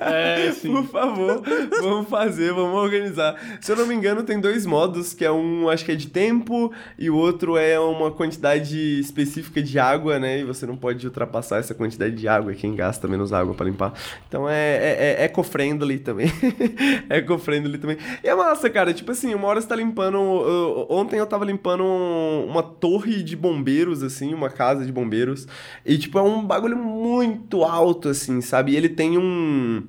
É, 0.00 0.52
sim. 0.52 0.72
Por 0.72 0.86
favor, 0.86 1.42
vamos 1.80 2.08
fazer, 2.08 2.52
vamos 2.52 2.74
organizar. 2.74 3.36
Se 3.60 3.72
eu 3.72 3.76
não 3.76 3.86
me 3.86 3.94
engano, 3.94 4.22
tem 4.22 4.40
dois 4.40 4.64
modos, 4.64 5.12
que 5.12 5.24
é 5.24 5.30
um, 5.30 5.68
acho 5.68 5.84
que 5.84 5.92
é 5.92 5.94
de 5.94 6.08
tempo, 6.08 6.72
e 6.98 7.10
o 7.10 7.16
outro 7.16 7.56
é 7.56 7.78
uma 7.78 8.10
quantidade 8.10 9.00
específica 9.00 9.62
de 9.62 9.78
água, 9.78 10.18
né? 10.18 10.40
E 10.40 10.44
você 10.44 10.66
não 10.66 10.76
pode 10.76 11.04
ultrapassar 11.06 11.58
essa 11.58 11.74
quantidade 11.74 12.14
de 12.14 12.28
água, 12.28 12.54
quem 12.54 12.74
gasta 12.74 13.08
menos 13.08 13.32
água 13.32 13.54
para 13.54 13.66
limpar. 13.66 13.92
Então 14.28 14.48
é, 14.48 14.76
é, 14.76 15.16
é 15.18 15.24
eco-friendly 15.24 15.98
também. 15.98 16.30
eco-friendly 17.08 17.78
também. 17.78 17.98
E 18.22 18.28
é 18.28 18.34
massa, 18.34 18.70
cara. 18.70 18.92
Tipo 18.92 19.12
assim, 19.12 19.34
uma 19.34 19.48
hora 19.48 19.60
você 19.60 19.66
tá 19.66 19.76
limpando. 19.76 20.18
Ontem 20.88 21.18
eu 21.18 21.26
tava 21.26 21.44
limpando 21.44 21.84
uma 21.84 22.62
torre 22.62 23.22
de 23.22 23.36
bombeiros, 23.36 24.02
assim, 24.02 24.34
uma 24.34 24.43
uma 24.44 24.50
casa 24.50 24.84
de 24.84 24.92
bombeiros. 24.92 25.46
E, 25.84 25.98
tipo, 25.98 26.18
é 26.18 26.22
um 26.22 26.44
bagulho 26.44 26.76
muito 26.76 27.64
alto, 27.64 28.08
assim, 28.08 28.40
sabe? 28.40 28.72
E 28.72 28.76
ele 28.76 28.88
tem 28.88 29.18
um. 29.18 29.82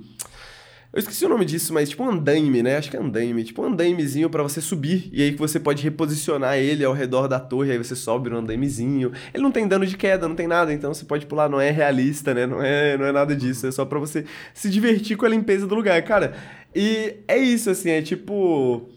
Eu 0.95 0.99
esqueci 0.99 1.25
o 1.25 1.29
nome 1.29 1.43
disso, 1.43 1.73
mas 1.73 1.89
tipo 1.89 2.01
um 2.03 2.09
andaime, 2.09 2.63
né? 2.63 2.77
Acho 2.77 2.89
que 2.89 2.95
é 2.95 2.99
andaime. 3.01 3.43
Tipo 3.43 3.63
um 3.63 3.65
andaimezinho 3.65 4.29
para 4.29 4.41
você 4.41 4.61
subir. 4.61 5.09
E 5.11 5.21
aí 5.21 5.33
que 5.33 5.37
você 5.37 5.59
pode 5.59 5.83
reposicionar 5.83 6.57
ele 6.57 6.85
ao 6.85 6.93
redor 6.93 7.27
da 7.27 7.37
torre. 7.37 7.73
Aí 7.73 7.77
você 7.77 7.97
sobe 7.97 8.29
no 8.29 8.37
andaimezinho. 8.37 9.11
Ele 9.33 9.43
não 9.43 9.51
tem 9.51 9.67
dano 9.67 9.85
de 9.85 9.97
queda, 9.97 10.25
não 10.25 10.37
tem 10.37 10.47
nada. 10.47 10.71
Então 10.71 10.93
você 10.93 11.03
pode 11.03 11.25
pular. 11.25 11.49
Não 11.49 11.59
é 11.59 11.69
realista, 11.69 12.33
né? 12.33 12.47
Não 12.47 12.63
é, 12.63 12.97
não 12.97 13.05
é 13.05 13.11
nada 13.11 13.35
disso. 13.35 13.67
É 13.67 13.71
só 13.73 13.83
para 13.83 13.99
você 13.99 14.23
se 14.53 14.69
divertir 14.69 15.17
com 15.17 15.25
a 15.25 15.29
limpeza 15.29 15.67
do 15.67 15.75
lugar. 15.75 16.01
Cara, 16.03 16.33
e 16.73 17.17
é 17.27 17.37
isso, 17.37 17.69
assim. 17.69 17.89
É 17.89 18.01
tipo. 18.01 18.89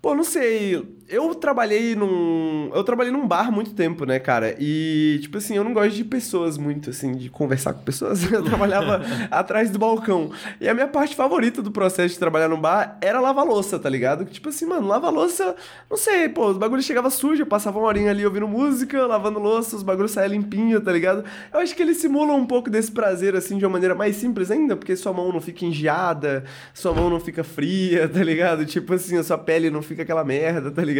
Pô, 0.00 0.14
não 0.14 0.24
sei 0.24 0.82
eu 1.08 1.34
trabalhei 1.34 1.94
num. 1.94 2.70
Eu 2.74 2.82
trabalhei 2.82 3.12
num 3.12 3.26
bar 3.26 3.52
muito 3.52 3.72
tempo, 3.72 4.04
né, 4.04 4.18
cara? 4.18 4.56
E, 4.58 5.18
tipo 5.20 5.38
assim, 5.38 5.56
eu 5.56 5.62
não 5.62 5.72
gosto 5.72 5.94
de 5.94 6.04
pessoas 6.04 6.56
muito, 6.56 6.90
assim, 6.90 7.12
de 7.12 7.28
conversar 7.28 7.74
com 7.74 7.82
pessoas. 7.82 8.24
Eu 8.32 8.42
trabalhava 8.42 9.02
atrás 9.30 9.70
do 9.70 9.78
balcão. 9.78 10.30
E 10.60 10.68
a 10.68 10.74
minha 10.74 10.88
parte 10.88 11.14
favorita 11.14 11.62
do 11.62 11.70
processo 11.70 12.14
de 12.14 12.18
trabalhar 12.18 12.48
num 12.48 12.60
bar 12.60 12.98
era 13.00 13.20
lavar 13.20 13.44
louça, 13.44 13.78
tá 13.78 13.88
ligado? 13.88 14.24
Tipo 14.24 14.48
assim, 14.48 14.66
mano, 14.66 14.88
lavar 14.88 15.12
louça, 15.12 15.54
não 15.88 15.96
sei, 15.96 16.28
pô, 16.28 16.48
os 16.48 16.58
bagulhos 16.58 16.84
chegavam 16.84 17.10
sujos, 17.10 17.40
eu 17.40 17.46
passava 17.46 17.78
uma 17.78 17.86
horinha 17.86 18.10
ali 18.10 18.24
ouvindo 18.24 18.48
música, 18.48 19.06
lavando 19.06 19.38
louça, 19.38 19.76
os 19.76 19.82
bagulhos 19.82 20.10
saiam 20.10 20.32
limpinho, 20.32 20.80
tá 20.80 20.90
ligado? 20.90 21.24
Eu 21.52 21.60
acho 21.60 21.74
que 21.74 21.82
eles 21.82 21.98
simulam 21.98 22.36
um 22.36 22.46
pouco 22.46 22.70
desse 22.70 22.90
prazer, 22.90 23.36
assim, 23.36 23.58
de 23.58 23.64
uma 23.64 23.72
maneira 23.72 23.94
mais 23.94 24.16
simples 24.16 24.50
ainda, 24.50 24.74
porque 24.76 24.96
sua 24.96 25.12
mão 25.12 25.32
não 25.32 25.40
fica 25.40 25.64
engiada, 25.64 26.44
sua 26.72 26.92
mão 26.92 27.08
não 27.08 27.20
fica 27.20 27.44
fria, 27.44 28.08
tá 28.10 28.22
ligado? 28.22 28.64
Tipo 28.64 28.94
assim, 28.94 29.16
a 29.16 29.22
sua 29.22 29.38
pele 29.38 29.70
não 29.70 29.82
fica 29.82 30.02
aquela 30.02 30.24
merda, 30.24 30.70
tá 30.70 30.82
ligado? 30.82 30.93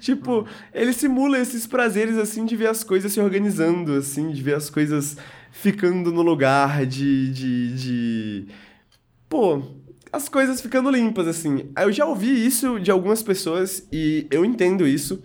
Tipo, 0.00 0.46
ele 0.72 0.92
simula 0.92 1.38
esses 1.38 1.66
prazeres, 1.66 2.16
assim, 2.16 2.44
de 2.44 2.56
ver 2.56 2.68
as 2.68 2.84
coisas 2.84 3.12
se 3.12 3.20
organizando, 3.20 3.94
assim, 3.94 4.30
de 4.30 4.42
ver 4.42 4.56
as 4.56 4.70
coisas 4.70 5.16
ficando 5.50 6.12
no 6.12 6.22
lugar, 6.22 6.86
de. 6.86 7.32
de, 7.32 7.74
de... 7.74 8.46
Pô, 9.28 9.62
as 10.12 10.28
coisas 10.28 10.60
ficando 10.60 10.90
limpas, 10.90 11.26
assim. 11.26 11.70
Eu 11.76 11.90
já 11.90 12.06
ouvi 12.06 12.46
isso 12.46 12.78
de 12.78 12.90
algumas 12.90 13.22
pessoas 13.22 13.86
e 13.92 14.26
eu 14.30 14.44
entendo 14.44 14.86
isso. 14.86 15.20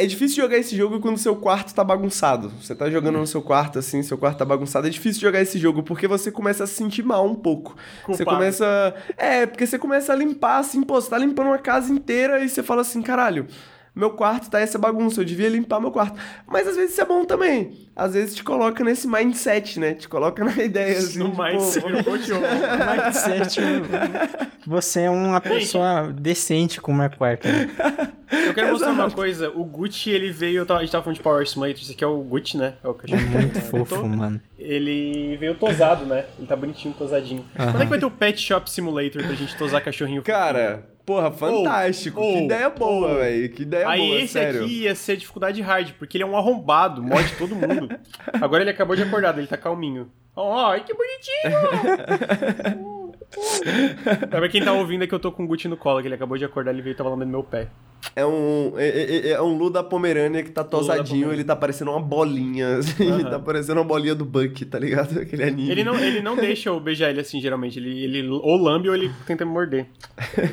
É 0.00 0.06
difícil 0.06 0.42
jogar 0.42 0.56
esse 0.56 0.74
jogo 0.74 0.98
quando 0.98 1.18
seu 1.18 1.36
quarto 1.36 1.74
tá 1.74 1.84
bagunçado. 1.84 2.50
Você 2.60 2.74
tá 2.74 2.88
jogando 2.88 3.18
no 3.18 3.26
seu 3.26 3.42
quarto, 3.42 3.78
assim, 3.78 4.02
seu 4.02 4.16
quarto 4.16 4.38
tá 4.38 4.46
bagunçado. 4.46 4.86
É 4.86 4.90
difícil 4.90 5.20
jogar 5.20 5.42
esse 5.42 5.58
jogo 5.58 5.82
porque 5.82 6.08
você 6.08 6.32
começa 6.32 6.64
a 6.64 6.66
se 6.66 6.72
sentir 6.72 7.02
mal 7.02 7.26
um 7.26 7.34
pouco. 7.34 7.76
Culpado. 8.04 8.16
Você 8.16 8.24
começa. 8.24 8.94
É, 9.16 9.44
porque 9.44 9.66
você 9.66 9.78
começa 9.78 10.12
a 10.14 10.16
limpar, 10.16 10.58
assim, 10.58 10.82
pô, 10.82 10.98
você 10.98 11.10
tá 11.10 11.18
limpando 11.18 11.48
uma 11.48 11.58
casa 11.58 11.92
inteira 11.92 12.42
e 12.42 12.48
você 12.48 12.62
fala 12.62 12.80
assim, 12.80 13.02
caralho 13.02 13.46
meu 13.94 14.10
quarto 14.10 14.50
tá 14.50 14.60
essa 14.60 14.78
bagunça, 14.78 15.20
eu 15.20 15.24
devia 15.24 15.48
limpar 15.48 15.80
meu 15.80 15.90
quarto. 15.90 16.18
Mas 16.46 16.66
às 16.66 16.76
vezes 16.76 16.92
isso 16.92 17.00
é 17.00 17.04
bom 17.04 17.24
também. 17.24 17.88
Às 17.94 18.14
vezes 18.14 18.34
te 18.34 18.44
coloca 18.44 18.82
nesse 18.84 19.06
mindset, 19.08 19.78
né? 19.80 19.94
Te 19.94 20.08
coloca 20.08 20.44
na 20.44 20.56
ideia 20.62 20.96
assim. 20.96 21.18
No 21.18 21.30
tipo, 21.30 21.42
mindset. 21.42 21.86
mindset. 21.90 23.60
Você 24.66 25.00
é 25.02 25.10
uma 25.10 25.40
pessoa 25.40 26.12
decente 26.12 26.80
com 26.80 26.92
o 26.92 26.94
meu 26.94 27.10
quarto. 27.10 27.48
Né? 27.48 27.68
Eu 28.30 28.54
quero 28.54 28.70
mostrar 28.70 28.92
uma 28.92 29.10
coisa. 29.10 29.50
O 29.50 29.64
Gucci, 29.64 30.10
ele 30.10 30.30
veio. 30.30 30.64
A 30.72 30.80
gente 30.80 30.92
tava 30.92 31.04
falando 31.04 31.16
de 31.16 31.22
Power 31.22 31.46
Simulator. 31.48 31.82
Esse 31.82 31.92
aqui 31.92 32.04
é 32.04 32.06
o 32.06 32.18
Gucci, 32.22 32.56
né? 32.56 32.74
É 32.82 32.88
o 32.88 32.94
cachorro. 32.94 33.20
Muito 33.22 33.60
fofo, 33.60 34.06
mano. 34.06 34.40
Ele 34.58 35.36
veio 35.36 35.54
tosado, 35.54 36.06
né? 36.06 36.26
Ele 36.38 36.46
tá 36.46 36.54
bonitinho, 36.54 36.94
tosadinho. 36.94 37.44
Quando 37.54 37.76
é 37.76 37.84
que 37.84 37.90
vai 37.90 37.98
ter 37.98 38.06
o 38.06 38.10
Pet 38.10 38.40
Shop 38.40 38.70
Simulator 38.70 39.22
pra 39.22 39.34
gente 39.34 39.56
tosar 39.56 39.82
cachorrinho? 39.82 40.22
Cara. 40.22 40.89
Porra, 41.04 41.30
fantástico. 41.30 42.20
Oh, 42.20 42.32
que 42.32 42.44
ideia 42.44 42.70
boa, 42.70 43.12
oh. 43.12 43.14
velho. 43.16 43.48
Que 43.50 43.62
ideia 43.62 43.88
Aí 43.88 44.00
boa, 44.00 44.20
esse 44.20 44.32
sério. 44.32 44.64
aqui 44.64 44.82
ia 44.82 44.94
ser 44.94 45.16
dificuldade 45.16 45.60
hard, 45.60 45.92
porque 45.98 46.16
ele 46.16 46.24
é 46.24 46.26
um 46.26 46.36
arrombado, 46.36 47.02
morde 47.02 47.34
todo 47.36 47.54
mundo. 47.54 47.88
Agora 48.40 48.62
ele 48.62 48.70
acabou 48.70 48.94
de 48.94 49.02
acordar, 49.02 49.36
ele 49.36 49.46
tá 49.46 49.56
calminho. 49.56 50.10
Ai, 50.36 50.84
que 50.84 50.94
bonitinho! 50.94 51.50
pra 54.28 54.48
quem 54.48 54.62
tá 54.62 54.72
ouvindo 54.72 55.04
é 55.04 55.06
que 55.06 55.14
eu 55.14 55.20
tô 55.20 55.30
com 55.30 55.44
o 55.44 55.46
Gucci 55.46 55.68
no 55.68 55.76
colo, 55.76 56.00
que 56.00 56.08
ele 56.08 56.14
acabou 56.14 56.36
de 56.36 56.44
acordar, 56.44 56.72
ele 56.72 56.82
veio 56.82 56.92
e 56.92 56.96
tava 56.96 57.10
lambendo 57.10 57.30
meu 57.30 57.42
pé. 57.42 57.68
É 58.16 58.24
um, 58.24 58.72
é, 58.76 58.88
é, 58.88 59.28
é 59.30 59.42
um 59.42 59.56
Lu 59.56 59.70
da 59.70 59.84
Pomerânia 59.84 60.42
que 60.42 60.50
tá 60.50 60.64
tosadinho, 60.64 61.32
ele 61.32 61.44
tá 61.44 61.54
parecendo 61.54 61.90
uma 61.90 62.00
bolinha, 62.00 62.78
assim, 62.78 63.10
uhum. 63.10 63.22
tá 63.22 63.38
parecendo 63.38 63.80
uma 63.80 63.86
bolinha 63.86 64.14
do 64.14 64.24
Buck, 64.24 64.64
tá 64.64 64.78
ligado? 64.78 65.20
Aquele 65.20 65.44
anime. 65.44 65.70
Ele 65.70 65.84
não, 65.84 65.94
ele 65.96 66.20
não 66.20 66.34
deixa 66.34 66.70
eu 66.70 66.80
beijar 66.80 67.10
ele 67.10 67.20
assim, 67.20 67.40
geralmente, 67.40 67.78
ele, 67.78 68.02
ele 68.02 68.28
ou 68.28 68.56
lambe 68.56 68.88
ou 68.88 68.94
ele 68.94 69.10
tenta 69.26 69.44
me 69.44 69.52
morder. 69.52 69.86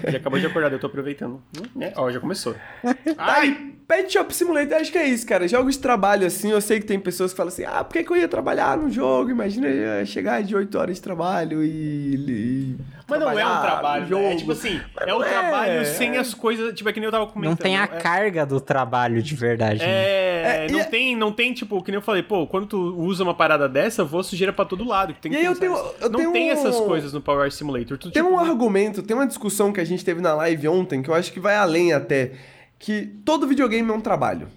Ele 0.06 0.18
acabou 0.18 0.40
de 0.40 0.46
acordar, 0.46 0.72
eu 0.72 0.80
tô 0.80 0.88
aproveitando. 0.88 1.42
É, 1.80 1.94
ó, 1.96 2.12
já 2.12 2.20
começou. 2.20 2.54
Ai! 3.18 3.74
Pet 3.88 4.12
Shop 4.12 4.36
Simulator, 4.36 4.80
acho 4.80 4.92
que 4.92 4.98
é 4.98 5.08
isso, 5.08 5.26
cara. 5.26 5.48
Jogos 5.48 5.76
de 5.76 5.82
trabalho, 5.82 6.28
assim, 6.28 6.52
eu 6.52 6.60
sei 6.60 6.78
que 6.78 6.86
tem 6.86 7.00
pessoas 7.00 7.32
que 7.32 7.38
falam 7.38 7.48
assim, 7.48 7.64
ah, 7.64 7.86
por 7.86 7.94
que, 7.94 8.04
que 8.04 8.12
eu 8.12 8.18
ia 8.18 8.28
trabalhar 8.28 8.78
no 8.78 8.92
jogo? 8.92 9.32
Imagina 9.32 10.06
chegar 10.06 10.44
de 10.44 10.54
8 10.54 10.78
horas 10.78 10.96
de 10.98 11.02
trabalho 11.02 11.64
e... 11.64 12.67
e 12.68 12.78
mas 13.08 13.20
não 13.20 13.32
é 13.32 13.46
um 13.46 13.62
trabalho, 13.62 14.08
jogo. 14.08 14.24
Né? 14.24 14.34
É 14.34 14.36
tipo 14.36 14.52
assim, 14.52 14.82
é 15.00 15.14
o 15.14 15.24
é. 15.24 15.30
trabalho 15.30 15.86
sem 15.86 16.18
as 16.18 16.34
coisas, 16.34 16.74
tipo, 16.74 16.90
é 16.90 16.94
que 16.94 17.00
nem 17.00 17.08
eu 17.08 17.12
tava 17.12 17.28
comentando. 17.28 17.52
Não 17.52 17.56
tem 17.56 17.78
a 17.78 17.84
é... 17.84 17.88
carga 17.88 18.46
do 18.46 18.60
trabalho 18.60 19.22
de 19.22 19.36
verdade. 19.36 19.80
Né? 19.80 19.86
É, 19.88 20.66
é 20.66 20.72
não, 20.72 20.84
tem, 20.84 21.16
não 21.16 21.32
tem, 21.32 21.54
tipo, 21.54 21.82
que 21.82 21.92
nem 21.92 21.98
eu 21.98 22.02
falei, 22.02 22.24
pô, 22.24 22.46
quando 22.48 22.68
tu 22.68 22.78
usa 22.98 23.24
uma 23.24 23.34
parada 23.34 23.70
dessa, 23.70 24.04
voa 24.04 24.24
sujeira 24.24 24.52
pra 24.52 24.66
todo 24.66 24.86
lado. 24.86 25.14
Tem 25.22 25.32
e 25.32 25.38
aí 25.38 25.46
eu 25.46 25.56
tenho, 25.56 25.74
eu 26.02 26.10
não 26.10 26.20
tenho 26.20 26.32
tem 26.32 26.50
um... 26.50 26.54
essas 26.54 26.80
coisas 26.80 27.14
no 27.14 27.22
Power 27.22 27.52
Simulator. 27.52 27.98
Tu, 27.98 28.12
tem 28.12 28.22
tipo... 28.22 28.36
um 28.36 28.40
argumento, 28.40 29.02
tem 29.02 29.16
uma 29.16 29.28
discussão 29.28 29.72
que 29.72 29.80
a 29.80 29.86
gente 29.86 30.04
teve 30.04 30.22
na 30.22 30.34
live 30.34 30.68
ontem, 30.68 31.02
que 31.02 31.10
eu 31.10 31.14
acho 31.14 31.32
que 31.32 31.40
vai 31.40 31.56
além 31.56 31.94
até, 31.94 32.34
que 32.78 33.06
todo 33.24 33.48
videogame 33.48 33.90
é 33.90 33.94
um 33.94 34.02
trabalho 34.02 34.48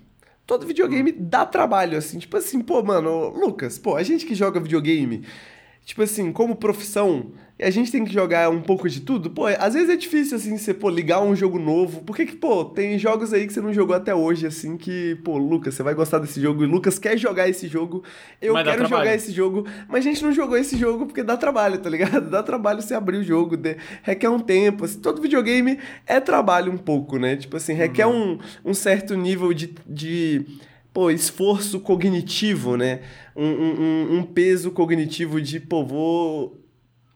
todo 0.51 0.67
videogame 0.67 1.13
dá 1.13 1.47
trabalho, 1.47 1.97
assim. 1.97 2.19
Tipo 2.19 2.37
assim, 2.37 2.61
pô, 2.61 2.83
mano, 2.83 3.29
Lucas, 3.29 3.79
pô, 3.79 3.95
a 3.95 4.03
gente 4.03 4.27
que 4.27 4.35
joga 4.35 4.59
videogame, 4.59 5.25
tipo 5.85 6.03
assim, 6.03 6.33
como 6.33 6.57
profissão, 6.57 7.33
e 7.59 7.65
a 7.65 7.71
gente 7.71 7.93
tem 7.93 8.05
que 8.05 8.13
jogar 8.13 8.49
um 8.49 8.63
pouco 8.63 8.89
de 8.89 9.01
tudo, 9.01 9.29
pô, 9.29 9.45
às 9.47 9.75
vezes 9.75 9.91
é 9.91 9.97
difícil, 9.97 10.39
assim, 10.39 10.57
você, 10.57 10.73
pô, 10.73 10.89
ligar 10.89 11.21
um 11.21 11.37
jogo 11.37 11.59
novo. 11.59 12.03
Por 12.03 12.17
que 12.17 12.25
que, 12.25 12.35
pô, 12.35 12.65
tem 12.65 12.99
jogos 12.99 13.35
aí 13.35 13.47
que 13.47 13.53
você 13.53 13.61
não 13.61 13.71
jogou 13.71 13.95
até 13.95 14.15
hoje, 14.15 14.47
assim, 14.47 14.79
que, 14.79 15.17
pô, 15.17 15.37
Lucas, 15.37 15.75
você 15.75 15.83
vai 15.83 15.93
gostar 15.93 16.19
desse 16.21 16.41
jogo, 16.41 16.65
e 16.65 16.67
Lucas 16.67 16.99
quer 16.99 17.19
jogar 17.19 17.49
esse 17.51 17.69
jogo, 17.69 18.03
eu 18.41 18.55
mas 18.55 18.67
quero 18.67 18.89
jogar 18.89 19.15
esse 19.15 19.31
jogo, 19.31 19.67
mas 19.89 20.07
a 20.07 20.09
gente 20.09 20.25
não 20.25 20.33
jogou 20.33 20.57
esse 20.57 20.75
jogo 20.75 21.05
porque 21.05 21.23
dá 21.23 21.37
trabalho, 21.37 21.77
tá 21.77 21.91
ligado? 21.91 22.31
Dá 22.31 22.43
trabalho 22.43 22.81
você 22.81 22.95
abrir 22.95 23.19
o 23.19 23.25
jogo, 23.25 23.59
de, 23.59 23.77
requer 24.03 24.31
um 24.31 24.39
tempo, 24.39 24.87
assim, 24.87 24.99
todo 24.99 25.21
videogame 25.21 25.79
é 26.07 26.19
trabalho 26.19 26.73
um 26.73 26.79
pouco, 26.79 27.19
né? 27.19 27.37
Tipo 27.37 27.59
assim, 27.59 27.75
requer 27.75 28.07
uhum. 28.07 28.39
um, 28.65 28.71
um 28.71 28.75
certo 28.75 29.15
nível 29.15 29.53
de, 29.53 29.75
de 29.87 30.47
pô, 30.93 31.11
esforço 31.11 31.81
cognitivo, 31.81 32.77
né? 32.77 33.01
Um, 33.37 33.47
um, 33.47 34.19
um, 34.19 34.23
peso 34.23 34.71
cognitivo 34.71 35.41
de, 35.41 35.61
pô, 35.61 35.85
vou 35.85 36.61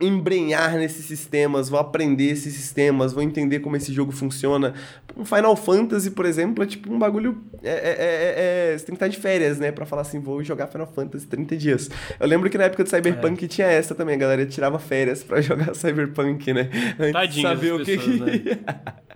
embrenhar 0.01 0.75
nesses 0.75 1.07
sistemas, 1.07 1.69
vou 1.69 1.79
aprender 1.79 2.25
esses 2.25 2.53
sistemas, 2.53 3.13
vou 3.13 3.23
entender 3.23 3.61
como 3.61 3.77
esse 3.77 3.93
jogo 3.93 4.13
funciona. 4.13 4.75
Um 5.17 5.25
Final 5.25 5.55
Fantasy, 5.57 6.11
por 6.11 6.27
exemplo, 6.27 6.65
é 6.65 6.67
tipo 6.67 6.93
um 6.93 6.99
bagulho. 6.99 7.41
É, 7.63 7.71
é, 7.71 7.75
é, 7.75 8.73
é 8.73 8.79
você 8.79 8.85
tem 8.85 8.95
que 8.95 8.97
estar 8.97 9.09
de 9.09 9.17
férias, 9.17 9.59
né? 9.59 9.71
Pra 9.71 9.87
falar 9.87 10.03
assim, 10.03 10.19
vou 10.19 10.43
jogar 10.43 10.67
Final 10.67 10.87
Fantasy 10.87 11.27
30 11.27 11.57
dias. 11.57 11.91
Eu 12.19 12.27
lembro 12.27 12.51
que 12.51 12.59
na 12.59 12.65
época 12.65 12.85
do 12.85 12.91
Cyberpunk 12.91 13.45
é. 13.45 13.49
tinha 13.49 13.67
essa 13.69 13.95
também, 13.95 14.17
a 14.17 14.19
galera 14.19 14.45
tirava 14.45 14.79
férias 14.79 15.23
pra 15.23 15.41
jogar 15.43 15.75
Cyberpunk, 15.75 16.53
né? 16.53 16.71
Antes 16.99 17.13
Tadinho 17.13 17.49
saber 17.49 17.73
o 17.73 17.85
que. 17.85 17.97
Pessoas, 17.97 18.21
né? 18.21 18.43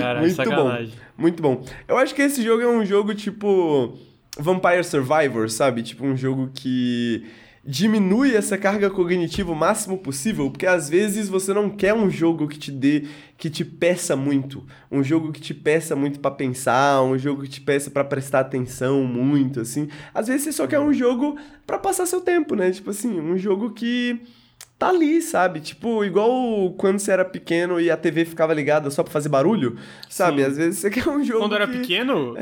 Cara, 0.00 0.20
Muito 0.20 0.34
sacanagem. 0.34 0.86
bom. 0.90 1.22
Muito 1.22 1.42
bom. 1.42 1.64
Eu 1.88 1.96
acho 1.96 2.14
que 2.14 2.22
esse 2.22 2.42
jogo 2.42 2.62
é 2.62 2.68
um 2.68 2.84
jogo 2.84 3.14
tipo. 3.14 3.96
Vampire 4.38 4.84
Survivor, 4.84 5.48
sabe? 5.48 5.82
Tipo 5.82 6.04
um 6.04 6.14
jogo 6.14 6.50
que 6.52 7.24
diminui 7.64 8.34
essa 8.36 8.56
carga 8.56 8.88
cognitiva 8.88 9.50
o 9.50 9.56
máximo 9.56 9.98
possível, 9.98 10.48
porque 10.50 10.66
às 10.66 10.88
vezes 10.88 11.28
você 11.28 11.52
não 11.52 11.68
quer 11.68 11.92
um 11.94 12.08
jogo 12.08 12.46
que 12.46 12.58
te 12.58 12.70
dê, 12.70 13.06
que 13.36 13.50
te 13.50 13.64
peça 13.64 14.14
muito, 14.14 14.62
um 14.90 15.02
jogo 15.02 15.32
que 15.32 15.40
te 15.40 15.52
peça 15.52 15.96
muito 15.96 16.20
para 16.20 16.30
pensar, 16.30 17.02
um 17.02 17.18
jogo 17.18 17.42
que 17.42 17.48
te 17.48 17.60
peça 17.60 17.90
para 17.90 18.04
prestar 18.04 18.40
atenção 18.40 19.02
muito, 19.02 19.60
assim. 19.60 19.88
Às 20.14 20.28
vezes 20.28 20.42
você 20.42 20.52
só 20.52 20.66
quer 20.66 20.78
um 20.78 20.92
jogo 20.92 21.36
para 21.66 21.78
passar 21.78 22.06
seu 22.06 22.20
tempo, 22.20 22.54
né? 22.54 22.70
Tipo 22.70 22.90
assim, 22.90 23.18
um 23.18 23.36
jogo 23.36 23.70
que 23.70 24.20
tá 24.78 24.90
ali, 24.90 25.22
sabe? 25.22 25.60
Tipo, 25.60 26.04
igual 26.04 26.72
quando 26.76 26.98
você 26.98 27.10
era 27.10 27.24
pequeno 27.24 27.80
e 27.80 27.90
a 27.90 27.96
TV 27.96 28.26
ficava 28.26 28.52
ligada 28.52 28.90
só 28.90 29.02
pra 29.02 29.12
fazer 29.12 29.28
barulho, 29.28 29.78
sabe? 30.08 30.42
Sim. 30.42 30.48
Às 30.48 30.56
vezes 30.56 30.78
você 30.78 30.90
quer 31.00 31.08
um 31.08 31.24
jogo. 31.24 31.40
Quando 31.40 31.56
que... 31.56 31.62
era 31.62 31.68
pequeno? 31.68 32.36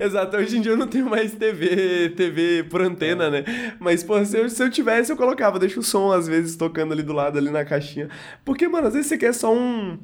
Exato, 0.00 0.36
hoje 0.38 0.56
em 0.56 0.60
dia 0.62 0.72
eu 0.72 0.76
não 0.76 0.86
tenho 0.86 1.08
mais 1.08 1.34
TV, 1.34 2.10
TV 2.16 2.64
por 2.70 2.80
antena, 2.80 3.24
é. 3.24 3.30
né? 3.30 3.44
Mas, 3.78 4.02
pô, 4.02 4.24
se 4.24 4.38
eu, 4.38 4.48
se 4.48 4.62
eu 4.62 4.70
tivesse, 4.70 5.12
eu 5.12 5.16
colocava, 5.16 5.58
deixa 5.58 5.78
o 5.78 5.82
som 5.82 6.10
às 6.10 6.26
vezes 6.26 6.56
tocando 6.56 6.92
ali 6.92 7.02
do 7.02 7.12
lado, 7.12 7.38
ali 7.38 7.50
na 7.50 7.64
caixinha. 7.64 8.08
Porque, 8.44 8.66
mano, 8.66 8.86
às 8.86 8.94
vezes 8.94 9.08
você 9.08 9.18
quer 9.18 9.34
só 9.34 9.54
um 9.54 9.98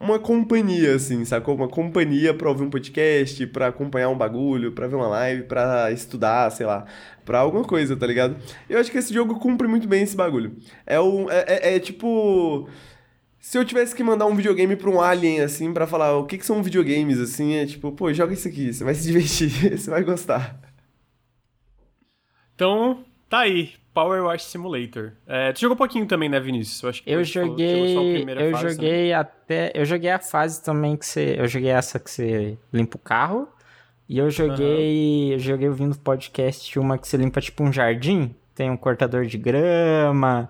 uma 0.00 0.18
companhia, 0.18 0.94
assim, 0.94 1.24
sacou? 1.24 1.56
Uma 1.56 1.68
companhia 1.68 2.32
pra 2.32 2.48
ouvir 2.48 2.62
um 2.62 2.70
podcast, 2.70 3.44
pra 3.48 3.68
acompanhar 3.68 4.08
um 4.08 4.16
bagulho, 4.16 4.72
pra 4.72 4.86
ver 4.86 4.94
uma 4.94 5.08
live, 5.08 5.42
pra 5.44 5.90
estudar, 5.90 6.50
sei 6.52 6.66
lá, 6.66 6.86
pra 7.24 7.40
alguma 7.40 7.64
coisa, 7.64 7.96
tá 7.96 8.06
ligado? 8.06 8.36
Eu 8.68 8.78
acho 8.78 8.90
que 8.90 8.98
esse 8.98 9.12
jogo 9.12 9.38
cumpre 9.40 9.66
muito 9.66 9.88
bem 9.88 10.02
esse 10.02 10.16
bagulho. 10.16 10.56
É, 10.86 11.00
um, 11.00 11.28
é, 11.30 11.44
é, 11.48 11.76
é 11.76 11.80
tipo. 11.80 12.68
Se 13.40 13.56
eu 13.56 13.64
tivesse 13.64 13.94
que 13.94 14.02
mandar 14.02 14.26
um 14.26 14.34
videogame 14.34 14.76
pra 14.76 14.90
um 14.90 15.00
alien, 15.00 15.40
assim, 15.40 15.72
pra 15.72 15.86
falar 15.86 16.16
o 16.16 16.26
que, 16.26 16.38
que 16.38 16.46
são 16.46 16.62
videogames, 16.62 17.18
assim, 17.18 17.54
é 17.54 17.66
tipo, 17.66 17.90
pô, 17.92 18.12
joga 18.12 18.34
isso 18.34 18.46
aqui, 18.48 18.72
você 18.72 18.84
vai 18.84 18.94
se 18.94 19.04
divertir, 19.06 19.78
você 19.78 19.90
vai 19.90 20.02
gostar. 20.04 20.60
Então, 22.54 23.04
tá 23.28 23.40
aí. 23.40 23.72
Power 23.98 24.22
Wash 24.22 24.44
Simulator. 24.44 25.14
É, 25.26 25.52
tu 25.52 25.60
jogou 25.60 25.74
um 25.74 25.78
pouquinho 25.78 26.06
também, 26.06 26.28
né, 26.28 26.38
Vinícius? 26.38 26.80
Eu, 26.84 26.88
acho 26.88 27.02
que 27.02 27.10
eu 27.10 27.24
joguei. 27.24 28.22
eu 28.22 28.52
fase, 28.52 28.68
joguei 28.68 29.12
até. 29.12 29.72
Eu 29.74 29.84
joguei 29.84 30.10
a 30.10 30.20
fase 30.20 30.62
também 30.62 30.96
que 30.96 31.04
você. 31.04 31.34
Eu 31.36 31.48
joguei 31.48 31.70
essa 31.70 31.98
que 31.98 32.08
você 32.08 32.56
limpa 32.72 32.96
o 32.96 33.00
carro. 33.00 33.48
E 34.08 34.16
eu 34.16 34.30
joguei. 34.30 35.26
Uhum. 35.26 35.32
Eu 35.32 35.38
joguei 35.40 35.68
ouvindo 35.68 35.98
podcast 35.98 36.78
uma 36.78 36.96
que 36.96 37.08
você 37.08 37.16
limpa 37.16 37.40
tipo 37.40 37.64
um 37.64 37.72
jardim. 37.72 38.32
Tem 38.54 38.70
um 38.70 38.76
cortador 38.76 39.26
de 39.26 39.36
grama. 39.36 40.48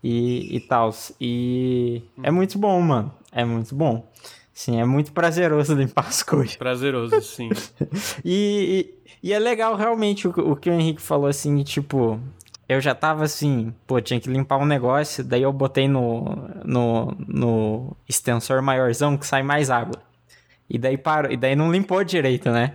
e, 0.00 0.56
e 0.56 0.60
tal. 0.60 0.94
E 1.20 2.00
é 2.22 2.30
muito 2.30 2.60
bom, 2.60 2.80
mano. 2.80 3.12
É 3.32 3.44
muito 3.44 3.74
bom. 3.74 4.08
Sim, 4.52 4.80
é 4.80 4.84
muito 4.84 5.10
prazeroso 5.12 5.74
limpar 5.74 6.06
as 6.06 6.22
coisas. 6.22 6.54
Prazeroso, 6.54 7.20
sim. 7.22 7.48
e, 8.24 8.94
e, 9.20 9.30
e, 9.30 9.32
é 9.32 9.38
legal 9.40 9.74
realmente 9.74 10.28
o, 10.28 10.30
o 10.30 10.54
que 10.54 10.70
o 10.70 10.72
Henrique 10.72 11.02
falou, 11.02 11.26
assim, 11.26 11.60
tipo, 11.64 12.20
eu 12.68 12.80
já 12.80 12.94
tava 12.94 13.24
assim, 13.24 13.74
pô, 13.86 14.00
tinha 14.00 14.20
que 14.20 14.28
limpar 14.28 14.58
um 14.58 14.66
negócio, 14.66 15.22
daí 15.22 15.42
eu 15.42 15.52
botei 15.52 15.86
no, 15.86 16.24
no, 16.64 17.16
no 17.26 17.96
extensor 18.08 18.62
maiorzão 18.62 19.16
que 19.16 19.26
sai 19.26 19.42
mais 19.42 19.70
água. 19.70 20.02
E 20.68 20.78
daí 20.78 20.96
parou, 20.96 21.30
e 21.30 21.36
daí 21.36 21.54
não 21.54 21.70
limpou 21.70 22.02
direito, 22.02 22.50
né? 22.50 22.74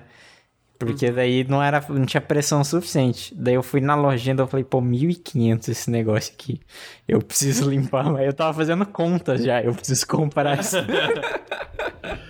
Porque 0.77 1.07
uhum. 1.07 1.13
daí 1.13 1.43
não 1.43 1.61
era, 1.61 1.83
não 1.89 2.05
tinha 2.05 2.21
pressão 2.21 2.63
suficiente. 2.63 3.35
Daí 3.35 3.55
eu 3.55 3.63
fui 3.63 3.81
na 3.81 3.95
lojinha 3.95 4.33
e 4.33 4.47
falei, 4.47 4.63
pô, 4.63 4.81
1.500 4.81 5.67
esse 5.67 5.91
negócio 5.91 6.33
aqui. 6.33 6.61
Eu 7.05 7.21
preciso 7.21 7.69
limpar, 7.69 8.05
mas 8.13 8.25
eu 8.25 8.33
tava 8.33 8.53
fazendo 8.53 8.85
contas 8.85 9.43
já, 9.43 9.61
eu 9.61 9.73
preciso 9.73 10.07
comprar 10.07 10.59
isso. 10.59 10.77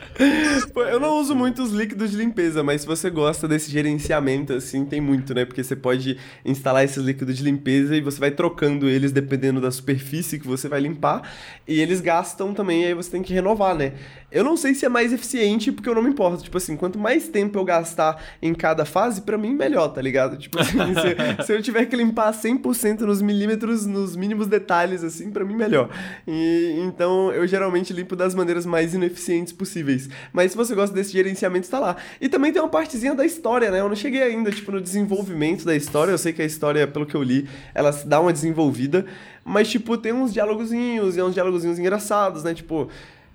eu 0.76 1.00
não 1.00 1.18
uso 1.20 1.34
muito 1.34 1.64
os 1.64 1.72
líquidos 1.72 2.12
de 2.12 2.18
limpeza, 2.18 2.62
mas 2.62 2.82
se 2.82 2.88
você 2.88 3.10
gosta 3.10 3.48
desse 3.48 3.72
gerenciamento, 3.72 4.54
assim, 4.54 4.84
tem 4.86 5.00
muito, 5.00 5.34
né? 5.34 5.46
Porque 5.46 5.64
você 5.64 5.76
pode 5.76 6.18
instalar 6.44 6.84
esses 6.84 7.02
líquidos 7.04 7.38
de 7.38 7.44
limpeza 7.44 7.96
e 7.96 8.02
você 8.02 8.20
vai 8.20 8.32
trocando 8.32 8.90
eles 8.90 9.12
dependendo 9.12 9.62
da 9.62 9.72
superfície 9.72 10.38
que 10.38 10.46
você 10.46 10.68
vai 10.68 10.82
limpar. 10.82 11.22
E 11.66 11.80
eles 11.80 12.02
gastam 12.02 12.54
também, 12.54 12.86
aí 12.86 12.94
você 12.94 13.10
tem 13.12 13.24
que 13.24 13.34
renovar, 13.34 13.76
né? 13.76 13.94
Eu 14.32 14.44
não 14.44 14.56
sei 14.56 14.74
se 14.76 14.86
é 14.86 14.90
mais 14.90 15.12
eficiente, 15.12 15.72
porque 15.72 15.90
eu 15.90 15.96
não 15.96 16.04
me 16.04 16.10
importo. 16.10 16.44
Tipo 16.44 16.58
assim, 16.58 16.76
quanto 16.78 17.00
mais 17.00 17.28
tempo 17.28 17.58
eu 17.58 17.66
gastar 17.66 18.24
em 18.42 18.54
cada 18.54 18.86
fase, 18.86 19.22
para 19.22 19.38
mim, 19.38 19.54
melhor, 19.54 19.88
tá 19.90 20.02
ligado? 20.02 20.38
Tipo 20.38 20.60
assim, 20.60 20.78
se, 21.40 21.46
se, 21.46 21.54
eu 21.54 21.62
tiver 21.62 21.86
que 21.86 21.96
limpar 21.96 22.32
100% 22.32 23.02
nos 23.02 23.22
milímetros, 23.22 23.86
nos 23.86 24.16
mínimos 24.16 24.48
detalhes, 24.48 25.04
assim, 25.04 25.32
para 25.32 25.44
mim, 25.44 25.56
melhor. 25.56 25.90
E, 26.28 26.76
então, 26.80 27.32
eu 27.32 27.48
geralmente 27.48 27.92
limpo 27.92 28.16
das 28.16 28.36
maneiras 28.36 28.66
mais 28.66 28.94
ineficientes 28.94 29.52
possíveis. 29.52 30.10
Mas 30.32 30.52
se 30.52 30.58
você 30.58 30.76
gosta 30.76 30.96
desse 30.96 31.12
gerenciamento, 31.12 31.66
está 31.66 31.80
lá. 31.80 31.96
E 32.22 32.30
também 32.30 32.52
tem 32.52 32.62
uma 32.62 32.70
partezinha 32.70 33.16
da 33.16 33.26
história, 33.26 33.72
né? 33.72 33.80
Eu 33.80 33.90
não 33.90 33.96
cheguei 33.96 34.22
ainda, 34.22 34.52
tipo, 34.52 34.72
no 34.72 34.80
desenvolvimento 34.80 35.66
da 35.66 35.76
história. 35.76 36.12
Eu 36.12 36.18
sei 36.18 36.34
que 36.34 36.42
a 36.42 36.46
história, 36.46 36.86
pelo 36.86 37.06
que 37.06 37.16
eu 37.16 37.24
li, 37.24 37.48
ela 37.74 37.92
dá 38.06 38.20
uma 38.20 38.32
desenvolvida. 38.32 39.06
Mas, 39.44 39.70
tipo, 39.70 39.98
tem 39.98 40.14
uns 40.14 40.32
diálogozinhos 40.32 41.18
e 41.18 41.22
uns 41.22 41.34
diálogozinhos 41.34 41.80
engraçados, 41.80 42.44
né? 42.44 42.54
Tipo 42.54 42.90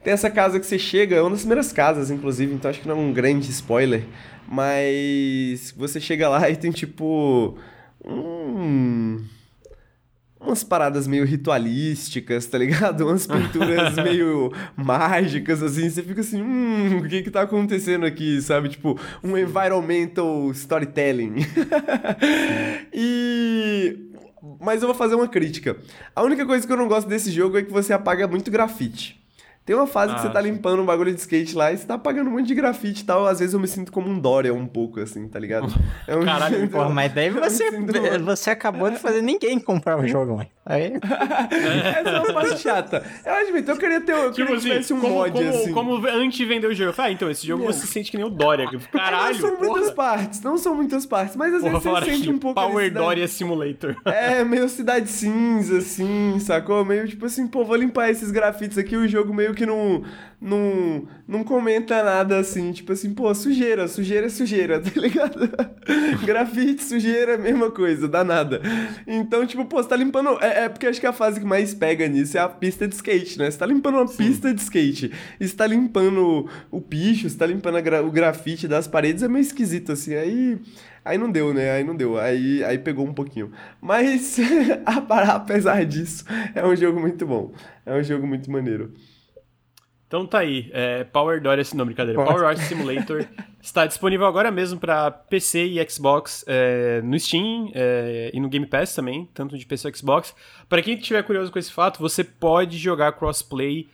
tem 0.05 0.13
essa 0.13 0.31
casa 0.31 0.61
que 0.61 0.67
você 0.67 0.79
chega, 0.79 1.17
é 1.17 1.21
uma 1.23 1.31
das 1.31 1.41
primeiras 1.41 1.73
casas, 1.73 2.11
inclusive, 2.11 2.55
então 2.55 2.71
acho 2.71 2.81
que 2.81 2.87
não 2.87 2.97
é 2.97 3.01
um 3.01 3.13
grande 3.13 3.51
spoiler. 3.51 4.05
Mas 4.47 5.73
você 5.75 5.99
chega 5.99 6.29
lá 6.29 6.49
e 6.51 6.57
tem 6.57 6.71
tipo. 6.71 7.57
Um, 8.05 9.25
umas 10.39 10.63
paradas 10.63 11.07
meio 11.07 11.25
ritualísticas, 11.25 12.45
tá 12.45 12.59
ligado? 12.59 13.07
Umas 13.07 13.27
pinturas 13.27 13.97
meio 14.05 14.53
mágicas, 14.77 15.63
assim. 15.63 15.89
Você 15.89 16.03
fica 16.03 16.21
assim, 16.21 16.43
hum, 16.43 16.99
o 16.99 17.09
que 17.09 17.23
que 17.23 17.31
tá 17.31 17.41
acontecendo 17.41 18.05
aqui, 18.05 18.43
sabe? 18.43 18.69
Tipo, 18.69 19.01
um 19.23 19.39
environmental 19.39 20.51
storytelling. 20.51 21.37
e. 22.93 24.11
Mas 24.61 24.83
eu 24.83 24.89
vou 24.89 24.95
fazer 24.95 25.15
uma 25.15 25.29
crítica. 25.29 25.79
A 26.15 26.23
única 26.23 26.45
coisa 26.45 26.67
que 26.67 26.73
eu 26.73 26.77
não 26.77 26.89
gosto 26.89 27.09
desse 27.09 27.31
jogo 27.31 27.57
é 27.57 27.63
que 27.63 27.73
você 27.73 27.95
apaga 27.95 28.29
muito 28.29 28.51
grafite. 28.51 29.24
Tem 29.65 29.75
uma 29.75 29.87
fase 29.87 30.13
ah, 30.13 30.17
que 30.17 30.23
você 30.23 30.29
tá 30.29 30.43
limpando 30.43 30.83
um 30.83 30.85
bagulho 30.85 31.11
de 31.13 31.19
skate 31.19 31.57
lá 31.57 31.73
e 31.73 31.79
você 31.79 31.87
tá 31.87 31.95
apagando 31.95 32.29
um 32.29 32.35
monte 32.35 32.47
de 32.47 32.55
grafite 32.55 33.03
e 33.03 33.05
tal. 33.07 33.27
Às 33.27 33.39
vezes 33.39 33.55
eu 33.55 33.61
me 33.61 33.67
sinto 33.67 33.91
como 33.91 34.11
um 34.11 34.19
Dória 34.19 34.53
um 34.53 34.67
pouco, 34.67 35.01
assim, 35.01 35.27
tá 35.27 35.39
ligado? 35.39 35.73
É 36.07 36.15
um... 36.15 36.25
Caralho, 36.25 36.69
porra, 36.69 36.91
mas 36.91 37.15
daí 37.15 37.31
você, 37.33 37.71
você 38.21 38.51
acabou 38.51 38.91
de 38.91 38.99
fazer 38.99 39.23
ninguém 39.23 39.59
comprar 39.59 39.99
o 39.99 40.07
jogo, 40.07 40.37
mano. 40.37 40.49
Aí... 40.67 40.93
Essa 41.01 42.11
é 42.11 42.21
uma 42.21 42.33
parte 42.35 42.59
chata. 42.59 43.03
Eu 43.25 43.33
admito, 43.33 43.71
eu 43.71 43.77
queria 43.79 44.01
ter 44.03 44.13
eu 44.13 44.33
tipo 44.33 44.49
queria 44.49 44.57
assim, 44.57 44.69
tivesse 44.69 44.93
um 44.93 45.01
como, 45.01 45.15
mod, 45.15 45.33
como, 45.33 45.49
assim. 45.49 45.73
Como 45.73 46.07
antes 46.07 46.37
de 46.37 46.45
vender 46.45 46.67
o 46.67 46.75
jogo. 46.75 46.93
Ah, 46.99 47.11
então, 47.11 47.31
esse 47.31 47.47
jogo 47.47 47.65
você 47.65 47.87
sente 47.87 48.11
que 48.11 48.19
nem 48.19 48.27
o 48.27 48.29
Dória. 48.29 48.69
Caralho, 48.93 49.35
Não 49.35 49.41
são 49.41 49.57
porra. 49.57 49.71
muitas 49.71 49.91
partes, 49.93 50.43
não 50.43 50.59
são 50.59 50.75
muitas 50.75 51.07
partes, 51.07 51.37
mas 51.37 51.55
às 51.55 51.63
porra, 51.63 51.73
vezes 51.79 51.91
você 51.91 52.05
sente 52.11 52.31
um 52.31 52.39
pouco... 52.39 52.61
Power 52.61 52.93
Dória 52.93 53.27
Simulator. 53.27 53.97
É, 54.05 54.45
meio 54.45 54.69
cidade 54.69 55.09
cinza, 55.09 55.79
assim, 55.79 56.39
sacou? 56.41 56.85
Meio 56.85 57.09
tipo 57.09 57.25
assim, 57.25 57.47
pô, 57.47 57.65
vou 57.65 57.77
limpar 57.77 58.11
esses 58.11 58.31
grafites 58.31 58.77
aqui, 58.77 58.97
o 58.97 59.09
jogo 59.09 59.33
meio 59.33 59.54
que 59.55 59.67
não 59.67 60.03
não, 60.45 61.09
não 61.27 61.43
comenta 61.43 62.03
nada 62.03 62.39
assim, 62.39 62.71
tipo 62.71 62.93
assim, 62.93 63.15
pô, 63.15 63.35
sujeira, 63.35 63.89
sujeira 63.89 64.27
é 64.27 64.29
sujeira, 64.29 64.79
tá 64.79 65.01
ligado? 65.01 65.51
Grafite, 66.23 66.85
sujeira, 66.85 67.39
mesma 67.39 67.71
coisa, 67.71 68.07
dá 68.07 68.23
nada. 68.23 68.61
Então, 69.07 69.47
tipo, 69.47 69.65
pô, 69.65 69.83
você 69.83 69.89
tá 69.89 69.97
limpando. 69.97 70.39
É, 70.43 70.65
é, 70.65 70.69
porque 70.69 70.87
acho 70.87 71.01
que 71.01 71.07
a 71.07 71.15
fase 71.15 71.41
que 71.41 71.47
mais 71.47 71.73
pega 71.73 72.07
nisso 72.07 72.37
é 72.37 72.41
a 72.41 72.49
pista 72.49 72.87
de 72.87 72.95
skate, 72.95 73.39
né? 73.39 73.51
Você 73.51 73.57
tá 73.57 73.65
limpando 73.65 73.95
uma 73.95 74.07
Sim. 74.07 74.19
pista 74.19 74.53
de 74.53 74.61
skate 74.61 75.11
e 75.41 75.49
você 75.49 75.57
tá 75.57 75.67
limpando 75.67 76.47
o 76.71 76.81
picho, 76.81 77.29
você 77.29 77.39
tá 77.39 77.47
limpando 77.47 77.81
gra 77.81 78.03
o 78.05 78.11
grafite 78.11 78.69
das 78.69 78.87
paredes, 78.87 79.23
é 79.23 79.29
meio 79.29 79.43
esquisito, 79.43 79.93
assim. 79.93 80.15
Aí. 80.15 80.59
Aí 81.03 81.19
não 81.19 81.31
deu, 81.31 81.53
né? 81.53 81.71
Aí 81.71 81.85
não 81.85 81.95
deu. 81.95 82.19
Aí, 82.19 82.65
aí 82.65 82.79
pegou 82.79 83.07
um 83.07 83.13
pouquinho. 83.13 83.51
Mas, 83.81 84.39
apesar 85.29 85.85
disso, 85.85 86.25
é 86.55 86.67
um 86.67 86.75
jogo 86.75 86.99
muito 86.99 87.27
bom. 87.27 87.53
É 87.85 87.95
um 87.95 88.03
jogo 88.03 88.27
muito 88.27 88.51
maneiro. 88.51 88.93
Então 90.15 90.25
tá 90.25 90.39
aí, 90.39 90.71
é, 90.73 91.03
Power 91.03 91.43
Doris, 91.43 91.73
não, 91.73 91.85
brincadeira, 91.85 92.25
Power 92.25 92.45
Wash 92.45 92.61
Simulator 92.69 93.27
está 93.61 93.85
disponível 93.85 94.29
agora 94.29 94.49
mesmo 94.49 94.79
para 94.79 95.11
PC 95.11 95.67
e 95.67 95.91
Xbox 95.91 96.45
é, 96.47 97.03
no 97.03 97.19
Steam 97.19 97.73
é, 97.75 98.31
e 98.33 98.39
no 98.39 98.49
Game 98.49 98.65
Pass 98.65 98.95
também, 98.95 99.29
tanto 99.35 99.59
de 99.59 99.67
PC 99.67 99.89
e 99.89 99.97
Xbox. 99.97 100.33
Para 100.69 100.81
quem 100.83 100.95
estiver 100.95 101.21
curioso 101.25 101.51
com 101.51 101.59
esse 101.59 101.73
fato, 101.73 101.99
você 101.99 102.23
pode 102.23 102.79
jogar 102.79 103.11
crossplay 103.15 103.89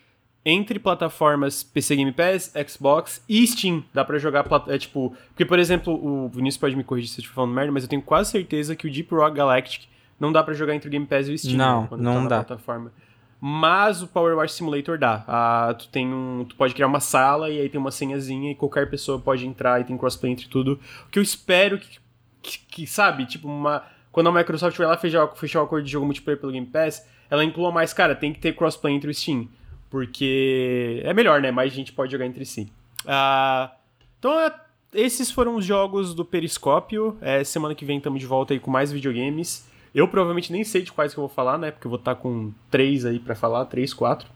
entre 0.44 0.78
plataformas 0.78 1.62
PC 1.62 1.96
Game 1.96 2.12
Pass, 2.12 2.52
Xbox 2.68 3.24
e 3.26 3.46
Steam. 3.46 3.82
Dá 3.94 4.04
para 4.04 4.18
jogar, 4.18 4.44
é, 4.68 4.76
tipo, 4.76 5.16
porque 5.28 5.46
por 5.46 5.58
exemplo, 5.58 5.94
o 5.94 6.28
Vinícius 6.28 6.60
pode 6.60 6.76
me 6.76 6.84
corrigir 6.84 7.08
se 7.08 7.20
eu 7.20 7.22
estiver 7.22 7.34
falando 7.34 7.54
merda, 7.54 7.72
mas 7.72 7.82
eu 7.82 7.88
tenho 7.88 8.02
quase 8.02 8.30
certeza 8.30 8.76
que 8.76 8.86
o 8.86 8.92
Deep 8.92 9.10
Rock 9.14 9.34
Galactic 9.38 9.84
não 10.20 10.30
dá 10.30 10.42
para 10.42 10.52
jogar 10.52 10.74
entre 10.74 10.86
o 10.86 10.90
Game 10.90 11.06
Pass 11.06 11.28
e 11.28 11.32
o 11.32 11.38
Steam. 11.38 11.56
Não, 11.56 11.82
né, 11.84 11.88
não 11.92 12.22
tá 12.24 12.28
dá. 12.28 12.44
Plataforma. 12.44 12.92
Mas 13.40 14.02
o 14.02 14.06
Power 14.06 14.36
Wash 14.36 14.52
Simulator 14.52 14.98
dá. 14.98 15.24
Ah, 15.26 15.74
tu 15.78 15.88
tem 15.88 16.12
um, 16.12 16.44
tu 16.46 16.54
pode 16.56 16.74
criar 16.74 16.86
uma 16.86 17.00
sala 17.00 17.48
e 17.48 17.58
aí 17.58 17.68
tem 17.68 17.80
uma 17.80 17.90
senhazinha 17.90 18.52
e 18.52 18.54
qualquer 18.54 18.90
pessoa 18.90 19.18
pode 19.18 19.46
entrar 19.46 19.80
e 19.80 19.84
tem 19.84 19.96
crossplay 19.96 20.32
entre 20.32 20.46
tudo. 20.46 20.78
O 21.06 21.10
que 21.10 21.18
eu 21.18 21.22
espero 21.22 21.78
que, 21.78 21.98
que, 22.42 22.58
que 22.58 22.86
sabe, 22.86 23.24
tipo 23.24 23.48
uma 23.48 23.82
quando 24.12 24.28
a 24.28 24.32
Microsoft 24.32 24.76
vai 24.76 24.86
lá 24.86 24.96
fechar, 24.96 25.26
fechar 25.34 25.60
o 25.60 25.64
acordo 25.64 25.84
de 25.84 25.92
jogo 25.92 26.04
multiplayer 26.04 26.40
pelo 26.40 26.52
Game 26.52 26.66
Pass, 26.66 27.06
ela 27.30 27.44
inclua 27.44 27.70
mais, 27.70 27.92
cara, 27.92 28.14
tem 28.14 28.32
que 28.32 28.40
ter 28.40 28.54
crossplay 28.54 28.94
entre 28.94 29.10
o 29.10 29.14
Steam, 29.14 29.48
porque 29.88 31.00
é 31.04 31.14
melhor, 31.14 31.40
né? 31.40 31.50
Mais 31.50 31.72
gente 31.72 31.92
pode 31.92 32.10
jogar 32.12 32.26
entre 32.26 32.44
si. 32.44 32.70
Ah, 33.06 33.70
então, 34.18 34.38
é, 34.38 34.52
esses 34.92 35.30
foram 35.30 35.56
os 35.56 35.64
jogos 35.64 36.14
do 36.14 36.24
Periscópio. 36.24 37.16
É, 37.20 37.44
semana 37.44 37.74
que 37.74 37.84
vem 37.84 37.98
estamos 37.98 38.20
de 38.20 38.26
volta 38.26 38.52
aí 38.52 38.60
com 38.60 38.70
mais 38.70 38.90
videogames. 38.90 39.69
Eu 39.94 40.06
provavelmente 40.08 40.52
nem 40.52 40.62
sei 40.64 40.82
de 40.82 40.92
quais 40.92 41.12
que 41.12 41.18
eu 41.18 41.22
vou 41.22 41.28
falar, 41.28 41.58
né? 41.58 41.70
Porque 41.70 41.86
eu 41.86 41.90
vou 41.90 41.98
estar 41.98 42.14
com 42.14 42.52
três 42.70 43.04
aí 43.04 43.18
para 43.18 43.34
falar, 43.34 43.64
três, 43.64 43.92
quatro. 43.92 44.28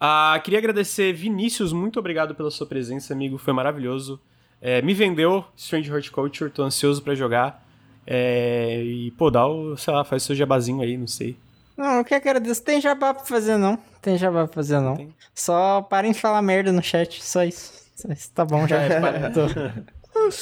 Ah, 0.00 0.40
queria 0.44 0.58
agradecer 0.58 1.12
Vinícius, 1.12 1.72
muito 1.72 1.98
obrigado 1.98 2.34
pela 2.34 2.50
sua 2.50 2.66
presença, 2.66 3.12
amigo, 3.12 3.36
foi 3.36 3.52
maravilhoso. 3.52 4.20
É, 4.60 4.82
me 4.82 4.94
vendeu 4.94 5.44
Strange 5.56 5.92
Horticulture, 5.92 6.50
tô 6.50 6.62
ansioso 6.62 7.02
para 7.02 7.14
jogar. 7.14 7.64
É, 8.06 8.82
e, 8.82 9.10
pô, 9.12 9.30
dá 9.30 9.46
o, 9.46 9.76
sei 9.76 9.92
lá, 9.92 10.04
faz 10.04 10.22
seu 10.22 10.34
jabazinho 10.34 10.80
aí, 10.82 10.96
não 10.96 11.06
sei. 11.06 11.36
Não, 11.76 12.00
o 12.00 12.04
que 12.04 12.14
agradeço. 12.14 12.62
Tem 12.64 12.80
jabá 12.80 13.14
pra 13.14 13.24
fazer, 13.24 13.56
não. 13.56 13.78
Tem 14.02 14.16
jabá 14.16 14.46
pra 14.46 14.54
fazer, 14.54 14.80
não. 14.80 14.96
Tem. 14.96 15.14
Só 15.34 15.82
parem 15.82 16.12
de 16.12 16.20
falar 16.20 16.42
merda 16.42 16.72
no 16.72 16.82
chat, 16.82 17.22
só 17.22 17.44
isso. 17.44 17.86
Isso 18.10 18.32
tá 18.32 18.44
bom 18.44 18.66
já. 18.66 18.78
É, 18.88 19.84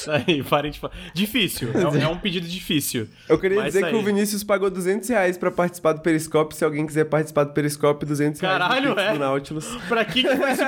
Aí, 0.07 0.43
parem 0.43 0.71
de 0.71 0.79
falar. 0.79 0.93
Difícil, 1.13 1.69
é, 1.73 2.03
é, 2.03 2.07
um 2.07 2.17
pedido 2.17 2.47
difícil. 2.47 3.07
Eu 3.27 3.39
queria 3.39 3.63
dizer 3.63 3.85
aí... 3.85 3.91
que 3.91 3.97
o 3.97 4.01
Vinícius 4.03 4.43
pagou 4.43 4.69
200 4.69 5.07
reais 5.09 5.37
pra 5.37 5.49
participar 5.51 5.93
do 5.93 6.01
Periscope. 6.01 6.55
Se 6.55 6.63
alguém 6.65 6.85
quiser 6.85 7.05
participar 7.05 7.45
do 7.45 7.53
Periscope, 7.53 8.05
200 8.05 8.41
reais. 8.41 8.57
Caralho, 8.57 8.99
é? 8.99 9.17
Nautilus. 9.17 9.67
pra 9.87 10.05
que 10.05 10.23
que 10.23 10.35
foi 10.35 10.51
isso? 10.51 10.61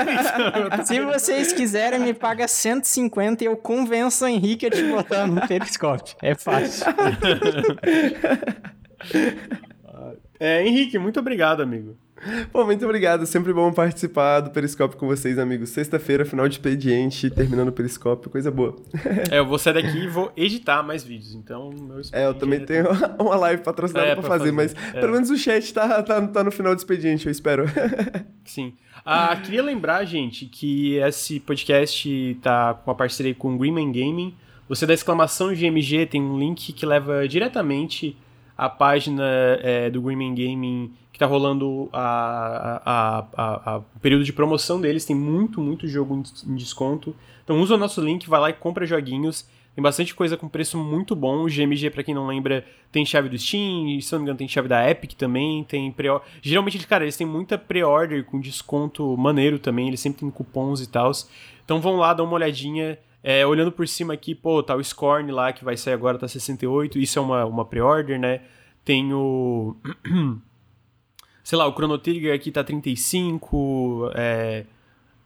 Se 0.86 0.99
vocês 1.02 1.53
quiserem, 1.53 1.99
me 1.99 2.14
paga 2.14 2.48
150 2.48 3.44
e 3.44 3.48
eu 3.48 3.57
convenço 3.57 4.26
o 4.26 4.27
Henrique 4.27 4.65
a 4.65 4.69
te 4.69 4.84
botar 4.84 5.27
no 5.27 5.45
Periscope. 5.48 6.15
É 6.22 6.36
fácil. 6.36 6.86
é, 10.40 10.65
Henrique, 10.65 10.98
muito 10.98 11.19
obrigado, 11.19 11.61
amigo. 11.61 11.98
Pô, 12.51 12.65
muito 12.65 12.83
obrigado. 12.85 13.25
Sempre 13.25 13.53
bom 13.53 13.71
participar 13.71 14.41
do 14.41 14.49
Periscópio 14.49 14.97
com 14.97 15.07
vocês, 15.07 15.37
amigos. 15.39 15.69
Sexta-feira, 15.69 16.25
final 16.25 16.47
de 16.47 16.55
expediente, 16.55 17.29
terminando 17.29 17.69
o 17.69 17.71
Periscópio, 17.71 18.29
coisa 18.29 18.51
boa. 18.51 18.75
É, 19.31 19.39
eu 19.39 19.45
vou 19.45 19.57
sair 19.59 19.73
daqui 19.73 19.97
e 19.97 20.07
vou 20.07 20.31
editar 20.35 20.81
mais 20.81 21.03
vídeos, 21.03 21.33
então 21.33 21.69
meu 21.71 22.01
É, 22.11 22.25
eu 22.25 22.33
também 22.33 22.61
é 22.61 22.65
tenho 22.65 22.85
uma 23.19 23.35
live 23.35 23.61
patrocinada 23.63 24.07
é, 24.07 24.13
pra, 24.13 24.21
pra 24.21 24.29
fazer, 24.29 24.51
fazer, 24.51 24.51
mas 24.51 24.75
é. 24.93 24.99
pelo 24.99 25.13
menos 25.13 25.29
o 25.29 25.37
chat 25.37 25.73
tá, 25.73 26.01
tá, 26.01 26.27
tá 26.27 26.43
no 26.43 26.51
final 26.51 26.73
do 26.73 26.77
expediente, 26.77 27.25
eu 27.25 27.31
espero. 27.31 27.65
Sim. 28.45 28.73
Ah, 29.05 29.35
queria 29.35 29.61
lembrar, 29.61 30.05
gente, 30.05 30.45
que 30.45 30.95
esse 30.95 31.39
podcast 31.39 32.39
tá 32.41 32.73
com 32.73 32.91
a 32.91 32.95
parceria 32.95 33.33
com 33.35 33.55
o 33.55 33.57
Greenman 33.57 33.91
Gaming. 33.91 34.35
Você 34.67 34.85
dá 34.85 34.93
exclamação 34.93 35.53
GMG 35.53 36.05
tem 36.05 36.21
um 36.21 36.37
link 36.37 36.71
que 36.73 36.85
leva 36.85 37.27
diretamente 37.27 38.15
a 38.60 38.69
página 38.69 39.23
é, 39.61 39.90
do 39.90 40.02
Greenman 40.02 40.36
Gaming, 40.36 40.91
que 41.14 41.18
tá 41.18 41.26
rolando 41.26 41.90
o 41.90 41.90
período 44.02 44.26
de 44.26 44.34
promoção 44.34 44.81
deles, 44.81 45.06
tem 45.06 45.15
muito, 45.15 45.61
muito 45.61 45.88
jogo 45.88 46.22
em 46.45 46.56
desconto. 46.56 47.15
Então 47.41 47.61
usa 47.61 47.76
o 47.76 47.77
nosso 47.77 48.02
link, 48.02 48.27
vai 48.27 48.41
lá 48.41 48.49
e 48.49 48.53
compra 48.53 48.86
joguinhos. 48.86 49.48
Tem 49.73 49.81
bastante 49.81 50.14
coisa 50.14 50.36
com 50.36 50.49
preço 50.49 50.77
muito 50.77 51.15
bom. 51.15 51.45
O 51.45 51.48
GMG, 51.48 51.90
para 51.90 52.03
quem 52.03 52.14
não 52.14 52.27
lembra, 52.27 52.65
tem 52.91 53.06
chave 53.06 53.30
do 53.30 53.38
Steam, 53.38 54.02
se 54.02 54.11
não 54.11 54.19
me 54.19 54.23
engano, 54.23 54.38
tem 54.38 54.48
chave 54.48 54.68
da 54.68 54.90
Epic 54.90 55.14
também, 55.14 55.64
tem 55.64 55.95
Geralmente, 56.41 56.86
cara, 56.86 57.06
eles 57.06 57.15
têm 57.15 57.26
muita 57.26 57.57
pre-order 57.57 58.26
com 58.26 58.41
desconto 58.41 59.15
maneiro 59.15 59.57
também, 59.57 59.88
eles 59.88 60.02
sempre 60.02 60.19
têm 60.19 60.30
cupons 60.30 60.81
e 60.81 60.90
tal. 60.90 61.11
Então 61.64 61.80
vão 61.80 61.95
lá, 61.95 62.14
dá 62.14 62.23
uma 62.23 62.34
olhadinha. 62.34 62.99
É, 63.23 63.45
olhando 63.45 63.71
por 63.71 63.87
cima 63.87 64.13
aqui, 64.13 64.33
pô, 64.33 64.63
tá 64.63 64.75
o 64.75 64.83
Scorn 64.83 65.31
lá, 65.31 65.51
que 65.51 65.63
vai 65.63 65.75
sair 65.75 65.93
agora, 65.93 66.17
tá 66.17 66.27
68, 66.27 66.97
isso 66.99 67.19
é 67.19 67.21
uma, 67.21 67.45
uma 67.45 67.65
pre-order, 67.65 68.19
né? 68.19 68.41
Tem 68.85 69.13
o... 69.13 69.75
sei 71.43 71.57
lá, 71.57 71.67
o 71.67 71.73
Chrono 71.73 71.97
Trigger 71.97 72.33
aqui 72.33 72.51
tá 72.51 72.63
35, 72.63 74.11
é 74.15 74.65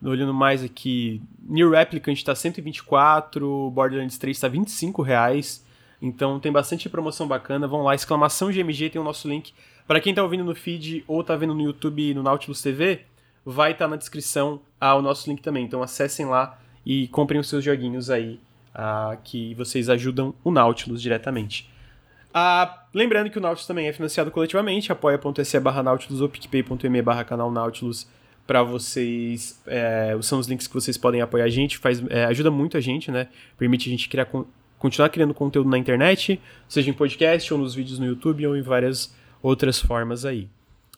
olhando 0.09 0.33
mais 0.33 0.63
aqui, 0.63 1.21
New 1.41 1.71
Replicant 1.71 2.17
está 2.17 2.35
124, 2.35 3.71
Borderlands 3.71 4.17
3 4.17 4.35
está 4.35 4.47
25 4.47 5.01
reais. 5.01 5.65
Então 6.01 6.39
tem 6.39 6.51
bastante 6.51 6.89
promoção 6.89 7.27
bacana. 7.27 7.67
Vão 7.67 7.83
lá, 7.83 7.95
exclamação 7.95 8.51
GMG, 8.51 8.89
tem 8.89 9.01
o 9.01 9.03
nosso 9.03 9.27
link. 9.27 9.53
Para 9.87 9.99
quem 9.99 10.11
está 10.11 10.21
ouvindo 10.21 10.43
no 10.43 10.55
feed 10.55 11.03
ou 11.07 11.21
está 11.21 11.35
vendo 11.35 11.53
no 11.53 11.61
YouTube 11.61 12.13
no 12.13 12.23
Nautilus 12.23 12.61
TV, 12.61 13.05
vai 13.45 13.71
estar 13.71 13.85
tá 13.85 13.89
na 13.89 13.95
descrição 13.95 14.61
ah, 14.79 14.95
o 14.95 15.01
nosso 15.01 15.29
link 15.29 15.41
também. 15.41 15.65
Então 15.65 15.81
acessem 15.81 16.25
lá 16.25 16.59
e 16.85 17.07
comprem 17.07 17.39
os 17.39 17.47
seus 17.47 17.64
joguinhos 17.64 18.10
aí, 18.10 18.39
ah, 18.73 19.18
que 19.23 19.53
vocês 19.55 19.89
ajudam 19.89 20.34
o 20.43 20.51
Nautilus 20.51 21.01
diretamente. 21.01 21.69
Ah, 22.34 22.85
lembrando 22.93 23.30
que 23.30 23.38
o 23.38 23.41
Nautilus 23.41 23.68
também 23.68 23.88
é 23.88 23.93
financiado 23.93 24.31
coletivamente, 24.31 24.91
apoia.se 24.91 25.60
barra 25.60 25.84
Nautilus 25.84 26.19
ou 26.19 26.27
picpay.me 26.27 27.01
barra 27.01 27.23
canal 27.23 27.51
Nautilus 27.51 28.07
para 28.47 28.64
vocês. 28.64 29.61
É, 29.68 30.18
são 30.22 30.39
os 30.39 30.47
links 30.47 30.68
que 30.68 30.73
vocês 30.73 30.97
podem 30.97 31.22
apoiar 31.22 31.45
a 31.45 31.49
gente, 31.49 31.77
faz, 31.77 32.03
é, 32.10 32.26
ajuda 32.26 32.49
muito 32.49 32.76
a 32.76 32.81
gente, 32.81 33.11
né? 33.11 33.27
Permite 33.57 33.88
a 33.88 33.91
gente 33.91 34.10
criar, 34.10 34.27
continuar 34.80 35.10
criando 35.10 35.34
conteúdo 35.34 35.69
na 35.69 35.77
internet, 35.77 36.41
seja 36.68 36.89
em 36.89 36.93
podcast 36.93 37.53
ou 37.53 37.60
nos 37.60 37.76
vídeos 37.76 37.99
no 37.99 38.05
YouTube 38.05 38.47
ou 38.47 38.57
em 38.57 38.61
várias 38.61 39.14
outras 39.41 39.80
formas 39.80 40.26
aí. 40.26 40.49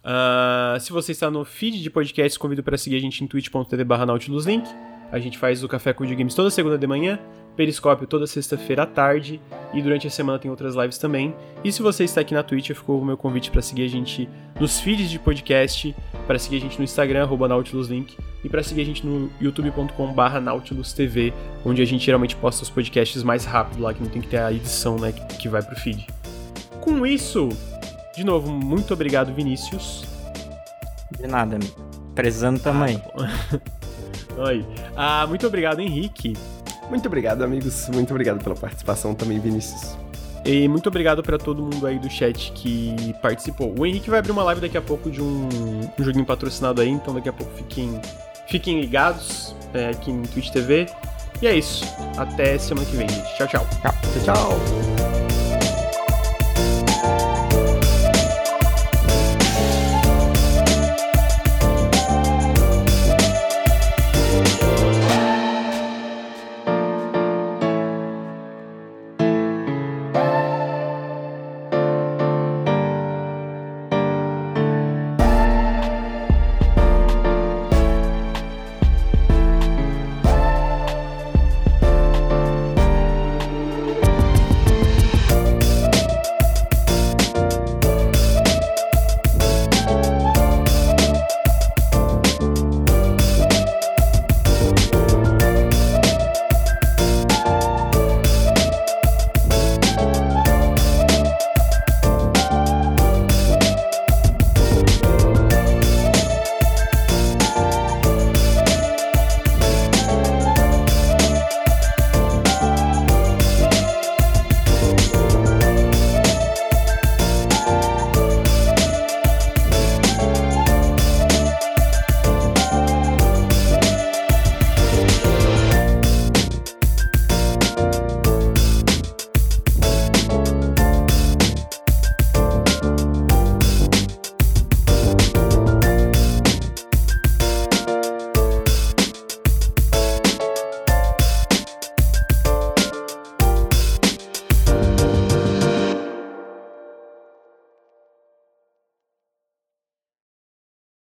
Uh, 0.05 0.79
se 0.79 0.91
você 0.91 1.11
está 1.11 1.31
no 1.31 1.43
feed 1.43 1.81
de 1.81 1.89
podcast, 1.89 2.37
convido 2.37 2.61
para 2.61 2.77
seguir 2.77 2.97
a 2.97 2.99
gente 2.99 3.23
em 3.23 3.27
twitch.tv 3.27 3.83
barra. 3.83 4.05
A 5.11 5.19
gente 5.19 5.37
faz 5.37 5.63
o 5.63 5.67
Café 5.67 5.93
com 5.93 6.05
Games 6.05 6.33
toda 6.33 6.49
segunda 6.49 6.77
de 6.77 6.87
manhã, 6.87 7.19
Periscópio 7.55 8.05
toda 8.05 8.27
sexta-feira 8.27 8.83
à 8.83 8.85
tarde 8.85 9.39
e 9.73 9.81
durante 9.81 10.07
a 10.07 10.09
semana 10.09 10.37
tem 10.37 10.51
outras 10.51 10.75
lives 10.75 10.97
também. 10.97 11.33
E 11.63 11.71
se 11.71 11.81
você 11.81 12.03
está 12.03 12.21
aqui 12.21 12.33
na 12.33 12.43
Twitch, 12.43 12.67
ficou 12.69 12.99
o 13.01 13.05
meu 13.05 13.17
convite 13.17 13.49
para 13.49 13.61
seguir 13.61 13.83
a 13.83 13.87
gente 13.87 14.29
nos 14.59 14.79
feeds 14.79 15.09
de 15.09 15.17
podcast, 15.17 15.95
para 16.27 16.37
seguir 16.37 16.57
a 16.57 16.59
gente 16.59 16.77
no 16.77 16.83
Instagram, 16.83 17.27
NautilusLink, 17.27 18.17
e 18.43 18.49
para 18.49 18.61
seguir 18.61 18.81
a 18.81 18.85
gente 18.85 19.05
no 19.05 19.31
youtube.com.br 19.41 20.39
NautilusTV, 20.41 21.33
onde 21.65 21.81
a 21.81 21.85
gente 21.85 22.05
geralmente 22.05 22.35
posta 22.35 22.63
os 22.63 22.69
podcasts 22.69 23.23
mais 23.23 23.45
rápido 23.45 23.81
lá, 23.81 23.93
que 23.93 24.03
não 24.03 24.09
tem 24.09 24.21
que 24.21 24.27
ter 24.27 24.37
a 24.37 24.51
edição 24.51 24.97
né, 24.97 25.11
que, 25.11 25.47
vai 25.47 25.61
pro 25.61 25.75
feed. 25.75 26.05
Com 26.81 27.05
isso, 27.05 27.49
de 28.15 28.23
novo, 28.23 28.51
muito 28.51 28.93
obrigado, 28.93 29.33
Vinícius. 29.33 30.03
De 31.17 31.27
nada, 31.27 31.55
amigo. 31.55 31.75
Prezando 32.13 32.59
também. 32.59 33.01
Oi. 34.37 34.65
Ah, 34.95 35.25
muito 35.27 35.45
obrigado, 35.47 35.79
Henrique. 35.79 36.35
Muito 36.89 37.07
obrigado, 37.07 37.43
amigos. 37.43 37.89
Muito 37.89 38.11
obrigado 38.11 38.43
pela 38.43 38.55
participação 38.55 39.13
também, 39.13 39.39
Vinícius. 39.39 39.97
E 40.45 40.67
muito 40.67 40.87
obrigado 40.87 41.23
para 41.23 41.39
todo 41.39 41.63
mundo 41.63 41.87
aí 41.87 41.97
do 41.97 42.09
chat 42.09 42.51
que 42.51 43.15
participou. 43.21 43.73
O 43.77 43.85
Henrique 43.85 44.09
vai 44.09 44.19
abrir 44.19 44.31
uma 44.31 44.43
live 44.43 44.61
daqui 44.61 44.77
a 44.77 44.81
pouco 44.81 45.09
de 45.09 45.21
um, 45.21 45.49
um 45.97 46.03
joguinho 46.03 46.25
patrocinado 46.25 46.81
aí, 46.81 46.89
então 46.89 47.15
daqui 47.15 47.27
a 47.27 47.33
pouco 47.33 47.51
fiquem, 47.55 47.99
fiquem 48.47 48.79
ligados 48.79 49.55
é, 49.73 49.89
aqui 49.89 50.11
no 50.11 50.27
Twitch 50.27 50.51
TV. 50.51 50.85
E 51.41 51.47
é 51.47 51.57
isso. 51.57 51.83
Até 52.15 52.57
semana 52.59 52.85
que 52.85 52.95
vem, 52.95 53.09
gente. 53.09 53.35
Tchau, 53.37 53.47
tchau. 53.47 53.67
Tchau. 53.81 54.23
tchau. 54.23 55.24